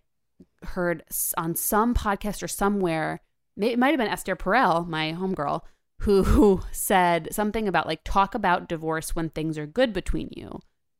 heard 0.63 1.03
on 1.37 1.55
some 1.55 1.93
podcast 1.93 2.43
or 2.43 2.47
somewhere, 2.47 3.21
it 3.57 3.79
might 3.79 3.89
have 3.89 3.97
been 3.97 4.07
Esther 4.07 4.35
Perel, 4.35 4.87
my 4.87 5.13
homegirl, 5.13 5.61
who 6.01 6.61
said 6.71 7.29
something 7.31 7.67
about 7.67 7.87
like 7.87 8.01
talk 8.03 8.35
about 8.35 8.69
divorce 8.69 9.15
when 9.15 9.29
things 9.29 9.57
are 9.57 9.65
good 9.65 9.93
between 9.93 10.29
you. 10.35 10.59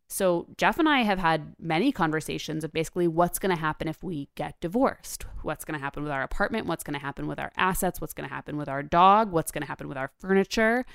So, 0.10 0.48
Jeff 0.58 0.80
and 0.80 0.88
I 0.88 1.02
have 1.02 1.20
had 1.20 1.54
many 1.60 1.92
conversations 1.92 2.64
of 2.64 2.72
basically 2.72 3.10
what's 3.10 3.40
going 3.40 3.54
to 3.54 3.60
happen 3.60 3.90
if 3.90 4.02
we 4.02 4.30
get 4.36 4.60
divorced. 4.62 5.26
What's 5.42 5.66
going 5.66 5.78
to 5.78 5.84
happen 5.84 6.02
with 6.02 6.14
our 6.14 6.24
apartment? 6.24 6.66
What's 6.66 6.84
going 6.84 6.94
to 6.94 7.06
happen 7.06 7.28
with 7.28 7.40
our 7.40 7.52
assets? 7.58 8.00
What's 8.00 8.14
going 8.14 8.28
to 8.28 8.34
happen 8.34 8.56
with 8.56 8.70
our 8.70 8.82
dog? 8.82 9.34
What's 9.34 9.52
going 9.52 9.64
to 9.64 9.68
happen 9.68 9.90
with 9.90 9.98
our 9.98 10.10
furniture? 10.18 10.86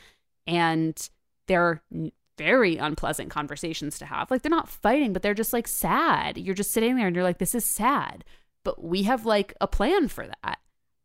And 0.47 0.97
they're 1.47 1.83
very 2.39 2.79
unpleasant 2.79 3.29
conversations 3.29 3.99
to 3.99 4.07
have. 4.07 4.31
Like, 4.31 4.41
they're 4.41 4.51
not 4.51 4.71
fighting, 4.71 5.13
but 5.13 5.21
they're 5.21 5.35
just 5.35 5.53
like 5.53 5.69
sad. 5.69 6.39
You're 6.39 6.55
just 6.55 6.73
sitting 6.73 6.97
there 6.97 7.07
and 7.07 7.15
you're 7.15 7.23
like, 7.23 7.39
this 7.39 7.55
is 7.55 7.67
sad. 7.67 8.25
But 8.65 8.83
we 8.83 9.03
have 9.03 9.27
like 9.27 9.55
a 9.61 9.69
plan 9.69 10.09
for 10.09 10.27
that. 10.27 10.59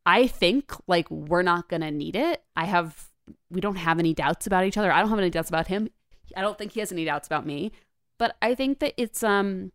I 0.05 0.27
think 0.27 0.71
like 0.87 1.11
we're 1.11 1.41
not 1.41 1.67
going 1.67 1.81
to 1.81 1.91
need 1.91 2.15
it. 2.15 2.41
I 2.55 2.65
have, 2.65 3.09
we 3.51 3.59
don't 3.59 3.75
have 3.75 3.99
any 3.99 4.13
doubts 4.13 4.47
about 4.47 4.63
each 4.63 4.77
other. 4.77 4.93
I 4.93 5.01
don't 5.01 5.09
have 5.09 5.19
any 5.19 5.29
doubts 5.29 5.49
about 5.49 5.67
him. 5.67 5.89
I 6.37 6.41
don't 6.41 6.57
think 6.57 6.71
he 6.71 6.79
has 6.79 6.93
any 6.93 7.03
doubts 7.03 7.27
about 7.27 7.45
me. 7.45 7.73
But 8.17 8.35
I 8.41 8.55
think 8.55 8.79
that 8.79 8.93
it's 8.97 9.23
um 9.23 9.71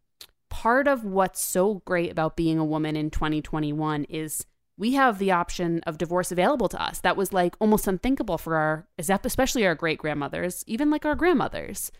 part 0.51 0.86
of 0.86 1.05
what's 1.05 1.40
so 1.40 1.82
great 1.86 2.11
about 2.12 2.36
being 2.36 2.59
a 2.59 2.64
woman 2.64 2.95
in 2.95 3.11
2021 3.11 4.05
is 4.05 4.45
we 4.76 4.95
have 4.95 5.18
the 5.18 5.30
option 5.30 5.80
of 5.86 5.99
divorce 5.99 6.32
available 6.32 6.68
to 6.68 6.82
us. 6.82 7.01
That 7.01 7.16
was 7.16 7.32
like 7.32 7.55
almost 7.61 7.86
unthinkable 7.86 8.38
for 8.38 8.57
our 8.57 8.88
especially 8.99 9.66
our 9.66 9.74
great 9.74 9.99
grandmothers, 9.99 10.64
even 10.66 10.90
like 10.90 11.05
our 11.05 11.14
grandmothers. 11.14 11.93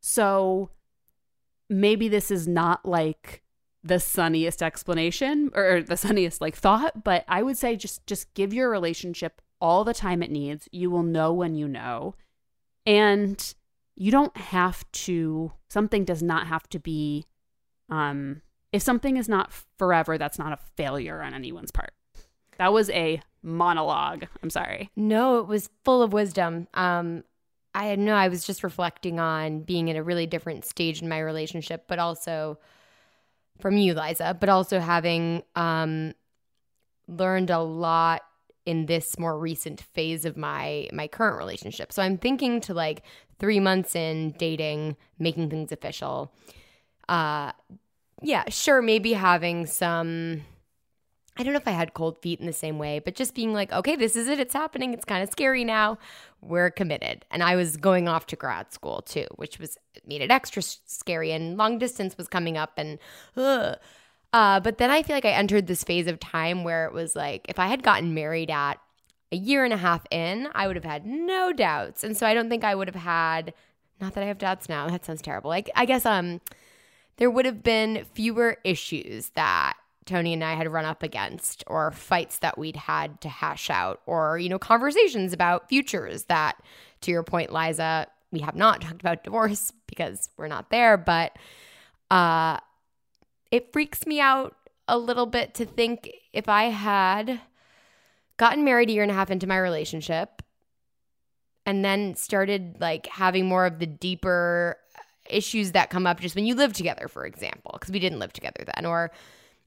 So 0.00 0.70
maybe 1.68 2.08
this 2.08 2.30
is 2.30 2.48
not 2.48 2.84
like 2.84 3.42
the 3.84 3.98
sunniest 3.98 4.62
explanation 4.62 5.50
or 5.54 5.82
the 5.82 5.96
sunniest 5.96 6.40
like 6.40 6.56
thought, 6.56 7.04
but 7.04 7.24
I 7.28 7.42
would 7.42 7.58
say 7.58 7.76
just 7.76 8.06
just 8.06 8.32
give 8.34 8.52
your 8.52 8.70
relationship 8.70 9.40
all 9.60 9.84
the 9.84 9.94
time 9.94 10.22
it 10.22 10.30
needs. 10.30 10.68
You 10.72 10.90
will 10.90 11.02
know 11.02 11.32
when 11.32 11.54
you 11.54 11.68
know. 11.68 12.14
And 12.84 13.54
you 13.96 14.10
don't 14.10 14.36
have 14.36 14.90
to 14.92 15.52
something 15.68 16.04
does 16.04 16.22
not 16.22 16.46
have 16.46 16.68
to 16.70 16.78
be 16.78 17.26
um 17.88 18.42
if 18.72 18.82
something 18.82 19.16
is 19.16 19.28
not 19.28 19.52
forever 19.78 20.16
that's 20.16 20.38
not 20.38 20.52
a 20.52 20.58
failure 20.76 21.22
on 21.22 21.34
anyone's 21.34 21.70
part. 21.70 21.92
That 22.58 22.72
was 22.72 22.90
a 22.90 23.20
monologue. 23.42 24.26
I'm 24.42 24.50
sorry. 24.50 24.90
No 24.96 25.40
it 25.40 25.46
was 25.46 25.70
full 25.84 26.02
of 26.02 26.12
wisdom. 26.12 26.68
Um 26.74 27.24
i 27.74 27.94
know 27.96 28.14
i 28.14 28.28
was 28.28 28.44
just 28.44 28.62
reflecting 28.62 29.18
on 29.18 29.60
being 29.60 29.88
in 29.88 29.96
a 29.96 30.02
really 30.02 30.26
different 30.26 30.64
stage 30.64 31.00
in 31.00 31.08
my 31.08 31.18
relationship 31.18 31.84
but 31.88 31.98
also 31.98 32.58
from 33.60 33.76
you 33.76 33.94
liza 33.94 34.36
but 34.38 34.48
also 34.48 34.78
having 34.78 35.42
um 35.56 36.12
learned 37.08 37.50
a 37.50 37.60
lot 37.60 38.22
in 38.64 38.86
this 38.86 39.18
more 39.18 39.38
recent 39.38 39.80
phase 39.80 40.24
of 40.24 40.36
my 40.36 40.88
my 40.92 41.08
current 41.08 41.38
relationship. 41.38 41.92
So 41.92 42.02
I'm 42.02 42.18
thinking 42.18 42.60
to 42.62 42.74
like 42.74 43.02
3 43.38 43.60
months 43.60 43.96
in 43.96 44.32
dating, 44.38 44.96
making 45.18 45.50
things 45.50 45.72
official. 45.72 46.32
Uh 47.08 47.52
yeah, 48.22 48.44
sure 48.48 48.80
maybe 48.82 49.14
having 49.14 49.66
some 49.66 50.42
I 51.36 51.42
don't 51.42 51.54
know 51.54 51.58
if 51.60 51.68
I 51.68 51.72
had 51.72 51.94
cold 51.94 52.20
feet 52.20 52.40
in 52.40 52.46
the 52.46 52.52
same 52.52 52.78
way, 52.78 52.98
but 52.98 53.14
just 53.14 53.34
being 53.34 53.54
like, 53.54 53.72
okay, 53.72 53.96
this 53.96 54.16
is 54.16 54.28
it. 54.28 54.38
It's 54.38 54.52
happening. 54.52 54.92
It's 54.92 55.06
kind 55.06 55.22
of 55.22 55.30
scary 55.30 55.64
now. 55.64 55.96
We're 56.42 56.70
committed. 56.70 57.24
And 57.30 57.42
I 57.42 57.56
was 57.56 57.78
going 57.78 58.06
off 58.06 58.26
to 58.26 58.36
grad 58.36 58.70
school 58.72 59.00
too, 59.00 59.26
which 59.36 59.58
was 59.58 59.78
made 60.06 60.20
it 60.20 60.30
extra 60.30 60.62
scary. 60.62 61.32
And 61.32 61.56
long 61.56 61.78
distance 61.78 62.18
was 62.18 62.28
coming 62.28 62.58
up, 62.58 62.72
and 62.76 62.98
ugh. 63.36 63.78
Uh, 64.32 64.60
but 64.60 64.78
then 64.78 64.90
I 64.90 65.02
feel 65.02 65.14
like 65.14 65.26
I 65.26 65.32
entered 65.32 65.66
this 65.66 65.84
phase 65.84 66.06
of 66.06 66.18
time 66.18 66.64
where 66.64 66.86
it 66.86 66.92
was 66.92 67.14
like, 67.14 67.44
if 67.48 67.58
I 67.58 67.66
had 67.66 67.82
gotten 67.82 68.14
married 68.14 68.50
at 68.50 68.74
a 69.30 69.36
year 69.36 69.64
and 69.64 69.74
a 69.74 69.78
half 69.78 70.06
in, 70.10 70.48
I 70.54 70.66
would 70.66 70.76
have 70.76 70.84
had 70.84 71.04
no 71.04 71.52
doubts. 71.52 72.02
And 72.02 72.16
so 72.16 72.26
I 72.26 72.34
don't 72.34 72.48
think 72.48 72.64
I 72.64 72.74
would 72.74 72.88
have 72.88 73.02
had, 73.02 73.52
not 74.00 74.14
that 74.14 74.24
I 74.24 74.26
have 74.26 74.38
doubts 74.38 74.68
now, 74.68 74.88
that 74.88 75.04
sounds 75.04 75.22
terrible. 75.22 75.50
Like, 75.50 75.70
I 75.74 75.84
guess 75.84 76.06
um, 76.06 76.40
there 77.16 77.30
would 77.30 77.44
have 77.44 77.62
been 77.62 78.06
fewer 78.14 78.56
issues 78.64 79.30
that 79.30 79.74
Tony 80.04 80.32
and 80.32 80.42
I 80.42 80.54
had 80.54 80.70
run 80.72 80.84
up 80.84 81.02
against, 81.02 81.62
or 81.66 81.90
fights 81.92 82.38
that 82.40 82.58
we'd 82.58 82.76
had 82.76 83.20
to 83.20 83.28
hash 83.28 83.70
out, 83.70 84.00
or, 84.06 84.38
you 84.38 84.48
know, 84.48 84.58
conversations 84.58 85.32
about 85.32 85.68
futures 85.68 86.24
that, 86.24 86.56
to 87.02 87.10
your 87.10 87.22
point, 87.22 87.52
Liza, 87.52 88.06
we 88.30 88.40
have 88.40 88.56
not 88.56 88.80
talked 88.80 89.00
about 89.00 89.24
divorce 89.24 89.72
because 89.86 90.30
we're 90.36 90.48
not 90.48 90.70
there. 90.70 90.96
But, 90.96 91.36
uh, 92.10 92.58
it 93.52 93.72
freaks 93.72 94.06
me 94.06 94.18
out 94.18 94.56
a 94.88 94.98
little 94.98 95.26
bit 95.26 95.54
to 95.54 95.64
think 95.64 96.10
if 96.32 96.48
I 96.48 96.64
had 96.64 97.40
gotten 98.38 98.64
married 98.64 98.88
a 98.88 98.92
year 98.92 99.02
and 99.02 99.12
a 99.12 99.14
half 99.14 99.30
into 99.30 99.46
my 99.46 99.58
relationship 99.58 100.42
and 101.64 101.84
then 101.84 102.16
started 102.16 102.78
like 102.80 103.06
having 103.06 103.46
more 103.46 103.66
of 103.66 103.78
the 103.78 103.86
deeper 103.86 104.78
issues 105.30 105.72
that 105.72 105.90
come 105.90 106.06
up 106.06 106.18
just 106.18 106.34
when 106.34 106.46
you 106.46 106.54
live 106.54 106.72
together, 106.72 107.06
for 107.06 107.24
example, 107.24 107.72
because 107.74 107.92
we 107.92 108.00
didn't 108.00 108.18
live 108.18 108.32
together 108.32 108.64
then, 108.74 108.86
or 108.86 109.12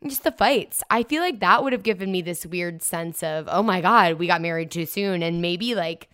just 0.05 0.23
the 0.23 0.31
fights. 0.31 0.83
I 0.89 1.03
feel 1.03 1.21
like 1.21 1.39
that 1.39 1.63
would 1.63 1.71
have 1.71 1.83
given 1.83 2.11
me 2.11 2.21
this 2.21 2.45
weird 2.45 2.83
sense 2.83 3.23
of, 3.23 3.47
oh 3.49 3.63
my 3.63 3.81
God, 3.81 4.15
we 4.15 4.27
got 4.27 4.41
married 4.41 4.71
too 4.71 4.85
soon. 4.85 5.23
And 5.23 5.41
maybe 5.41 5.73
like 5.73 6.09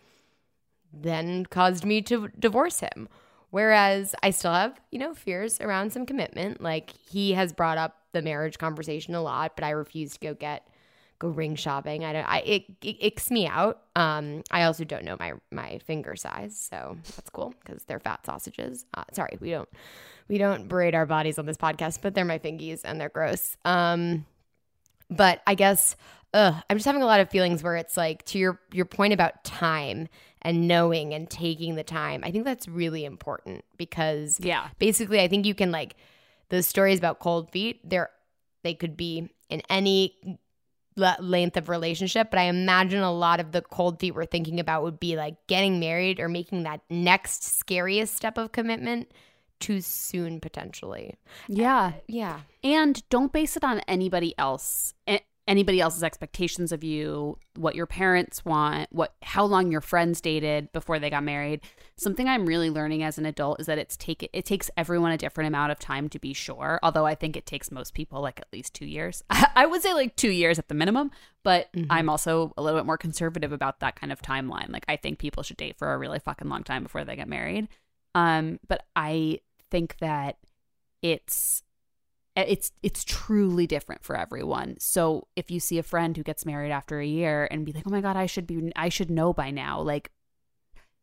then 0.94 1.46
caused 1.46 1.86
me 1.86 2.02
to 2.04 2.30
divorce 2.38 2.82
him. 2.82 3.08
Whereas 3.52 4.16
I 4.24 4.32
still 4.32 4.54
have, 4.54 4.80
you 4.92 5.00
know, 5.00 5.14
fears 5.14 5.60
around 5.62 5.94
some 5.94 6.06
commitment. 6.06 6.62
Like 6.62 6.92
he 7.10 7.34
has 7.34 7.54
brought 7.54 7.78
up 7.78 7.98
the 8.14 8.22
marriage 8.22 8.58
conversation 8.58 9.14
a 9.14 9.22
lot, 9.22 9.56
but 9.56 9.64
I 9.64 9.72
refuse 9.72 10.14
to 10.14 10.20
go 10.20 10.34
get 10.34 10.68
go 11.20 11.28
ring 11.28 11.56
shopping. 11.56 12.04
I 12.04 12.14
don't. 12.14 12.24
I 12.24 12.40
it, 12.40 12.66
it 12.82 12.98
icks 13.02 13.30
me 13.30 13.48
out. 13.48 13.82
Um, 13.96 14.44
I 14.52 14.64
also 14.64 14.84
don't 14.84 15.04
know 15.04 15.18
my 15.20 15.34
my 15.52 15.80
finger 15.80 16.16
size, 16.16 16.58
so 16.58 16.98
that's 17.16 17.30
cool 17.30 17.54
because 17.64 17.84
they're 17.84 18.00
fat 18.00 18.26
sausages. 18.26 18.86
Uh, 18.94 19.04
sorry, 19.12 19.38
we 19.40 19.52
don't 19.52 19.70
we 20.28 20.38
don't 20.38 20.68
braid 20.68 20.96
our 20.96 21.06
bodies 21.06 21.38
on 21.38 21.46
this 21.46 21.58
podcast, 21.58 22.00
but 22.02 22.16
they're 22.16 22.26
my 22.26 22.40
fingies 22.40 22.82
and 22.84 23.00
they're 23.00 23.10
gross. 23.10 23.58
Um, 23.66 24.26
but 25.10 25.42
I 25.46 25.56
guess 25.56 25.98
I'm 26.34 26.62
just 26.72 26.86
having 26.86 27.02
a 27.02 27.06
lot 27.06 27.20
of 27.20 27.30
feelings 27.30 27.62
where 27.62 27.76
it's 27.76 27.98
like 27.98 28.24
to 28.28 28.40
your 28.40 28.60
your 28.72 28.86
point 28.86 29.14
about 29.14 29.44
time 29.44 30.08
and 30.42 30.68
knowing 30.68 31.14
and 31.14 31.30
taking 31.30 31.76
the 31.76 31.84
time. 31.84 32.22
I 32.24 32.32
think 32.32 32.46
that's 32.46 32.68
really 32.68 33.06
important 33.06 33.64
because 33.78 34.40
Yeah. 34.40 34.70
basically 34.80 35.20
I 35.22 35.28
think 35.28 35.46
you 35.46 35.54
can 35.56 35.72
like 35.72 35.96
those 36.50 36.68
stories 36.68 36.98
about 37.00 37.20
cold 37.20 37.52
feet, 37.52 37.80
they're 37.84 38.10
they 38.64 38.74
could 38.76 38.96
be 38.98 39.30
in 39.50 39.62
any 39.70 40.16
le- 40.96 41.18
length 41.20 41.58
of 41.58 41.68
relationship, 41.70 42.30
but 42.30 42.40
I 42.40 42.44
imagine 42.44 43.02
a 43.02 43.12
lot 43.12 43.40
of 43.40 43.52
the 43.52 43.62
cold 43.62 44.00
feet 44.00 44.14
we're 44.14 44.26
thinking 44.26 44.60
about 44.60 44.84
would 44.84 45.00
be 45.00 45.16
like 45.16 45.36
getting 45.48 45.80
married 45.80 46.20
or 46.20 46.28
making 46.30 46.64
that 46.64 46.82
next 46.90 47.44
scariest 47.44 48.16
step 48.16 48.38
of 48.38 48.52
commitment 48.52 49.12
too 49.60 49.80
soon 49.82 50.40
potentially. 50.40 51.16
Yeah. 51.48 51.94
Yeah. 52.08 52.42
And 52.64 53.02
don't 53.10 53.32
base 53.32 53.56
it 53.58 53.64
on 53.64 53.80
anybody 53.88 54.34
else. 54.38 54.94
a- 55.08 55.22
Anybody 55.48 55.82
else's 55.82 56.04
expectations 56.04 56.72
of 56.72 56.84
you, 56.84 57.38
what 57.56 57.76
your 57.76 57.88
parents 57.88 58.46
want, 58.46 58.88
what 58.92 59.16
how 59.24 59.44
long 59.44 59.72
your 59.72 59.82
friends 59.82 60.22
dated 60.22 60.72
before 60.72 61.00
they 61.00 61.10
got 61.10 61.24
married. 61.24 61.62
Something 61.98 62.28
I'm 62.28 62.46
really 62.46 62.70
learning 62.70 63.02
as 63.02 63.18
an 63.18 63.26
adult 63.26 63.60
is 63.60 63.66
that 63.66 63.80
it's 63.80 63.98
take 63.98 64.30
it 64.32 64.46
takes 64.46 64.70
everyone 64.78 65.12
a 65.12 65.18
different 65.18 65.48
amount 65.48 65.72
of 65.72 65.80
time 65.80 66.10
to 66.10 66.20
be 66.20 66.34
sure. 66.34 66.80
Although 66.84 67.08
I 67.08 67.16
think 67.16 67.36
it 67.36 67.48
takes 67.48 67.72
most 67.72 67.96
people 67.96 68.22
like 68.22 68.40
at 68.40 68.54
least 68.54 68.76
2 68.76 68.86
years. 68.86 69.24
I 69.30 69.66
would 69.66 69.82
say 69.82 69.94
like 69.94 70.16
2 70.16 70.30
years 70.30 70.60
at 70.60 70.68
the 70.68 70.76
minimum, 70.76 71.10
but 71.44 71.70
I'm 71.90 72.08
also 72.08 72.54
a 72.56 72.62
little 72.62 72.80
bit 72.80 72.86
more 72.86 72.98
conservative 72.98 73.52
about 73.52 73.80
that 73.80 73.96
kind 73.96 74.14
of 74.14 74.22
timeline. 74.22 74.70
Like 74.72 74.86
I 74.88 74.96
think 74.96 75.18
people 75.18 75.42
should 75.42 75.58
date 75.58 75.78
for 75.78 75.92
a 75.92 75.98
really 75.98 76.20
fucking 76.20 76.50
long 76.50 76.64
time 76.64 76.84
before 76.84 77.04
they 77.04 77.16
get 77.16 77.28
married. 77.28 77.68
Um 78.14 78.60
but 78.68 78.84
I 78.96 79.40
think 79.72 79.98
that 80.00 80.38
it's 81.02 81.64
it's 82.48 82.72
it's 82.84 83.04
truly 83.04 83.68
different 83.68 84.04
for 84.04 84.18
everyone. 84.18 84.76
So 84.80 85.28
if 85.36 85.52
you 85.52 85.60
see 85.60 85.78
a 85.78 85.84
friend 85.84 86.16
who 86.16 86.24
gets 86.24 86.46
married 86.46 86.72
after 86.72 87.00
a 87.00 87.06
year 87.06 87.48
and 87.50 87.66
be 87.66 87.72
like, 87.72 87.84
"Oh 87.88 87.92
my 87.92 88.02
god, 88.02 88.18
I 88.18 88.26
should 88.26 88.48
be 88.48 88.72
I 88.76 88.90
should 88.90 89.10
know 89.10 89.34
by 89.34 89.52
now." 89.52 89.82
Like 89.82 90.12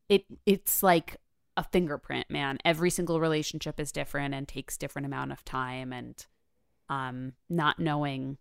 it 0.09 0.25
it's 0.47 0.83
like 0.83 1.17
a 1.57 1.65
fingerprint, 1.65 2.31
man. 2.31 2.59
Every 2.65 2.91
single 2.91 3.21
relationship 3.21 3.81
is 3.81 3.93
different 3.93 4.35
and 4.35 4.47
takes 4.47 4.77
different 4.77 5.07
amount 5.07 5.33
of 5.33 5.45
time 5.45 5.93
and 5.93 6.25
um 6.89 7.33
not 7.51 7.79
knowing 7.79 8.39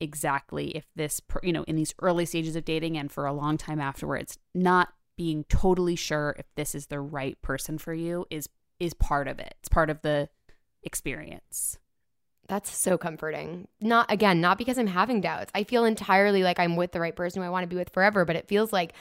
exactly 0.00 0.76
if 0.76 0.86
this 0.96 1.20
you 1.42 1.52
know 1.52 1.64
in 1.64 1.76
these 1.76 1.94
early 2.00 2.26
stages 2.26 2.56
of 2.56 2.64
dating 2.64 2.96
and 2.96 3.12
for 3.12 3.26
a 3.26 3.32
long 3.32 3.56
time 3.56 3.80
afterwards 3.80 4.38
not 4.54 4.94
being 5.16 5.44
totally 5.44 5.96
sure 5.96 6.34
if 6.38 6.46
this 6.56 6.74
is 6.74 6.86
the 6.86 7.00
right 7.00 7.40
person 7.42 7.78
for 7.78 7.94
you 7.94 8.26
is 8.30 8.48
is 8.80 8.94
part 8.94 9.28
of 9.28 9.38
it. 9.38 9.54
It's 9.60 9.68
part 9.68 9.90
of 9.90 10.02
the 10.02 10.28
experience. 10.82 11.78
That's 12.48 12.76
so 12.76 12.98
comforting. 12.98 13.68
Not 13.80 14.10
again, 14.10 14.40
not 14.40 14.58
because 14.58 14.78
I'm 14.78 14.86
having 14.86 15.20
doubts. 15.20 15.50
I 15.54 15.64
feel 15.64 15.84
entirely 15.84 16.42
like 16.42 16.58
I'm 16.58 16.76
with 16.76 16.92
the 16.92 17.00
right 17.00 17.16
person 17.16 17.40
who 17.40 17.46
I 17.46 17.50
want 17.50 17.64
to 17.64 17.68
be 17.68 17.76
with 17.76 17.90
forever, 17.90 18.24
but 18.24 18.36
it 18.36 18.48
feels 18.48 18.72
like 18.72 18.92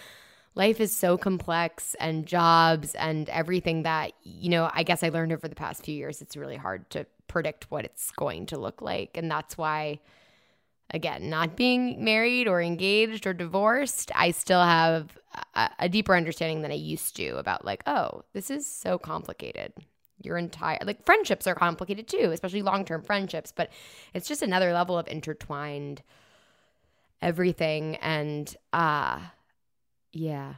life 0.55 0.79
is 0.79 0.95
so 0.95 1.17
complex 1.17 1.95
and 1.99 2.25
jobs 2.25 2.95
and 2.95 3.27
everything 3.29 3.83
that, 3.83 4.13
you 4.23 4.49
know, 4.49 4.69
I 4.73 4.83
guess 4.83 5.03
I 5.03 5.09
learned 5.09 5.33
over 5.33 5.47
the 5.47 5.55
past 5.55 5.83
few 5.83 5.95
years 5.95 6.21
it's 6.21 6.37
really 6.37 6.55
hard 6.55 6.89
to 6.91 7.05
predict 7.27 7.69
what 7.69 7.85
it's 7.85 8.11
going 8.11 8.45
to 8.47 8.57
look 8.57 8.81
like. 8.81 9.17
And 9.17 9.29
that's 9.29 9.57
why 9.57 9.99
again, 10.91 11.29
not 11.29 11.57
being 11.57 12.03
married 12.03 12.47
or 12.47 12.61
engaged 12.61 13.25
or 13.25 13.33
divorced, 13.33 14.11
I 14.15 14.31
still 14.31 14.61
have 14.61 15.17
a, 15.55 15.69
a 15.79 15.89
deeper 15.89 16.15
understanding 16.15 16.61
than 16.61 16.71
I 16.71 16.75
used 16.75 17.15
to 17.17 17.37
about 17.37 17.65
like, 17.65 17.83
oh, 17.87 18.23
this 18.33 18.51
is 18.51 18.67
so 18.67 18.97
complicated 18.97 19.73
your 20.25 20.37
entire 20.37 20.79
like 20.85 21.05
friendships 21.05 21.45
are 21.47 21.55
complicated 21.55 22.07
too 22.07 22.29
especially 22.31 22.61
long-term 22.61 23.01
friendships 23.01 23.51
but 23.55 23.69
it's 24.13 24.27
just 24.27 24.41
another 24.41 24.73
level 24.73 24.97
of 24.97 25.07
intertwined 25.07 26.01
everything 27.21 27.95
and 27.97 28.55
uh 28.73 29.19
yeah 30.11 30.55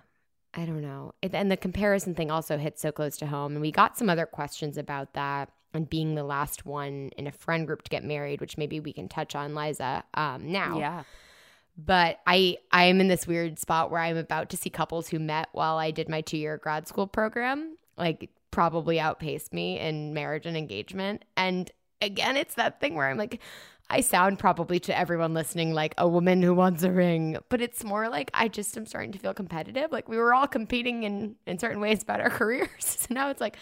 i 0.53 0.65
don't 0.65 0.81
know 0.81 1.13
and 1.21 1.51
the 1.51 1.57
comparison 1.57 2.15
thing 2.15 2.31
also 2.31 2.57
hits 2.57 2.81
so 2.81 2.91
close 2.91 3.17
to 3.17 3.27
home 3.27 3.53
and 3.53 3.61
we 3.61 3.71
got 3.71 3.97
some 3.97 4.09
other 4.09 4.25
questions 4.25 4.77
about 4.77 5.13
that 5.13 5.49
and 5.73 5.89
being 5.89 6.15
the 6.15 6.23
last 6.23 6.65
one 6.65 7.11
in 7.17 7.27
a 7.27 7.31
friend 7.31 7.67
group 7.67 7.83
to 7.83 7.89
get 7.89 8.03
married 8.03 8.41
which 8.41 8.57
maybe 8.57 8.79
we 8.79 8.93
can 8.93 9.07
touch 9.07 9.35
on 9.35 9.53
liza 9.53 10.03
um 10.15 10.51
now 10.51 10.79
Yeah. 10.79 11.03
but 11.77 12.19
I 12.25 12.57
I 12.71 12.85
am 12.85 12.99
in 13.01 13.09
this 13.09 13.27
weird 13.27 13.59
spot 13.59 13.91
where 13.91 14.01
I'm 14.01 14.17
about 14.17 14.49
to 14.51 14.57
see 14.57 14.69
couples 14.69 15.09
who 15.09 15.19
met 15.19 15.49
while 15.51 15.77
I 15.77 15.91
did 15.91 16.09
my 16.09 16.21
two 16.21 16.37
year 16.37 16.57
grad 16.57 16.87
school 16.87 17.05
program, 17.05 17.77
like 17.97 18.29
probably 18.55 18.99
outpaced 19.01 19.53
me 19.53 19.77
in 19.77 20.13
marriage 20.13 20.45
and 20.45 20.55
engagement. 20.55 21.25
And 21.35 21.69
again, 22.01 22.37
it's 22.37 22.55
that 22.55 22.79
thing 22.79 22.95
where 22.95 23.09
I'm 23.09 23.17
like, 23.17 23.41
I 23.89 23.99
sound 23.99 24.39
probably 24.39 24.79
to 24.79 24.97
everyone 24.97 25.33
listening 25.33 25.73
like 25.73 25.93
a 25.97 26.07
woman 26.07 26.41
who 26.41 26.53
wants 26.53 26.81
a 26.81 26.89
ring, 26.89 27.37
but 27.49 27.59
it's 27.61 27.83
more 27.83 28.07
like 28.07 28.31
I 28.33 28.47
just 28.47 28.77
am 28.77 28.85
starting 28.85 29.11
to 29.11 29.19
feel 29.19 29.33
competitive. 29.33 29.91
Like 29.91 30.07
we 30.07 30.17
were 30.17 30.33
all 30.33 30.47
competing 30.47 31.03
in 31.03 31.35
in 31.45 31.59
certain 31.59 31.81
ways 31.81 32.01
about 32.01 32.21
our 32.21 32.29
careers. 32.39 32.69
So 32.79 33.07
now 33.13 33.29
it's 33.29 33.41
like, 33.41 33.57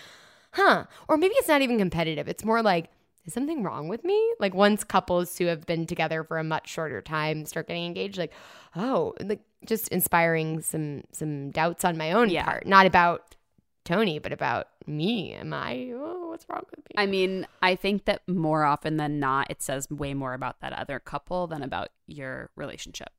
huh? 0.52 0.86
Or 1.08 1.18
maybe 1.18 1.34
it's 1.38 1.48
not 1.48 1.64
even 1.64 1.80
competitive. 1.80 2.28
It's 2.28 2.46
more 2.46 2.62
like 2.62 2.90
is 3.26 3.34
something 3.34 3.64
wrong 3.64 3.88
with 3.88 4.04
me? 4.04 4.34
Like 4.40 4.54
once 4.54 4.84
couples 4.84 5.38
who 5.38 5.46
have 5.48 5.66
been 5.66 5.88
together 5.88 6.24
for 6.24 6.38
a 6.38 6.44
much 6.44 6.70
shorter 6.70 7.02
time 7.02 7.46
start 7.46 7.68
getting 7.68 7.86
engaged, 7.86 8.18
like, 8.18 8.34
oh, 8.76 9.14
like 9.20 9.42
just 9.66 9.88
inspiring 9.90 10.62
some 10.62 11.04
some 11.12 11.50
doubts 11.52 11.84
on 11.84 11.98
my 11.98 12.12
own 12.12 12.30
Yeah. 12.30 12.44
part. 12.46 12.68
Not 12.68 12.86
about 12.86 13.33
Tony, 13.84 14.20
but 14.20 14.32
about 14.32 14.68
me. 14.88 15.34
Am 15.34 15.54
I 15.54 15.92
oh, 15.94 16.30
what's 16.30 16.48
wrong 16.50 16.64
with 16.72 16.80
me? 16.80 16.96
I 16.98 17.06
mean, 17.06 17.48
I 17.62 17.76
think 17.76 18.06
that 18.06 18.22
more 18.28 18.64
often 18.64 18.98
than 18.98 19.20
not, 19.20 19.50
it 19.50 19.62
says 19.62 19.90
way 19.90 20.14
more 20.14 20.34
about 20.34 20.62
that 20.62 20.74
other 20.74 21.00
couple 21.00 21.48
than 21.48 21.62
about 21.62 21.90
your 22.08 22.50
relationship. 22.56 23.12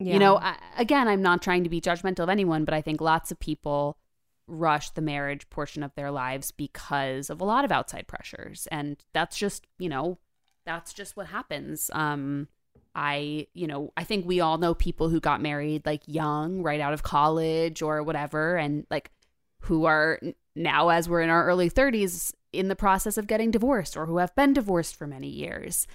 You 0.00 0.20
know, 0.20 0.36
I, 0.36 0.56
again, 0.76 1.08
I'm 1.08 1.22
not 1.22 1.42
trying 1.42 1.64
to 1.64 1.70
be 1.70 1.80
judgmental 1.80 2.20
of 2.20 2.28
anyone, 2.28 2.64
but 2.64 2.72
I 2.72 2.80
think 2.80 3.00
lots 3.00 3.32
of 3.32 3.40
people 3.40 3.98
rush 4.46 4.90
the 4.90 5.00
marriage 5.00 5.50
portion 5.50 5.82
of 5.82 5.92
their 5.96 6.12
lives 6.12 6.52
because 6.52 7.30
of 7.30 7.40
a 7.40 7.44
lot 7.44 7.64
of 7.64 7.72
outside 7.72 8.06
pressures. 8.06 8.68
And 8.70 8.96
that's 9.12 9.36
just, 9.36 9.66
you 9.76 9.88
know, 9.88 10.18
that's 10.64 10.92
just 10.92 11.16
what 11.16 11.26
happens. 11.26 11.90
Um, 11.92 12.46
I, 12.94 13.48
you 13.54 13.66
know, 13.66 13.92
I 13.96 14.04
think 14.04 14.24
we 14.24 14.40
all 14.40 14.58
know 14.58 14.72
people 14.72 15.08
who 15.08 15.18
got 15.18 15.42
married 15.42 15.84
like 15.84 16.02
young, 16.06 16.62
right 16.62 16.80
out 16.80 16.92
of 16.92 17.02
college 17.02 17.82
or 17.82 18.02
whatever, 18.02 18.56
and 18.56 18.86
like 18.90 19.10
who 19.68 19.84
are 19.84 20.18
now, 20.56 20.88
as 20.88 21.08
we're 21.08 21.20
in 21.20 21.28
our 21.28 21.46
early 21.46 21.70
30s, 21.70 22.32
in 22.52 22.68
the 22.68 22.76
process 22.76 23.18
of 23.18 23.26
getting 23.26 23.50
divorced 23.50 23.96
or 23.96 24.06
who 24.06 24.16
have 24.16 24.34
been 24.34 24.54
divorced 24.54 24.96
for 24.96 25.06
many 25.06 25.28
years. 25.28 25.86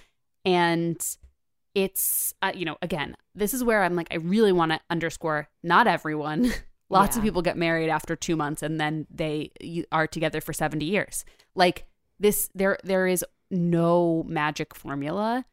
And 0.44 1.04
it's, 1.74 2.32
uh, 2.40 2.52
you 2.54 2.64
know, 2.64 2.76
again, 2.80 3.16
this 3.34 3.52
is 3.52 3.64
where 3.64 3.82
I'm 3.82 3.96
like, 3.96 4.06
I 4.12 4.16
really 4.16 4.52
want 4.52 4.70
to 4.70 4.80
underscore 4.88 5.48
not 5.62 5.88
everyone. 5.88 6.52
Lots 6.90 7.16
of 7.16 7.24
people 7.24 7.42
get 7.42 7.56
married 7.56 7.88
after 7.88 8.14
two 8.14 8.36
months 8.36 8.62
and 8.62 8.80
then 8.80 9.08
they 9.10 9.50
are 9.90 10.06
together 10.06 10.40
for 10.40 10.52
70 10.52 10.84
years. 10.84 11.24
Like 11.56 11.86
this, 12.20 12.48
there, 12.54 12.78
there 12.84 13.08
is 13.08 13.24
no 13.50 14.24
magic 14.28 14.76
formula. 14.76 15.44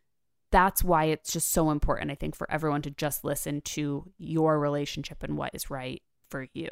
That's 0.52 0.84
why 0.84 1.06
it's 1.06 1.34
just 1.34 1.52
so 1.52 1.72
important, 1.72 2.12
I 2.12 2.16
think, 2.16 2.36
for 2.36 2.52
everyone 2.52 2.84
to 2.84 2.92
just 2.92 3.24
listen 3.24 3.62
to 3.62 4.12
your 4.20 4.60
relationship 4.60 5.24
and 5.24 5.38
what 5.38 5.56
is 5.56 5.72
right 5.72 6.04
for 6.30 6.48
you. 6.54 6.70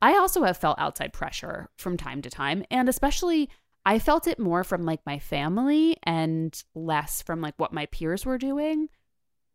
I 0.00 0.16
also 0.16 0.44
have 0.44 0.56
felt 0.56 0.78
outside 0.78 1.12
pressure 1.12 1.68
from 1.76 1.96
time 1.96 2.22
to 2.22 2.30
time, 2.30 2.64
and 2.70 2.88
especially 2.88 3.50
I 3.84 3.98
felt 3.98 4.26
it 4.26 4.38
more 4.38 4.64
from 4.64 4.84
like 4.84 5.00
my 5.06 5.18
family 5.18 5.96
and 6.02 6.62
less 6.74 7.22
from 7.22 7.40
like 7.40 7.54
what 7.56 7.72
my 7.72 7.86
peers 7.86 8.26
were 8.26 8.38
doing. 8.38 8.88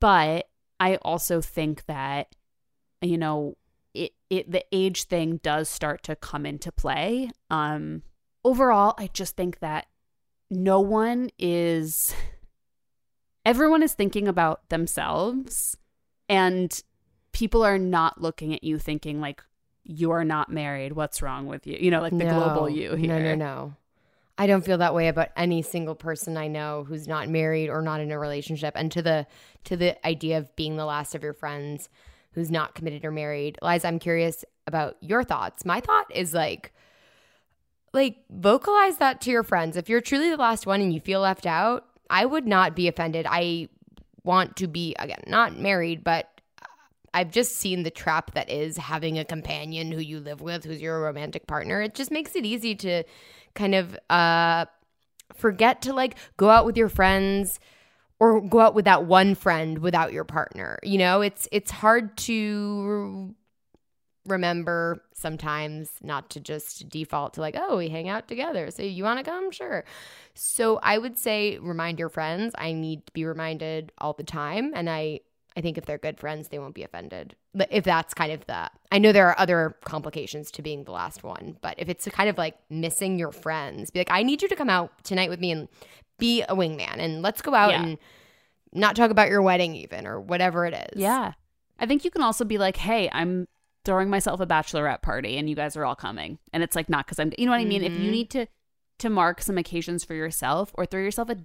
But 0.01 0.47
I 0.79 0.97
also 0.97 1.39
think 1.39 1.85
that 1.85 2.35
you 3.01 3.17
know, 3.17 3.57
it 3.93 4.13
it 4.29 4.51
the 4.51 4.65
age 4.71 5.03
thing 5.03 5.37
does 5.43 5.69
start 5.69 6.03
to 6.03 6.15
come 6.15 6.45
into 6.45 6.71
play. 6.71 7.29
Um 7.49 8.03
overall, 8.43 8.95
I 8.97 9.09
just 9.13 9.35
think 9.35 9.59
that 9.59 9.87
no 10.49 10.79
one 10.79 11.29
is 11.37 12.13
everyone 13.45 13.83
is 13.83 13.93
thinking 13.93 14.27
about 14.27 14.67
themselves 14.69 15.77
and 16.29 16.81
people 17.33 17.63
are 17.63 17.79
not 17.79 18.21
looking 18.21 18.53
at 18.53 18.63
you 18.63 18.79
thinking 18.79 19.19
like 19.19 19.43
you're 19.83 20.23
not 20.23 20.49
married 20.49 20.93
what's 20.93 21.21
wrong 21.21 21.45
with 21.45 21.67
you 21.67 21.77
you 21.79 21.91
know 21.91 22.01
like 22.01 22.17
the 22.17 22.23
global 22.23 22.69
you 22.69 22.95
here 22.95 23.19
No, 23.19 23.19
no, 23.19 23.35
no. 23.35 23.73
I 24.37 24.47
don't 24.47 24.65
feel 24.65 24.79
that 24.79 24.95
way 24.95 25.09
about 25.09 25.29
any 25.37 25.61
single 25.61 25.93
person 25.93 26.37
I 26.37 26.47
know 26.47 26.85
who's 26.85 27.07
not 27.07 27.29
married 27.29 27.69
or 27.69 27.81
not 27.81 28.01
in 28.01 28.11
a 28.11 28.17
relationship. 28.17 28.73
And 28.75 28.91
to 28.91 29.01
the 29.01 29.27
to 29.65 29.77
the 29.77 30.05
idea 30.05 30.39
of 30.39 30.55
being 30.55 30.75
the 30.75 30.85
last 30.85 31.13
of 31.13 31.21
your 31.21 31.33
friends 31.33 31.87
who's 32.31 32.49
not 32.49 32.73
committed 32.73 33.05
or 33.05 33.11
married. 33.11 33.59
Liza, 33.61 33.87
I'm 33.87 33.99
curious 33.99 34.43
about 34.65 34.97
your 35.01 35.23
thoughts. 35.23 35.65
My 35.65 35.79
thought 35.79 36.07
is 36.13 36.33
like 36.33 36.73
like 37.93 38.17
vocalize 38.31 38.97
that 38.97 39.21
to 39.21 39.31
your 39.31 39.43
friends. 39.43 39.77
If 39.77 39.87
you're 39.87 40.01
truly 40.01 40.31
the 40.31 40.37
last 40.37 40.65
one 40.65 40.81
and 40.81 40.91
you 40.91 40.99
feel 40.99 41.19
left 41.19 41.45
out, 41.45 41.85
I 42.09 42.25
would 42.25 42.47
not 42.47 42.75
be 42.75 42.87
offended. 42.87 43.27
I 43.29 43.69
want 44.23 44.55
to 44.57 44.67
be 44.67 44.95
again, 44.97 45.23
not 45.27 45.59
married, 45.59 46.03
but 46.03 46.32
I've 47.13 47.31
just 47.31 47.57
seen 47.57 47.83
the 47.83 47.91
trap 47.91 48.33
that 48.33 48.49
is 48.49 48.77
having 48.77 49.19
a 49.19 49.25
companion 49.25 49.91
who 49.91 49.99
you 49.99 50.19
live 50.19 50.41
with, 50.41 50.65
who's 50.65 50.81
your 50.81 51.01
romantic 51.01 51.47
partner. 51.47 51.81
It 51.81 51.95
just 51.95 52.11
makes 52.11 52.35
it 52.35 52.45
easy 52.45 52.75
to 52.75 53.03
kind 53.53 53.75
of 53.75 53.97
uh, 54.09 54.65
forget 55.33 55.81
to 55.83 55.93
like 55.93 56.15
go 56.37 56.49
out 56.49 56.65
with 56.65 56.77
your 56.77 56.89
friends 56.89 57.59
or 58.19 58.41
go 58.41 58.59
out 58.59 58.75
with 58.75 58.85
that 58.85 59.05
one 59.05 59.35
friend 59.35 59.79
without 59.79 60.13
your 60.13 60.23
partner. 60.23 60.79
You 60.83 60.97
know, 60.97 61.21
it's 61.21 61.47
it's 61.51 61.71
hard 61.71 62.17
to 62.17 63.35
remember 64.25 65.03
sometimes 65.13 65.89
not 66.01 66.29
to 66.29 66.39
just 66.39 66.87
default 66.89 67.33
to 67.33 67.41
like, 67.41 67.55
oh, 67.57 67.77
we 67.77 67.89
hang 67.89 68.07
out 68.07 68.27
together. 68.27 68.71
So 68.71 68.83
you 68.83 69.03
want 69.03 69.23
to 69.23 69.29
come? 69.29 69.51
Sure. 69.51 69.83
So 70.33 70.79
I 70.81 70.97
would 70.97 71.17
say 71.17 71.57
remind 71.57 71.99
your 71.99 72.09
friends. 72.09 72.53
I 72.57 72.71
need 72.71 73.05
to 73.07 73.13
be 73.13 73.25
reminded 73.25 73.91
all 73.97 74.13
the 74.13 74.23
time 74.23 74.71
and 74.73 74.89
I 74.89 75.21
I 75.55 75.61
think 75.61 75.77
if 75.77 75.85
they're 75.85 75.97
good 75.97 76.19
friends, 76.19 76.49
they 76.49 76.59
won't 76.59 76.73
be 76.73 76.83
offended. 76.83 77.35
But 77.53 77.67
if 77.71 77.83
that's 77.83 78.13
kind 78.13 78.31
of 78.31 78.45
the, 78.47 78.69
I 78.91 78.97
know 78.97 79.11
there 79.11 79.27
are 79.27 79.39
other 79.39 79.77
complications 79.85 80.49
to 80.51 80.61
being 80.61 80.83
the 80.83 80.91
last 80.91 81.23
one, 81.23 81.57
but 81.61 81.75
if 81.77 81.89
it's 81.89 82.07
kind 82.09 82.29
of 82.29 82.37
like 82.37 82.55
missing 82.69 83.19
your 83.19 83.31
friends, 83.31 83.91
be 83.91 83.99
like, 83.99 84.11
I 84.11 84.23
need 84.23 84.41
you 84.41 84.47
to 84.47 84.55
come 84.55 84.69
out 84.69 84.91
tonight 85.03 85.29
with 85.29 85.39
me 85.39 85.51
and 85.51 85.67
be 86.17 86.41
a 86.43 86.55
wingman 86.55 86.97
and 86.97 87.21
let's 87.21 87.41
go 87.41 87.53
out 87.53 87.71
yeah. 87.71 87.83
and 87.83 87.97
not 88.73 88.95
talk 88.95 89.11
about 89.11 89.29
your 89.29 89.41
wedding 89.41 89.75
even 89.75 90.07
or 90.07 90.19
whatever 90.19 90.65
it 90.65 90.73
is. 90.91 90.99
Yeah. 90.99 91.33
I 91.79 91.85
think 91.85 92.03
you 92.03 92.11
can 92.11 92.23
also 92.23 92.45
be 92.45 92.57
like, 92.57 92.77
hey, 92.77 93.09
I'm 93.11 93.47
throwing 93.85 94.09
myself 94.09 94.39
a 94.39 94.47
bachelorette 94.47 95.01
party 95.01 95.37
and 95.37 95.49
you 95.49 95.55
guys 95.55 95.75
are 95.77 95.85
all 95.85 95.95
coming. 95.95 96.39
And 96.51 96.63
it's 96.63 96.75
like, 96.75 96.89
not 96.89 97.05
because 97.05 97.19
I'm, 97.19 97.31
you 97.37 97.45
know 97.45 97.51
what 97.51 97.61
I 97.61 97.65
mean? 97.65 97.81
Mm-hmm. 97.81 97.93
If 97.93 97.99
you 97.99 98.05
mm-hmm. 98.05 98.11
need 98.11 98.29
to, 98.31 98.47
to 98.99 99.09
mark 99.09 99.41
some 99.41 99.57
occasions 99.57 100.03
for 100.03 100.13
yourself 100.13 100.71
or 100.75 100.85
throw 100.85 101.01
yourself 101.01 101.29
a 101.29 101.37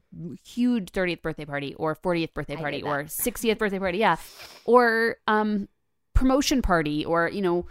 huge 0.45 0.93
30th 0.93 1.23
birthday 1.23 1.45
party 1.45 1.75
or 1.75 1.97
40th 1.97 2.35
birthday 2.35 2.57
party 2.57 2.83
or 2.83 3.05
60th 3.05 3.59
birthday 3.59 3.79
party 3.79 3.99
yeah 3.99 4.17
or 4.65 5.17
um 5.27 5.69
promotion 6.15 6.63
party 6.63 7.05
or 7.05 7.29
you 7.29 7.43
know 7.43 7.67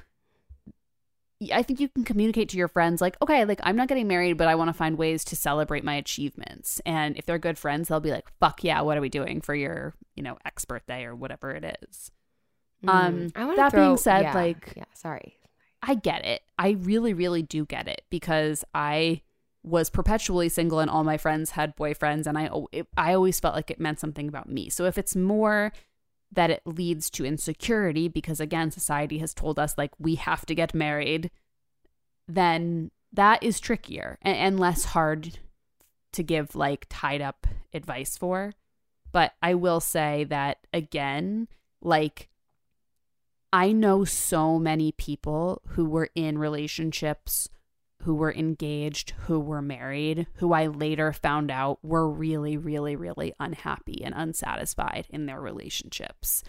I 1.53 1.61
think 1.61 1.79
you 1.79 1.87
can 1.89 2.03
communicate 2.03 2.49
to 2.49 2.57
your 2.57 2.67
friends 2.67 2.99
like, 2.99 3.15
okay, 3.21 3.45
like 3.45 3.59
I'm 3.61 3.75
not 3.75 3.87
getting 3.87 4.07
married, 4.07 4.37
but 4.37 4.47
I 4.47 4.55
want 4.55 4.69
to 4.69 4.73
find 4.73 4.97
ways 4.97 5.23
to 5.25 5.35
celebrate 5.35 5.83
my 5.83 5.93
achievements. 5.93 6.81
And 6.83 7.15
if 7.15 7.27
they're 7.27 7.37
good 7.37 7.59
friends, 7.59 7.89
they'll 7.89 7.99
be 7.99 8.09
like, 8.09 8.25
fuck 8.39 8.63
yeah, 8.63 8.81
what 8.81 8.97
are 8.97 9.01
we 9.01 9.09
doing 9.09 9.41
for 9.41 9.53
your, 9.53 9.93
you 10.15 10.23
know, 10.23 10.37
X 10.45 10.65
birthday 10.65 11.05
or 11.05 11.15
whatever 11.15 11.51
it 11.51 11.77
is. 11.83 12.11
Mm, 12.83 13.31
um 13.35 13.55
that 13.55 13.71
throw, 13.71 13.85
being 13.85 13.97
said, 13.97 14.23
yeah, 14.23 14.33
like 14.33 14.73
yeah, 14.75 14.85
sorry. 14.95 15.35
I 15.83 15.93
get 15.93 16.25
it. 16.25 16.41
I 16.57 16.71
really, 16.71 17.13
really 17.13 17.43
do 17.43 17.65
get 17.65 17.87
it 17.87 18.01
because 18.09 18.63
I 18.73 19.21
was 19.67 19.89
perpetually 19.89 20.49
single 20.49 20.79
and 20.79 20.89
all 20.89 21.03
my 21.03 21.17
friends 21.17 21.51
had 21.51 21.75
boyfriends 21.75 22.25
and 22.25 22.37
I 22.37 22.47
oh, 22.47 22.67
it, 22.71 22.87
I 22.97 23.13
always 23.13 23.39
felt 23.39 23.55
like 23.55 23.71
it 23.71 23.79
meant 23.79 23.99
something 23.99 24.27
about 24.27 24.49
me. 24.49 24.69
So 24.69 24.85
if 24.85 24.97
it's 24.97 25.15
more 25.15 25.71
that 26.31 26.49
it 26.49 26.61
leads 26.65 27.09
to 27.09 27.25
insecurity 27.25 28.07
because 28.07 28.39
again 28.39 28.69
society 28.71 29.19
has 29.19 29.33
told 29.33 29.57
us 29.57 29.77
like 29.77 29.91
we 29.97 30.15
have 30.15 30.45
to 30.45 30.55
get 30.55 30.73
married 30.73 31.31
then 32.27 32.91
that 33.13 33.41
is 33.41 33.59
trickier 33.59 34.17
and, 34.21 34.35
and 34.37 34.59
less 34.59 34.85
hard 34.85 35.39
to 36.13 36.23
give 36.23 36.55
like 36.55 36.85
tied 36.89 37.21
up 37.21 37.47
advice 37.73 38.17
for. 38.17 38.53
But 39.11 39.33
I 39.41 39.53
will 39.53 39.79
say 39.79 40.25
that 40.25 40.57
again, 40.73 41.47
like 41.81 42.27
I 43.53 43.71
know 43.71 44.03
so 44.03 44.59
many 44.59 44.91
people 44.91 45.61
who 45.69 45.85
were 45.85 46.09
in 46.15 46.37
relationships 46.37 47.49
who 48.03 48.15
were 48.15 48.33
engaged, 48.33 49.11
who 49.25 49.39
were 49.39 49.61
married, 49.61 50.27
who 50.35 50.53
I 50.53 50.67
later 50.67 51.11
found 51.11 51.51
out 51.51 51.79
were 51.83 52.09
really, 52.09 52.55
really, 52.55 52.95
really 52.95 53.33
unhappy 53.39 54.03
and 54.03 54.13
unsatisfied 54.15 55.07
in 55.09 55.25
their 55.25 55.41
relationships. 55.41 56.43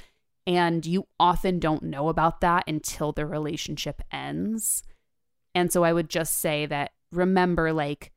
And 0.46 0.86
you 0.86 1.06
often 1.18 1.58
don't 1.58 1.82
know 1.82 2.08
about 2.08 2.40
that 2.40 2.64
until 2.66 3.12
the 3.12 3.26
relationship 3.26 4.02
ends. 4.12 4.82
And 5.54 5.72
so 5.72 5.84
I 5.84 5.92
would 5.92 6.08
just 6.08 6.38
say 6.38 6.66
that 6.66 6.92
remember, 7.12 7.72
like, 7.72 8.12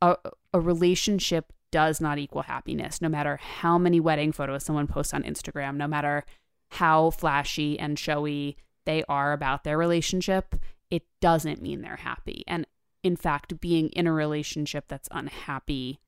a, 0.00 0.16
a 0.52 0.60
relationship 0.60 1.52
does 1.70 2.00
not 2.00 2.18
equal 2.18 2.42
happiness, 2.42 3.00
no 3.00 3.08
matter 3.08 3.36
how 3.36 3.78
many 3.78 3.98
wedding 3.98 4.32
photos 4.32 4.64
someone 4.64 4.86
posts 4.86 5.14
on 5.14 5.22
Instagram, 5.22 5.76
no 5.76 5.86
matter 5.88 6.24
how 6.72 7.10
flashy 7.10 7.78
and 7.78 7.98
showy 7.98 8.56
they 8.84 9.04
are 9.08 9.32
about 9.32 9.64
their 9.64 9.78
relationship, 9.78 10.56
it 10.92 11.04
doesn't 11.22 11.62
mean 11.62 11.80
they're 11.80 11.96
happy. 11.96 12.44
And 12.46 12.66
in 13.02 13.16
fact, 13.16 13.58
being 13.60 13.88
in 13.88 14.06
a 14.06 14.12
relationship 14.12 14.84
that's 14.88 15.08
unhappy, 15.10 16.00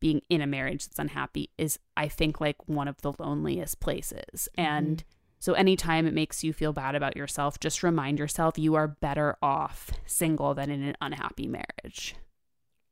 being 0.00 0.22
in 0.30 0.40
a 0.40 0.46
marriage 0.46 0.86
that's 0.86 0.98
unhappy 0.98 1.50
is, 1.58 1.78
I 1.94 2.08
think, 2.08 2.40
like 2.40 2.56
one 2.66 2.88
of 2.88 3.02
the 3.02 3.12
loneliest 3.18 3.80
places. 3.80 4.48
Mm-hmm. 4.56 4.60
And 4.60 5.04
so, 5.38 5.52
anytime 5.52 6.06
it 6.06 6.14
makes 6.14 6.42
you 6.42 6.54
feel 6.54 6.72
bad 6.72 6.94
about 6.94 7.18
yourself, 7.18 7.60
just 7.60 7.82
remind 7.82 8.18
yourself 8.18 8.58
you 8.58 8.76
are 8.76 8.88
better 8.88 9.36
off 9.42 9.90
single 10.06 10.54
than 10.54 10.70
in 10.70 10.82
an 10.82 10.96
unhappy 11.02 11.46
marriage. 11.46 12.16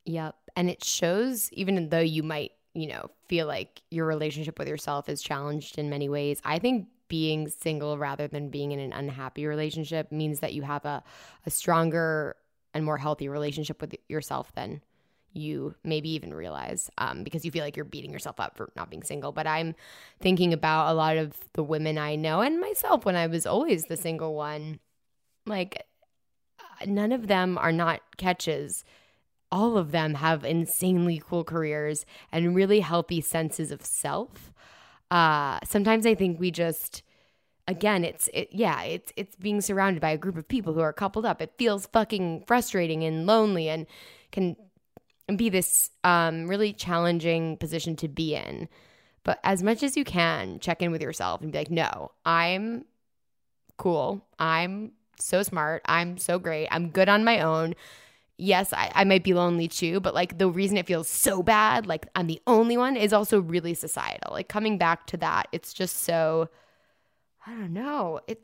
Yep. 0.05 0.35
And 0.55 0.69
it 0.69 0.83
shows, 0.83 1.51
even 1.51 1.89
though 1.89 1.99
you 1.99 2.21
might, 2.21 2.51
you 2.75 2.87
know, 2.89 3.09
feel 3.27 3.47
like 3.47 3.81
your 3.89 4.05
relationship 4.05 4.59
with 4.59 4.67
yourself 4.67 5.09
is 5.09 5.23
challenged 5.23 5.79
in 5.79 5.89
many 5.89 6.09
ways, 6.09 6.41
I 6.45 6.59
think 6.59 6.89
being 7.09 7.49
single 7.49 7.97
rather 7.97 8.27
than 8.27 8.49
being 8.49 8.71
in 8.71 8.79
an 8.79 8.93
unhappy 8.93 9.45
relationship 9.45 10.11
means 10.11 10.39
that 10.39 10.53
you 10.53 10.61
have 10.61 10.85
a, 10.85 11.03
a 11.45 11.49
stronger 11.49 12.37
and 12.73 12.85
more 12.85 12.97
healthy 12.97 13.27
relationship 13.27 13.81
with 13.81 13.95
yourself 14.07 14.53
than 14.55 14.81
you 15.33 15.75
maybe 15.83 16.09
even 16.09 16.33
realize 16.33 16.89
um, 16.97 17.23
because 17.23 17.45
you 17.45 17.51
feel 17.51 17.63
like 17.63 17.75
you're 17.75 17.85
beating 17.85 18.11
yourself 18.11 18.39
up 18.39 18.55
for 18.55 18.71
not 18.75 18.89
being 18.89 19.03
single. 19.03 19.31
But 19.31 19.47
I'm 19.47 19.75
thinking 20.19 20.53
about 20.53 20.91
a 20.91 20.93
lot 20.93 21.17
of 21.17 21.35
the 21.53 21.63
women 21.63 21.97
I 21.97 22.15
know 22.15 22.41
and 22.41 22.59
myself 22.59 23.05
when 23.05 23.15
I 23.15 23.27
was 23.27 23.45
always 23.45 23.85
the 23.85 23.97
single 23.97 24.35
one. 24.35 24.79
Like, 25.45 25.85
none 26.85 27.11
of 27.11 27.27
them 27.27 27.57
are 27.57 27.71
not 27.71 28.01
catches. 28.17 28.83
All 29.51 29.77
of 29.77 29.91
them 29.91 30.15
have 30.15 30.45
insanely 30.45 31.21
cool 31.23 31.43
careers 31.43 32.05
and 32.31 32.55
really 32.55 32.81
healthy 32.81 33.21
senses 33.21 33.71
of 33.71 33.85
self. 33.85 34.51
Uh, 35.11 35.59
sometimes 35.63 36.05
I 36.05 36.15
think 36.15 36.39
we 36.39 36.51
just 36.51 37.03
again, 37.67 38.03
it's 38.03 38.29
it, 38.33 38.49
yeah, 38.51 38.81
it's 38.81 39.13
it's 39.15 39.35
being 39.35 39.61
surrounded 39.61 40.01
by 40.01 40.09
a 40.09 40.17
group 40.17 40.35
of 40.37 40.47
people 40.47 40.73
who 40.73 40.81
are 40.81 40.91
coupled 40.91 41.25
up. 41.25 41.41
It 41.41 41.53
feels 41.57 41.85
fucking 41.87 42.43
frustrating 42.47 43.03
and 43.03 43.25
lonely, 43.25 43.69
and 43.69 43.85
can 44.31 44.55
be 45.35 45.49
this 45.49 45.91
um, 46.03 46.47
really 46.47 46.73
challenging 46.73 47.57
position 47.57 47.95
to 47.97 48.07
be 48.07 48.35
in. 48.35 48.67
But 49.23 49.39
as 49.43 49.61
much 49.61 49.83
as 49.83 49.95
you 49.95 50.03
can, 50.03 50.59
check 50.59 50.81
in 50.81 50.91
with 50.91 51.01
yourself 51.01 51.41
and 51.41 51.51
be 51.51 51.59
like, 51.59 51.69
no, 51.69 52.11
I'm 52.25 52.85
cool. 53.77 54.25
I'm 54.39 54.93
so 55.19 55.43
smart. 55.43 55.83
I'm 55.85 56.17
so 56.17 56.39
great. 56.39 56.67
I'm 56.71 56.89
good 56.89 57.09
on 57.09 57.23
my 57.23 57.41
own. 57.41 57.75
Yes, 58.41 58.71
I, 58.71 58.89
I 58.95 59.03
might 59.03 59.25
be 59.25 59.33
lonely 59.33 59.67
too, 59.67 59.99
but 59.99 60.13
like 60.13 60.37
the 60.37 60.49
reason 60.49 60.77
it 60.77 60.87
feels 60.87 61.09
so 61.09 61.43
bad, 61.43 61.85
like 61.85 62.07
I'm 62.15 62.27
the 62.27 62.41
only 62.47 62.77
one, 62.77 62.95
is 62.95 63.11
also 63.11 63.41
really 63.41 63.73
societal. 63.73 64.31
Like 64.31 64.47
coming 64.47 64.77
back 64.77 65.05
to 65.07 65.17
that, 65.17 65.49
it's 65.51 65.73
just 65.73 66.03
so 66.03 66.47
I 67.45 67.51
don't 67.51 67.73
know. 67.73 68.21
It 68.27 68.41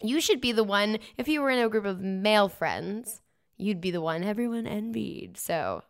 you 0.00 0.20
should 0.20 0.40
be 0.40 0.52
the 0.52 0.62
one 0.62 0.98
if 1.18 1.26
you 1.26 1.42
were 1.42 1.50
in 1.50 1.58
a 1.58 1.68
group 1.68 1.84
of 1.84 2.00
male 2.00 2.48
friends, 2.48 3.20
you'd 3.56 3.80
be 3.80 3.90
the 3.90 4.00
one 4.00 4.22
everyone 4.22 4.64
envied. 4.64 5.36
So 5.36 5.82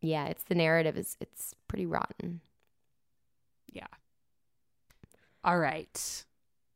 yeah, 0.00 0.26
it's 0.26 0.44
the 0.44 0.54
narrative 0.54 0.96
is 0.96 1.16
it's 1.20 1.56
pretty 1.66 1.84
rotten. 1.84 2.42
Yeah. 3.72 3.88
All 5.42 5.58
right. 5.58 6.24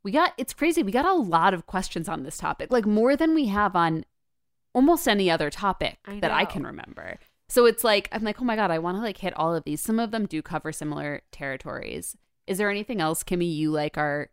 We 0.02 0.10
got 0.10 0.32
it's 0.36 0.52
crazy. 0.52 0.82
We 0.82 0.90
got 0.90 1.06
a 1.06 1.14
lot 1.14 1.54
of 1.54 1.68
questions 1.68 2.08
on 2.08 2.24
this 2.24 2.38
topic. 2.38 2.72
Like 2.72 2.86
more 2.86 3.14
than 3.14 3.36
we 3.36 3.46
have 3.46 3.76
on 3.76 4.04
almost 4.74 5.08
any 5.08 5.30
other 5.30 5.50
topic 5.50 5.98
I 6.04 6.20
that 6.20 6.30
I 6.30 6.44
can 6.44 6.64
remember. 6.64 7.18
So 7.48 7.66
it's 7.66 7.84
like 7.84 8.08
I'm 8.12 8.24
like, 8.24 8.40
"Oh 8.40 8.44
my 8.44 8.56
god, 8.56 8.70
I 8.70 8.78
want 8.78 8.96
to 8.96 9.02
like 9.02 9.18
hit 9.18 9.36
all 9.36 9.54
of 9.54 9.64
these." 9.64 9.80
Some 9.80 9.98
of 9.98 10.10
them 10.10 10.26
do 10.26 10.42
cover 10.42 10.72
similar 10.72 11.22
territories. 11.30 12.16
Is 12.46 12.58
there 12.58 12.70
anything 12.70 13.00
else, 13.00 13.22
Kimmy, 13.22 13.54
you 13.54 13.70
like 13.70 13.96
are 13.96 14.30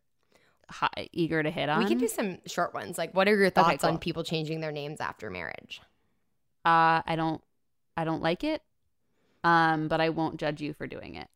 eager 1.11 1.43
to 1.43 1.49
hit 1.49 1.69
on? 1.69 1.79
We 1.79 1.85
can 1.85 1.97
do 1.97 2.07
some 2.07 2.39
short 2.45 2.73
ones. 2.73 2.97
Like, 2.97 3.13
what 3.13 3.27
are 3.27 3.35
your 3.35 3.49
thoughts 3.49 3.67
okay, 3.67 3.77
cool. 3.77 3.89
on 3.91 3.97
people 3.97 4.23
changing 4.23 4.61
their 4.61 4.71
names 4.71 4.99
after 4.99 5.29
marriage? 5.29 5.81
Uh, 6.65 7.01
I 7.05 7.15
don't, 7.15 7.41
I 7.97 8.03
don't 8.03 8.21
like 8.21 8.43
it. 8.43 8.61
Um, 9.43 9.87
but 9.87 9.99
I 9.99 10.09
won't 10.09 10.37
judge 10.37 10.61
you 10.61 10.73
for 10.73 10.87
doing 10.87 11.15
it. 11.15 11.27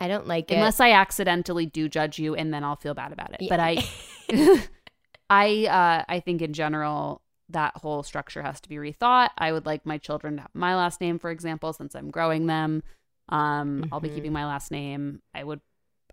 I 0.00 0.08
don't 0.08 0.26
like 0.26 0.50
it 0.50 0.54
unless 0.54 0.80
I 0.80 0.92
accidentally 0.92 1.66
do 1.66 1.88
judge 1.88 2.18
you, 2.18 2.34
and 2.34 2.52
then 2.52 2.64
I'll 2.64 2.76
feel 2.76 2.94
bad 2.94 3.12
about 3.12 3.34
it. 3.34 3.42
Yeah. 3.42 3.48
But 3.50 3.60
I, 3.60 3.84
I, 5.30 5.66
uh, 5.66 6.04
I 6.08 6.20
think 6.20 6.42
in 6.42 6.52
general 6.52 7.22
that 7.52 7.76
whole 7.76 8.02
structure 8.02 8.42
has 8.42 8.60
to 8.62 8.68
be 8.68 8.76
rethought. 8.76 9.30
I 9.38 9.52
would 9.52 9.66
like 9.66 9.86
my 9.86 9.98
children 9.98 10.36
to 10.36 10.42
have 10.42 10.50
my 10.54 10.74
last 10.76 11.00
name, 11.00 11.18
for 11.18 11.30
example, 11.30 11.72
since 11.72 11.94
I'm 11.94 12.10
growing 12.10 12.46
them. 12.46 12.82
Um, 13.28 13.88
I'll 13.92 14.00
be 14.00 14.08
keeping 14.08 14.32
my 14.32 14.44
last 14.46 14.70
name. 14.70 15.22
I 15.34 15.44
would, 15.44 15.60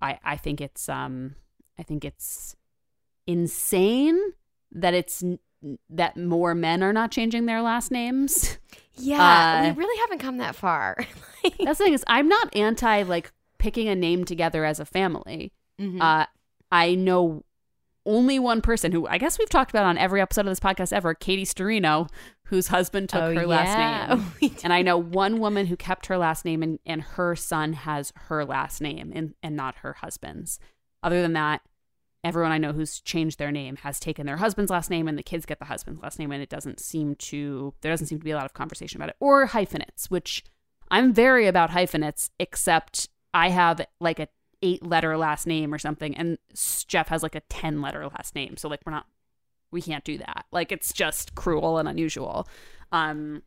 I, 0.01 0.19
I 0.23 0.37
think 0.37 0.61
it's, 0.61 0.87
um, 0.89 1.35
I 1.77 1.83
think 1.83 2.05
it's 2.05 2.55
insane 3.27 4.19
that 4.71 4.93
it's 4.93 5.23
that 5.89 6.15
more 6.15 6.55
men 6.55 6.81
are 6.83 6.93
not 6.93 7.11
changing 7.11 7.45
their 7.45 7.61
last 7.61 7.91
names. 7.91 8.57
Yeah, 8.95 9.59
Uh, 9.59 9.73
we 9.73 9.77
really 9.77 9.99
haven't 10.01 10.19
come 10.19 10.37
that 10.37 10.55
far. 10.55 10.97
Like- 11.43 11.55
That's 11.63 11.77
the 11.77 11.85
thing 11.85 11.93
is, 11.93 12.03
I'm 12.05 12.27
not 12.27 12.53
anti 12.53 13.03
like 13.03 13.31
picking 13.59 13.87
a 13.87 13.95
name 13.95 14.25
together 14.25 14.65
as 14.65 14.79
a 14.81 14.85
family. 14.85 15.53
Mhm. 15.79 16.01
Uh, 16.01 16.25
I 16.69 16.95
know 16.95 17.43
only 18.05 18.39
one 18.39 18.61
person 18.61 18.91
who 18.91 19.07
I 19.07 19.17
guess 19.17 19.37
we've 19.37 19.49
talked 19.49 19.71
about 19.71 19.85
on 19.85 19.97
every 19.97 20.21
episode 20.21 20.41
of 20.41 20.47
this 20.51 20.59
podcast 20.59 20.93
ever, 20.93 21.13
Katie 21.13 21.45
Storino, 21.45 22.09
whose 22.45 22.67
husband 22.67 23.09
took 23.09 23.21
Oh, 23.21 23.33
her 23.33 23.41
yeah. 23.41 23.45
last 23.45 23.77
name. 24.09 24.25
Oh, 24.41 24.55
and 24.63 24.73
I 24.73 24.81
know 24.81 24.97
one 24.97 25.39
woman 25.39 25.67
who 25.67 25.75
kept 25.75 26.07
her 26.07 26.17
last 26.17 26.45
name 26.45 26.63
and, 26.63 26.79
and 26.85 27.01
her 27.01 27.35
son 27.35 27.73
has 27.73 28.11
her 28.15 28.45
last 28.45 28.81
name 28.81 29.11
and, 29.13 29.33
and 29.43 29.55
not 29.55 29.75
her 29.77 29.93
husband's. 29.93 30.59
Other 31.03 31.21
than 31.21 31.33
that, 31.33 31.61
everyone 32.23 32.51
I 32.51 32.57
know 32.57 32.73
who's 32.73 32.99
changed 32.99 33.37
their 33.39 33.51
name 33.51 33.77
has 33.77 33.99
taken 33.99 34.25
their 34.25 34.37
husband's 34.37 34.71
last 34.71 34.89
name 34.89 35.07
and 35.07 35.17
the 35.17 35.23
kids 35.23 35.45
get 35.45 35.59
the 35.59 35.65
husband's 35.65 36.01
last 36.01 36.19
name 36.19 36.31
and 36.31 36.41
it 36.41 36.49
doesn't 36.49 36.79
seem 36.79 37.15
to 37.15 37.73
there 37.81 37.91
doesn't 37.91 38.07
seem 38.07 38.17
to 38.19 38.25
be 38.25 38.31
a 38.31 38.35
lot 38.35 38.45
of 38.45 38.53
conversation 38.53 38.97
about 38.99 39.09
it. 39.09 39.15
Or 39.19 39.45
hyphenates, 39.47 40.09
which 40.09 40.43
I'm 40.91 41.13
very 41.13 41.47
about 41.47 41.69
hyphenates, 41.69 42.31
except 42.39 43.09
I 43.33 43.49
have 43.49 43.85
like 44.01 44.19
a 44.19 44.27
eight 44.61 44.85
letter 44.85 45.17
last 45.17 45.47
name 45.47 45.73
or 45.73 45.77
something 45.77 46.15
and 46.15 46.37
Jeff 46.87 47.07
has 47.07 47.23
like 47.23 47.35
a 47.35 47.41
10 47.41 47.81
letter 47.81 48.07
last 48.07 48.35
name. 48.35 48.57
So 48.57 48.67
like 48.67 48.81
we're 48.85 48.91
not 48.91 49.05
we 49.71 49.81
can't 49.81 50.03
do 50.03 50.17
that. 50.17 50.45
Like 50.51 50.71
it's 50.71 50.91
just 50.91 51.35
cruel 51.35 51.77
and 51.77 51.87
unusual. 51.87 52.47
Um 52.91 53.43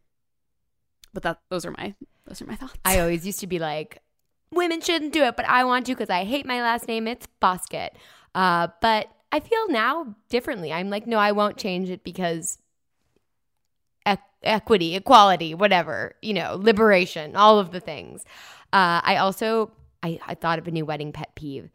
but 1.12 1.22
that 1.22 1.40
those 1.50 1.66
are 1.66 1.72
my 1.72 1.94
those 2.26 2.40
are 2.40 2.46
my 2.46 2.56
thoughts. 2.56 2.74
I 2.84 3.00
always 3.00 3.26
used 3.26 3.40
to 3.40 3.46
be 3.46 3.58
like, 3.58 3.98
women 4.50 4.80
shouldn't 4.80 5.12
do 5.12 5.24
it, 5.24 5.36
but 5.36 5.46
I 5.46 5.64
want 5.64 5.86
to 5.86 5.92
because 5.92 6.10
I 6.10 6.24
hate 6.24 6.46
my 6.46 6.62
last 6.62 6.86
name. 6.88 7.08
It's 7.08 7.26
Bosket. 7.40 7.90
Uh, 8.34 8.68
but 8.80 9.08
I 9.32 9.40
feel 9.40 9.68
now 9.68 10.14
differently. 10.28 10.72
I'm 10.72 10.88
like, 10.88 11.06
no, 11.06 11.18
I 11.18 11.32
won't 11.32 11.56
change 11.56 11.90
it 11.90 12.04
because 12.04 12.58
equity, 14.42 14.96
equality, 14.96 15.54
whatever, 15.54 16.14
you 16.22 16.34
know, 16.34 16.56
liberation, 16.56 17.36
all 17.36 17.58
of 17.58 17.70
the 17.70 17.80
things. 17.80 18.24
Uh, 18.72 19.00
I 19.04 19.16
also, 19.16 19.70
I, 20.02 20.18
I 20.26 20.34
thought 20.34 20.58
of 20.58 20.66
a 20.66 20.70
new 20.70 20.84
wedding 20.84 21.12
pet 21.12 21.34
peeve. 21.34 21.70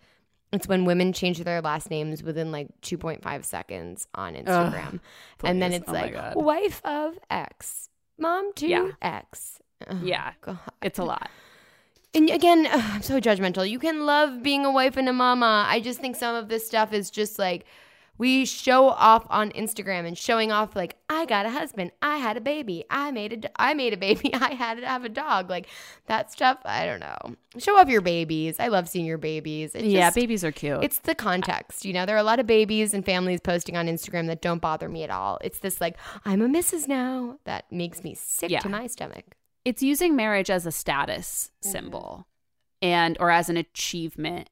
It's 0.54 0.68
when 0.68 0.86
women 0.86 1.12
change 1.14 1.40
their 1.40 1.62
last 1.62 1.90
names 1.90 2.24
within 2.24 2.52
like 2.52 2.68
2.5 2.82 3.44
seconds 3.44 4.08
on 4.16 4.34
Instagram. 4.36 5.00
and 5.44 5.62
then 5.62 5.74
it's 5.74 5.90
Oh 5.90 5.94
like, 5.94 6.16
wife 6.36 6.82
of 6.86 7.18
X, 7.30 7.90
mom 8.18 8.54
to 8.56 8.68
Yeah. 8.68 8.92
X. 9.02 9.60
Ugh, 9.88 9.98
yeah, 10.04 10.32
God. 10.42 10.58
it's 10.82 11.00
a 11.00 11.04
lot. 11.04 11.30
And 12.16 12.30
again, 12.30 12.66
ugh, 12.72 12.82
I'm 12.96 13.02
so 13.02 13.20
judgmental. 13.20 13.70
You 13.70 13.78
can 13.78 14.06
love 14.06 14.42
being 14.42 14.66
a 14.66 14.72
wife 14.72 14.96
and 14.98 15.08
a 15.10 15.14
mama. 15.14 15.66
I 15.68 15.82
just 15.82 16.00
think 16.00 16.16
some 16.16 16.36
of 16.36 16.48
this 16.48 16.66
stuff 16.66 16.94
is 16.94 17.12
just 17.12 17.38
like 17.38 17.66
we 18.18 18.46
show 18.46 18.90
off 18.90 19.26
on 19.30 19.52
Instagram 19.52 20.06
and 20.08 20.18
showing 20.18 20.52
off 20.52 20.76
like 20.76 20.96
I 21.10 21.26
got 21.26 21.46
a 21.46 21.50
husband, 21.50 21.92
I 22.02 22.18
had 22.18 22.38
a 22.38 22.42
baby, 22.42 22.84
I 22.90 23.12
made 23.12 23.46
a, 23.46 23.62
I 23.62 23.74
made 23.74 23.94
a 23.94 23.98
baby, 23.98 24.34
I 24.34 24.54
had 24.54 24.80
to 24.80 24.88
have 24.88 25.06
a 25.06 25.10
dog. 25.10 25.50
Like 25.50 25.68
that 26.08 26.32
stuff. 26.32 26.60
I 26.66 26.86
don't 26.86 27.00
know. 27.00 27.18
Show 27.58 27.78
off 27.78 27.90
your 27.90 28.02
babies. 28.02 28.60
I 28.60 28.68
love 28.68 28.88
seeing 28.90 29.06
your 29.06 29.18
babies. 29.18 29.76
It 29.76 29.86
yeah, 29.86 30.08
just- 30.08 30.16
babies 30.16 30.44
are 30.44 30.52
cute. 30.52 30.84
It's 30.84 31.00
the 31.00 31.16
context. 31.16 31.86
You 31.86 31.94
know, 31.94 32.06
there 32.06 32.16
are 32.16 32.20
a 32.20 32.24
lot 32.24 32.40
of 32.40 32.48
babies 32.48 32.94
and 32.94 33.06
families 33.06 33.40
posting 33.42 33.78
on 33.78 33.88
Instagram 33.88 34.28
that 34.28 34.42
don't 34.42 34.62
bother 34.62 34.90
me 34.90 35.04
at 35.04 35.10
all. 35.10 35.38
It's 35.42 35.60
this 35.60 35.80
like 35.82 35.98
I'm 36.26 36.42
a 36.42 36.48
Mrs. 36.48 36.88
now 36.88 37.38
that 37.46 37.72
makes 37.72 38.04
me 38.04 38.16
sick 38.16 38.50
Yeah. 38.52 38.60
to 38.62 38.70
my 38.70 38.88
stomach. 38.88 39.36
it's 39.66 39.84
using 39.84 40.16
marriage 40.16 40.50
as 40.50 40.66
a 40.66 40.72
status 40.72 41.52
mm-hmm. 41.62 41.72
symbol 41.72 42.28
and 42.82 43.18
or 43.20 43.30
as 43.32 43.50
an 43.50 43.58
achievement 43.58 44.50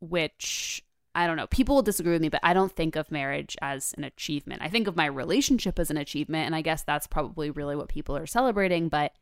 which 0.00 0.82
i 1.16 1.26
don't 1.26 1.36
know. 1.36 1.46
People 1.48 1.74
will 1.74 1.82
disagree 1.82 2.12
with 2.12 2.22
me 2.22 2.28
but 2.28 2.40
i 2.42 2.52
don't 2.54 2.72
think 2.72 2.94
of 2.94 3.10
marriage 3.10 3.56
as 3.60 3.94
an 3.96 4.04
achievement. 4.04 4.62
I 4.62 4.68
think 4.68 4.86
of 4.86 4.96
my 4.96 5.06
relationship 5.06 5.78
as 5.78 5.90
an 5.90 5.96
achievement 5.96 6.46
and 6.46 6.54
i 6.54 6.60
guess 6.60 6.82
that's 6.82 7.06
probably 7.06 7.50
really 7.50 7.74
what 7.74 7.88
people 7.88 8.16
are 8.16 8.26
celebrating 8.26 8.88
but 8.88 9.12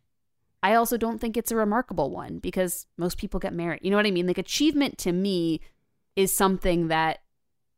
i 0.62 0.74
also 0.74 0.97
don't 0.97 1.20
think 1.20 1.36
it's 1.36 1.53
a 1.53 1.57
remarkable 1.57 2.11
one 2.11 2.38
because 2.38 2.86
most 2.99 3.18
people 3.18 3.40
get 3.40 3.55
married. 3.55 3.80
You 3.82 3.90
know 3.90 3.97
what 3.97 4.07
i 4.07 4.11
mean? 4.11 4.26
Like 4.26 4.38
achievement 4.38 4.99
to 4.99 5.12
me 5.12 5.61
is 6.16 6.36
something 6.36 6.88
that 6.88 7.20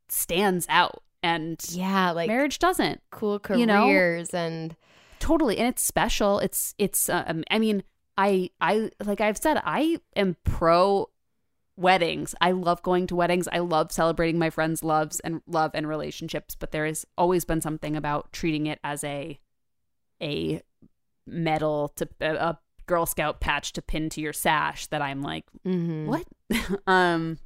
stands 0.09 0.67
out 0.69 1.03
and 1.23 1.61
Yeah, 1.71 2.13
like 2.13 2.29
marriage 2.29 2.59
doesn't 2.59 3.01
cool 3.11 3.41
you 3.55 3.67
know, 3.67 3.85
careers 3.87 4.33
and 4.33 4.77
totally 5.19 5.59
and 5.59 5.69
it's 5.69 5.83
special. 5.83 6.39
It's 6.39 6.75
it's 6.79 7.09
uh, 7.09 7.25
um, 7.27 7.45
i 7.51 7.59
mean 7.59 7.83
i 8.17 8.49
i 8.61 8.91
like 9.05 9.21
i've 9.21 9.37
said 9.37 9.61
i 9.65 9.99
am 10.15 10.37
pro 10.45 11.09
weddings. 11.77 12.35
I 12.41 12.53
love 12.53 12.83
going 12.83 13.07
to 13.09 13.17
weddings. 13.17 13.49
I 13.53 13.59
love 13.59 13.93
celebrating 13.93 14.39
my 14.39 14.51
friends 14.51 14.83
loves 14.83 15.21
and 15.21 15.43
love 15.47 15.73
and 15.75 15.89
relationships 15.89 16.55
but 16.55 16.73
there 16.73 16.87
has 16.87 17.05
always 17.17 17.45
been 17.45 17.61
something 17.61 17.97
about 17.97 18.33
treating 18.33 18.67
it 18.67 18.79
as 18.83 19.05
a 19.05 19.39
a 20.23 20.63
medal 21.27 21.89
to 21.97 22.09
a, 22.21 22.35
a 22.35 22.59
girl 22.87 23.05
scout 23.07 23.41
patch 23.41 23.73
to 23.73 23.83
pin 23.83 24.09
to 24.09 24.21
your 24.21 24.33
sash 24.33 24.87
that 24.87 25.03
i'm 25.03 25.23
like 25.23 25.45
mm-hmm. 25.67 26.07
what? 26.07 26.27
Um 26.87 27.39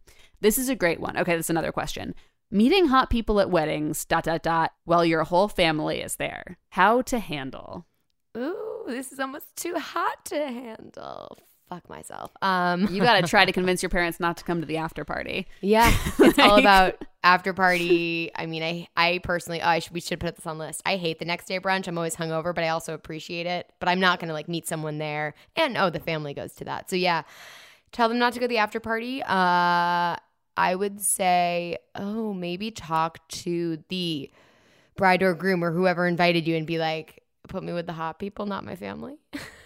this 0.42 0.56
is 0.56 0.68
a 0.68 0.76
great 0.76 1.00
one. 1.00 1.18
Okay 1.18 1.36
this 1.36 1.46
is 1.46 1.50
another 1.50 1.72
question. 1.72 2.14
Meeting 2.50 2.86
hot 2.86 3.10
people 3.10 3.40
at 3.40 3.50
weddings 3.50 4.04
dot 4.04 4.24
dot 4.24 4.42
dot 4.42 4.72
while 4.84 5.04
your 5.04 5.24
whole 5.24 5.48
family 5.48 6.00
is 6.00 6.16
there. 6.16 6.58
How 6.70 7.02
to 7.02 7.18
handle? 7.18 7.86
Ooh, 8.36 8.84
this 8.86 9.12
is 9.12 9.20
almost 9.20 9.56
too 9.56 9.74
hot 9.76 10.24
to 10.26 10.36
handle. 10.36 11.36
Fuck 11.70 11.88
myself. 11.88 12.32
Um, 12.42 12.88
you 12.90 13.00
got 13.00 13.20
to 13.20 13.26
try 13.26 13.44
to 13.44 13.52
convince 13.60 13.82
your 13.82 13.90
parents 13.90 14.20
not 14.20 14.36
to 14.38 14.44
come 14.44 14.60
to 14.60 14.66
the 14.66 14.76
after 14.76 15.04
party 15.04 15.46
yeah, 15.60 15.94
it's 16.18 16.38
all 16.38 16.58
about 16.58 17.04
after 17.22 17.52
party. 17.52 18.30
I 18.34 18.46
mean, 18.46 18.62
I 18.62 18.88
I 18.96 19.20
personally, 19.22 19.60
oh, 19.62 19.66
I 19.66 19.78
should, 19.78 19.92
we 19.92 20.00
should 20.00 20.20
put 20.20 20.36
this 20.36 20.46
on 20.46 20.58
the 20.58 20.66
list. 20.66 20.82
I 20.84 20.96
hate 20.96 21.18
the 21.18 21.24
next 21.24 21.46
day 21.46 21.60
brunch. 21.60 21.86
I'm 21.86 21.96
always 21.96 22.16
hungover, 22.16 22.54
but 22.54 22.64
I 22.64 22.68
also 22.68 22.94
appreciate 22.94 23.46
it. 23.46 23.70
But 23.78 23.88
I'm 23.88 24.00
not 24.00 24.20
gonna 24.20 24.32
like 24.32 24.48
meet 24.48 24.66
someone 24.66 24.98
there. 24.98 25.34
And 25.56 25.76
oh, 25.76 25.90
the 25.90 26.00
family 26.00 26.34
goes 26.34 26.54
to 26.54 26.64
that. 26.64 26.90
So 26.90 26.96
yeah, 26.96 27.22
tell 27.92 28.08
them 28.08 28.18
not 28.18 28.32
to 28.34 28.40
go 28.40 28.44
to 28.44 28.48
the 28.48 28.58
after 28.58 28.80
party. 28.80 29.22
Uh, 29.22 30.16
I 30.56 30.74
would 30.74 31.00
say, 31.00 31.78
oh, 31.94 32.34
maybe 32.34 32.70
talk 32.70 33.26
to 33.28 33.82
the 33.88 34.30
bride 34.96 35.22
or 35.22 35.34
groom 35.34 35.64
or 35.64 35.72
whoever 35.72 36.06
invited 36.06 36.46
you 36.46 36.56
and 36.56 36.66
be 36.66 36.78
like, 36.78 37.22
put 37.48 37.62
me 37.62 37.72
with 37.72 37.86
the 37.86 37.92
hot 37.92 38.18
people, 38.18 38.46
not 38.46 38.64
my 38.64 38.76
family. 38.76 39.16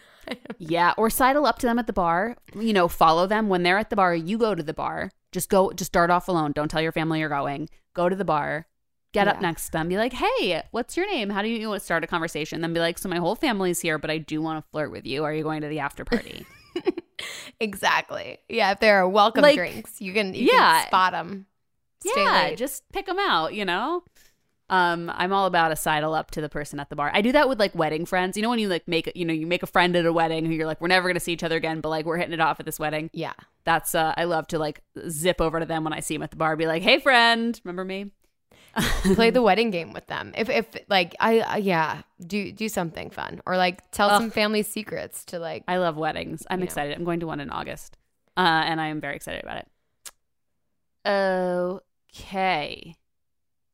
yeah 0.59 0.95
or 0.97 1.11
sidle 1.11 1.47
up 1.47 1.59
to 1.61 1.67
them 1.67 1.79
at 1.79 1.87
the 1.87 1.93
bar. 1.93 2.37
You 2.59 2.73
know 2.73 2.89
follow 2.89 3.27
them. 3.27 3.49
When 3.49 3.63
they're 3.63 3.79
at 3.79 3.91
the 3.91 3.97
bar 3.97 4.15
you 4.15 4.39
go 4.39 4.55
to 4.55 4.63
the 4.63 4.75
bar. 4.75 5.11
Just 5.33 5.49
go 5.49 5.73
just 5.73 5.91
start 5.91 6.11
off 6.11 6.29
alone. 6.29 6.53
Don't 6.53 6.71
tell 6.71 6.83
your 6.83 6.93
family 6.93 7.21
you're 7.21 7.29
going. 7.29 7.69
Go 7.95 8.09
to 8.09 8.17
the 8.17 8.25
bar. 8.25 8.67
Get 9.13 9.29
up 9.29 9.41
next 9.41 9.67
to 9.67 9.73
them. 9.73 9.89
Be 9.89 9.97
like 9.97 10.13
hey 10.13 10.63
what's 10.71 10.97
your 10.97 11.11
name? 11.11 11.31
How 11.31 11.43
do 11.43 11.49
you, 11.49 11.59
you 11.59 11.69
want 11.69 11.81
to 11.81 11.85
start 11.85 12.05
a 12.05 12.07
conversation? 12.07 12.61
Then 12.61 12.73
be 12.73 12.81
like 12.81 12.99
so 12.99 13.09
my 13.09 13.19
whole 13.19 13.35
family's 13.37 13.81
here 13.81 13.99
but 13.99 14.11
i 14.11 14.19
do 14.19 14.43
want 14.43 14.65
to 14.65 14.71
flirt 14.71 14.91
with 14.91 15.07
you. 15.07 15.25
Are 15.25 15.33
you 15.33 15.43
going 15.43 15.61
to 15.63 15.69
the 15.69 15.81
after 15.81 16.05
party? 16.05 16.47
Exactly. 17.61 18.39
Yeah, 18.49 18.73
if 18.73 18.81
there 18.81 18.99
are 18.99 19.09
welcome 19.09 19.43
Like, 19.43 19.57
drinks, 19.57 20.01
you 20.01 20.13
can 20.13 20.35
you 20.35 20.51
yeah. 20.53 20.81
can 20.81 20.87
spot 20.89 21.13
them. 21.13 21.47
yeah, 22.17 22.55
just 22.55 22.83
pick 22.93 23.07
them 23.07 23.19
out, 23.19 23.55
you 23.55 23.65
know? 23.65 24.03
Um, 24.71 25.11
I'm 25.15 25.33
all 25.33 25.45
about 25.47 25.73
a 25.73 25.77
sidle 25.77 26.15
up 26.15 26.31
to 26.33 26.41
the 26.41 26.49
person 26.49 26.81
at 26.81 26.89
the 26.89 26.97
bar. 26.97 27.11
I 27.13 27.21
do 27.21 27.33
that 27.33 27.49
with 27.51 27.61
like 27.61 27.75
wedding 27.75 28.07
friends. 28.07 28.37
You 28.37 28.43
know 28.43 28.49
when 28.51 28.59
you 28.59 28.69
like 28.69 28.89
make 28.89 29.13
you 29.15 29.25
know 29.27 29.35
you 29.35 29.47
make 29.47 29.63
a 29.63 29.67
friend 29.67 29.95
at 29.95 30.07
a 30.07 30.13
wedding 30.13 30.47
who 30.47 30.53
you're 30.53 30.67
like 30.67 30.81
we're 30.81 30.89
never 30.89 31.07
gonna 31.09 31.21
see 31.21 31.33
each 31.35 31.43
other 31.45 31.57
again, 31.57 31.81
but 31.81 31.91
like 31.91 32.07
we're 32.07 32.17
hitting 32.17 32.33
it 32.33 32.41
off 32.41 32.61
at 32.61 32.67
this 32.67 32.79
wedding. 32.79 33.11
yeah. 33.13 33.35
That's 33.65 33.95
uh, 33.95 34.13
I 34.17 34.25
love 34.25 34.47
to 34.49 34.59
like 34.59 34.83
zip 35.09 35.41
over 35.41 35.61
to 35.61 35.67
them 35.67 35.85
when 35.85 35.93
I 35.93 36.01
see 36.01 36.15
them 36.15 36.23
at 36.23 36.31
the 36.31 36.37
bar, 36.37 36.57
be 36.57 36.67
like, 36.67 36.83
hey 36.83 36.99
friend, 36.99 37.59
remember 37.65 37.85
me? 37.85 38.11
Play 39.15 39.31
the 39.31 39.41
wedding 39.43 39.71
game 39.71 39.93
with 39.93 40.07
them. 40.09 40.33
If 40.37 40.49
if 40.51 40.67
like 40.89 41.15
I 41.21 41.41
uh, 41.41 41.57
yeah, 41.57 42.03
do 42.27 42.51
do 42.51 42.69
something 42.69 43.11
fun 43.11 43.41
or 43.47 43.57
like 43.57 43.89
tell 43.91 44.11
Ugh. 44.11 44.21
some 44.21 44.31
family 44.31 44.63
secrets 44.63 45.25
to 45.27 45.39
like 45.39 45.63
I 45.69 45.77
love 45.77 45.97
weddings. 45.97 46.45
I'm 46.51 46.59
You 46.59 46.65
know. 46.65 46.65
excited. 46.65 46.97
I'm 46.97 47.05
going 47.05 47.21
to 47.21 47.27
one 47.27 47.39
in 47.41 47.51
August, 47.51 47.97
uh, 48.37 48.41
and 48.41 48.81
I 48.81 48.89
am 48.89 49.01
very 49.01 49.15
excited 49.15 49.45
about 49.45 49.59
it. 49.59 49.69
Okay. 52.13 52.97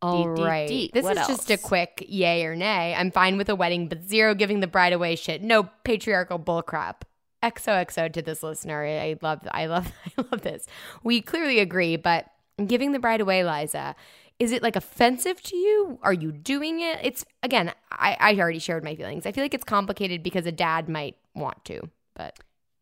All 0.03 0.29
right. 0.29 0.91
This 0.93 1.05
What 1.05 1.17
is 1.19 1.27
just 1.27 1.51
a 1.51 1.59
quick 1.59 2.05
yay 2.09 2.45
or 2.45 2.57
nay. 2.57 2.95
I'm 2.95 3.11
fine 3.11 3.37
with 3.37 3.49
a 3.49 3.55
wedding, 3.55 3.89
but 3.89 4.05
zero 4.05 4.35
giving 4.35 4.61
the 4.61 4.67
bride 4.67 4.93
away 4.93 5.17
shit. 5.17 5.43
No 5.43 5.69
patriarchal 5.85 6.39
bullcrap. 6.39 7.03
XOXO 7.43 8.13
to 8.13 8.23
this 8.23 8.43
listener. 8.43 8.85
I 8.85 9.17
love 9.23 9.41
I 9.51 9.67
love 9.67 9.93
I 10.19 10.25
love 10.31 10.43
this. 10.43 10.67
We 11.03 11.21
clearly 11.21 11.59
agree, 11.59 11.97
but 11.97 12.27
giving 12.67 12.93
the 12.93 12.99
bride 12.99 13.21
away, 13.21 13.45
Liza, 13.45 13.95
is 14.39 14.53
it 14.53 14.63
like 14.63 14.77
offensive 14.77 15.43
to 15.43 15.57
you? 15.57 15.99
Are 16.03 16.13
you 16.13 16.33
doing 16.33 16.81
it? 16.81 16.99
It's 17.03 17.25
again, 17.43 17.73
I, 17.93 18.17
I 18.21 18.35
already 18.37 18.59
shared 18.59 18.85
my 18.85 18.95
feelings. 18.95 19.27
I 19.27 19.33
feel 19.33 19.45
like 19.45 19.55
it's 19.55 19.65
complicated 19.65 20.23
because 20.23 20.47
a 20.47 20.53
dad 20.53 20.89
might 20.89 21.17
want 21.35 21.65
to, 21.67 21.91
but 22.15 22.39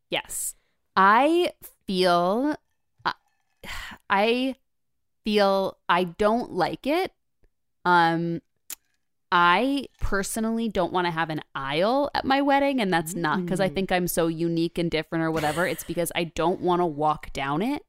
Yes. 0.09 0.55
I 0.95 1.51
feel 1.85 2.55
uh, 3.05 3.13
I 4.09 4.55
feel 5.23 5.77
I 5.87 6.03
don't 6.05 6.51
like 6.51 6.85
it. 6.87 7.11
Um 7.85 8.41
I 9.31 9.85
personally 9.99 10.69
don't 10.69 10.91
want 10.91 11.05
to 11.05 11.11
have 11.11 11.29
an 11.29 11.41
aisle 11.53 12.09
at 12.15 12.25
my 12.25 12.41
wedding, 12.41 12.81
and 12.81 12.91
that's 12.91 13.15
not 13.15 13.45
because 13.45 13.59
I 13.59 13.69
Mm. 13.69 13.73
think 13.75 13.91
I'm 13.91 14.07
so 14.07 14.25
unique 14.27 14.79
and 14.79 14.89
different 14.89 15.23
or 15.23 15.29
whatever. 15.29 15.67
It's 15.67 15.83
because 15.83 16.11
I 16.15 16.23
don't 16.23 16.61
want 16.61 16.79
to 16.81 16.85
walk 16.87 17.31
down 17.31 17.61
it. 17.61 17.83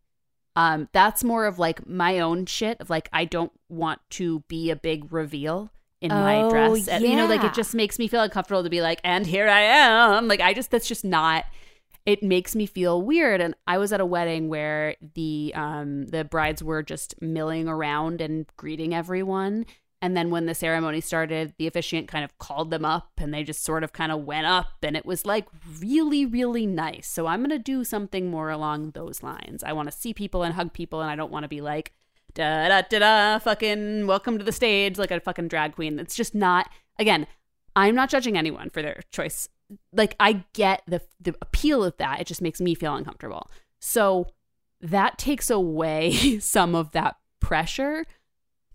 Um, 0.54 0.88
that's 0.92 1.24
more 1.24 1.46
of 1.46 1.58
like 1.58 1.86
my 1.86 2.18
own 2.18 2.44
shit 2.44 2.78
of 2.80 2.90
like 2.90 3.08
I 3.12 3.24
don't 3.24 3.52
want 3.70 4.00
to 4.10 4.40
be 4.48 4.70
a 4.70 4.76
big 4.76 5.10
reveal 5.12 5.70
in 6.02 6.10
my 6.12 6.42
Oh, 6.42 6.50
dress. 6.50 6.88
And, 6.88 7.04
you 7.04 7.16
know, 7.16 7.26
like 7.26 7.42
it 7.44 7.54
just 7.54 7.74
makes 7.74 7.98
me 7.98 8.06
feel 8.08 8.20
uncomfortable 8.20 8.62
to 8.64 8.68
be 8.70 8.82
like, 8.82 9.00
and 9.02 9.26
here 9.26 9.48
I 9.48 9.60
am. 9.60 10.28
Like 10.28 10.40
I 10.40 10.52
just 10.52 10.70
that's 10.70 10.88
just 10.88 11.04
not 11.04 11.46
it 12.06 12.22
makes 12.22 12.56
me 12.56 12.66
feel 12.66 13.02
weird. 13.02 13.40
And 13.40 13.54
i 13.66 13.78
was 13.78 13.92
at 13.92 14.00
a 14.00 14.06
wedding 14.06 14.48
where 14.48 14.96
the 15.14 15.52
um 15.54 16.06
the 16.06 16.24
brides 16.24 16.62
were 16.62 16.82
just 16.82 17.14
milling 17.20 17.68
around 17.68 18.20
and 18.20 18.46
greeting 18.56 18.94
everyone. 18.94 19.66
And 20.02 20.16
then 20.16 20.30
when 20.30 20.46
the 20.46 20.54
ceremony 20.54 21.02
started 21.02 21.52
the 21.58 21.66
officiant 21.66 22.08
kind 22.08 22.24
of 22.24 22.38
called 22.38 22.70
them 22.70 22.86
up 22.86 23.10
and 23.18 23.34
they 23.34 23.44
just 23.44 23.62
sort 23.62 23.84
of 23.84 23.92
kind 23.92 24.10
of 24.10 24.24
went 24.24 24.46
up. 24.46 24.68
And 24.82 24.96
it 24.96 25.04
was 25.04 25.26
like 25.26 25.46
really 25.78 26.24
really 26.24 26.66
nice. 26.66 27.06
So 27.06 27.26
i'm 27.26 27.40
going 27.40 27.50
to 27.50 27.58
do 27.58 27.84
something 27.84 28.30
more 28.30 28.50
along 28.50 28.92
those 28.92 29.22
lines. 29.22 29.62
I 29.62 29.72
want 29.72 29.90
to 29.90 29.96
see 29.96 30.14
people 30.14 30.42
and 30.42 30.54
hug 30.54 30.72
people 30.72 31.00
and 31.00 31.10
i 31.10 31.16
don't 31.16 31.32
want 31.32 31.44
to 31.44 31.48
be 31.48 31.60
like 31.60 31.92
da 32.34 32.68
da 32.68 32.82
da 32.82 32.98
da 33.00 33.38
fucking 33.40 34.06
welcome 34.06 34.38
to 34.38 34.44
the 34.44 34.52
stage 34.52 34.98
like 34.98 35.10
a 35.10 35.20
fucking 35.20 35.48
drag 35.48 35.74
queen. 35.74 35.98
It's 35.98 36.14
just 36.14 36.34
not 36.34 36.70
again 36.98 37.26
i'm 37.76 37.94
not 37.94 38.10
judging 38.10 38.36
anyone 38.36 38.68
for 38.68 38.82
their 38.82 39.00
choice 39.12 39.48
like 39.92 40.16
I 40.20 40.44
get 40.52 40.82
the 40.86 41.00
the 41.20 41.34
appeal 41.42 41.84
of 41.84 41.96
that. 41.98 42.20
It 42.20 42.26
just 42.26 42.42
makes 42.42 42.60
me 42.60 42.74
feel 42.74 42.94
uncomfortable. 42.94 43.50
So 43.80 44.26
that 44.80 45.18
takes 45.18 45.50
away 45.50 46.38
some 46.40 46.74
of 46.74 46.92
that 46.92 47.16
pressure. 47.40 48.06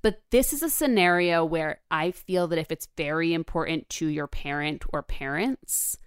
But 0.01 0.21
this 0.29 0.53
is 0.53 0.61
a 0.61 0.69
scenario 0.69 1.43
where 1.43 1.79
I 1.89 2.11
feel 2.11 2.47
that 2.47 2.59
if 2.59 2.71
it's 2.71 2.87
very 2.95 3.33
important 3.33 3.89
to 3.91 4.05
your 4.07 4.27
parent 4.27 4.83
or 4.93 5.01
parents, 5.01 5.97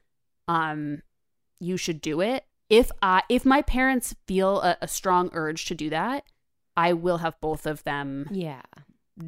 um, 0.46 1.02
you 1.58 1.76
should 1.76 2.00
do 2.00 2.20
it. 2.20 2.44
If 2.70 2.90
I 3.02 3.22
if 3.28 3.44
my 3.44 3.62
parents 3.62 4.14
feel 4.26 4.60
a, 4.60 4.76
a 4.80 4.86
strong 4.88 5.30
urge 5.32 5.64
to 5.66 5.74
do 5.74 5.90
that, 5.90 6.24
I 6.76 6.92
will 6.92 7.18
have 7.18 7.40
both 7.40 7.66
of 7.66 7.82
them 7.84 8.28
Yeah. 8.30 8.62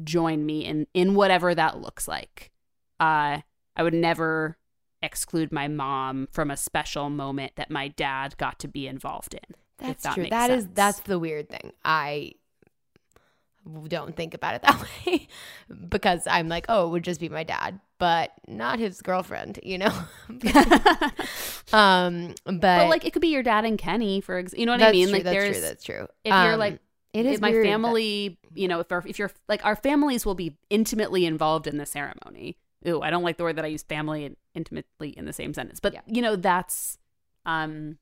join 0.05 0.45
me 0.45 0.63
in 0.63 0.87
in 0.93 1.15
whatever 1.15 1.53
that 1.53 1.81
looks 1.81 2.07
like. 2.07 2.51
Uh, 2.99 3.41
I 3.75 3.83
would 3.83 3.93
never 3.93 4.57
exclude 5.03 5.51
my 5.51 5.67
mom 5.67 6.27
from 6.31 6.51
a 6.51 6.57
special 6.57 7.09
moment 7.09 7.53
that 7.55 7.69
my 7.71 7.87
dad 7.87 8.37
got 8.37 8.59
to 8.59 8.67
be 8.67 8.87
involved 8.87 9.33
in. 9.33 9.55
That's 9.77 10.03
that 10.03 10.13
true. 10.15 10.27
That 10.29 10.49
is 10.51 10.63
sense. 10.63 10.75
that's 10.75 10.99
the 11.01 11.17
weird 11.19 11.49
thing. 11.49 11.71
I 11.83 12.33
don't 13.87 14.15
think 14.15 14.33
about 14.33 14.55
it 14.55 14.61
that 14.63 14.83
way 15.05 15.27
because 15.89 16.25
I'm 16.27 16.47
like, 16.47 16.65
oh, 16.69 16.87
it 16.87 16.89
would 16.89 17.03
just 17.03 17.19
be 17.19 17.29
my 17.29 17.43
dad, 17.43 17.79
but 17.99 18.31
not 18.47 18.79
his 18.79 19.01
girlfriend, 19.01 19.59
you 19.63 19.77
know. 19.77 19.93
um, 21.73 22.33
but, 22.45 22.59
but 22.61 22.89
like 22.89 23.05
it 23.05 23.13
could 23.13 23.21
be 23.21 23.29
your 23.29 23.43
dad 23.43 23.65
and 23.65 23.77
Kenny, 23.77 24.21
for 24.21 24.37
example. 24.37 24.59
You 24.59 24.65
know 24.65 24.71
what 24.73 24.81
I 24.81 24.91
mean? 24.91 25.07
true, 25.07 25.13
like 25.13 25.23
that's 25.23 25.33
there's 25.35 25.57
true. 25.57 25.61
That's 25.67 25.83
true. 25.83 26.07
if 26.23 26.33
you're 26.33 26.53
Um, 26.53 26.59
like 26.59 26.79
it 27.13 27.25
is 27.25 27.41
my 27.41 27.51
weird 27.51 27.65
that- 27.65 27.69
family, 27.69 28.37
you 28.53 28.67
know, 28.67 28.79
if 28.79 28.91
our, 28.91 29.03
if 29.05 29.19
you're 29.19 29.31
like 29.47 29.65
our 29.65 29.75
families 29.75 30.25
will 30.25 30.35
be 30.35 30.55
intimately 30.69 31.25
involved 31.25 31.67
in 31.67 31.77
the 31.77 31.85
ceremony. 31.85 32.57
Ooh, 32.87 33.01
I 33.01 33.11
don't 33.11 33.21
like 33.23 33.37
the 33.37 33.43
word 33.43 33.57
that 33.57 33.65
I 33.65 33.67
use 33.67 33.83
family 33.83 34.35
intimately 34.55 35.09
in 35.09 35.25
the 35.25 35.33
same 35.33 35.53
sentence. 35.53 35.79
But 35.79 35.93
Yeah. 35.93 36.01
you 36.07 36.21
know, 36.21 36.35
that's 36.35 36.97
um 37.45 37.97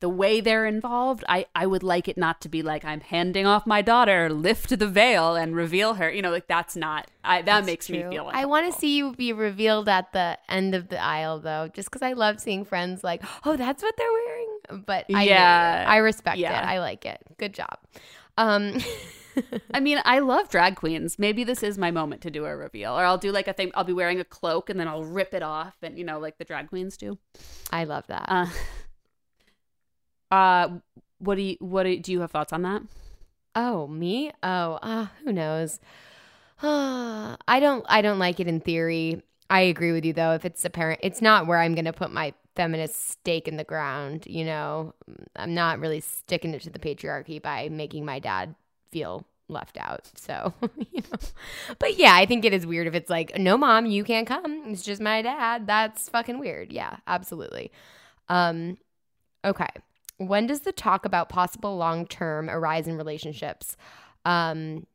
the 0.00 0.08
way 0.08 0.40
they're 0.40 0.64
involved. 0.64 1.24
I 1.28 1.46
I 1.56 1.66
would 1.66 1.82
like 1.82 2.06
it 2.06 2.16
not 2.16 2.40
to 2.42 2.48
be 2.48 2.62
like 2.62 2.84
I'm 2.84 3.00
handing 3.00 3.46
off 3.46 3.66
my 3.66 3.82
daughter, 3.82 4.30
lift 4.30 4.78
the 4.78 4.86
veil 4.86 5.34
and 5.34 5.56
reveal 5.56 5.94
her. 5.94 6.08
You 6.10 6.22
know, 6.22 6.30
like 6.30 6.46
that's 6.46 6.76
not 6.76 7.10
I 7.24 7.38
that 7.42 7.46
That's 7.46 7.66
makes 7.66 7.90
me 7.90 8.02
true. 8.02 8.10
feel 8.12 8.30
I 8.32 8.44
want 8.44 8.72
to 8.72 8.78
see 8.78 8.96
you 8.96 9.12
be 9.12 9.32
revealed 9.32 9.88
at 9.88 10.12
the 10.12 10.38
end 10.48 10.76
of 10.76 10.88
the 10.88 11.02
aisle, 11.02 11.40
though, 11.40 11.68
just 11.74 11.90
because 11.90 12.02
I 12.02 12.12
love 12.12 12.38
seeing 12.40 12.64
friends 12.64 13.02
like, 13.02 13.22
oh, 13.44 13.56
that's 13.56 13.82
what 13.82 13.96
they're 13.96 14.12
wearing. 14.12 14.84
But 14.86 15.06
I. 15.12 15.24
Yeah. 15.24 15.84
I 15.88 15.96
respect 15.96 16.38
Yeah. 16.38 16.62
it. 16.62 16.64
I 16.64 16.78
like 16.78 17.04
it. 17.04 17.20
Good 17.36 17.54
job. 17.54 17.78
Um, 18.36 18.78
I 19.74 19.80
mean, 19.80 20.00
I 20.04 20.18
love 20.20 20.48
drag 20.48 20.76
queens. 20.76 21.18
Maybe 21.18 21.44
this 21.44 21.62
is 21.62 21.78
my 21.78 21.90
moment 21.90 22.22
to 22.22 22.30
do 22.30 22.44
a 22.44 22.56
reveal, 22.56 22.92
or 22.92 23.04
I'll 23.04 23.18
do 23.18 23.32
like 23.32 23.48
a 23.48 23.52
thing. 23.52 23.70
I'll 23.74 23.84
be 23.84 23.92
wearing 23.92 24.20
a 24.20 24.24
cloak 24.24 24.70
and 24.70 24.78
then 24.78 24.88
I'll 24.88 25.04
rip 25.04 25.34
it 25.34 25.42
off, 25.42 25.76
and 25.82 25.98
you 25.98 26.04
know, 26.04 26.18
like 26.18 26.38
the 26.38 26.44
drag 26.44 26.68
queens 26.68 26.96
do. 26.96 27.18
I 27.72 27.84
love 27.84 28.06
that. 28.08 28.26
Uh, 28.28 28.46
uh, 30.34 30.68
what 31.18 31.36
do 31.36 31.42
you 31.42 31.56
what 31.60 31.84
do, 31.84 31.98
do 31.98 32.12
you 32.12 32.20
have 32.20 32.30
thoughts 32.30 32.52
on 32.52 32.62
that? 32.62 32.82
Oh, 33.54 33.86
me? 33.88 34.30
Oh, 34.42 34.78
uh, 34.82 35.06
who 35.24 35.32
knows? 35.32 35.80
I 36.62 37.58
don't 37.60 37.84
I 37.88 38.02
don't 38.02 38.18
like 38.18 38.40
it 38.40 38.48
in 38.48 38.60
theory. 38.60 39.22
I 39.50 39.60
agree 39.62 39.92
with 39.92 40.04
you 40.04 40.12
though. 40.12 40.32
If 40.32 40.44
it's 40.44 40.64
apparent, 40.64 41.00
it's 41.02 41.22
not 41.22 41.46
where 41.46 41.58
I'm 41.58 41.74
going 41.74 41.86
to 41.86 41.92
put 41.92 42.12
my 42.12 42.34
feminist 42.54 43.10
stake 43.10 43.48
in 43.48 43.56
the 43.56 43.64
ground, 43.64 44.26
you 44.26 44.44
know. 44.44 44.94
I'm 45.36 45.54
not 45.54 45.78
really 45.78 46.00
sticking 46.00 46.52
it 46.54 46.62
to 46.62 46.70
the 46.70 46.78
patriarchy 46.78 47.40
by 47.40 47.68
making 47.68 48.04
my 48.04 48.18
dad 48.18 48.54
feel 48.90 49.26
left 49.48 49.78
out. 49.78 50.10
So, 50.14 50.52
you 50.76 51.02
know. 51.10 51.18
But 51.78 51.98
yeah, 51.98 52.14
I 52.14 52.26
think 52.26 52.44
it 52.44 52.52
is 52.52 52.66
weird 52.66 52.86
if 52.86 52.94
it's 52.94 53.10
like, 53.10 53.38
"No 53.38 53.56
mom, 53.56 53.86
you 53.86 54.04
can't 54.04 54.26
come. 54.26 54.64
It's 54.66 54.82
just 54.82 55.00
my 55.00 55.22
dad." 55.22 55.66
That's 55.66 56.08
fucking 56.08 56.38
weird. 56.38 56.72
Yeah, 56.72 56.96
absolutely. 57.06 57.72
Um 58.28 58.78
okay. 59.44 59.68
When 60.18 60.46
does 60.46 60.60
the 60.60 60.72
talk 60.72 61.04
about 61.04 61.28
possible 61.28 61.76
long 61.76 62.06
term 62.06 62.50
arise 62.50 62.88
in 62.88 62.96
relationships? 62.96 63.76
Um, 64.24 64.86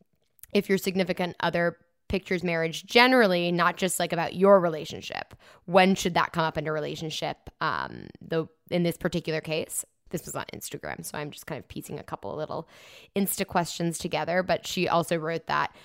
if 0.53 0.69
your 0.69 0.77
significant 0.77 1.35
other 1.39 1.77
pictures 2.09 2.43
marriage 2.43 2.85
generally, 2.85 3.51
not 3.51 3.77
just 3.77 3.99
like 3.99 4.13
about 4.13 4.35
your 4.35 4.59
relationship, 4.59 5.33
when 5.65 5.95
should 5.95 6.13
that 6.13 6.33
come 6.33 6.43
up 6.43 6.57
in 6.57 6.67
a 6.67 6.71
relationship? 6.71 7.49
Um, 7.61 8.07
though 8.21 8.49
in 8.69 8.83
this 8.83 8.97
particular 8.97 9.41
case, 9.41 9.85
this 10.13 10.25
was 10.25 10.35
on 10.35 10.45
Instagram, 10.53 11.03
so 11.03 11.17
I'm 11.17 11.29
just 11.29 11.45
kind 11.45 11.59
of 11.59 11.67
piecing 11.67 11.99
a 11.99 12.03
couple 12.03 12.31
of 12.31 12.37
little 12.37 12.69
Insta 13.15 13.45
questions 13.45 13.97
together. 13.97 14.41
But 14.43 14.65
she 14.65 14.87
also 14.87 15.17
wrote 15.17 15.47
that 15.47 15.75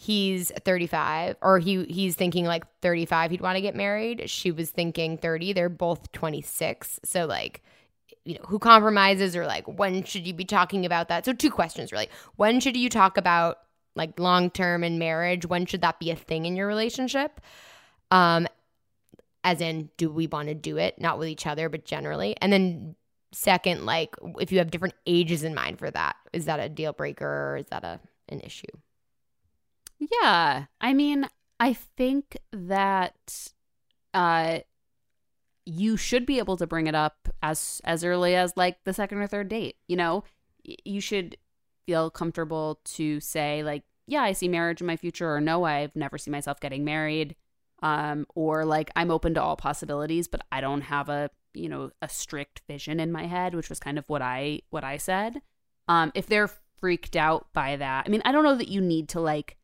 he's 0.00 0.50
35 0.64 1.36
or 1.42 1.58
he 1.58 1.84
he's 1.84 2.16
thinking 2.16 2.46
like 2.46 2.64
35 2.80 3.32
he'd 3.32 3.42
want 3.42 3.56
to 3.56 3.60
get 3.60 3.76
married. 3.76 4.30
She 4.30 4.50
was 4.50 4.70
thinking 4.70 5.18
30 5.18 5.52
they're 5.52 5.68
both 5.68 6.10
26 6.12 7.00
so 7.04 7.26
like 7.26 7.62
you 8.24 8.34
know 8.34 8.40
who 8.46 8.58
compromises 8.58 9.36
or 9.36 9.46
like 9.46 9.66
when 9.66 10.02
should 10.04 10.26
you 10.26 10.32
be 10.32 10.46
talking 10.46 10.86
about 10.86 11.08
that? 11.08 11.26
So 11.26 11.34
two 11.34 11.50
questions 11.50 11.92
really. 11.92 12.08
When 12.36 12.60
should 12.60 12.78
you 12.78 12.88
talk 12.88 13.18
about 13.18 13.58
like 13.94 14.18
long 14.18 14.50
term 14.50 14.84
in 14.84 14.98
marriage? 14.98 15.44
When 15.44 15.66
should 15.66 15.82
that 15.82 16.00
be 16.00 16.10
a 16.10 16.16
thing 16.16 16.46
in 16.46 16.56
your 16.56 16.66
relationship? 16.66 17.38
Um 18.10 18.48
as 19.44 19.60
in 19.60 19.90
do 19.98 20.10
we 20.10 20.26
want 20.26 20.48
to 20.48 20.54
do 20.54 20.78
it? 20.78 20.98
Not 20.98 21.18
with 21.18 21.28
each 21.28 21.46
other 21.46 21.68
but 21.68 21.84
generally. 21.84 22.36
And 22.40 22.50
then 22.50 22.96
second 23.32 23.86
like 23.86 24.14
if 24.40 24.50
you 24.50 24.58
have 24.58 24.70
different 24.70 24.94
ages 25.06 25.44
in 25.44 25.54
mind 25.54 25.78
for 25.78 25.90
that 25.90 26.16
is 26.32 26.46
that 26.46 26.58
a 26.60 26.68
deal 26.68 26.92
breaker 26.92 27.52
or 27.52 27.56
is 27.58 27.66
that 27.66 27.84
a 27.84 28.00
an 28.28 28.40
issue 28.40 28.66
Yeah, 29.98 30.66
I 30.80 30.92
mean, 30.94 31.28
I 31.58 31.74
think 31.74 32.36
that 32.52 33.52
uh, 34.14 34.60
you 35.66 35.96
should 35.96 36.26
be 36.26 36.38
able 36.38 36.56
to 36.56 36.66
bring 36.66 36.86
it 36.86 36.94
up 36.94 37.28
as 37.42 37.80
as 37.84 38.04
early 38.04 38.34
as 38.34 38.56
like 38.56 38.82
the 38.84 38.92
second 38.92 39.18
or 39.18 39.26
third 39.26 39.48
date. 39.48 39.76
You 39.88 39.96
know, 39.96 40.24
you 40.64 41.00
should 41.00 41.36
feel 41.86 42.10
comfortable 42.10 42.80
to 42.84 43.20
say 43.20 43.62
like, 43.62 43.84
yeah, 44.06 44.22
I 44.22 44.32
see 44.32 44.48
marriage 44.48 44.80
in 44.80 44.86
my 44.86 44.96
future, 44.96 45.32
or 45.34 45.40
no, 45.40 45.64
I've 45.64 45.94
never 45.96 46.18
seen 46.18 46.32
myself 46.32 46.60
getting 46.60 46.84
married, 46.84 47.36
um, 47.82 48.26
or 48.34 48.64
like 48.64 48.90
I'm 48.96 49.10
open 49.10 49.34
to 49.34 49.42
all 49.42 49.56
possibilities, 49.56 50.28
but 50.28 50.42
I 50.50 50.60
don't 50.60 50.82
have 50.82 51.08
a 51.08 51.30
you 51.54 51.68
know 51.68 51.90
a 52.02 52.08
strict 52.08 52.62
vision 52.68 53.00
in 53.00 53.12
my 53.12 53.26
head, 53.26 53.54
which 53.54 53.68
was 53.68 53.80
kind 53.80 53.98
of 53.98 54.08
what 54.08 54.22
I 54.22 54.62
what 54.70 54.84
I 54.84 54.96
said. 54.96 55.42
Um, 55.88 56.12
if 56.14 56.26
they're 56.26 56.50
freaked 56.78 57.16
out 57.16 57.48
by 57.52 57.76
that, 57.76 58.04
I 58.06 58.10
mean, 58.10 58.22
I 58.24 58.32
don't 58.32 58.44
know 58.44 58.56
that 58.56 58.68
you 58.68 58.80
need 58.80 59.08
to 59.10 59.20
like 59.20 59.56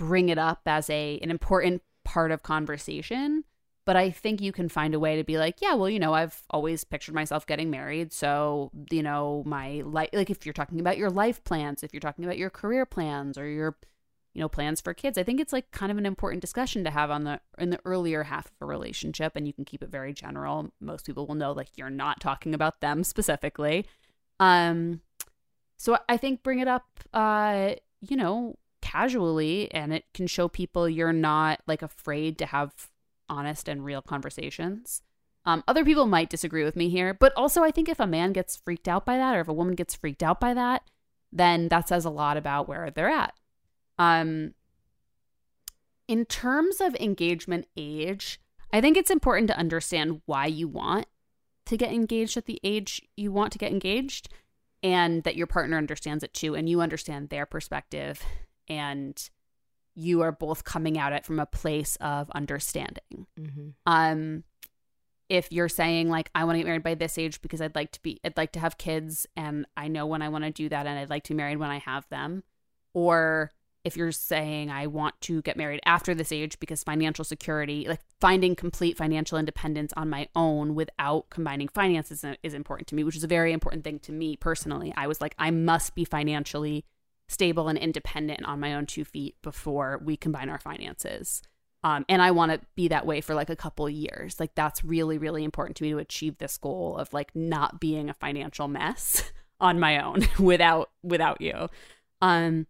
bring 0.00 0.30
it 0.30 0.38
up 0.38 0.62
as 0.66 0.88
a 0.88 1.18
an 1.22 1.30
important 1.30 1.82
part 2.04 2.32
of 2.32 2.42
conversation 2.42 3.44
but 3.84 3.96
i 3.96 4.10
think 4.10 4.40
you 4.40 4.50
can 4.50 4.68
find 4.68 4.94
a 4.94 4.98
way 4.98 5.16
to 5.16 5.24
be 5.24 5.36
like 5.36 5.60
yeah 5.60 5.74
well 5.74 5.90
you 5.90 5.98
know 5.98 6.14
i've 6.14 6.42
always 6.48 6.84
pictured 6.84 7.14
myself 7.14 7.46
getting 7.46 7.70
married 7.70 8.10
so 8.10 8.70
you 8.90 9.02
know 9.02 9.42
my 9.44 9.82
life 9.84 10.08
like 10.14 10.30
if 10.30 10.46
you're 10.46 10.54
talking 10.54 10.80
about 10.80 10.96
your 10.96 11.10
life 11.10 11.44
plans 11.44 11.82
if 11.82 11.92
you're 11.92 12.00
talking 12.00 12.24
about 12.24 12.38
your 12.38 12.48
career 12.48 12.86
plans 12.86 13.36
or 13.36 13.46
your 13.46 13.76
you 14.34 14.40
know 14.40 14.48
plans 14.48 14.80
for 14.80 14.94
kids 14.94 15.18
i 15.18 15.22
think 15.22 15.40
it's 15.40 15.52
like 15.52 15.70
kind 15.70 15.90
of 15.90 15.98
an 15.98 16.06
important 16.06 16.40
discussion 16.40 16.84
to 16.84 16.90
have 16.90 17.10
on 17.10 17.24
the 17.24 17.40
in 17.58 17.70
the 17.70 17.80
earlier 17.84 18.22
half 18.24 18.46
of 18.46 18.52
a 18.60 18.66
relationship 18.66 19.34
and 19.34 19.46
you 19.46 19.52
can 19.52 19.64
keep 19.64 19.82
it 19.82 19.90
very 19.90 20.12
general 20.12 20.70
most 20.80 21.06
people 21.06 21.26
will 21.26 21.34
know 21.34 21.52
like 21.52 21.68
you're 21.76 21.90
not 21.90 22.20
talking 22.20 22.54
about 22.54 22.80
them 22.80 23.02
specifically 23.04 23.86
um 24.38 25.00
so 25.76 25.98
i 26.08 26.16
think 26.16 26.42
bring 26.42 26.58
it 26.58 26.68
up 26.68 26.86
uh 27.12 27.70
you 28.00 28.16
know 28.16 28.56
casually 28.80 29.72
and 29.72 29.92
it 29.92 30.04
can 30.14 30.26
show 30.26 30.48
people 30.48 30.88
you're 30.88 31.12
not 31.12 31.60
like 31.66 31.82
afraid 31.82 32.38
to 32.38 32.46
have 32.46 32.90
honest 33.30 33.68
and 33.68 33.84
real 33.84 34.02
conversations. 34.02 35.02
Um, 35.46 35.64
other 35.66 35.84
people 35.84 36.06
might 36.06 36.28
disagree 36.28 36.64
with 36.64 36.76
me 36.76 36.90
here, 36.90 37.14
but 37.14 37.32
also 37.34 37.62
I 37.62 37.70
think 37.70 37.88
if 37.88 38.00
a 38.00 38.06
man 38.06 38.32
gets 38.32 38.56
freaked 38.56 38.88
out 38.88 39.06
by 39.06 39.16
that 39.16 39.34
or 39.34 39.40
if 39.40 39.48
a 39.48 39.54
woman 39.54 39.74
gets 39.74 39.94
freaked 39.94 40.22
out 40.22 40.40
by 40.40 40.52
that, 40.52 40.82
then 41.32 41.68
that 41.68 41.88
says 41.88 42.04
a 42.04 42.10
lot 42.10 42.36
about 42.36 42.68
where 42.68 42.90
they're 42.90 43.08
at. 43.08 43.32
Um, 44.00 44.54
In 46.08 46.24
terms 46.24 46.80
of 46.80 46.96
engagement 46.96 47.66
age, 47.76 48.40
I 48.72 48.80
think 48.80 48.96
it's 48.96 49.10
important 49.10 49.48
to 49.48 49.56
understand 49.56 50.22
why 50.26 50.46
you 50.46 50.66
want 50.66 51.06
to 51.66 51.76
get 51.76 51.92
engaged 51.92 52.36
at 52.36 52.46
the 52.46 52.58
age 52.64 53.02
you 53.16 53.30
want 53.30 53.52
to 53.52 53.58
get 53.58 53.70
engaged 53.70 54.28
and 54.82 55.22
that 55.24 55.36
your 55.36 55.46
partner 55.46 55.76
understands 55.76 56.24
it 56.24 56.32
too 56.32 56.54
and 56.56 56.68
you 56.68 56.80
understand 56.80 57.28
their 57.28 57.46
perspective 57.46 58.24
and 58.68 59.30
you 59.94 60.22
are 60.22 60.32
both 60.32 60.64
coming 60.64 60.98
at 60.98 61.12
it 61.12 61.24
from 61.24 61.38
a 61.38 61.46
place 61.46 61.96
of 62.00 62.30
understanding. 62.30 63.26
Mm-hmm. 63.38 63.68
Um 63.86 64.44
if 65.28 65.52
you're 65.52 65.68
saying 65.68 66.08
like 66.08 66.30
I 66.34 66.44
want 66.44 66.56
to 66.56 66.60
get 66.60 66.66
married 66.66 66.82
by 66.82 66.94
this 66.94 67.18
age 67.18 67.40
because 67.40 67.60
I'd 67.60 67.76
like 67.76 67.92
to 67.92 68.02
be 68.02 68.18
I'd 68.24 68.36
like 68.36 68.52
to 68.52 68.60
have 68.60 68.78
kids 68.78 69.26
and 69.36 69.66
I 69.76 69.88
know 69.88 70.06
when 70.06 70.22
I 70.22 70.28
want 70.28 70.44
to 70.44 70.50
do 70.50 70.68
that 70.70 70.86
and 70.86 70.98
I'd 70.98 71.10
like 71.10 71.24
to 71.24 71.34
be 71.34 71.36
married 71.36 71.58
when 71.58 71.70
I 71.70 71.78
have 71.78 72.08
them 72.08 72.42
or 72.94 73.52
if 73.84 73.96
you're 73.96 74.12
saying 74.12 74.70
I 74.70 74.86
want 74.86 75.18
to 75.22 75.40
get 75.42 75.56
married 75.56 75.80
after 75.86 76.14
this 76.14 76.32
age 76.32 76.60
because 76.60 76.84
financial 76.84 77.24
security, 77.24 77.86
like 77.88 78.00
finding 78.20 78.54
complete 78.54 78.96
financial 78.96 79.38
independence 79.38 79.92
on 79.96 80.10
my 80.10 80.28
own 80.36 80.74
without 80.74 81.30
combining 81.30 81.68
finances 81.68 82.24
is 82.42 82.54
important 82.54 82.88
to 82.88 82.94
me, 82.94 83.04
which 83.04 83.16
is 83.16 83.24
a 83.24 83.28
very 83.28 83.52
important 83.52 83.84
thing 83.84 83.98
to 84.00 84.12
me 84.12 84.36
personally. 84.36 84.92
I 84.96 85.06
was 85.06 85.20
like, 85.20 85.34
I 85.38 85.50
must 85.50 85.94
be 85.94 86.04
financially 86.04 86.84
stable 87.28 87.68
and 87.68 87.78
independent 87.78 88.44
on 88.44 88.60
my 88.60 88.74
own 88.74 88.86
two 88.86 89.04
feet 89.04 89.36
before 89.40 90.00
we 90.04 90.16
combine 90.16 90.50
our 90.50 90.58
finances. 90.58 91.42
Um, 91.82 92.04
and 92.08 92.20
I 92.20 92.32
want 92.32 92.52
to 92.52 92.60
be 92.74 92.88
that 92.88 93.06
way 93.06 93.20
for 93.20 93.34
like 93.34 93.48
a 93.48 93.56
couple 93.56 93.88
years. 93.88 94.38
Like 94.38 94.54
that's 94.54 94.84
really, 94.84 95.16
really 95.16 95.44
important 95.44 95.76
to 95.78 95.84
me 95.84 95.90
to 95.90 95.98
achieve 95.98 96.38
this 96.38 96.58
goal 96.58 96.96
of 96.98 97.12
like 97.14 97.34
not 97.34 97.80
being 97.80 98.10
a 98.10 98.14
financial 98.14 98.68
mess 98.68 99.32
on 99.60 99.80
my 99.80 100.02
own 100.02 100.26
without 100.38 100.90
without 101.02 101.40
you. 101.40 101.68
Um, 102.20 102.66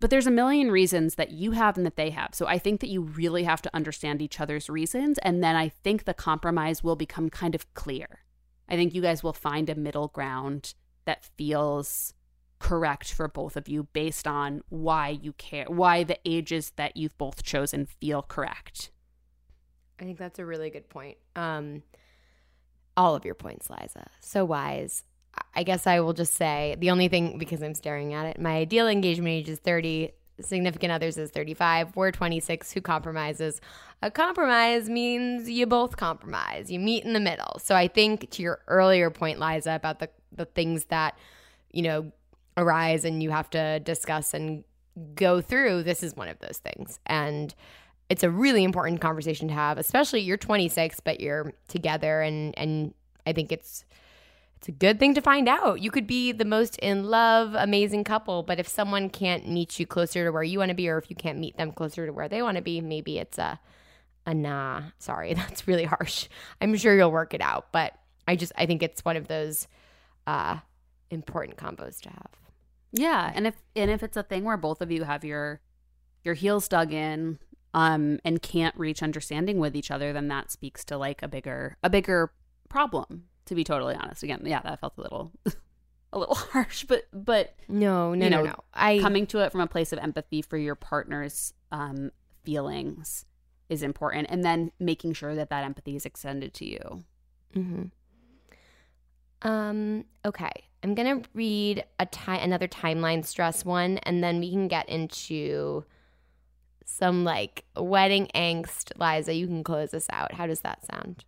but 0.00 0.08
there's 0.08 0.26
a 0.26 0.30
million 0.30 0.70
reasons 0.70 1.16
that 1.16 1.30
you 1.30 1.52
have 1.52 1.76
and 1.76 1.84
that 1.84 1.96
they 1.96 2.10
have. 2.10 2.34
So 2.34 2.46
I 2.46 2.58
think 2.58 2.80
that 2.80 2.88
you 2.88 3.02
really 3.02 3.44
have 3.44 3.60
to 3.62 3.70
understand 3.74 4.22
each 4.22 4.40
other's 4.40 4.70
reasons. 4.70 5.18
And 5.18 5.44
then 5.44 5.56
I 5.56 5.68
think 5.68 6.04
the 6.04 6.14
compromise 6.14 6.82
will 6.82 6.96
become 6.96 7.28
kind 7.28 7.54
of 7.54 7.72
clear. 7.74 8.20
I 8.68 8.76
think 8.76 8.94
you 8.94 9.02
guys 9.02 9.22
will 9.22 9.34
find 9.34 9.68
a 9.68 9.74
middle 9.74 10.08
ground 10.08 10.74
that 11.04 11.28
feels 11.36 12.14
correct 12.58 13.12
for 13.12 13.28
both 13.28 13.56
of 13.56 13.68
you 13.68 13.84
based 13.92 14.26
on 14.26 14.62
why 14.68 15.08
you 15.08 15.32
care, 15.34 15.66
why 15.68 16.04
the 16.04 16.18
ages 16.24 16.72
that 16.76 16.96
you've 16.96 17.16
both 17.18 17.42
chosen 17.42 17.86
feel 17.86 18.22
correct. 18.22 18.90
I 19.98 20.04
think 20.04 20.18
that's 20.18 20.38
a 20.38 20.46
really 20.46 20.70
good 20.70 20.88
point. 20.88 21.18
Um, 21.36 21.82
all 22.96 23.14
of 23.14 23.24
your 23.24 23.34
points, 23.34 23.68
Liza. 23.68 24.08
So 24.20 24.44
wise. 24.44 25.04
I 25.54 25.62
guess 25.62 25.86
I 25.86 26.00
will 26.00 26.12
just 26.12 26.34
say 26.34 26.76
the 26.78 26.90
only 26.90 27.08
thing 27.08 27.38
because 27.38 27.62
I'm 27.62 27.74
staring 27.74 28.14
at 28.14 28.26
it, 28.26 28.40
my 28.40 28.56
ideal 28.56 28.88
engagement 28.88 29.28
age 29.28 29.48
is 29.48 29.58
30, 29.58 30.12
significant 30.40 30.92
others 30.92 31.18
is 31.18 31.30
35. 31.30 31.96
We're 31.96 32.10
26. 32.10 32.72
Who 32.72 32.80
compromises? 32.80 33.60
A 34.02 34.10
compromise 34.10 34.88
means 34.88 35.48
you 35.48 35.66
both 35.66 35.96
compromise. 35.96 36.70
You 36.70 36.78
meet 36.78 37.04
in 37.04 37.12
the 37.12 37.20
middle. 37.20 37.58
So 37.62 37.74
I 37.74 37.88
think 37.88 38.30
to 38.30 38.42
your 38.42 38.60
earlier 38.68 39.10
point, 39.10 39.38
Liza, 39.38 39.74
about 39.74 39.98
the 39.98 40.08
the 40.32 40.44
things 40.44 40.84
that 40.86 41.18
you 41.72 41.82
know 41.82 42.12
arise 42.56 43.04
and 43.04 43.22
you 43.22 43.30
have 43.30 43.50
to 43.50 43.80
discuss 43.80 44.32
and 44.34 44.64
go 45.14 45.40
through. 45.40 45.82
This 45.82 46.02
is 46.02 46.14
one 46.14 46.28
of 46.28 46.38
those 46.40 46.58
things, 46.58 46.98
and 47.06 47.54
it's 48.08 48.22
a 48.22 48.30
really 48.30 48.64
important 48.64 49.00
conversation 49.00 49.48
to 49.48 49.54
have. 49.54 49.78
Especially 49.78 50.20
you're 50.20 50.36
26, 50.36 51.00
but 51.00 51.20
you're 51.20 51.52
together, 51.68 52.22
and 52.22 52.56
and 52.58 52.94
I 53.26 53.32
think 53.32 53.52
it's 53.52 53.84
it's 54.60 54.68
a 54.68 54.72
good 54.72 54.98
thing 54.98 55.14
to 55.14 55.22
find 55.22 55.48
out. 55.48 55.80
You 55.80 55.90
could 55.90 56.06
be 56.06 56.32
the 56.32 56.44
most 56.44 56.76
in 56.80 57.04
love, 57.04 57.54
amazing 57.54 58.04
couple, 58.04 58.42
but 58.42 58.60
if 58.60 58.68
someone 58.68 59.08
can't 59.08 59.48
meet 59.48 59.80
you 59.80 59.86
closer 59.86 60.26
to 60.26 60.30
where 60.30 60.42
you 60.42 60.58
want 60.58 60.68
to 60.68 60.74
be, 60.74 60.86
or 60.86 60.98
if 60.98 61.08
you 61.08 61.16
can't 61.16 61.38
meet 61.38 61.56
them 61.56 61.72
closer 61.72 62.04
to 62.04 62.12
where 62.12 62.28
they 62.28 62.42
want 62.42 62.58
to 62.58 62.62
be, 62.62 62.82
maybe 62.82 63.18
it's 63.18 63.38
a, 63.38 63.58
a 64.26 64.34
nah. 64.34 64.82
Sorry, 64.98 65.32
that's 65.34 65.66
really 65.66 65.84
harsh. 65.84 66.28
I'm 66.60 66.76
sure 66.76 66.94
you'll 66.94 67.10
work 67.10 67.32
it 67.32 67.40
out, 67.40 67.72
but 67.72 67.94
I 68.28 68.36
just 68.36 68.52
I 68.54 68.66
think 68.66 68.82
it's 68.82 69.02
one 69.02 69.16
of 69.16 69.28
those 69.28 69.66
uh, 70.26 70.58
important 71.08 71.56
combos 71.56 72.02
to 72.02 72.10
have. 72.10 72.30
Yeah, 72.92 73.32
and 73.34 73.46
if 73.46 73.54
and 73.74 73.90
if 73.90 74.02
it's 74.02 74.18
a 74.18 74.22
thing 74.22 74.44
where 74.44 74.58
both 74.58 74.82
of 74.82 74.90
you 74.90 75.04
have 75.04 75.24
your 75.24 75.62
your 76.22 76.34
heels 76.34 76.68
dug 76.68 76.92
in 76.92 77.38
um 77.72 78.18
and 78.26 78.42
can't 78.42 78.76
reach 78.76 79.02
understanding 79.02 79.58
with 79.58 79.74
each 79.74 79.90
other, 79.90 80.12
then 80.12 80.28
that 80.28 80.50
speaks 80.50 80.84
to 80.84 80.98
like 80.98 81.22
a 81.22 81.28
bigger 81.28 81.78
a 81.82 81.88
bigger 81.88 82.34
problem 82.68 83.24
to 83.50 83.56
be 83.56 83.64
totally 83.64 83.96
honest. 83.96 84.22
Again, 84.22 84.42
yeah, 84.44 84.60
that 84.62 84.80
felt 84.80 84.94
a 84.96 85.00
little 85.02 85.32
a 86.12 86.18
little 86.18 86.36
harsh, 86.36 86.84
but 86.84 87.06
but 87.12 87.56
no, 87.68 88.14
no, 88.14 88.24
you 88.24 88.30
know, 88.30 88.44
no, 88.44 88.50
no. 88.50 88.54
I 88.72 89.00
coming 89.00 89.26
to 89.28 89.40
it 89.40 89.50
from 89.50 89.60
a 89.60 89.66
place 89.66 89.92
of 89.92 89.98
empathy 89.98 90.40
for 90.40 90.56
your 90.56 90.76
partner's 90.76 91.52
um, 91.72 92.12
feelings 92.44 93.26
is 93.68 93.82
important, 93.82 94.28
and 94.30 94.44
then 94.44 94.70
making 94.78 95.14
sure 95.14 95.34
that 95.34 95.50
that 95.50 95.64
empathy 95.64 95.96
is 95.96 96.06
extended 96.06 96.54
to 96.54 96.64
you. 96.64 97.04
Mm-hmm. 97.56 99.48
Um. 99.48 100.04
Okay, 100.24 100.52
I'm 100.84 100.94
gonna 100.94 101.22
read 101.34 101.82
a 101.98 102.06
time 102.06 102.44
another 102.44 102.68
timeline 102.68 103.26
stress 103.26 103.64
one, 103.64 103.98
and 104.04 104.22
then 104.22 104.38
we 104.38 104.52
can 104.52 104.68
get 104.68 104.88
into 104.88 105.84
some 106.84 107.24
like 107.24 107.64
wedding 107.76 108.28
angst. 108.32 108.92
Liza, 108.96 109.34
you 109.34 109.48
can 109.48 109.64
close 109.64 109.92
us 109.92 110.06
out. 110.12 110.34
How 110.34 110.46
does 110.46 110.60
that 110.60 110.86
sound? 110.86 111.24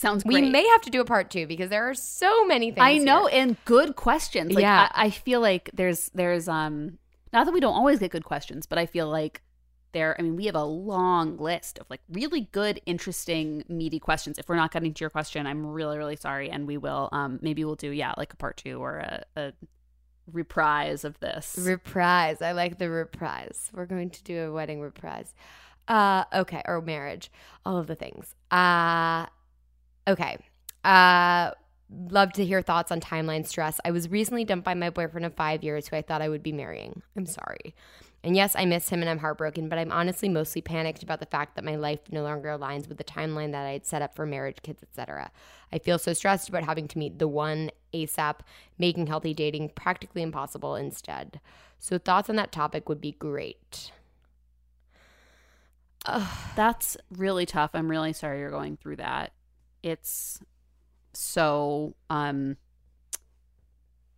Sounds 0.00 0.24
great. 0.24 0.44
We 0.44 0.50
may 0.50 0.66
have 0.66 0.80
to 0.82 0.90
do 0.90 1.02
a 1.02 1.04
part 1.04 1.28
two 1.28 1.46
because 1.46 1.68
there 1.68 1.86
are 1.86 1.92
so 1.92 2.46
many 2.46 2.70
things. 2.70 2.80
I 2.80 2.96
know, 2.96 3.26
here. 3.26 3.42
and 3.42 3.64
good 3.66 3.96
questions. 3.96 4.50
Like, 4.50 4.62
yeah, 4.62 4.88
I, 4.92 5.06
I, 5.06 5.10
feel 5.10 5.42
like 5.42 5.68
there's 5.74 6.10
there's 6.14 6.48
um 6.48 6.96
not 7.34 7.44
that 7.44 7.52
we 7.52 7.60
don't 7.60 7.74
always 7.74 7.98
get 7.98 8.10
good 8.10 8.24
questions, 8.24 8.64
but 8.64 8.78
I 8.78 8.86
feel 8.86 9.10
like 9.10 9.42
there. 9.92 10.16
I 10.18 10.22
mean, 10.22 10.36
we 10.36 10.46
have 10.46 10.54
a 10.54 10.64
long 10.64 11.36
list 11.36 11.78
of 11.80 11.90
like 11.90 12.00
really 12.10 12.48
good, 12.50 12.80
interesting, 12.86 13.62
meaty 13.68 13.98
questions. 13.98 14.38
If 14.38 14.48
we're 14.48 14.56
not 14.56 14.72
getting 14.72 14.94
to 14.94 15.00
your 15.02 15.10
question, 15.10 15.46
I'm 15.46 15.66
really 15.66 15.98
really 15.98 16.16
sorry, 16.16 16.48
and 16.48 16.66
we 16.66 16.78
will 16.78 17.10
um 17.12 17.38
maybe 17.42 17.62
we'll 17.62 17.74
do 17.74 17.90
yeah 17.90 18.14
like 18.16 18.32
a 18.32 18.36
part 18.36 18.56
two 18.56 18.82
or 18.82 19.00
a, 19.00 19.24
a 19.36 19.52
reprise 20.32 21.04
of 21.04 21.20
this 21.20 21.58
reprise. 21.60 22.40
I 22.40 22.52
like 22.52 22.78
the 22.78 22.88
reprise. 22.88 23.70
We're 23.74 23.84
going 23.84 24.08
to 24.08 24.24
do 24.24 24.44
a 24.44 24.50
wedding 24.50 24.80
reprise. 24.80 25.34
Uh, 25.88 26.24
okay, 26.32 26.62
or 26.64 26.80
marriage, 26.80 27.30
all 27.66 27.76
of 27.76 27.86
the 27.86 27.96
things. 27.96 28.34
Uh 28.50 29.26
Okay. 30.08 30.38
Uh, 30.84 31.50
love 32.10 32.32
to 32.34 32.44
hear 32.44 32.62
thoughts 32.62 32.92
on 32.92 33.00
timeline 33.00 33.46
stress. 33.46 33.80
I 33.84 33.90
was 33.90 34.08
recently 34.08 34.44
dumped 34.44 34.64
by 34.64 34.74
my 34.74 34.90
boyfriend 34.90 35.26
of 35.26 35.34
five 35.34 35.62
years 35.62 35.88
who 35.88 35.96
I 35.96 36.02
thought 36.02 36.22
I 36.22 36.28
would 36.28 36.42
be 36.42 36.52
marrying. 36.52 37.02
I'm 37.16 37.26
sorry. 37.26 37.74
And 38.22 38.36
yes, 38.36 38.54
I 38.54 38.66
miss 38.66 38.90
him 38.90 39.00
and 39.00 39.08
I'm 39.08 39.18
heartbroken, 39.18 39.68
but 39.70 39.78
I'm 39.78 39.90
honestly 39.90 40.28
mostly 40.28 40.60
panicked 40.60 41.02
about 41.02 41.20
the 41.20 41.26
fact 41.26 41.56
that 41.56 41.64
my 41.64 41.76
life 41.76 42.00
no 42.10 42.22
longer 42.22 42.50
aligns 42.50 42.86
with 42.86 42.98
the 42.98 43.04
timeline 43.04 43.52
that 43.52 43.66
I 43.66 43.72
had 43.72 43.86
set 43.86 44.02
up 44.02 44.14
for 44.14 44.26
marriage, 44.26 44.58
kids, 44.62 44.82
etc. 44.82 45.30
I 45.72 45.78
feel 45.78 45.98
so 45.98 46.12
stressed 46.12 46.48
about 46.48 46.64
having 46.64 46.86
to 46.88 46.98
meet 46.98 47.18
the 47.18 47.28
one 47.28 47.70
ASAP, 47.94 48.40
making 48.78 49.06
healthy 49.06 49.32
dating 49.32 49.70
practically 49.70 50.20
impossible 50.20 50.74
instead. 50.74 51.40
So 51.78 51.96
thoughts 51.96 52.28
on 52.28 52.36
that 52.36 52.52
topic 52.52 52.90
would 52.90 53.00
be 53.00 53.12
great. 53.12 53.90
Ugh. 56.04 56.28
That's 56.56 56.98
really 57.10 57.46
tough. 57.46 57.70
I'm 57.72 57.90
really 57.90 58.12
sorry 58.12 58.40
you're 58.40 58.50
going 58.50 58.76
through 58.76 58.96
that 58.96 59.32
it's 59.82 60.40
so 61.12 61.94
um 62.08 62.56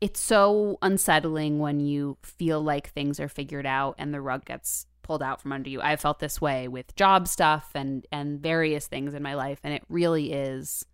it's 0.00 0.20
so 0.20 0.78
unsettling 0.82 1.60
when 1.60 1.78
you 1.78 2.18
feel 2.22 2.60
like 2.60 2.90
things 2.90 3.20
are 3.20 3.28
figured 3.28 3.66
out 3.66 3.94
and 3.98 4.12
the 4.12 4.20
rug 4.20 4.44
gets 4.44 4.86
pulled 5.02 5.22
out 5.22 5.40
from 5.40 5.52
under 5.52 5.70
you. 5.70 5.80
I 5.80 5.96
felt 5.96 6.18
this 6.18 6.40
way 6.40 6.66
with 6.68 6.94
job 6.96 7.28
stuff 7.28 7.70
and 7.74 8.06
and 8.10 8.40
various 8.40 8.86
things 8.86 9.14
in 9.14 9.22
my 9.22 9.34
life 9.34 9.60
and 9.62 9.72
it 9.72 9.84
really 9.88 10.32
is 10.32 10.84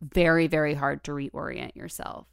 very 0.00 0.46
very 0.46 0.74
hard 0.74 1.04
to 1.04 1.12
reorient 1.12 1.76
yourself. 1.76 2.26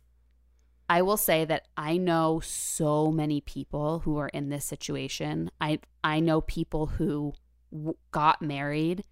I 0.90 1.02
will 1.02 1.18
say 1.18 1.44
that 1.44 1.68
I 1.76 1.98
know 1.98 2.40
so 2.40 3.12
many 3.12 3.42
people 3.42 4.00
who 4.00 4.18
are 4.18 4.30
in 4.30 4.50
this 4.50 4.64
situation. 4.64 5.52
I 5.60 5.80
I 6.04 6.22
know 6.22 6.40
people 6.42 6.88
who 6.88 7.34
w- 7.72 7.98
got 8.12 8.42
married 8.42 9.04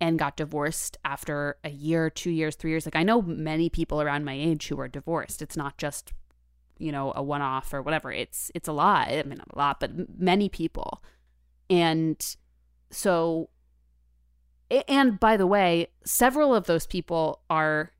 and 0.00 0.18
got 0.18 0.36
divorced 0.36 0.96
after 1.04 1.56
a 1.64 1.70
year, 1.70 2.10
two 2.10 2.30
years, 2.30 2.54
three 2.54 2.70
years. 2.70 2.86
Like 2.86 2.96
I 2.96 3.02
know 3.02 3.22
many 3.22 3.70
people 3.70 4.02
around 4.02 4.24
my 4.24 4.34
age 4.34 4.68
who 4.68 4.78
are 4.80 4.88
divorced. 4.88 5.40
It's 5.42 5.56
not 5.56 5.78
just, 5.78 6.12
you 6.78 6.92
know, 6.92 7.12
a 7.16 7.22
one 7.22 7.42
off 7.42 7.72
or 7.72 7.82
whatever. 7.82 8.12
It's 8.12 8.50
it's 8.54 8.68
a 8.68 8.72
lot. 8.72 9.08
I 9.08 9.22
mean, 9.22 9.38
not 9.38 9.48
a 9.52 9.58
lot, 9.58 9.80
but 9.80 10.18
many 10.18 10.48
people. 10.48 11.02
And 11.70 12.36
so, 12.90 13.48
and 14.70 15.18
by 15.18 15.36
the 15.36 15.46
way, 15.46 15.88
several 16.04 16.54
of 16.54 16.66
those 16.66 16.86
people 16.86 17.40
are 17.48 17.92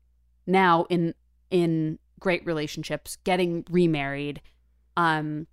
now 0.45 0.85
in 0.89 1.13
in 1.49 1.99
great 2.19 2.45
relationships, 2.45 3.17
getting 3.23 3.65
remarried. 3.69 4.41
Um, 4.95 5.47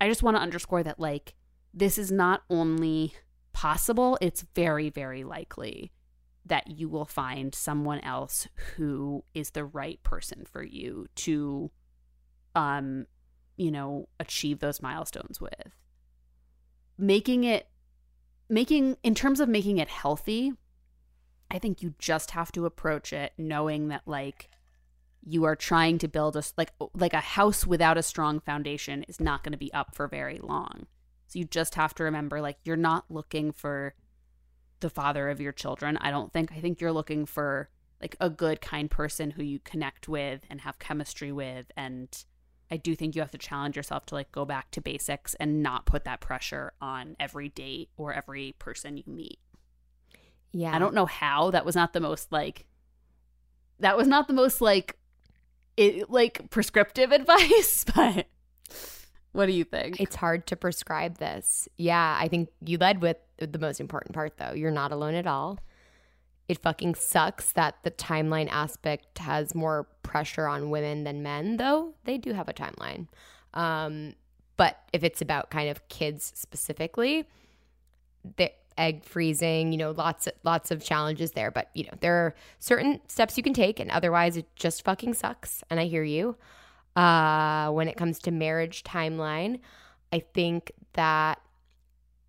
I 0.00 0.08
just 0.08 0.22
want 0.22 0.36
to 0.36 0.42
underscore 0.42 0.82
that 0.82 1.00
like 1.00 1.34
this 1.74 1.98
is 1.98 2.10
not 2.10 2.42
only 2.48 3.14
possible, 3.58 4.16
it's 4.20 4.46
very, 4.54 4.88
very 4.88 5.24
likely 5.24 5.90
that 6.46 6.70
you 6.70 6.88
will 6.88 7.04
find 7.04 7.52
someone 7.52 7.98
else 8.00 8.46
who 8.76 9.24
is 9.34 9.50
the 9.50 9.64
right 9.64 10.00
person 10.04 10.46
for 10.50 10.62
you 10.62 11.06
to 11.14 11.70
um 12.54 13.04
you 13.56 13.70
know 13.70 14.08
achieve 14.18 14.60
those 14.60 14.80
milestones 14.80 15.40
with 15.40 15.74
making 16.96 17.42
it 17.42 17.68
making 18.48 18.96
in 19.02 19.14
terms 19.14 19.40
of 19.40 19.48
making 19.48 19.78
it 19.78 19.88
healthy, 19.88 20.52
I 21.50 21.58
think 21.58 21.82
you 21.82 21.94
just 21.98 22.30
have 22.30 22.52
to 22.52 22.64
approach 22.64 23.12
it 23.12 23.32
knowing 23.36 23.88
that 23.88 24.02
like 24.06 24.50
you 25.26 25.42
are 25.44 25.56
trying 25.56 25.98
to 25.98 26.06
build 26.06 26.36
a 26.36 26.44
like 26.56 26.72
like 26.94 27.12
a 27.12 27.20
house 27.20 27.66
without 27.66 27.98
a 27.98 28.04
strong 28.04 28.38
foundation 28.38 29.02
is 29.08 29.18
not 29.20 29.42
going 29.42 29.52
to 29.52 29.58
be 29.58 29.72
up 29.72 29.96
for 29.96 30.06
very 30.06 30.38
long. 30.40 30.86
So 31.28 31.38
you 31.38 31.44
just 31.44 31.74
have 31.74 31.94
to 31.94 32.04
remember 32.04 32.40
like 32.40 32.58
you're 32.64 32.76
not 32.76 33.04
looking 33.10 33.52
for 33.52 33.94
the 34.80 34.90
father 34.90 35.28
of 35.28 35.40
your 35.40 35.52
children. 35.52 35.96
I 35.98 36.10
don't 36.10 36.32
think 36.32 36.52
I 36.52 36.60
think 36.60 36.80
you're 36.80 36.92
looking 36.92 37.26
for 37.26 37.68
like 38.00 38.16
a 38.20 38.30
good 38.30 38.60
kind 38.60 38.90
person 38.90 39.32
who 39.32 39.42
you 39.42 39.58
connect 39.58 40.08
with 40.08 40.42
and 40.50 40.60
have 40.62 40.78
chemistry 40.78 41.32
with 41.32 41.70
and 41.76 42.08
I 42.70 42.76
do 42.76 42.94
think 42.94 43.14
you 43.14 43.22
have 43.22 43.30
to 43.30 43.38
challenge 43.38 43.76
yourself 43.76 44.06
to 44.06 44.14
like 44.14 44.30
go 44.30 44.44
back 44.44 44.70
to 44.72 44.80
basics 44.80 45.34
and 45.34 45.62
not 45.62 45.86
put 45.86 46.04
that 46.04 46.20
pressure 46.20 46.72
on 46.80 47.16
every 47.18 47.48
date 47.48 47.88
or 47.96 48.12
every 48.12 48.54
person 48.58 48.96
you 48.96 49.04
meet. 49.06 49.38
Yeah. 50.52 50.74
I 50.74 50.78
don't 50.78 50.94
know 50.94 51.06
how 51.06 51.50
that 51.50 51.64
was 51.64 51.74
not 51.74 51.92
the 51.92 52.00
most 52.00 52.30
like 52.32 52.66
that 53.80 53.96
was 53.96 54.08
not 54.08 54.28
the 54.28 54.34
most 54.34 54.60
like 54.60 54.96
it 55.76 56.10
like 56.10 56.50
prescriptive 56.50 57.12
advice, 57.12 57.84
but 57.94 58.26
what 59.38 59.46
do 59.46 59.52
you 59.52 59.62
think? 59.62 60.00
It's 60.00 60.16
hard 60.16 60.48
to 60.48 60.56
prescribe 60.56 61.18
this. 61.18 61.68
Yeah, 61.76 62.18
I 62.20 62.26
think 62.26 62.48
you 62.60 62.76
led 62.76 63.00
with 63.00 63.18
the 63.38 63.58
most 63.60 63.78
important 63.78 64.12
part 64.12 64.36
though. 64.36 64.52
You're 64.52 64.72
not 64.72 64.90
alone 64.90 65.14
at 65.14 65.28
all. 65.28 65.60
It 66.48 66.58
fucking 66.58 66.96
sucks 66.96 67.52
that 67.52 67.76
the 67.84 67.92
timeline 67.92 68.48
aspect 68.50 69.18
has 69.18 69.54
more 69.54 69.86
pressure 70.02 70.48
on 70.48 70.70
women 70.70 71.04
than 71.04 71.22
men, 71.22 71.56
though. 71.56 71.94
They 72.02 72.18
do 72.18 72.32
have 72.32 72.48
a 72.48 72.52
timeline. 72.52 73.06
Um, 73.54 74.14
but 74.56 74.80
if 74.92 75.04
it's 75.04 75.20
about 75.20 75.50
kind 75.50 75.70
of 75.70 75.86
kids 75.88 76.32
specifically, 76.34 77.24
the 78.38 78.50
egg 78.76 79.04
freezing, 79.04 79.70
you 79.70 79.78
know, 79.78 79.92
lots 79.92 80.26
of, 80.26 80.32
lots 80.42 80.72
of 80.72 80.82
challenges 80.82 81.32
there. 81.32 81.52
But 81.52 81.70
you 81.74 81.84
know, 81.84 81.94
there 82.00 82.14
are 82.14 82.34
certain 82.58 83.00
steps 83.06 83.36
you 83.36 83.44
can 83.44 83.54
take, 83.54 83.78
and 83.78 83.90
otherwise, 83.92 84.36
it 84.36 84.46
just 84.56 84.82
fucking 84.84 85.14
sucks. 85.14 85.62
And 85.70 85.78
I 85.78 85.84
hear 85.84 86.02
you. 86.02 86.36
Uh, 86.98 87.70
when 87.70 87.86
it 87.86 87.96
comes 87.96 88.18
to 88.18 88.32
marriage 88.32 88.82
timeline, 88.82 89.60
I 90.12 90.18
think 90.18 90.72
that 90.94 91.40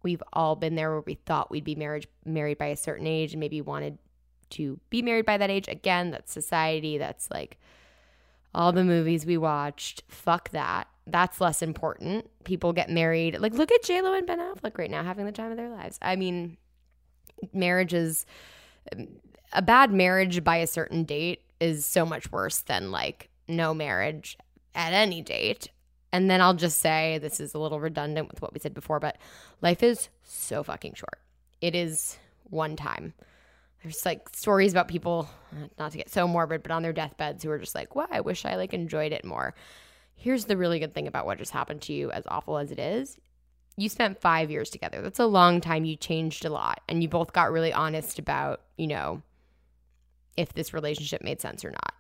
we've 0.03 0.21
all 0.31 0.55
been 0.55 0.75
there 0.75 0.91
where 0.91 1.01
we 1.01 1.15
thought 1.15 1.49
we'd 1.49 1.63
be 1.63 1.73
marriage 1.73 2.07
married 2.23 2.59
by 2.59 2.67
a 2.67 2.77
certain 2.77 3.07
age 3.07 3.33
and 3.33 3.39
maybe 3.39 3.61
wanted 3.61 3.97
to 4.51 4.79
be 4.91 5.01
married 5.01 5.25
by 5.25 5.37
that 5.37 5.49
age. 5.49 5.67
Again, 5.67 6.11
that's 6.11 6.31
society. 6.31 6.99
That's 6.99 7.31
like 7.31 7.57
all 8.53 8.71
the 8.71 8.83
movies 8.83 9.25
we 9.25 9.37
watched. 9.37 10.03
Fuck 10.07 10.51
that. 10.51 10.87
That's 11.07 11.41
less 11.41 11.63
important. 11.63 12.29
People 12.43 12.71
get 12.71 12.91
married. 12.91 13.39
Like, 13.39 13.55
look 13.55 13.71
at 13.71 13.81
JLo 13.81 14.15
and 14.15 14.27
Ben 14.27 14.37
Affleck 14.37 14.77
right 14.77 14.91
now 14.91 15.03
having 15.03 15.25
the 15.25 15.31
time 15.31 15.49
of 15.49 15.57
their 15.57 15.69
lives. 15.69 15.97
I 15.99 16.15
mean, 16.15 16.57
marriage 17.53 17.95
is 17.95 18.27
a 19.51 19.63
bad 19.63 19.91
marriage 19.91 20.43
by 20.43 20.57
a 20.57 20.67
certain 20.67 21.05
date 21.05 21.41
is 21.59 21.87
so 21.87 22.05
much 22.05 22.31
worse 22.31 22.59
than 22.59 22.91
like 22.91 23.29
no 23.47 23.73
marriage 23.73 24.37
at 24.79 24.93
any 24.93 25.21
date. 25.21 25.69
And 26.11 26.31
then 26.31 26.41
I'll 26.41 26.55
just 26.55 26.79
say 26.79 27.19
this 27.19 27.39
is 27.39 27.53
a 27.53 27.59
little 27.59 27.81
redundant 27.81 28.29
with 28.29 28.41
what 28.41 28.53
we 28.53 28.59
said 28.59 28.73
before, 28.73 28.99
but 28.99 29.17
life 29.61 29.83
is 29.83 30.09
so 30.23 30.63
fucking 30.63 30.93
short. 30.93 31.19
It 31.61 31.75
is 31.75 32.17
one 32.45 32.77
time. 32.77 33.13
There's 33.83 34.05
like 34.05 34.29
stories 34.33 34.71
about 34.71 34.87
people 34.87 35.29
not 35.77 35.91
to 35.91 35.97
get 35.97 36.09
so 36.09 36.27
morbid 36.27 36.63
but 36.63 36.71
on 36.71 36.81
their 36.81 36.93
deathbeds 36.93 37.43
who 37.43 37.51
are 37.51 37.57
just 37.57 37.75
like 37.75 37.95
wow 37.95 38.07
i 38.11 38.19
wish 38.19 38.43
i 38.43 38.55
like 38.55 38.73
enjoyed 38.73 39.11
it 39.11 39.23
more. 39.23 39.53
Here's 40.15 40.45
the 40.45 40.57
really 40.57 40.79
good 40.79 40.93
thing 40.93 41.07
about 41.07 41.25
what 41.25 41.37
just 41.37 41.51
happened 41.51 41.81
to 41.83 41.93
you 41.93 42.11
as 42.11 42.25
awful 42.27 42.57
as 42.57 42.71
it 42.71 42.79
is. 42.79 43.17
You 43.77 43.87
spent 43.87 44.19
five 44.19 44.51
years 44.51 44.69
together. 44.69 45.01
That's 45.01 45.19
a 45.19 45.25
long 45.25 45.61
time. 45.61 45.85
You 45.85 45.95
changed 45.95 46.43
a 46.43 46.49
lot. 46.49 46.81
And 46.89 47.01
you 47.01 47.07
both 47.07 47.31
got 47.31 47.51
really 47.51 47.71
honest 47.71 48.19
about 48.19 48.61
you 48.77 48.87
know 48.87 49.21
if 50.37 50.53
this 50.53 50.73
relationship 50.73 51.21
made 51.21 51.41
sense 51.41 51.63
or 51.63 51.71
not. 51.71 51.93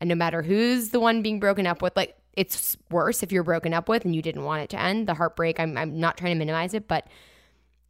And 0.00 0.08
no 0.08 0.14
matter 0.14 0.42
who's 0.42 0.90
the 0.90 1.00
one 1.00 1.22
being 1.22 1.40
broken 1.40 1.66
up 1.66 1.82
with 1.82 1.96
like 1.96 2.16
it's 2.34 2.76
worse 2.90 3.22
if 3.22 3.32
you're 3.32 3.42
broken 3.42 3.74
up 3.74 3.88
with 3.88 4.04
and 4.04 4.14
you 4.14 4.22
didn't 4.22 4.44
want 4.44 4.62
it 4.62 4.70
to 4.70 4.80
end 4.80 5.06
the 5.06 5.14
heartbreak 5.14 5.58
i'm, 5.58 5.76
I'm 5.76 5.98
not 5.98 6.16
trying 6.16 6.34
to 6.34 6.38
minimize 6.38 6.74
it 6.74 6.88
but 6.88 7.06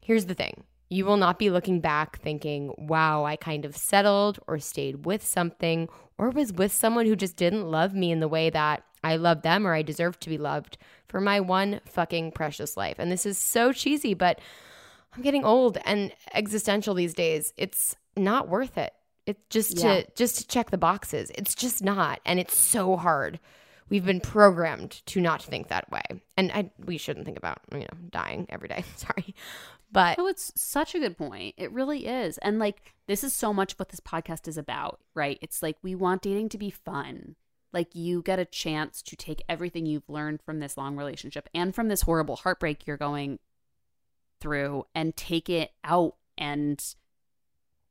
here's 0.01 0.27
the 0.27 0.35
thing 0.35 0.65
you 0.91 1.05
will 1.05 1.17
not 1.17 1.39
be 1.39 1.51
looking 1.51 1.81
back 1.81 2.19
thinking, 2.19 2.75
wow, 2.77 3.25
I 3.25 3.37
kind 3.37 3.65
of 3.65 3.77
settled 3.77 4.41
or 4.49 4.59
stayed 4.59 5.07
with 5.07 5.25
something 5.25 5.89
or 6.19 6.31
was 6.31 6.53
with 6.53 6.73
someone 6.73 7.07
who 7.07 7.15
just 7.15 7.37
didn't 7.37 7.71
love 7.71 7.95
me 7.95 8.11
in 8.11 8.19
the 8.19 8.29
way 8.29 8.51
that 8.51 8.83
I 9.03 9.17
love 9.17 9.43
them 9.43 9.67
or 9.67 9.73
I 9.73 9.83
deserve 9.83 10.19
to 10.21 10.29
be 10.29 10.37
loved 10.37 10.77
for 11.09 11.21
my 11.21 11.39
one 11.39 11.81
fucking 11.87 12.33
precious 12.33 12.77
life. 12.77 12.97
And 12.99 13.11
this 13.11 13.25
is 13.25 13.39
so 13.39 13.73
cheesy, 13.73 14.15
but 14.15 14.41
I'm 15.15 15.23
getting 15.23 15.45
old 15.45 15.79
and 15.85 16.13
existential 16.35 16.95
these 16.95 17.15
days. 17.15 17.53
It's 17.57 17.97
not 18.17 18.49
worth 18.49 18.77
it. 18.77 18.93
It's 19.27 19.41
just 19.49 19.79
yeah. 19.79 20.03
to 20.03 20.07
just 20.17 20.39
to 20.39 20.47
check 20.49 20.71
the 20.71 20.79
boxes. 20.79 21.31
It's 21.37 21.55
just 21.55 21.85
not 21.85 22.21
and 22.27 22.41
it's 22.41 22.59
so 22.59 22.97
hard. 22.97 23.39
We've 23.91 24.05
been 24.05 24.21
programmed 24.21 25.03
to 25.07 25.21
not 25.21 25.43
think 25.43 25.69
that 25.69 25.91
way. 25.91 26.03
And 26.37 26.51
I 26.53 26.71
we 26.85 26.97
shouldn't 26.97 27.27
think 27.27 27.37
about, 27.37 27.59
you 27.73 27.81
know, 27.81 27.99
dying 28.11 28.47
every 28.49 28.69
day. 28.69 28.85
Sorry. 28.97 29.35
But 29.93 30.19
no, 30.19 30.29
it's 30.29 30.53
such 30.55 30.95
a 30.95 31.01
good 31.01 31.19
point. 31.19 31.57
It 31.59 31.73
really 31.73 32.07
is. 32.07 32.39
And 32.39 32.59
like 32.59 32.95
this 33.07 33.25
is 33.25 33.35
so 33.35 33.53
much 33.53 33.79
what 33.79 33.89
this 33.89 34.01
podcast 34.01 34.47
is 34.47 34.57
about, 34.57 35.01
right? 35.15 35.39
It's 35.43 35.63
like 35.63 35.77
we 35.83 35.95
want 35.95 36.23
dating 36.23 36.51
to 36.51 36.59
be 36.59 36.71
fun. 36.71 37.35
Like 37.73 37.95
you 37.95 38.23
get 38.23 38.39
a 38.39 38.45
chance 38.45 39.03
to 39.03 39.17
take 39.17 39.43
everything 39.49 39.87
you've 39.87 40.09
learned 40.09 40.43
from 40.43 40.61
this 40.61 40.77
long 40.77 40.97
relationship 40.97 41.49
and 41.53 41.75
from 41.75 41.89
this 41.89 42.03
horrible 42.03 42.37
heartbreak 42.37 42.87
you're 42.87 42.97
going 42.97 43.39
through 44.41 44.87
and 44.95 45.17
take 45.17 45.49
it 45.49 45.73
out 45.85 46.15
and 46.39 46.95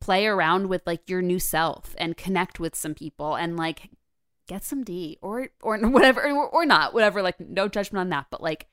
play 0.01 0.25
around 0.25 0.67
with 0.67 0.81
like 0.85 1.09
your 1.09 1.21
new 1.21 1.39
self 1.39 1.95
and 1.97 2.17
connect 2.17 2.59
with 2.59 2.75
some 2.75 2.93
people 2.93 3.35
and 3.35 3.57
like 3.57 3.89
get 4.49 4.65
some 4.65 4.83
D 4.83 5.17
or 5.21 5.49
or 5.61 5.77
whatever 5.89 6.29
or, 6.31 6.65
not 6.65 6.93
whatever 6.93 7.21
like 7.21 7.39
no 7.39 7.67
judgment 7.67 8.01
on 8.01 8.09
that 8.09 8.25
but 8.29 8.41
like 8.41 8.67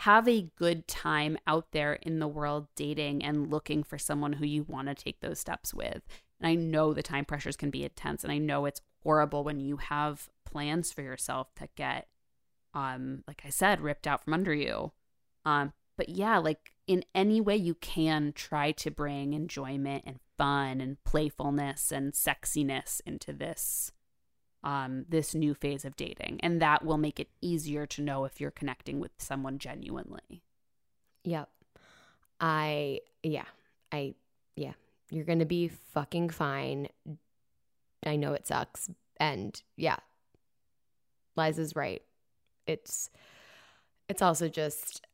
have 0.00 0.28
a 0.28 0.50
good 0.56 0.88
time 0.88 1.38
out 1.46 1.72
there 1.72 1.94
in 1.94 2.18
the 2.18 2.28
world 2.28 2.66
dating 2.74 3.22
and 3.22 3.50
looking 3.50 3.82
for 3.82 3.98
someone 3.98 4.34
who 4.34 4.46
you 4.46 4.64
want 4.64 4.88
to 4.88 4.94
take 4.94 5.20
those 5.20 5.38
steps 5.38 5.74
with. 5.74 6.00
And 6.40 6.48
I 6.48 6.54
know 6.54 6.94
the 6.94 7.02
time 7.02 7.26
pressures 7.26 7.56
can 7.56 7.70
be 7.70 7.84
intense 7.84 8.24
and 8.24 8.32
I 8.32 8.38
know 8.38 8.64
it's 8.64 8.80
horrible 9.02 9.44
when 9.44 9.60
you 9.60 9.76
have 9.76 10.28
plans 10.44 10.90
for 10.90 11.02
yourself 11.02 11.48
that 11.60 11.74
get 11.76 12.08
um 12.74 13.24
like 13.28 13.42
I 13.46 13.50
said 13.50 13.80
ripped 13.80 14.06
out 14.06 14.24
from 14.24 14.34
under 14.34 14.54
you. 14.54 14.92
Um 15.44 15.72
but 15.96 16.08
yeah, 16.08 16.38
like 16.38 16.72
in 16.86 17.04
any 17.14 17.40
way 17.40 17.56
you 17.56 17.74
can 17.74 18.32
try 18.34 18.72
to 18.72 18.90
bring 18.90 19.34
enjoyment 19.34 20.04
and 20.06 20.18
fun 20.38 20.80
and 20.80 21.02
playfulness 21.04 21.92
and 21.92 22.14
sexiness 22.14 23.02
into 23.04 23.34
this 23.34 23.92
um, 24.62 25.04
this 25.08 25.34
new 25.34 25.54
phase 25.54 25.84
of 25.84 25.96
dating. 25.96 26.40
And 26.42 26.60
that 26.60 26.84
will 26.84 26.98
make 26.98 27.18
it 27.18 27.28
easier 27.40 27.86
to 27.86 28.02
know 28.02 28.24
if 28.24 28.40
you're 28.40 28.50
connecting 28.50 29.00
with 29.00 29.12
someone 29.18 29.58
genuinely. 29.58 30.42
Yep. 31.24 31.48
I, 32.40 33.00
yeah, 33.22 33.44
I, 33.92 34.14
yeah, 34.56 34.72
you're 35.10 35.24
going 35.24 35.40
to 35.40 35.44
be 35.44 35.68
fucking 35.68 36.30
fine. 36.30 36.88
I 38.04 38.16
know 38.16 38.32
it 38.32 38.46
sucks. 38.46 38.90
And 39.18 39.60
yeah, 39.76 39.96
Liza's 41.36 41.76
right. 41.76 42.02
It's, 42.66 43.10
it's 44.08 44.22
also 44.22 44.48
just 44.48 45.06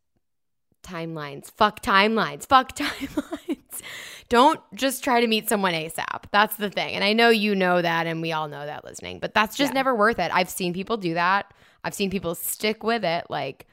timelines. 0.86 1.50
Fuck 1.50 1.82
timelines. 1.82 2.46
Fuck 2.46 2.72
timelines. 2.76 3.82
Don't 4.28 4.60
just 4.74 5.04
try 5.04 5.20
to 5.20 5.26
meet 5.26 5.48
someone 5.48 5.72
ASAP. 5.72 6.24
That's 6.32 6.56
the 6.56 6.70
thing. 6.70 6.94
And 6.94 7.04
I 7.04 7.12
know 7.12 7.28
you 7.28 7.54
know 7.54 7.80
that 7.80 8.06
and 8.06 8.20
we 8.22 8.32
all 8.32 8.48
know 8.48 8.66
that 8.66 8.84
listening, 8.84 9.20
but 9.20 9.34
that's 9.34 9.56
just 9.56 9.70
yeah. 9.70 9.74
never 9.74 9.94
worth 9.94 10.18
it. 10.18 10.30
I've 10.32 10.50
seen 10.50 10.72
people 10.72 10.96
do 10.96 11.14
that. 11.14 11.52
I've 11.84 11.94
seen 11.94 12.10
people 12.10 12.34
stick 12.34 12.82
with 12.82 13.04
it 13.04 13.26
like 13.30 13.66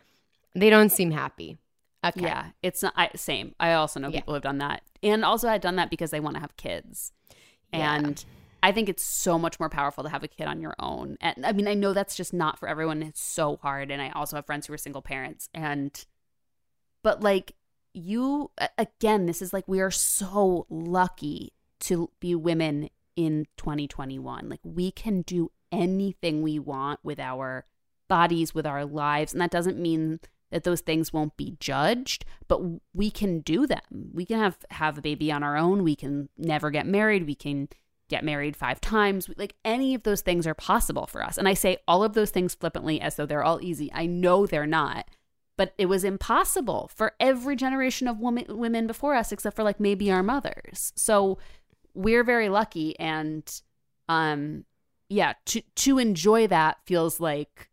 they 0.53 0.69
don't 0.69 0.91
seem 0.91 1.11
happy. 1.11 1.57
Okay. 2.05 2.21
Yeah, 2.21 2.47
it's 2.61 2.83
not 2.83 2.93
I, 2.95 3.09
same. 3.15 3.55
I 3.59 3.73
also 3.73 3.99
know 3.99 4.09
yeah. 4.09 4.19
people 4.19 4.33
who've 4.33 4.43
done 4.43 4.57
that. 4.59 4.83
And 5.01 5.23
also 5.23 5.47
I've 5.47 5.61
done 5.61 5.77
that 5.77 5.89
because 5.89 6.11
they 6.11 6.19
want 6.19 6.35
to 6.35 6.41
have 6.41 6.55
kids. 6.57 7.13
Yeah. 7.71 7.95
And 7.95 8.23
I 8.61 8.71
think 8.71 8.87
it's 8.89 9.03
so 9.03 9.39
much 9.39 9.59
more 9.59 9.69
powerful 9.69 10.03
to 10.03 10.09
have 10.09 10.23
a 10.23 10.27
kid 10.27 10.47
on 10.47 10.61
your 10.61 10.75
own. 10.79 11.17
And 11.19 11.45
I 11.45 11.51
mean, 11.51 11.67
I 11.67 11.73
know 11.73 11.93
that's 11.93 12.15
just 12.15 12.33
not 12.33 12.59
for 12.59 12.69
everyone. 12.69 13.01
It's 13.03 13.21
so 13.21 13.57
hard. 13.57 13.91
And 13.91 14.01
I 14.01 14.09
also 14.11 14.37
have 14.37 14.45
friends 14.45 14.67
who 14.67 14.73
are 14.73 14.77
single 14.77 15.01
parents. 15.01 15.49
And, 15.53 16.05
but 17.03 17.21
like, 17.21 17.53
you 17.95 18.49
again 18.79 19.27
this 19.27 19.39
is 19.39 19.53
like 19.53 19.67
we 19.67 19.79
are 19.79 19.91
so 19.91 20.65
lucky 20.67 21.53
to 21.79 22.09
be 22.19 22.33
women 22.33 22.89
in 23.15 23.45
2021 23.57 24.49
like 24.49 24.59
we 24.63 24.89
can 24.89 25.21
do 25.21 25.51
anything 25.71 26.41
we 26.41 26.57
want 26.57 26.99
with 27.03 27.19
our 27.19 27.67
bodies 28.07 28.55
with 28.55 28.65
our 28.65 28.83
lives 28.83 29.31
and 29.31 29.39
that 29.39 29.51
doesn't 29.51 29.77
mean 29.77 30.19
that 30.49 30.63
those 30.63 30.81
things 30.81 31.13
won't 31.13 31.37
be 31.37 31.55
judged 31.59 32.25
but 32.47 32.61
we 32.93 33.09
can 33.09 33.39
do 33.39 33.65
them. 33.65 34.11
We 34.13 34.25
can 34.25 34.39
have 34.39 34.57
have 34.69 34.97
a 34.97 35.01
baby 35.01 35.31
on 35.31 35.43
our 35.43 35.57
own. 35.57 35.83
We 35.83 35.95
can 35.95 36.29
never 36.37 36.69
get 36.69 36.85
married. 36.85 37.25
We 37.25 37.35
can 37.35 37.69
get 38.09 38.23
married 38.23 38.55
five 38.55 38.79
times. 38.79 39.27
Like 39.35 39.55
any 39.65 39.95
of 39.95 40.03
those 40.03 40.21
things 40.21 40.45
are 40.45 40.53
possible 40.53 41.07
for 41.07 41.23
us. 41.23 41.37
And 41.37 41.47
i 41.47 41.53
say 41.53 41.77
all 41.87 42.03
of 42.03 42.13
those 42.13 42.29
things 42.29 42.53
flippantly 42.53 43.01
as 43.01 43.15
though 43.15 43.25
they're 43.25 43.43
all 43.43 43.61
easy. 43.61 43.91
I 43.93 44.05
know 44.05 44.45
they're 44.45 44.67
not 44.67 45.09
but 45.57 45.73
it 45.77 45.85
was 45.87 46.03
impossible 46.03 46.89
for 46.95 47.13
every 47.19 47.55
generation 47.55 48.07
of 48.07 48.19
women 48.19 48.45
women 48.57 48.87
before 48.87 49.15
us 49.15 49.31
except 49.31 49.55
for 49.55 49.63
like 49.63 49.79
maybe 49.79 50.11
our 50.11 50.23
mothers. 50.23 50.93
So 50.95 51.37
we're 51.93 52.23
very 52.23 52.49
lucky 52.49 52.97
and 52.99 53.43
um 54.09 54.65
yeah, 55.09 55.33
to 55.45 55.61
to 55.75 55.99
enjoy 55.99 56.47
that 56.47 56.77
feels 56.85 57.19
like 57.19 57.69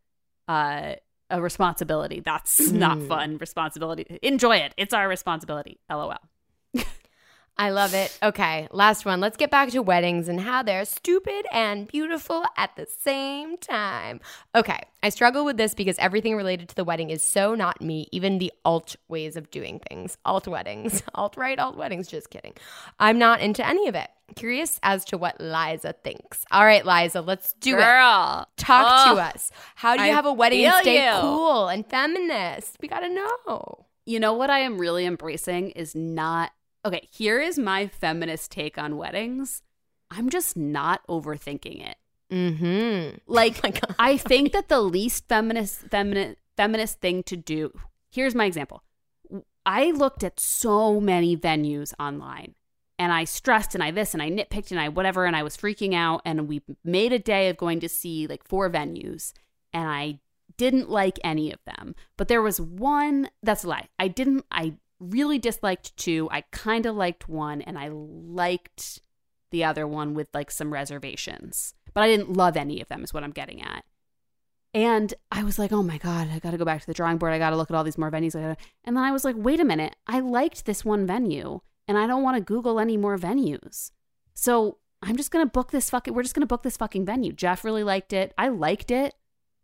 uh 0.47 0.95
a 1.29 1.41
responsibility. 1.41 2.19
That's 2.19 2.59
not 2.71 2.97
Mm. 2.97 3.07
fun. 3.07 3.37
Responsibility. 3.37 4.19
Enjoy 4.21 4.57
it. 4.57 4.73
It's 4.77 4.93
our 4.93 5.07
responsibility. 5.07 5.79
LOL. 5.89 6.17
I 7.57 7.69
love 7.69 7.93
it. 7.93 8.17
Okay, 8.23 8.67
last 8.71 9.05
one. 9.05 9.19
Let's 9.21 9.37
get 9.37 9.51
back 9.51 9.69
to 9.69 9.81
weddings 9.81 10.27
and 10.27 10.39
how 10.41 10.63
they're 10.63 10.85
stupid 10.85 11.45
and 11.51 11.87
beautiful 11.87 12.43
at 12.57 12.75
the 12.75 12.87
same 12.87 13.57
time. 13.57 14.19
Okay, 14.55 14.79
I 15.03 15.09
struggle 15.09 15.45
with 15.45 15.57
this 15.57 15.75
because 15.75 15.97
everything 15.99 16.35
related 16.35 16.69
to 16.69 16.75
the 16.75 16.83
wedding 16.83 17.11
is 17.11 17.23
so 17.23 17.53
not 17.53 17.79
me, 17.81 18.07
even 18.11 18.39
the 18.39 18.51
alt 18.65 18.95
ways 19.09 19.35
of 19.35 19.51
doing 19.51 19.79
things. 19.89 20.17
Alt 20.25 20.47
weddings. 20.47 21.03
Alt 21.15 21.37
right, 21.37 21.59
alt 21.59 21.77
weddings. 21.77 22.07
Just 22.07 22.29
kidding. 22.31 22.53
I'm 22.99 23.19
not 23.19 23.41
into 23.41 23.65
any 23.67 23.87
of 23.87 23.95
it. 23.95 24.09
Curious 24.35 24.79
as 24.81 25.05
to 25.05 25.17
what 25.17 25.39
Liza 25.39 25.93
thinks. 26.03 26.45
All 26.51 26.65
right, 26.65 26.85
Liza, 26.85 27.21
let's 27.21 27.53
do 27.53 27.75
it. 27.75 27.81
Girl. 27.81 28.47
Talk 28.57 28.87
Ugh. 28.89 29.15
to 29.15 29.21
us. 29.21 29.51
How 29.75 29.95
do 29.95 30.01
you 30.01 30.09
I 30.09 30.13
have 30.13 30.25
a 30.25 30.33
wedding 30.33 30.65
and 30.65 30.75
stay 30.81 31.05
you. 31.05 31.21
cool 31.21 31.67
and 31.67 31.85
feminist? 31.85 32.77
We 32.81 32.87
gotta 32.87 33.09
know. 33.09 33.85
You 34.05 34.19
know 34.19 34.33
what 34.33 34.49
I 34.49 34.59
am 34.59 34.79
really 34.79 35.05
embracing 35.05 35.71
is 35.71 35.93
not 35.93 36.51
okay. 36.85 37.07
Here 37.11 37.39
is 37.39 37.57
my 37.57 37.87
feminist 37.87 38.51
take 38.51 38.77
on 38.77 38.97
weddings. 38.97 39.61
I'm 40.09 40.29
just 40.29 40.57
not 40.57 41.05
overthinking 41.07 41.87
it. 41.87 41.97
Mm-hmm. 42.31 43.17
Like, 43.27 43.61
God. 43.61 43.95
I 43.99 44.17
think 44.17 44.53
that 44.53 44.69
the 44.69 44.81
least 44.81 45.27
feminist, 45.27 45.81
feminist, 45.89 46.37
feminist 46.57 46.99
thing 46.99 47.23
to 47.23 47.37
do. 47.37 47.71
Here's 48.11 48.35
my 48.35 48.45
example. 48.45 48.83
I 49.65 49.91
looked 49.91 50.23
at 50.23 50.39
so 50.39 50.99
many 50.99 51.37
venues 51.37 51.93
online, 51.99 52.55
and 52.97 53.13
I 53.13 53.25
stressed 53.25 53.75
and 53.75 53.83
I 53.83 53.91
this 53.91 54.13
and 54.13 54.21
I 54.21 54.29
nitpicked 54.29 54.71
and 54.71 54.79
I 54.79 54.89
whatever, 54.89 55.25
and 55.25 55.35
I 55.35 55.43
was 55.43 55.55
freaking 55.55 55.93
out. 55.93 56.21
And 56.25 56.47
we 56.47 56.61
made 56.83 57.13
a 57.13 57.19
day 57.19 57.49
of 57.49 57.57
going 57.57 57.79
to 57.81 57.89
see 57.89 58.27
like 58.27 58.47
four 58.47 58.69
venues, 58.69 59.33
and 59.71 59.87
I 59.87 60.19
didn't 60.57 60.89
like 60.89 61.19
any 61.23 61.51
of 61.51 61.59
them. 61.65 61.95
But 62.17 62.27
there 62.27 62.41
was 62.41 62.59
one 62.59 63.29
that's 63.43 63.63
a 63.63 63.67
lie. 63.67 63.89
I 63.99 64.07
didn't. 64.07 64.45
I 64.51 64.73
really 65.01 65.39
disliked 65.39 65.97
two. 65.97 66.29
I 66.31 66.41
kind 66.51 66.85
of 66.85 66.95
liked 66.95 67.27
one, 67.27 67.61
and 67.61 67.77
I 67.77 67.89
liked 67.89 69.01
the 69.49 69.63
other 69.63 69.85
one 69.85 70.13
with 70.13 70.27
like 70.33 70.51
some 70.51 70.71
reservations. 70.71 71.73
But 71.93 72.03
I 72.03 72.07
didn't 72.07 72.33
love 72.33 72.55
any 72.55 72.81
of 72.81 72.87
them, 72.87 73.03
is 73.03 73.13
what 73.13 73.23
I'm 73.23 73.31
getting 73.31 73.61
at. 73.61 73.83
And 74.73 75.13
I 75.31 75.43
was 75.43 75.59
like, 75.59 75.73
oh 75.73 75.83
my 75.83 75.97
God, 75.97 76.29
I 76.31 76.39
got 76.39 76.51
to 76.51 76.57
go 76.57 76.63
back 76.63 76.79
to 76.79 76.87
the 76.87 76.93
drawing 76.93 77.17
board. 77.17 77.33
I 77.33 77.39
got 77.39 77.49
to 77.49 77.57
look 77.57 77.69
at 77.69 77.75
all 77.75 77.83
these 77.83 77.97
more 77.97 78.09
venues. 78.11 78.35
And 78.35 78.55
then 78.85 79.03
I 79.03 79.11
was 79.11 79.25
like, 79.25 79.35
wait 79.37 79.59
a 79.59 79.65
minute. 79.65 79.97
I 80.07 80.21
liked 80.21 80.65
this 80.65 80.85
one 80.85 81.05
venue 81.05 81.59
and 81.87 81.97
I 81.97 82.07
don't 82.07 82.23
want 82.23 82.37
to 82.37 82.41
Google 82.41 82.79
any 82.79 82.95
more 82.95 83.17
venues. 83.17 83.91
So 84.33 84.77
I'm 85.01 85.17
just 85.17 85.31
going 85.31 85.45
to 85.45 85.51
book 85.51 85.71
this 85.71 85.89
fucking, 85.89 86.13
we're 86.13 86.23
just 86.23 86.35
going 86.35 86.43
to 86.43 86.47
book 86.47 86.63
this 86.63 86.77
fucking 86.77 87.05
venue. 87.05 87.33
Jeff 87.33 87.65
really 87.65 87.83
liked 87.83 88.13
it. 88.13 88.33
I 88.37 88.47
liked 88.47 88.91
it. 88.91 89.13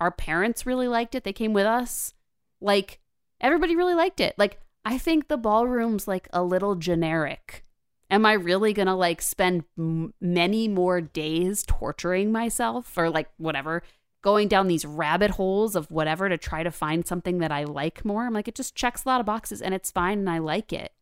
Our 0.02 0.12
parents 0.12 0.66
really 0.66 0.90
liked 0.90 1.16
it. 1.16 1.24
They 1.24 1.32
came 1.32 1.54
with 1.54 1.66
us. 1.66 2.14
Like, 2.60 3.00
everybody 3.40 3.78
really 3.78 3.96
liked 3.96 4.20
it. 4.20 4.36
Like, 4.38 4.60
I 4.88 4.98
think 4.98 5.28
the 5.28 5.36
ballroom's 5.36 6.08
like 6.08 6.30
a 6.32 6.42
little 6.42 6.76
generic. 6.76 7.66
Am 8.10 8.26
I 8.26 8.32
really 8.32 8.72
going 8.72 8.86
to 8.86 8.94
like 8.94 9.22
spend 9.22 9.66
m- 9.78 10.14
many 10.22 10.70
more 10.70 11.02
days 11.02 11.66
torturing 11.68 12.32
myself 12.32 12.98
or 12.98 13.10
like 13.10 13.28
whatever, 13.36 13.84
going 14.22 14.48
down 14.48 14.68
these 14.68 14.86
rabbit 14.86 15.32
holes 15.32 15.76
of 15.76 15.92
whatever 15.92 16.30
to 16.30 16.38
try 16.38 16.64
to 16.64 16.72
find 16.72 17.06
something 17.06 17.40
that 17.40 17.52
I 17.52 17.66
like 17.66 18.06
more? 18.06 18.26
I'm 18.26 18.34
like, 18.34 18.48
it 18.48 18.56
just 18.56 18.76
checks 18.76 19.04
a 19.04 19.10
lot 19.10 19.20
of 19.20 19.26
boxes 19.26 19.62
and 19.62 19.74
it's 19.74 19.92
fine 19.92 20.20
and 20.20 20.30
I 20.30 20.38
like 20.38 20.72
it. 20.72 20.94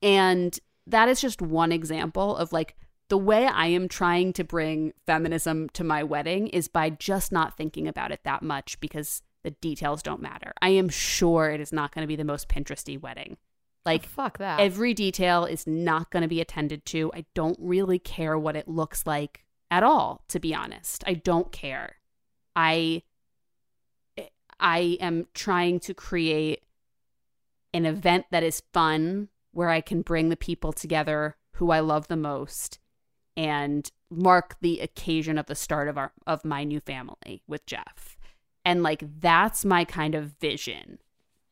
And 0.00 0.58
that 0.86 1.10
is 1.10 1.20
just 1.20 1.42
one 1.42 1.72
example 1.72 2.34
of 2.34 2.54
like 2.54 2.74
the 3.10 3.18
way 3.18 3.46
I 3.46 3.66
am 3.66 3.86
trying 3.86 4.32
to 4.32 4.44
bring 4.44 4.94
feminism 5.04 5.68
to 5.74 5.84
my 5.84 6.02
wedding 6.02 6.48
is 6.48 6.68
by 6.68 6.88
just 6.88 7.32
not 7.32 7.58
thinking 7.58 7.86
about 7.86 8.12
it 8.12 8.20
that 8.24 8.42
much 8.42 8.80
because 8.80 9.20
the 9.42 9.50
details 9.52 10.02
don't 10.02 10.22
matter. 10.22 10.52
I 10.60 10.70
am 10.70 10.88
sure 10.88 11.50
it 11.50 11.60
is 11.60 11.72
not 11.72 11.94
going 11.94 12.02
to 12.02 12.08
be 12.08 12.16
the 12.16 12.24
most 12.24 12.48
Pinteresty 12.48 13.00
wedding. 13.00 13.36
Like 13.86 14.04
Oh, 14.04 14.08
fuck 14.08 14.38
that. 14.38 14.60
every 14.60 14.92
detail 14.92 15.44
is 15.46 15.66
not 15.66 16.10
going 16.10 16.22
to 16.22 16.28
be 16.28 16.40
attended 16.40 16.84
to. 16.86 17.10
I 17.14 17.24
don't 17.34 17.58
really 17.60 17.98
care 17.98 18.38
what 18.38 18.56
it 18.56 18.68
looks 18.68 19.06
like 19.06 19.44
at 19.70 19.82
all, 19.82 20.24
to 20.28 20.38
be 20.38 20.54
honest. 20.54 21.02
I 21.06 21.14
don't 21.14 21.50
care. 21.50 21.96
I 22.54 23.02
I 24.58 24.98
am 25.00 25.26
trying 25.32 25.80
to 25.80 25.94
create 25.94 26.62
an 27.72 27.86
event 27.86 28.26
that 28.30 28.42
is 28.42 28.62
fun 28.74 29.28
where 29.52 29.70
I 29.70 29.80
can 29.80 30.02
bring 30.02 30.28
the 30.28 30.36
people 30.36 30.72
together 30.72 31.36
who 31.54 31.70
I 31.70 31.80
love 31.80 32.08
the 32.08 32.16
most 32.16 32.78
and 33.36 33.90
mark 34.10 34.56
the 34.60 34.80
occasion 34.80 35.38
of 35.38 35.46
the 35.46 35.54
start 35.54 35.88
of 35.88 35.96
our 35.96 36.12
of 36.26 36.44
my 36.44 36.64
new 36.64 36.80
family 36.80 37.42
with 37.46 37.64
Jeff. 37.64 38.18
And 38.70 38.82
like 38.82 39.02
that's 39.20 39.64
my 39.64 39.84
kind 39.84 40.14
of 40.14 40.24
vision. 40.40 40.98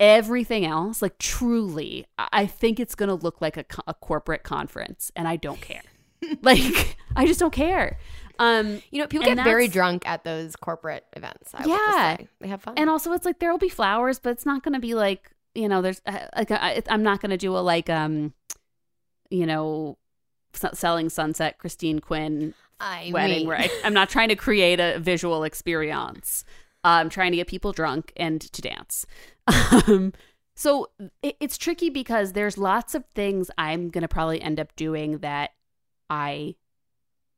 Everything 0.00 0.64
else, 0.64 1.02
like 1.02 1.18
truly, 1.18 2.06
I 2.18 2.46
think 2.46 2.78
it's 2.78 2.94
going 2.94 3.08
to 3.08 3.14
look 3.16 3.40
like 3.40 3.56
a, 3.56 3.64
co- 3.64 3.82
a 3.88 3.94
corporate 3.94 4.44
conference 4.44 5.10
and 5.16 5.26
I 5.26 5.36
don't 5.36 5.60
care. 5.60 5.82
like 6.42 6.96
I 7.16 7.26
just 7.26 7.40
don't 7.40 7.52
care. 7.52 7.98
Um 8.38 8.80
you 8.92 9.00
know, 9.00 9.06
people 9.08 9.26
get 9.26 9.42
very 9.42 9.66
drunk 9.68 10.06
at 10.06 10.22
those 10.22 10.54
corporate 10.54 11.04
events. 11.14 11.52
I 11.54 11.64
Yeah. 11.66 12.16
say. 12.16 12.28
They 12.40 12.48
have 12.48 12.62
fun. 12.62 12.74
and 12.76 12.88
also 12.88 13.12
it's 13.12 13.24
like 13.24 13.40
there'll 13.40 13.58
be 13.58 13.68
flowers 13.68 14.18
but 14.20 14.30
it's 14.30 14.46
not 14.46 14.62
going 14.62 14.74
to 14.74 14.80
be 14.80 14.94
like 14.94 15.32
you 15.54 15.68
know 15.68 15.82
there's 15.82 16.00
uh, 16.06 16.26
like 16.36 16.50
I, 16.52 16.82
i'm 16.88 17.02
not 17.02 17.20
going 17.20 17.30
to 17.30 17.36
do 17.36 17.56
a 17.56 17.58
like 17.58 17.88
um 17.90 18.34
you 19.30 19.46
know 19.46 19.96
selling 20.72 21.08
sunset 21.08 21.58
christine 21.58 21.98
quinn 22.00 22.54
I 22.78 23.10
wedding 23.12 23.38
mean, 23.38 23.46
where 23.48 23.56
I, 23.58 23.68
i'm 23.84 23.94
not 23.94 24.08
trying 24.08 24.28
to 24.28 24.36
create 24.36 24.78
a 24.78 24.98
visual 25.00 25.42
experience 25.44 26.44
i'm 26.84 27.08
trying 27.08 27.30
to 27.30 27.36
get 27.36 27.46
people 27.46 27.72
drunk 27.72 28.12
and 28.16 28.40
to 28.40 28.62
dance 28.62 29.06
um 29.46 30.12
so 30.54 30.88
it, 31.22 31.36
it's 31.40 31.58
tricky 31.58 31.90
because 31.90 32.32
there's 32.32 32.58
lots 32.58 32.94
of 32.94 33.04
things 33.14 33.50
i'm 33.58 33.90
going 33.90 34.02
to 34.02 34.08
probably 34.08 34.40
end 34.40 34.58
up 34.60 34.74
doing 34.76 35.18
that 35.18 35.50
i 36.10 36.54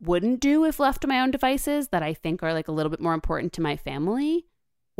wouldn't 0.01 0.41
do 0.41 0.65
if 0.65 0.81
left 0.81 1.03
to 1.03 1.09
my 1.09 1.21
own 1.21 1.31
devices 1.31 1.89
that 1.89 2.03
i 2.03 2.15
think 2.15 2.43
are 2.43 2.55
like 2.55 2.69
a 2.69 2.73
little 2.73 2.91
bit 2.91 3.01
more 3.01 3.15
important 3.15 3.53
to 3.53 3.61
my 3.61 3.77
family 3.77 4.47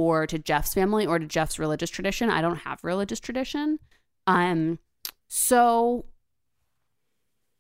or 0.01 0.27
to 0.27 0.39
Jeff's 0.39 0.73
family 0.73 1.07
or 1.07 1.19
to 1.19 1.27
Jeff's 1.27 1.59
religious 1.59 1.91
tradition. 1.91 2.31
I 2.31 2.41
don't 2.41 2.57
have 2.57 2.83
religious 2.83 3.21
tradition. 3.21 3.79
Um 4.27 4.79
so 5.29 6.07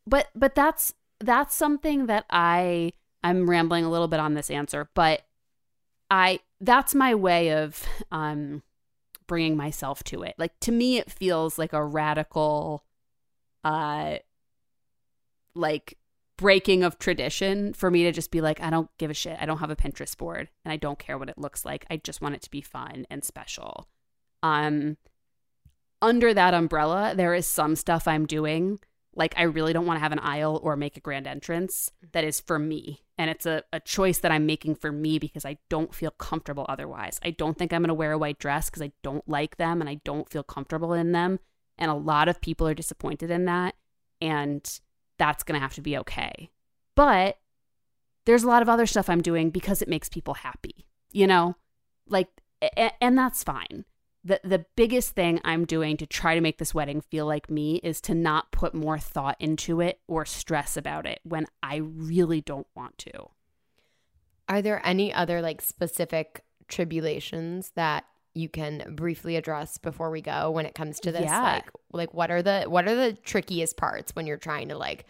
but 0.06 0.28
but 0.34 0.54
that's 0.54 0.94
that's 1.20 1.54
something 1.54 2.06
that 2.06 2.24
I 2.30 2.92
I'm 3.22 3.48
rambling 3.48 3.84
a 3.84 3.90
little 3.90 4.08
bit 4.08 4.20
on 4.20 4.32
this 4.32 4.50
answer, 4.50 4.88
but 4.94 5.20
I 6.10 6.40
that's 6.60 6.94
my 6.94 7.14
way 7.14 7.52
of 7.52 7.84
um 8.10 8.62
bringing 9.26 9.56
myself 9.56 10.02
to 10.04 10.22
it. 10.22 10.34
Like 10.38 10.58
to 10.60 10.72
me 10.72 10.98
it 10.98 11.10
feels 11.10 11.58
like 11.58 11.72
a 11.72 11.84
radical 11.84 12.84
uh 13.64 14.16
like 15.54 15.96
breaking 16.36 16.82
of 16.82 16.98
tradition 16.98 17.74
for 17.74 17.90
me 17.90 18.04
to 18.04 18.12
just 18.12 18.30
be 18.30 18.40
like, 18.40 18.60
I 18.62 18.70
don't 18.70 18.88
give 18.96 19.10
a 19.10 19.14
shit. 19.14 19.36
I 19.38 19.44
don't 19.44 19.58
have 19.58 19.70
a 19.70 19.76
Pinterest 19.76 20.16
board 20.16 20.48
and 20.64 20.72
I 20.72 20.76
don't 20.76 20.98
care 20.98 21.18
what 21.18 21.28
it 21.28 21.36
looks 21.36 21.66
like. 21.66 21.84
I 21.90 21.98
just 21.98 22.22
want 22.22 22.34
it 22.34 22.42
to 22.42 22.50
be 22.50 22.62
fun 22.62 23.06
and 23.10 23.22
special. 23.22 23.88
Um, 24.42 24.96
under 26.00 26.32
that 26.32 26.54
umbrella, 26.54 27.12
there 27.14 27.34
is 27.34 27.46
some 27.46 27.76
stuff 27.76 28.08
I'm 28.08 28.24
doing. 28.24 28.80
Like, 29.14 29.34
I 29.36 29.42
really 29.42 29.72
don't 29.72 29.86
want 29.86 29.96
to 29.96 30.02
have 30.02 30.12
an 30.12 30.20
aisle 30.20 30.60
or 30.62 30.76
make 30.76 30.96
a 30.96 31.00
grand 31.00 31.26
entrance 31.26 31.90
mm-hmm. 31.96 32.10
that 32.12 32.24
is 32.24 32.40
for 32.40 32.58
me. 32.58 33.00
And 33.18 33.28
it's 33.28 33.46
a, 33.46 33.64
a 33.72 33.80
choice 33.80 34.18
that 34.18 34.32
I'm 34.32 34.46
making 34.46 34.76
for 34.76 34.92
me 34.92 35.18
because 35.18 35.44
I 35.44 35.58
don't 35.68 35.94
feel 35.94 36.10
comfortable 36.12 36.64
otherwise. 36.68 37.18
I 37.24 37.30
don't 37.30 37.58
think 37.58 37.72
I'm 37.72 37.82
going 37.82 37.88
to 37.88 37.94
wear 37.94 38.12
a 38.12 38.18
white 38.18 38.38
dress 38.38 38.70
because 38.70 38.82
I 38.82 38.92
don't 39.02 39.28
like 39.28 39.56
them 39.56 39.80
and 39.80 39.90
I 39.90 40.00
don't 40.04 40.30
feel 40.30 40.42
comfortable 40.42 40.92
in 40.92 41.12
them. 41.12 41.40
And 41.76 41.90
a 41.90 41.94
lot 41.94 42.28
of 42.28 42.40
people 42.40 42.68
are 42.68 42.74
disappointed 42.74 43.30
in 43.30 43.46
that. 43.46 43.74
And 44.20 44.80
that's 45.18 45.42
going 45.42 45.58
to 45.58 45.62
have 45.62 45.74
to 45.74 45.82
be 45.82 45.98
okay. 45.98 46.50
But 46.94 47.38
there's 48.26 48.42
a 48.42 48.48
lot 48.48 48.62
of 48.62 48.68
other 48.68 48.86
stuff 48.86 49.08
I'm 49.08 49.22
doing 49.22 49.50
because 49.50 49.82
it 49.82 49.88
makes 49.88 50.08
people 50.08 50.34
happy, 50.34 50.86
you 51.10 51.26
know? 51.26 51.56
Like 52.06 52.28
a- 52.62 53.02
and 53.02 53.18
that's 53.18 53.42
fine. 53.42 53.84
The 54.22 54.40
the 54.44 54.66
biggest 54.76 55.14
thing 55.14 55.40
I'm 55.44 55.64
doing 55.64 55.96
to 55.96 56.06
try 56.06 56.34
to 56.34 56.40
make 56.40 56.58
this 56.58 56.74
wedding 56.74 57.00
feel 57.00 57.26
like 57.26 57.50
me 57.50 57.76
is 57.76 58.00
to 58.02 58.14
not 58.14 58.52
put 58.52 58.74
more 58.74 58.98
thought 58.98 59.36
into 59.40 59.80
it 59.80 60.00
or 60.06 60.26
stress 60.26 60.76
about 60.76 61.06
it 61.06 61.20
when 61.22 61.46
I 61.62 61.76
really 61.76 62.42
don't 62.42 62.66
want 62.74 62.98
to. 62.98 63.30
Are 64.48 64.60
there 64.60 64.84
any 64.84 65.12
other 65.14 65.40
like 65.40 65.62
specific 65.62 66.44
tribulations 66.68 67.72
that 67.76 68.04
you 68.34 68.48
can 68.48 68.94
briefly 68.94 69.36
address 69.36 69.78
before 69.78 70.10
we 70.10 70.20
go 70.20 70.50
when 70.50 70.66
it 70.66 70.74
comes 70.74 71.00
to 71.00 71.12
this? 71.12 71.22
Yeah. 71.22 71.42
Like 71.42 71.70
like 71.92 72.14
what 72.14 72.30
are 72.30 72.42
the 72.42 72.64
what 72.64 72.86
are 72.86 72.94
the 72.94 73.12
trickiest 73.12 73.76
parts 73.76 74.14
when 74.14 74.26
you're 74.26 74.36
trying 74.36 74.68
to 74.68 74.76
like 74.76 75.06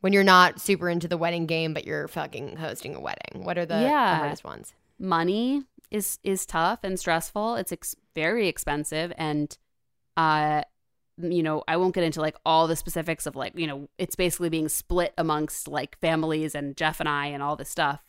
when 0.00 0.12
you're 0.12 0.24
not 0.24 0.60
super 0.60 0.88
into 0.88 1.08
the 1.08 1.18
wedding 1.18 1.46
game 1.46 1.74
but 1.74 1.84
you're 1.84 2.08
fucking 2.08 2.56
hosting 2.56 2.94
a 2.94 3.00
wedding? 3.00 3.44
What 3.44 3.58
are 3.58 3.66
the, 3.66 3.74
the 3.74 4.16
hardest 4.16 4.44
ones? 4.44 4.72
Money 4.98 5.62
is 5.90 6.18
is 6.22 6.46
tough 6.46 6.80
and 6.82 6.98
stressful. 6.98 7.56
It's 7.56 7.72
ex- 7.72 7.94
very 8.14 8.48
expensive 8.48 9.12
and 9.16 9.56
uh 10.16 10.62
you 11.20 11.42
know, 11.42 11.64
I 11.66 11.76
won't 11.76 11.94
get 11.94 12.04
into 12.04 12.20
like 12.20 12.36
all 12.46 12.68
the 12.68 12.76
specifics 12.76 13.26
of 13.26 13.34
like, 13.34 13.58
you 13.58 13.66
know, 13.66 13.88
it's 13.98 14.14
basically 14.14 14.50
being 14.50 14.68
split 14.68 15.14
amongst 15.18 15.66
like 15.66 15.98
families 15.98 16.54
and 16.54 16.76
Jeff 16.76 17.00
and 17.00 17.08
I 17.08 17.26
and 17.26 17.42
all 17.42 17.56
this 17.56 17.68
stuff. 17.68 18.04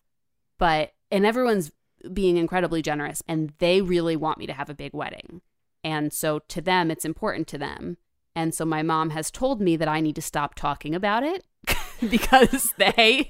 But 0.60 0.94
and 1.10 1.26
everyone's 1.26 1.72
being 2.14 2.38
incredibly 2.38 2.82
generous 2.82 3.24
and 3.28 3.54
they 3.58 3.82
really 3.82 4.16
want 4.16 4.38
me 4.38 4.46
to 4.46 4.54
have 4.54 4.70
a 4.70 4.76
big 4.76 4.94
wedding. 4.94 5.42
And 5.84 6.14
so 6.14 6.40
to 6.50 6.62
them 6.62 6.92
it's 6.92 7.06
important 7.06 7.48
to 7.48 7.58
them. 7.58 7.98
And 8.36 8.54
so 8.54 8.64
my 8.64 8.84
mom 8.84 9.10
has 9.10 9.32
told 9.32 9.60
me 9.60 9.76
that 9.76 9.88
I 9.88 10.02
need 10.02 10.16
to 10.16 10.22
stop 10.22 10.54
talking 10.54 10.94
about 10.94 11.24
it 11.24 11.46
because 12.10 12.74
they 12.78 13.30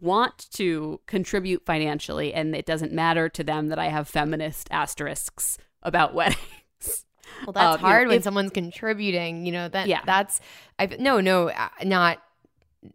want 0.00 0.50
to 0.54 1.00
contribute 1.06 1.64
financially 1.64 2.32
and 2.34 2.54
it 2.54 2.66
doesn't 2.66 2.92
matter 2.92 3.28
to 3.30 3.44
them 3.44 3.68
that 3.68 3.78
I 3.78 3.86
have 3.88 4.08
feminist 4.08 4.68
asterisks 4.70 5.58
about 5.82 6.14
weddings. 6.18 7.04
Well, 7.44 7.52
that's 7.52 7.74
Um, 7.76 7.80
hard 7.80 8.00
you 8.00 8.04
know, 8.06 8.08
when 8.10 8.18
if- 8.18 8.24
someone's 8.24 8.50
contributing. 8.52 9.44
You 9.46 9.52
know 9.52 9.68
that. 9.68 9.86
Yeah. 9.86 10.00
That's. 10.04 10.40
I 10.78 10.86
no 10.98 11.20
no 11.20 11.48
uh, 11.50 11.68
not 11.84 12.22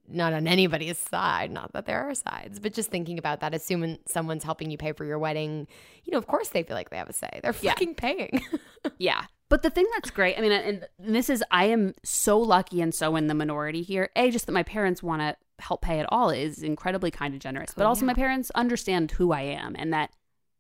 not 0.07 0.33
on 0.33 0.47
anybody's 0.47 0.97
side. 0.97 1.51
Not 1.51 1.73
that 1.73 1.85
there 1.85 2.01
are 2.09 2.15
sides, 2.15 2.59
but 2.59 2.73
just 2.73 2.89
thinking 2.89 3.19
about 3.19 3.41
that. 3.41 3.53
Assuming 3.53 3.99
someone's 4.07 4.43
helping 4.43 4.71
you 4.71 4.77
pay 4.77 4.91
for 4.93 5.05
your 5.05 5.19
wedding, 5.19 5.67
you 6.05 6.11
know, 6.11 6.17
of 6.17 6.25
course 6.27 6.49
they 6.49 6.63
feel 6.63 6.75
like 6.75 6.89
they 6.89 6.97
have 6.97 7.09
a 7.09 7.13
say. 7.13 7.39
They're 7.43 7.53
Yeah. 7.61 7.71
fucking 7.73 7.95
paying. 7.95 8.41
Yeah. 8.97 9.25
But 9.49 9.61
the 9.61 9.69
thing 9.69 9.85
that's 9.93 10.09
great, 10.09 10.37
I 10.37 10.41
mean, 10.41 10.51
and 10.51 10.87
this 10.99 11.29
is, 11.29 11.43
I 11.51 11.65
am 11.65 11.93
so 12.03 12.39
lucky 12.39 12.81
and 12.81 12.93
so 12.93 13.15
in 13.15 13.27
the 13.27 13.33
minority 13.35 13.81
here. 13.83 14.09
A, 14.15 14.31
just 14.31 14.45
that 14.47 14.51
my 14.51 14.63
parents 14.63 15.03
want 15.03 15.21
to 15.21 15.35
help 15.59 15.81
pay 15.81 15.99
at 15.99 16.05
all 16.09 16.29
is 16.29 16.63
incredibly 16.63 17.11
kind 17.11 17.33
and 17.33 17.41
generous. 17.41 17.73
But 17.75 17.85
also, 17.85 18.01
yeah. 18.01 18.07
my 18.07 18.13
parents 18.13 18.51
understand 18.55 19.11
who 19.11 19.31
I 19.31 19.41
am 19.41 19.75
and 19.77 19.93
that 19.93 20.11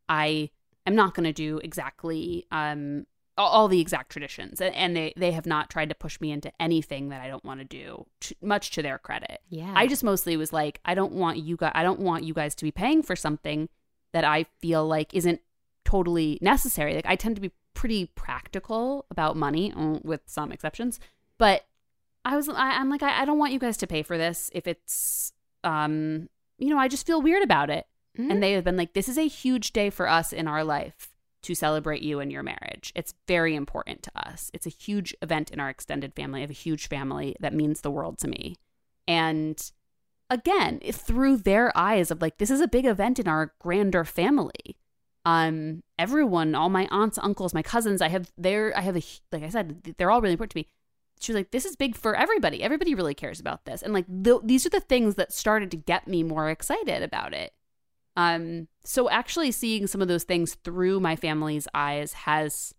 I 0.07 0.49
am 0.85 0.95
not 0.95 1.13
going 1.13 1.25
to 1.25 1.33
do 1.33 1.59
exactly 1.63 2.45
um, 2.51 3.05
all, 3.37 3.67
the 3.67 3.79
exact 3.79 4.11
traditions. 4.11 4.61
And, 4.61 4.95
they, 4.95 5.13
they 5.17 5.31
have 5.31 5.45
not 5.45 5.69
tried 5.69 5.89
to 5.89 5.95
push 5.95 6.19
me 6.21 6.31
into 6.31 6.51
anything 6.59 7.09
that 7.09 7.21
I 7.21 7.27
don't 7.27 7.43
want 7.43 7.59
to 7.59 7.65
do, 7.65 8.05
much 8.41 8.71
to 8.71 8.81
their 8.81 8.97
credit. 8.97 9.41
yeah. 9.49 9.73
I 9.75 9.87
just 9.87 10.03
mostly 10.03 10.37
was 10.37 10.53
like, 10.53 10.79
I 10.85 10.93
don't 10.93 11.13
want 11.13 11.37
you 11.37 11.57
guys, 11.57 11.71
I 11.75 11.83
don't 11.83 11.99
want 11.99 12.23
you 12.23 12.33
guys 12.33 12.55
to 12.55 12.63
be 12.63 12.71
paying 12.71 13.01
for 13.01 13.15
something 13.15 13.69
that 14.11 14.23
I 14.23 14.45
feel 14.59 14.85
like 14.87 15.13
isn't 15.13 15.41
totally 15.85 16.37
necessary. 16.41 16.93
Like 16.93 17.07
I 17.07 17.15
tend 17.15 17.35
to 17.35 17.41
be 17.41 17.51
pretty 17.73 18.11
practical 18.15 19.05
about 19.09 19.35
money, 19.35 19.73
with 20.03 20.21
some 20.25 20.51
exceptions. 20.51 20.99
But 21.37 21.65
I 22.25 22.35
was, 22.35 22.47
I, 22.49 22.79
I'm 22.79 22.89
like, 22.89 23.03
I, 23.03 23.21
I 23.21 23.25
don't 23.25 23.37
want 23.37 23.53
you 23.53 23.59
guys 23.59 23.77
to 23.77 23.87
pay 23.87 24.03
for 24.03 24.17
this 24.17 24.49
if 24.53 24.67
it's, 24.67 25.33
um, 25.63 26.29
you 26.57 26.69
know, 26.69 26.77
I 26.77 26.87
just 26.87 27.05
feel 27.05 27.21
weird 27.21 27.43
about 27.43 27.69
it. 27.69 27.85
Mhm. 28.17 28.31
And 28.31 28.43
they 28.43 28.53
have 28.53 28.63
been 28.63 28.77
like, 28.77 28.93
this 28.93 29.09
is 29.09 29.17
a 29.17 29.27
huge 29.27 29.73
day 29.73 29.89
for 29.89 30.07
us 30.07 30.31
in 30.31 30.47
our 30.47 30.63
life 30.63 31.09
to 31.41 31.55
celebrate 31.55 32.01
you 32.01 32.19
and 32.19 32.31
your 32.31 32.43
marriage. 32.43 32.93
It's 32.95 33.13
very 33.27 33.55
important 33.55 34.03
to 34.03 34.11
us. 34.15 34.49
It's 34.53 34.65
a 34.65 34.69
huge 34.69 35.13
event 35.21 35.51
in 35.51 35.59
our 35.59 35.69
extended 35.69 36.13
family. 36.13 36.39
I 36.39 36.41
have 36.41 36.49
a 36.49 36.53
huge 36.53 36.87
family 36.87 37.35
that 37.39 37.53
means 37.53 37.81
the 37.81 37.91
world 37.91 38.17
to 38.19 38.27
me. 38.29 38.55
And 39.07 39.71
again, 40.29 40.79
through 40.91 41.37
their 41.37 41.75
eyes 41.77 42.11
of 42.11 42.21
like, 42.21 42.37
this 42.37 42.49
is 42.49 42.61
a 42.61 42.67
big 42.67 42.85
event 42.85 43.19
in 43.19 43.27
our 43.27 43.53
grander 43.59 44.05
family. 44.05 44.77
Um, 45.25 45.83
everyone, 45.97 46.55
all 46.55 46.69
my 46.69 46.87
aunts, 46.91 47.17
uncles, 47.17 47.53
my 47.53 47.61
cousins, 47.61 48.01
I 48.01 48.09
have 48.09 48.31
they're 48.37 48.77
I 48.77 48.81
have 48.81 48.97
a 48.97 49.01
like 49.31 49.43
I 49.43 49.49
said, 49.49 49.95
they're 49.97 50.11
all 50.11 50.21
really 50.21 50.33
important 50.33 50.51
to 50.51 50.57
me. 50.57 50.67
She 51.23 51.31
was 51.31 51.39
like, 51.39 51.51
"This 51.51 51.65
is 51.65 51.75
big 51.75 51.95
for 51.95 52.15
everybody. 52.15 52.61
Everybody 52.61 52.95
really 52.95 53.13
cares 53.13 53.39
about 53.39 53.65
this." 53.65 53.81
And 53.81 53.93
like, 53.93 54.05
th- 54.23 54.41
these 54.43 54.65
are 54.65 54.69
the 54.69 54.79
things 54.79 55.15
that 55.15 55.33
started 55.33 55.71
to 55.71 55.77
get 55.77 56.07
me 56.07 56.23
more 56.23 56.49
excited 56.49 57.01
about 57.01 57.33
it. 57.33 57.53
Um, 58.15 58.67
so 58.83 59.09
actually 59.09 59.51
seeing 59.51 59.87
some 59.87 60.01
of 60.01 60.07
those 60.07 60.23
things 60.23 60.55
through 60.63 60.99
my 60.99 61.15
family's 61.15 61.67
eyes 61.73 62.13
has 62.13 62.73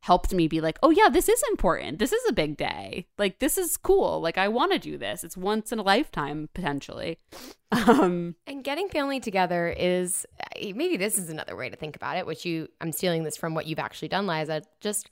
helped 0.00 0.34
me 0.34 0.46
be 0.46 0.60
like, 0.60 0.78
oh 0.82 0.90
yeah, 0.90 1.08
this 1.08 1.30
is 1.30 1.42
important. 1.50 1.98
This 1.98 2.12
is 2.12 2.22
a 2.28 2.32
big 2.32 2.58
day. 2.58 3.06
Like 3.16 3.38
this 3.38 3.56
is 3.56 3.78
cool. 3.78 4.20
Like 4.20 4.36
I 4.36 4.48
want 4.48 4.72
to 4.72 4.78
do 4.78 4.98
this. 4.98 5.24
It's 5.24 5.34
once 5.36 5.72
in 5.72 5.78
a 5.78 5.82
lifetime 5.82 6.48
potentially. 6.54 7.18
Um, 7.72 8.36
And 8.46 8.62
getting 8.62 8.88
family 8.88 9.18
together 9.18 9.74
is 9.76 10.24
eh, 10.54 10.72
maybe 10.76 10.96
this 10.96 11.18
is 11.18 11.28
another 11.28 11.56
way 11.56 11.68
to 11.68 11.74
think 11.74 11.96
about 11.96 12.16
it, 12.16 12.24
which 12.24 12.44
you 12.44 12.68
I'm 12.80 12.92
stealing 12.92 13.24
this 13.24 13.36
from 13.36 13.52
what 13.52 13.66
you've 13.66 13.80
actually 13.80 14.06
done, 14.06 14.28
Liza. 14.28 14.62
Just 14.80 15.10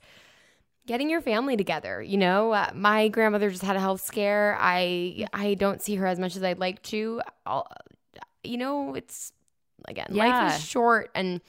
getting 0.85 1.09
your 1.09 1.21
family 1.21 1.55
together. 1.57 2.01
You 2.01 2.17
know, 2.17 2.51
uh, 2.51 2.71
my 2.73 3.07
grandmother 3.07 3.49
just 3.49 3.63
had 3.63 3.75
a 3.75 3.79
health 3.79 4.01
scare. 4.01 4.57
I 4.59 5.27
I 5.33 5.53
don't 5.55 5.81
see 5.81 5.95
her 5.95 6.07
as 6.07 6.19
much 6.19 6.35
as 6.35 6.43
I'd 6.43 6.59
like 6.59 6.81
to. 6.83 7.21
I'll, 7.45 7.67
you 8.43 8.57
know, 8.57 8.95
it's 8.95 9.31
again 9.87 10.07
life 10.11 10.53
is 10.55 10.63
short 10.65 11.09
and. 11.15 11.41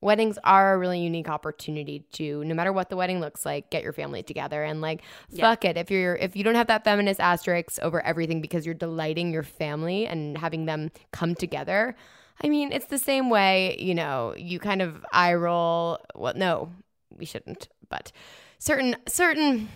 Weddings 0.00 0.38
are 0.44 0.74
a 0.74 0.78
really 0.78 1.00
unique 1.00 1.28
opportunity 1.28 2.04
to, 2.12 2.44
no 2.44 2.54
matter 2.54 2.72
what 2.72 2.88
the 2.88 2.94
wedding 2.94 3.18
looks 3.18 3.44
like, 3.44 3.68
get 3.68 3.82
your 3.82 3.92
family 3.92 4.22
together 4.22 4.62
and 4.62 4.80
like, 4.80 5.02
Yeah. 5.28 5.50
fuck 5.50 5.64
it. 5.64 5.76
If 5.76 5.90
you're 5.90 6.14
if 6.14 6.36
you 6.36 6.44
don't 6.44 6.54
have 6.54 6.68
that 6.68 6.84
feminist 6.84 7.18
asterisk 7.18 7.80
over 7.82 8.00
everything 8.06 8.40
because 8.40 8.64
you're 8.64 8.76
delighting 8.76 9.32
your 9.32 9.42
family 9.42 10.06
and 10.06 10.38
having 10.38 10.66
them 10.66 10.92
come 11.10 11.34
together, 11.34 11.96
I 12.40 12.48
mean, 12.48 12.70
it's 12.70 12.86
the 12.86 12.96
same 12.98 13.28
way, 13.28 13.76
you 13.80 13.92
know, 13.92 14.34
you 14.36 14.60
kind 14.60 14.82
of 14.82 15.04
eye 15.10 15.34
roll. 15.34 15.98
Well, 16.14 16.34
no, 16.36 16.70
we 17.10 17.24
shouldn't, 17.24 17.66
but 17.88 18.12
certain, 18.58 18.96
certain, 19.06 19.68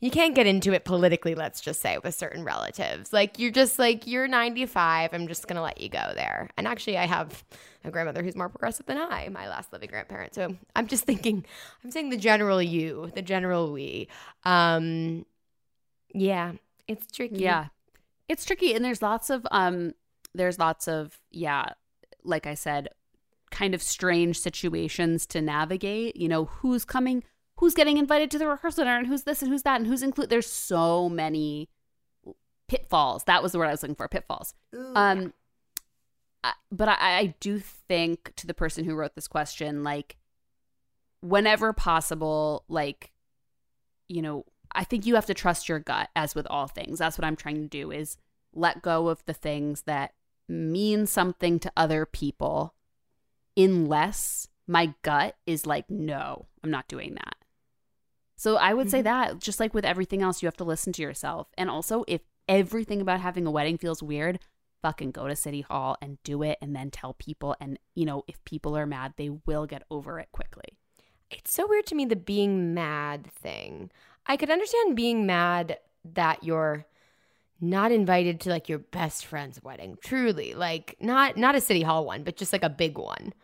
you 0.00 0.10
can't 0.10 0.34
get 0.34 0.46
into 0.46 0.72
it 0.72 0.84
politically, 0.84 1.34
let's 1.34 1.60
just 1.60 1.80
say, 1.80 1.98
with 2.02 2.14
certain 2.14 2.44
relatives. 2.44 3.12
Like, 3.12 3.38
you're 3.38 3.50
just 3.50 3.78
like, 3.78 4.06
you're 4.06 4.28
95, 4.28 5.12
I'm 5.12 5.28
just 5.28 5.46
to 5.56 5.62
let 5.62 5.80
you 5.80 5.88
go 5.88 6.12
there. 6.14 6.50
And 6.56 6.66
actually, 6.66 6.98
I 6.98 7.06
have 7.06 7.44
a 7.84 7.90
grandmother 7.90 8.22
who's 8.22 8.36
more 8.36 8.48
progressive 8.48 8.86
than 8.86 8.98
I, 8.98 9.28
my 9.30 9.48
last 9.48 9.72
living 9.72 9.88
grandparent. 9.88 10.34
So 10.34 10.56
I'm 10.76 10.86
just 10.86 11.04
thinking, 11.04 11.44
I'm 11.82 11.90
saying 11.90 12.10
the 12.10 12.16
general 12.16 12.62
you, 12.62 13.10
the 13.14 13.22
general 13.22 13.72
we. 13.72 14.08
Um, 14.44 15.24
yeah, 16.14 16.52
it's 16.86 17.10
tricky. 17.10 17.38
yeah. 17.38 17.66
It's 18.28 18.44
tricky 18.44 18.74
and 18.74 18.84
there's 18.84 19.00
lots 19.00 19.30
of 19.30 19.46
um 19.50 19.94
there's 20.34 20.58
lots 20.58 20.86
of 20.86 21.18
yeah, 21.30 21.70
like 22.24 22.46
I 22.46 22.54
said, 22.54 22.88
kind 23.50 23.74
of 23.74 23.82
strange 23.82 24.38
situations 24.38 25.26
to 25.26 25.40
navigate, 25.40 26.16
you 26.16 26.28
know, 26.28 26.46
who's 26.46 26.84
coming, 26.84 27.24
who's 27.58 27.74
getting 27.74 27.98
invited 27.98 28.30
to 28.30 28.38
the 28.38 28.46
rehearsal 28.46 28.84
dinner 28.84 28.98
and 28.98 29.06
who's 29.06 29.24
this 29.24 29.42
and 29.42 29.50
who's 29.50 29.62
that 29.62 29.80
and 29.80 29.86
who's 29.86 30.02
included 30.02 30.30
there's 30.30 30.50
so 30.50 31.08
many 31.08 31.68
pitfalls. 32.68 33.24
That 33.24 33.42
was 33.42 33.52
the 33.52 33.58
word 33.58 33.66
I 33.66 33.72
was 33.72 33.82
looking 33.82 33.96
for, 33.96 34.08
pitfalls. 34.08 34.54
Um, 34.94 35.32
I, 36.44 36.52
but 36.70 36.88
I, 36.88 36.96
I 37.00 37.34
do 37.40 37.58
think 37.58 38.32
to 38.36 38.46
the 38.46 38.54
person 38.54 38.84
who 38.84 38.94
wrote 38.94 39.14
this 39.14 39.28
question, 39.28 39.82
like, 39.82 40.16
whenever 41.20 41.72
possible, 41.72 42.64
like, 42.68 43.10
you 44.08 44.22
know, 44.22 44.44
I 44.72 44.84
think 44.84 45.04
you 45.04 45.16
have 45.16 45.26
to 45.26 45.34
trust 45.34 45.68
your 45.68 45.80
gut, 45.80 46.10
as 46.14 46.34
with 46.34 46.46
all 46.48 46.68
things. 46.68 47.00
That's 47.00 47.18
what 47.18 47.24
I'm 47.24 47.36
trying 47.36 47.56
to 47.56 47.68
do 47.68 47.90
is 47.90 48.16
let 48.54 48.82
go 48.82 49.08
of 49.08 49.24
the 49.24 49.34
things 49.34 49.82
that 49.82 50.12
mean 50.48 51.06
something 51.06 51.58
to 51.58 51.72
other 51.76 52.06
people, 52.06 52.74
unless 53.56 54.46
my 54.68 54.94
gut 55.02 55.36
is 55.46 55.66
like, 55.66 55.90
no, 55.90 56.46
I'm 56.62 56.70
not 56.70 56.86
doing 56.86 57.14
that. 57.14 57.34
So 58.38 58.56
I 58.56 58.72
would 58.72 58.88
say 58.88 59.00
Mhm. 59.00 59.04
that 59.04 59.38
just 59.40 59.58
like 59.58 59.74
with 59.74 59.84
everything 59.84 60.22
else, 60.22 60.40
you 60.42 60.46
have 60.46 60.56
to 60.58 60.64
listen 60.64 60.92
to 60.94 61.02
yourself. 61.02 61.48
And 61.58 61.68
also, 61.68 62.04
if 62.06 62.20
everything 62.48 63.00
about 63.00 63.20
having 63.20 63.46
a 63.46 63.50
wedding 63.50 63.76
feels 63.76 64.00
weird, 64.02 64.38
fucking 64.80 65.10
go 65.10 65.26
to 65.26 65.34
City 65.34 65.60
Hall 65.62 65.96
and 66.00 66.22
do 66.22 66.44
it 66.44 66.56
and 66.62 66.74
then 66.74 66.90
tell 66.92 67.14
people. 67.14 67.56
And, 67.60 67.80
you 67.96 68.06
know, 68.06 68.22
if 68.28 68.42
people 68.44 68.76
are 68.76 68.86
mad, 68.86 69.14
they 69.16 69.28
will 69.28 69.66
get 69.66 69.82
over 69.90 70.20
it 70.20 70.28
quickly. 70.30 70.78
It's 71.30 71.52
so 71.52 71.66
weird 71.66 71.86
to 71.86 71.96
me 71.96 72.04
the 72.04 72.14
being 72.14 72.72
mad 72.74 73.26
thing. 73.26 73.90
I 74.26 74.36
could 74.36 74.50
understand 74.50 74.94
being 74.94 75.26
mad 75.26 75.78
that 76.04 76.44
you're 76.44 76.86
not 77.60 77.90
invited 77.90 78.40
to 78.42 78.50
like 78.50 78.68
your 78.68 78.78
best 78.78 79.26
friend's 79.26 79.60
wedding. 79.64 79.98
Truly, 80.00 80.54
like 80.54 80.94
not 81.00 81.36
not 81.36 81.56
a 81.56 81.60
city 81.60 81.82
hall 81.82 82.06
one, 82.06 82.22
but 82.22 82.36
just 82.36 82.52
like 82.52 82.62
a 82.62 82.70
big 82.70 82.96
one. 82.98 83.34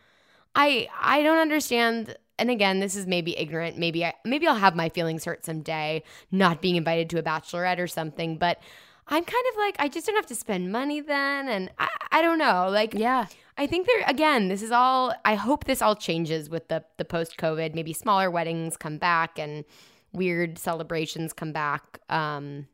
I 0.54 0.88
I 1.00 1.24
don't 1.24 1.38
understand. 1.38 2.16
And 2.38 2.50
again, 2.50 2.80
this 2.80 2.96
is 2.96 3.06
maybe 3.06 3.38
ignorant. 3.38 3.78
Maybe 3.78 4.04
I 4.04 4.14
maybe 4.24 4.46
I'll 4.46 4.56
have 4.56 4.74
my 4.74 4.88
feelings 4.88 5.24
hurt 5.24 5.44
someday 5.44 6.02
not 6.30 6.60
being 6.60 6.76
invited 6.76 7.10
to 7.10 7.18
a 7.18 7.22
bachelorette 7.22 7.78
or 7.78 7.86
something. 7.86 8.38
But 8.38 8.58
I'm 9.06 9.24
kind 9.24 9.44
of 9.52 9.56
like 9.58 9.76
I 9.78 9.88
just 9.88 10.06
don't 10.06 10.16
have 10.16 10.26
to 10.26 10.34
spend 10.34 10.72
money 10.72 11.00
then, 11.00 11.48
and 11.48 11.70
I 11.78 11.88
I 12.10 12.22
don't 12.22 12.38
know. 12.38 12.68
Like 12.70 12.94
Yeah. 12.94 13.26
I 13.56 13.68
think 13.68 13.86
there 13.86 14.04
again, 14.08 14.48
this 14.48 14.62
is 14.62 14.72
all 14.72 15.14
I 15.24 15.36
hope 15.36 15.64
this 15.64 15.80
all 15.80 15.94
changes 15.94 16.50
with 16.50 16.68
the 16.68 16.84
the 16.96 17.04
post 17.04 17.36
COVID. 17.36 17.74
Maybe 17.74 17.92
smaller 17.92 18.30
weddings 18.30 18.76
come 18.76 18.98
back 18.98 19.38
and 19.38 19.64
weird 20.12 20.58
celebrations 20.58 21.32
come 21.32 21.52
back. 21.52 22.00
Um 22.08 22.66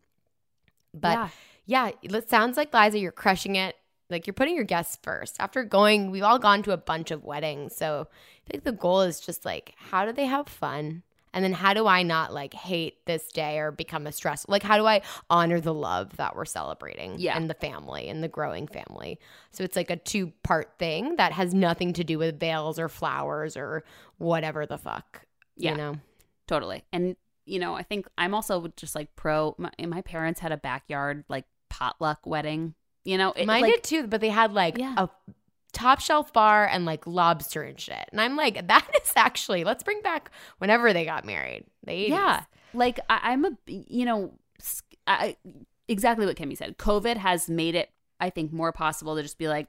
but 0.94 1.30
yeah, 1.66 1.90
it 2.02 2.28
sounds 2.28 2.56
like 2.56 2.72
Liza, 2.74 2.98
you're 2.98 3.12
crushing 3.12 3.56
it. 3.56 3.76
Like 4.08 4.26
you're 4.26 4.34
putting 4.34 4.56
your 4.56 4.64
guests 4.64 4.98
first. 5.02 5.36
After 5.38 5.62
going, 5.62 6.10
we've 6.10 6.24
all 6.24 6.38
gone 6.38 6.62
to 6.64 6.72
a 6.72 6.76
bunch 6.76 7.12
of 7.12 7.24
weddings. 7.24 7.76
So 7.76 8.08
I 8.50 8.52
think 8.52 8.64
the 8.64 8.72
goal 8.72 9.02
is 9.02 9.20
just 9.20 9.44
like, 9.44 9.74
how 9.76 10.04
do 10.04 10.12
they 10.12 10.26
have 10.26 10.48
fun? 10.48 11.04
And 11.32 11.44
then 11.44 11.52
how 11.52 11.74
do 11.74 11.86
I 11.86 12.02
not 12.02 12.32
like 12.34 12.52
hate 12.52 13.06
this 13.06 13.28
day 13.28 13.58
or 13.60 13.70
become 13.70 14.08
a 14.08 14.12
stress? 14.12 14.44
Like 14.48 14.64
how 14.64 14.76
do 14.76 14.84
I 14.86 15.02
honor 15.30 15.60
the 15.60 15.72
love 15.72 16.16
that 16.16 16.34
we're 16.34 16.44
celebrating 16.44 17.20
Yeah. 17.20 17.36
and 17.36 17.48
the 17.48 17.54
family 17.54 18.08
and 18.08 18.20
the 18.24 18.26
growing 18.28 18.66
family? 18.66 19.20
So 19.52 19.62
it's 19.62 19.76
like 19.76 19.90
a 19.90 19.96
two 19.96 20.32
part 20.42 20.72
thing 20.80 21.14
that 21.16 21.30
has 21.32 21.54
nothing 21.54 21.92
to 21.92 22.02
do 22.02 22.18
with 22.18 22.40
veils 22.40 22.80
or 22.80 22.88
flowers 22.88 23.56
or 23.56 23.84
whatever 24.18 24.66
the 24.66 24.78
fuck. 24.78 25.22
Yeah. 25.56 25.70
You 25.70 25.76
know? 25.76 25.94
Totally. 26.48 26.82
And 26.92 27.14
you 27.46 27.60
know, 27.60 27.74
I 27.76 27.84
think 27.84 28.08
I'm 28.18 28.34
also 28.34 28.66
just 28.76 28.96
like 28.96 29.14
pro. 29.14 29.54
My, 29.56 29.70
my 29.86 30.02
parents 30.02 30.40
had 30.40 30.50
a 30.50 30.56
backyard 30.56 31.24
like 31.28 31.44
potluck 31.68 32.26
wedding. 32.26 32.74
You 33.04 33.18
know, 33.18 33.30
it, 33.32 33.46
Mine 33.46 33.62
like, 33.62 33.74
did 33.74 33.84
too, 33.84 34.06
but 34.08 34.20
they 34.20 34.28
had 34.30 34.52
like 34.52 34.78
Yeah. 34.78 34.94
a 34.96 35.08
top 35.70 36.00
shelf 36.00 36.32
bar 36.32 36.66
and 36.66 36.84
like 36.84 37.06
lobster 37.06 37.62
and 37.62 37.78
shit. 37.78 38.08
And 38.12 38.20
I'm 38.20 38.36
like, 38.36 38.66
that 38.68 38.88
is 39.02 39.12
actually 39.16 39.64
let's 39.64 39.82
bring 39.82 40.02
back 40.02 40.30
whenever 40.58 40.92
they 40.92 41.04
got 41.04 41.24
married. 41.24 41.64
The 41.84 41.92
80s. 41.92 42.08
Yeah. 42.08 42.42
Like 42.74 43.00
I, 43.08 43.20
I'm 43.32 43.44
a, 43.44 43.52
you 43.66 44.04
know, 44.04 44.34
I, 45.06 45.36
exactly 45.88 46.26
what 46.26 46.36
Kimmy 46.36 46.56
said. 46.56 46.78
COVID 46.78 47.16
has 47.16 47.48
made 47.50 47.74
it, 47.74 47.90
I 48.20 48.30
think, 48.30 48.52
more 48.52 48.72
possible 48.72 49.16
to 49.16 49.22
just 49.22 49.38
be 49.38 49.48
like, 49.48 49.66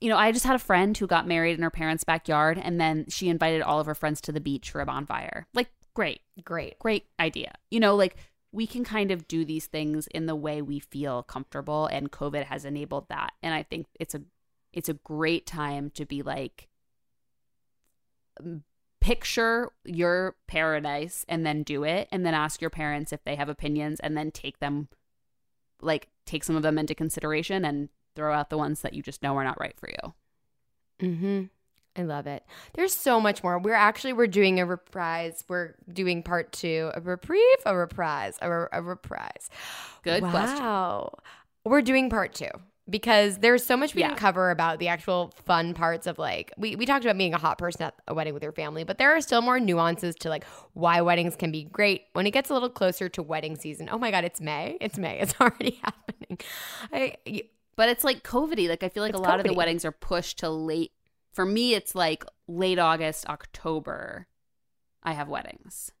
you 0.00 0.08
know, 0.10 0.16
I 0.16 0.30
just 0.30 0.44
had 0.44 0.54
a 0.54 0.60
friend 0.60 0.96
who 0.96 1.06
got 1.06 1.26
married 1.26 1.56
in 1.56 1.62
her 1.62 1.70
parents' 1.70 2.04
backyard, 2.04 2.60
and 2.62 2.78
then 2.80 3.06
she 3.08 3.28
invited 3.30 3.62
all 3.62 3.80
of 3.80 3.86
her 3.86 3.94
friends 3.94 4.20
to 4.22 4.32
the 4.32 4.40
beach 4.40 4.70
for 4.70 4.82
a 4.82 4.86
bonfire. 4.86 5.46
Like, 5.54 5.70
great, 5.94 6.20
Great. 6.44 6.78
great 6.78 7.06
idea. 7.18 7.54
You 7.70 7.80
know, 7.80 7.96
like 7.96 8.16
we 8.52 8.66
can 8.66 8.84
kind 8.84 9.10
of 9.10 9.26
do 9.26 9.44
these 9.44 9.66
things 9.66 10.06
in 10.08 10.26
the 10.26 10.36
way 10.36 10.60
we 10.62 10.78
feel 10.78 11.22
comfortable, 11.22 11.86
and 11.86 12.12
COVID 12.12 12.44
has 12.44 12.64
enabled 12.64 13.08
that. 13.08 13.32
And 13.42 13.54
I 13.54 13.62
think 13.62 13.86
it's 13.98 14.14
a, 14.14 14.22
it's 14.76 14.90
a 14.90 14.94
great 14.94 15.46
time 15.46 15.90
to 15.94 16.04
be 16.04 16.22
like, 16.22 16.68
picture 19.00 19.72
your 19.84 20.36
paradise 20.46 21.24
and 21.28 21.46
then 21.46 21.62
do 21.62 21.82
it 21.82 22.06
and 22.12 22.26
then 22.26 22.34
ask 22.34 22.60
your 22.60 22.70
parents 22.70 23.12
if 23.12 23.24
they 23.24 23.36
have 23.36 23.48
opinions 23.48 23.98
and 24.00 24.16
then 24.16 24.30
take 24.30 24.58
them 24.58 24.88
like 25.80 26.08
take 26.26 26.44
some 26.44 26.56
of 26.56 26.62
them 26.62 26.76
into 26.76 26.94
consideration 26.94 27.64
and 27.64 27.88
throw 28.14 28.34
out 28.34 28.50
the 28.50 28.58
ones 28.58 28.82
that 28.82 28.92
you 28.92 29.02
just 29.02 29.22
know 29.22 29.34
are 29.36 29.44
not 29.44 29.58
right 29.58 29.78
for 29.78 29.88
you. 29.88 31.08
Mm-hmm. 31.08 31.42
I 31.98 32.02
love 32.02 32.26
it. 32.26 32.44
There's 32.74 32.92
so 32.92 33.18
much 33.18 33.42
more. 33.42 33.58
We're 33.58 33.72
actually 33.72 34.12
we're 34.12 34.26
doing 34.26 34.60
a 34.60 34.66
reprise. 34.66 35.42
We're 35.48 35.74
doing 35.90 36.22
part 36.22 36.52
two, 36.52 36.90
a 36.94 37.00
reprieve, 37.00 37.40
a 37.64 37.74
reprise, 37.74 38.36
a, 38.42 38.50
re- 38.50 38.68
a 38.72 38.82
reprise. 38.82 39.48
Good 40.02 40.22
wow. 40.22 40.30
question. 40.30 41.32
We're 41.64 41.82
doing 41.82 42.10
part 42.10 42.34
two 42.34 42.50
because 42.88 43.38
there's 43.38 43.64
so 43.66 43.76
much 43.76 43.94
we 43.94 44.00
Yeah. 44.00 44.08
didn't 44.08 44.18
cover 44.20 44.50
about 44.50 44.78
the 44.78 44.88
actual 44.88 45.32
fun 45.44 45.74
parts 45.74 46.06
of 46.06 46.18
like 46.18 46.52
we, 46.56 46.76
we 46.76 46.86
talked 46.86 47.04
about 47.04 47.18
being 47.18 47.34
a 47.34 47.38
hot 47.38 47.58
person 47.58 47.82
at 47.82 47.94
a 48.06 48.14
wedding 48.14 48.32
with 48.34 48.42
your 48.42 48.52
family, 48.52 48.84
but 48.84 48.98
there 48.98 49.14
are 49.16 49.20
still 49.20 49.42
more 49.42 49.58
nuances 49.58 50.14
to 50.16 50.28
like 50.28 50.44
why 50.74 51.00
weddings 51.00 51.34
can 51.36 51.50
be 51.50 51.64
great 51.64 52.04
when 52.12 52.26
it 52.26 52.30
gets 52.30 52.50
a 52.50 52.52
little 52.54 52.70
closer 52.70 53.08
to 53.08 53.22
wedding 53.22 53.56
season. 53.56 53.88
Oh 53.90 53.98
my 53.98 54.10
god, 54.10 54.24
it's 54.24 54.40
May. 54.40 54.76
It's 54.80 54.98
May. 54.98 55.18
It's 55.18 55.34
already 55.40 55.80
happening. 55.82 56.38
I 56.92 57.16
But 57.76 57.88
it's 57.88 58.04
like 58.04 58.22
COVID 58.22 58.68
Like 58.68 58.82
I 58.82 58.88
feel 58.88 59.02
like 59.02 59.14
a 59.14 59.18
lot 59.18 59.40
of 59.40 59.46
the 59.46 59.54
weddings 59.54 59.84
are 59.84 59.92
pushed 59.92 60.38
to 60.38 60.48
late 60.50 60.92
for 61.32 61.44
me 61.44 61.74
it's 61.74 61.94
like 61.94 62.24
late 62.48 62.78
August, 62.78 63.26
October. 63.28 64.26
I 65.02 65.12
have 65.12 65.28
weddings. 65.28 65.92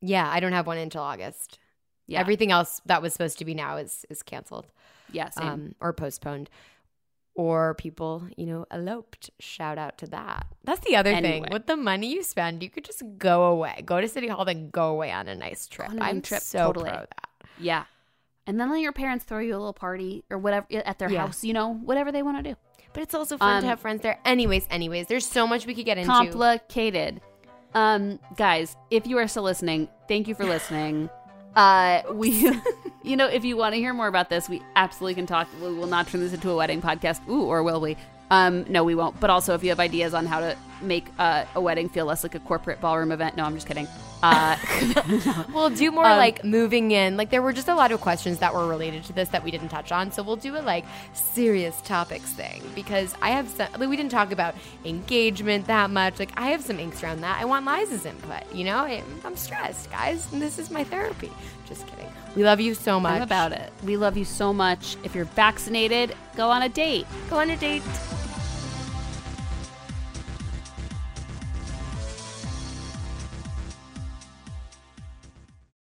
yeah, 0.00 0.28
I 0.30 0.40
don't 0.40 0.52
have 0.52 0.66
one 0.66 0.78
until 0.78 1.02
August. 1.02 1.58
Yeah. 2.06 2.20
Everything 2.20 2.52
else 2.52 2.80
that 2.86 3.02
was 3.02 3.12
supposed 3.12 3.38
to 3.38 3.44
be 3.44 3.54
now 3.54 3.78
is 3.78 4.04
is 4.10 4.22
canceled 4.22 4.66
yeah, 5.12 5.30
same. 5.30 5.46
um, 5.48 5.74
or 5.80 5.92
postponed. 5.92 6.50
Or 7.38 7.74
people, 7.74 8.26
you 8.38 8.46
know, 8.46 8.64
eloped. 8.70 9.28
Shout 9.38 9.76
out 9.76 9.98
to 9.98 10.06
that. 10.06 10.46
That's 10.64 10.80
the 10.86 10.96
other 10.96 11.10
Anyway. 11.10 11.42
thing. 11.42 11.52
With 11.52 11.66
the 11.66 11.76
money 11.76 12.10
you 12.10 12.22
spend, 12.22 12.62
you 12.62 12.70
could 12.70 12.84
just 12.84 13.02
go 13.18 13.44
away, 13.44 13.82
go 13.84 14.00
to 14.00 14.08
City 14.08 14.26
Hall, 14.28 14.46
then 14.46 14.70
go 14.70 14.88
away 14.88 15.12
on 15.12 15.28
a 15.28 15.34
nice 15.34 15.66
trip. 15.66 15.90
On 15.90 15.98
a 15.98 16.02
I'm 16.02 16.22
trip, 16.22 16.40
so 16.40 16.58
totally. 16.68 16.88
pro 16.88 17.00
that. 17.00 17.28
yeah. 17.58 17.84
And 18.46 18.58
then 18.58 18.70
let 18.70 18.80
your 18.80 18.92
parents 18.92 19.26
throw 19.26 19.40
you 19.40 19.52
a 19.52 19.58
little 19.58 19.74
party 19.74 20.24
or 20.30 20.38
whatever 20.38 20.66
at 20.72 20.98
their 20.98 21.10
Yeah. 21.10 21.26
house, 21.26 21.44
you 21.44 21.52
know, 21.52 21.74
whatever 21.74 22.10
they 22.10 22.22
want 22.22 22.42
to 22.42 22.52
do. 22.54 22.56
But 22.94 23.02
it's 23.02 23.12
also 23.14 23.36
fun 23.36 23.56
Um, 23.56 23.62
to 23.64 23.68
have 23.68 23.80
friends 23.80 24.00
there. 24.00 24.18
Anyways, 24.24 24.66
anyways, 24.70 25.06
there's 25.08 25.26
so 25.26 25.46
much 25.46 25.66
we 25.66 25.74
could 25.74 25.84
get 25.84 25.98
into. 25.98 26.10
complicated. 26.10 27.20
Um, 27.74 28.18
guys, 28.38 28.74
if 28.90 29.06
you 29.06 29.18
are 29.18 29.28
still 29.28 29.42
listening, 29.42 29.88
thank 30.08 30.26
you 30.26 30.34
for 30.34 30.44
listening. 30.46 31.10
Uh, 31.56 32.02
we, 32.12 32.30
you 33.02 33.16
know, 33.16 33.26
if 33.26 33.44
you 33.44 33.56
want 33.56 33.74
to 33.74 33.80
hear 33.80 33.92
more 33.92 34.06
about 34.06 34.28
this, 34.28 34.48
we 34.48 34.62
absolutely 34.76 35.14
can 35.14 35.26
talk. 35.26 35.48
We 35.60 35.74
will 35.74 35.86
not 35.86 36.06
turn 36.06 36.20
this 36.20 36.32
into 36.32 36.50
a 36.50 36.56
wedding 36.56 36.82
podcast. 36.82 37.26
Ooh, 37.28 37.44
or 37.44 37.62
will 37.62 37.80
we? 37.80 37.96
Um, 38.30 38.64
no, 38.68 38.82
we 38.84 38.94
won't. 38.94 39.18
But 39.20 39.30
also, 39.30 39.54
if 39.54 39.62
you 39.62 39.68
have 39.70 39.80
ideas 39.80 40.14
on 40.14 40.26
how 40.26 40.40
to 40.40 40.56
make 40.82 41.06
uh, 41.18 41.44
a 41.54 41.60
wedding 41.60 41.88
feel 41.88 42.06
less 42.06 42.22
like 42.22 42.34
a 42.34 42.40
corporate 42.40 42.80
ballroom 42.80 43.12
event, 43.12 43.36
no, 43.36 43.44
I'm 43.44 43.54
just 43.54 43.66
kidding. 43.66 43.86
Uh, 44.22 44.56
We'll 45.52 45.70
do 45.70 45.90
more 45.90 46.06
Um, 46.06 46.16
like 46.18 46.44
moving 46.44 46.90
in. 46.90 47.16
Like 47.16 47.30
there 47.30 47.42
were 47.42 47.52
just 47.52 47.68
a 47.68 47.74
lot 47.74 47.92
of 47.92 48.00
questions 48.00 48.38
that 48.38 48.52
were 48.52 48.66
related 48.66 49.04
to 49.04 49.12
this 49.12 49.28
that 49.28 49.44
we 49.44 49.50
didn't 49.50 49.68
touch 49.68 49.92
on. 49.92 50.10
So 50.10 50.22
we'll 50.22 50.36
do 50.36 50.56
a 50.56 50.60
like 50.60 50.84
serious 51.12 51.80
topics 51.82 52.32
thing 52.32 52.62
because 52.74 53.14
I 53.22 53.30
have 53.30 53.48
some. 53.48 53.68
Like, 53.78 53.88
we 53.88 53.96
didn't 53.96 54.12
talk 54.12 54.32
about 54.32 54.54
engagement 54.84 55.66
that 55.68 55.90
much. 55.90 56.18
Like 56.18 56.32
I 56.36 56.48
have 56.48 56.62
some 56.62 56.80
inks 56.80 57.02
around 57.04 57.20
that. 57.20 57.38
I 57.40 57.44
want 57.44 57.64
Liza's 57.66 58.06
input. 58.06 58.42
You 58.54 58.64
know, 58.64 58.84
I'm 59.24 59.36
stressed, 59.36 59.90
guys. 59.90 60.30
And 60.32 60.42
this 60.42 60.58
is 60.58 60.70
my 60.70 60.82
therapy. 60.82 61.30
Just 61.68 61.86
kidding. 61.86 62.08
We 62.36 62.44
love 62.44 62.60
you 62.60 62.74
so 62.74 63.00
much. 63.00 63.14
I'm 63.14 63.22
about 63.22 63.52
it. 63.52 63.72
We 63.82 63.96
love 63.96 64.18
you 64.18 64.26
so 64.26 64.52
much. 64.52 64.98
If 65.02 65.14
you're 65.14 65.24
vaccinated, 65.24 66.14
go 66.36 66.50
on 66.50 66.62
a 66.62 66.68
date. 66.68 67.06
Go 67.30 67.38
on 67.38 67.48
a 67.48 67.56
date. 67.56 67.82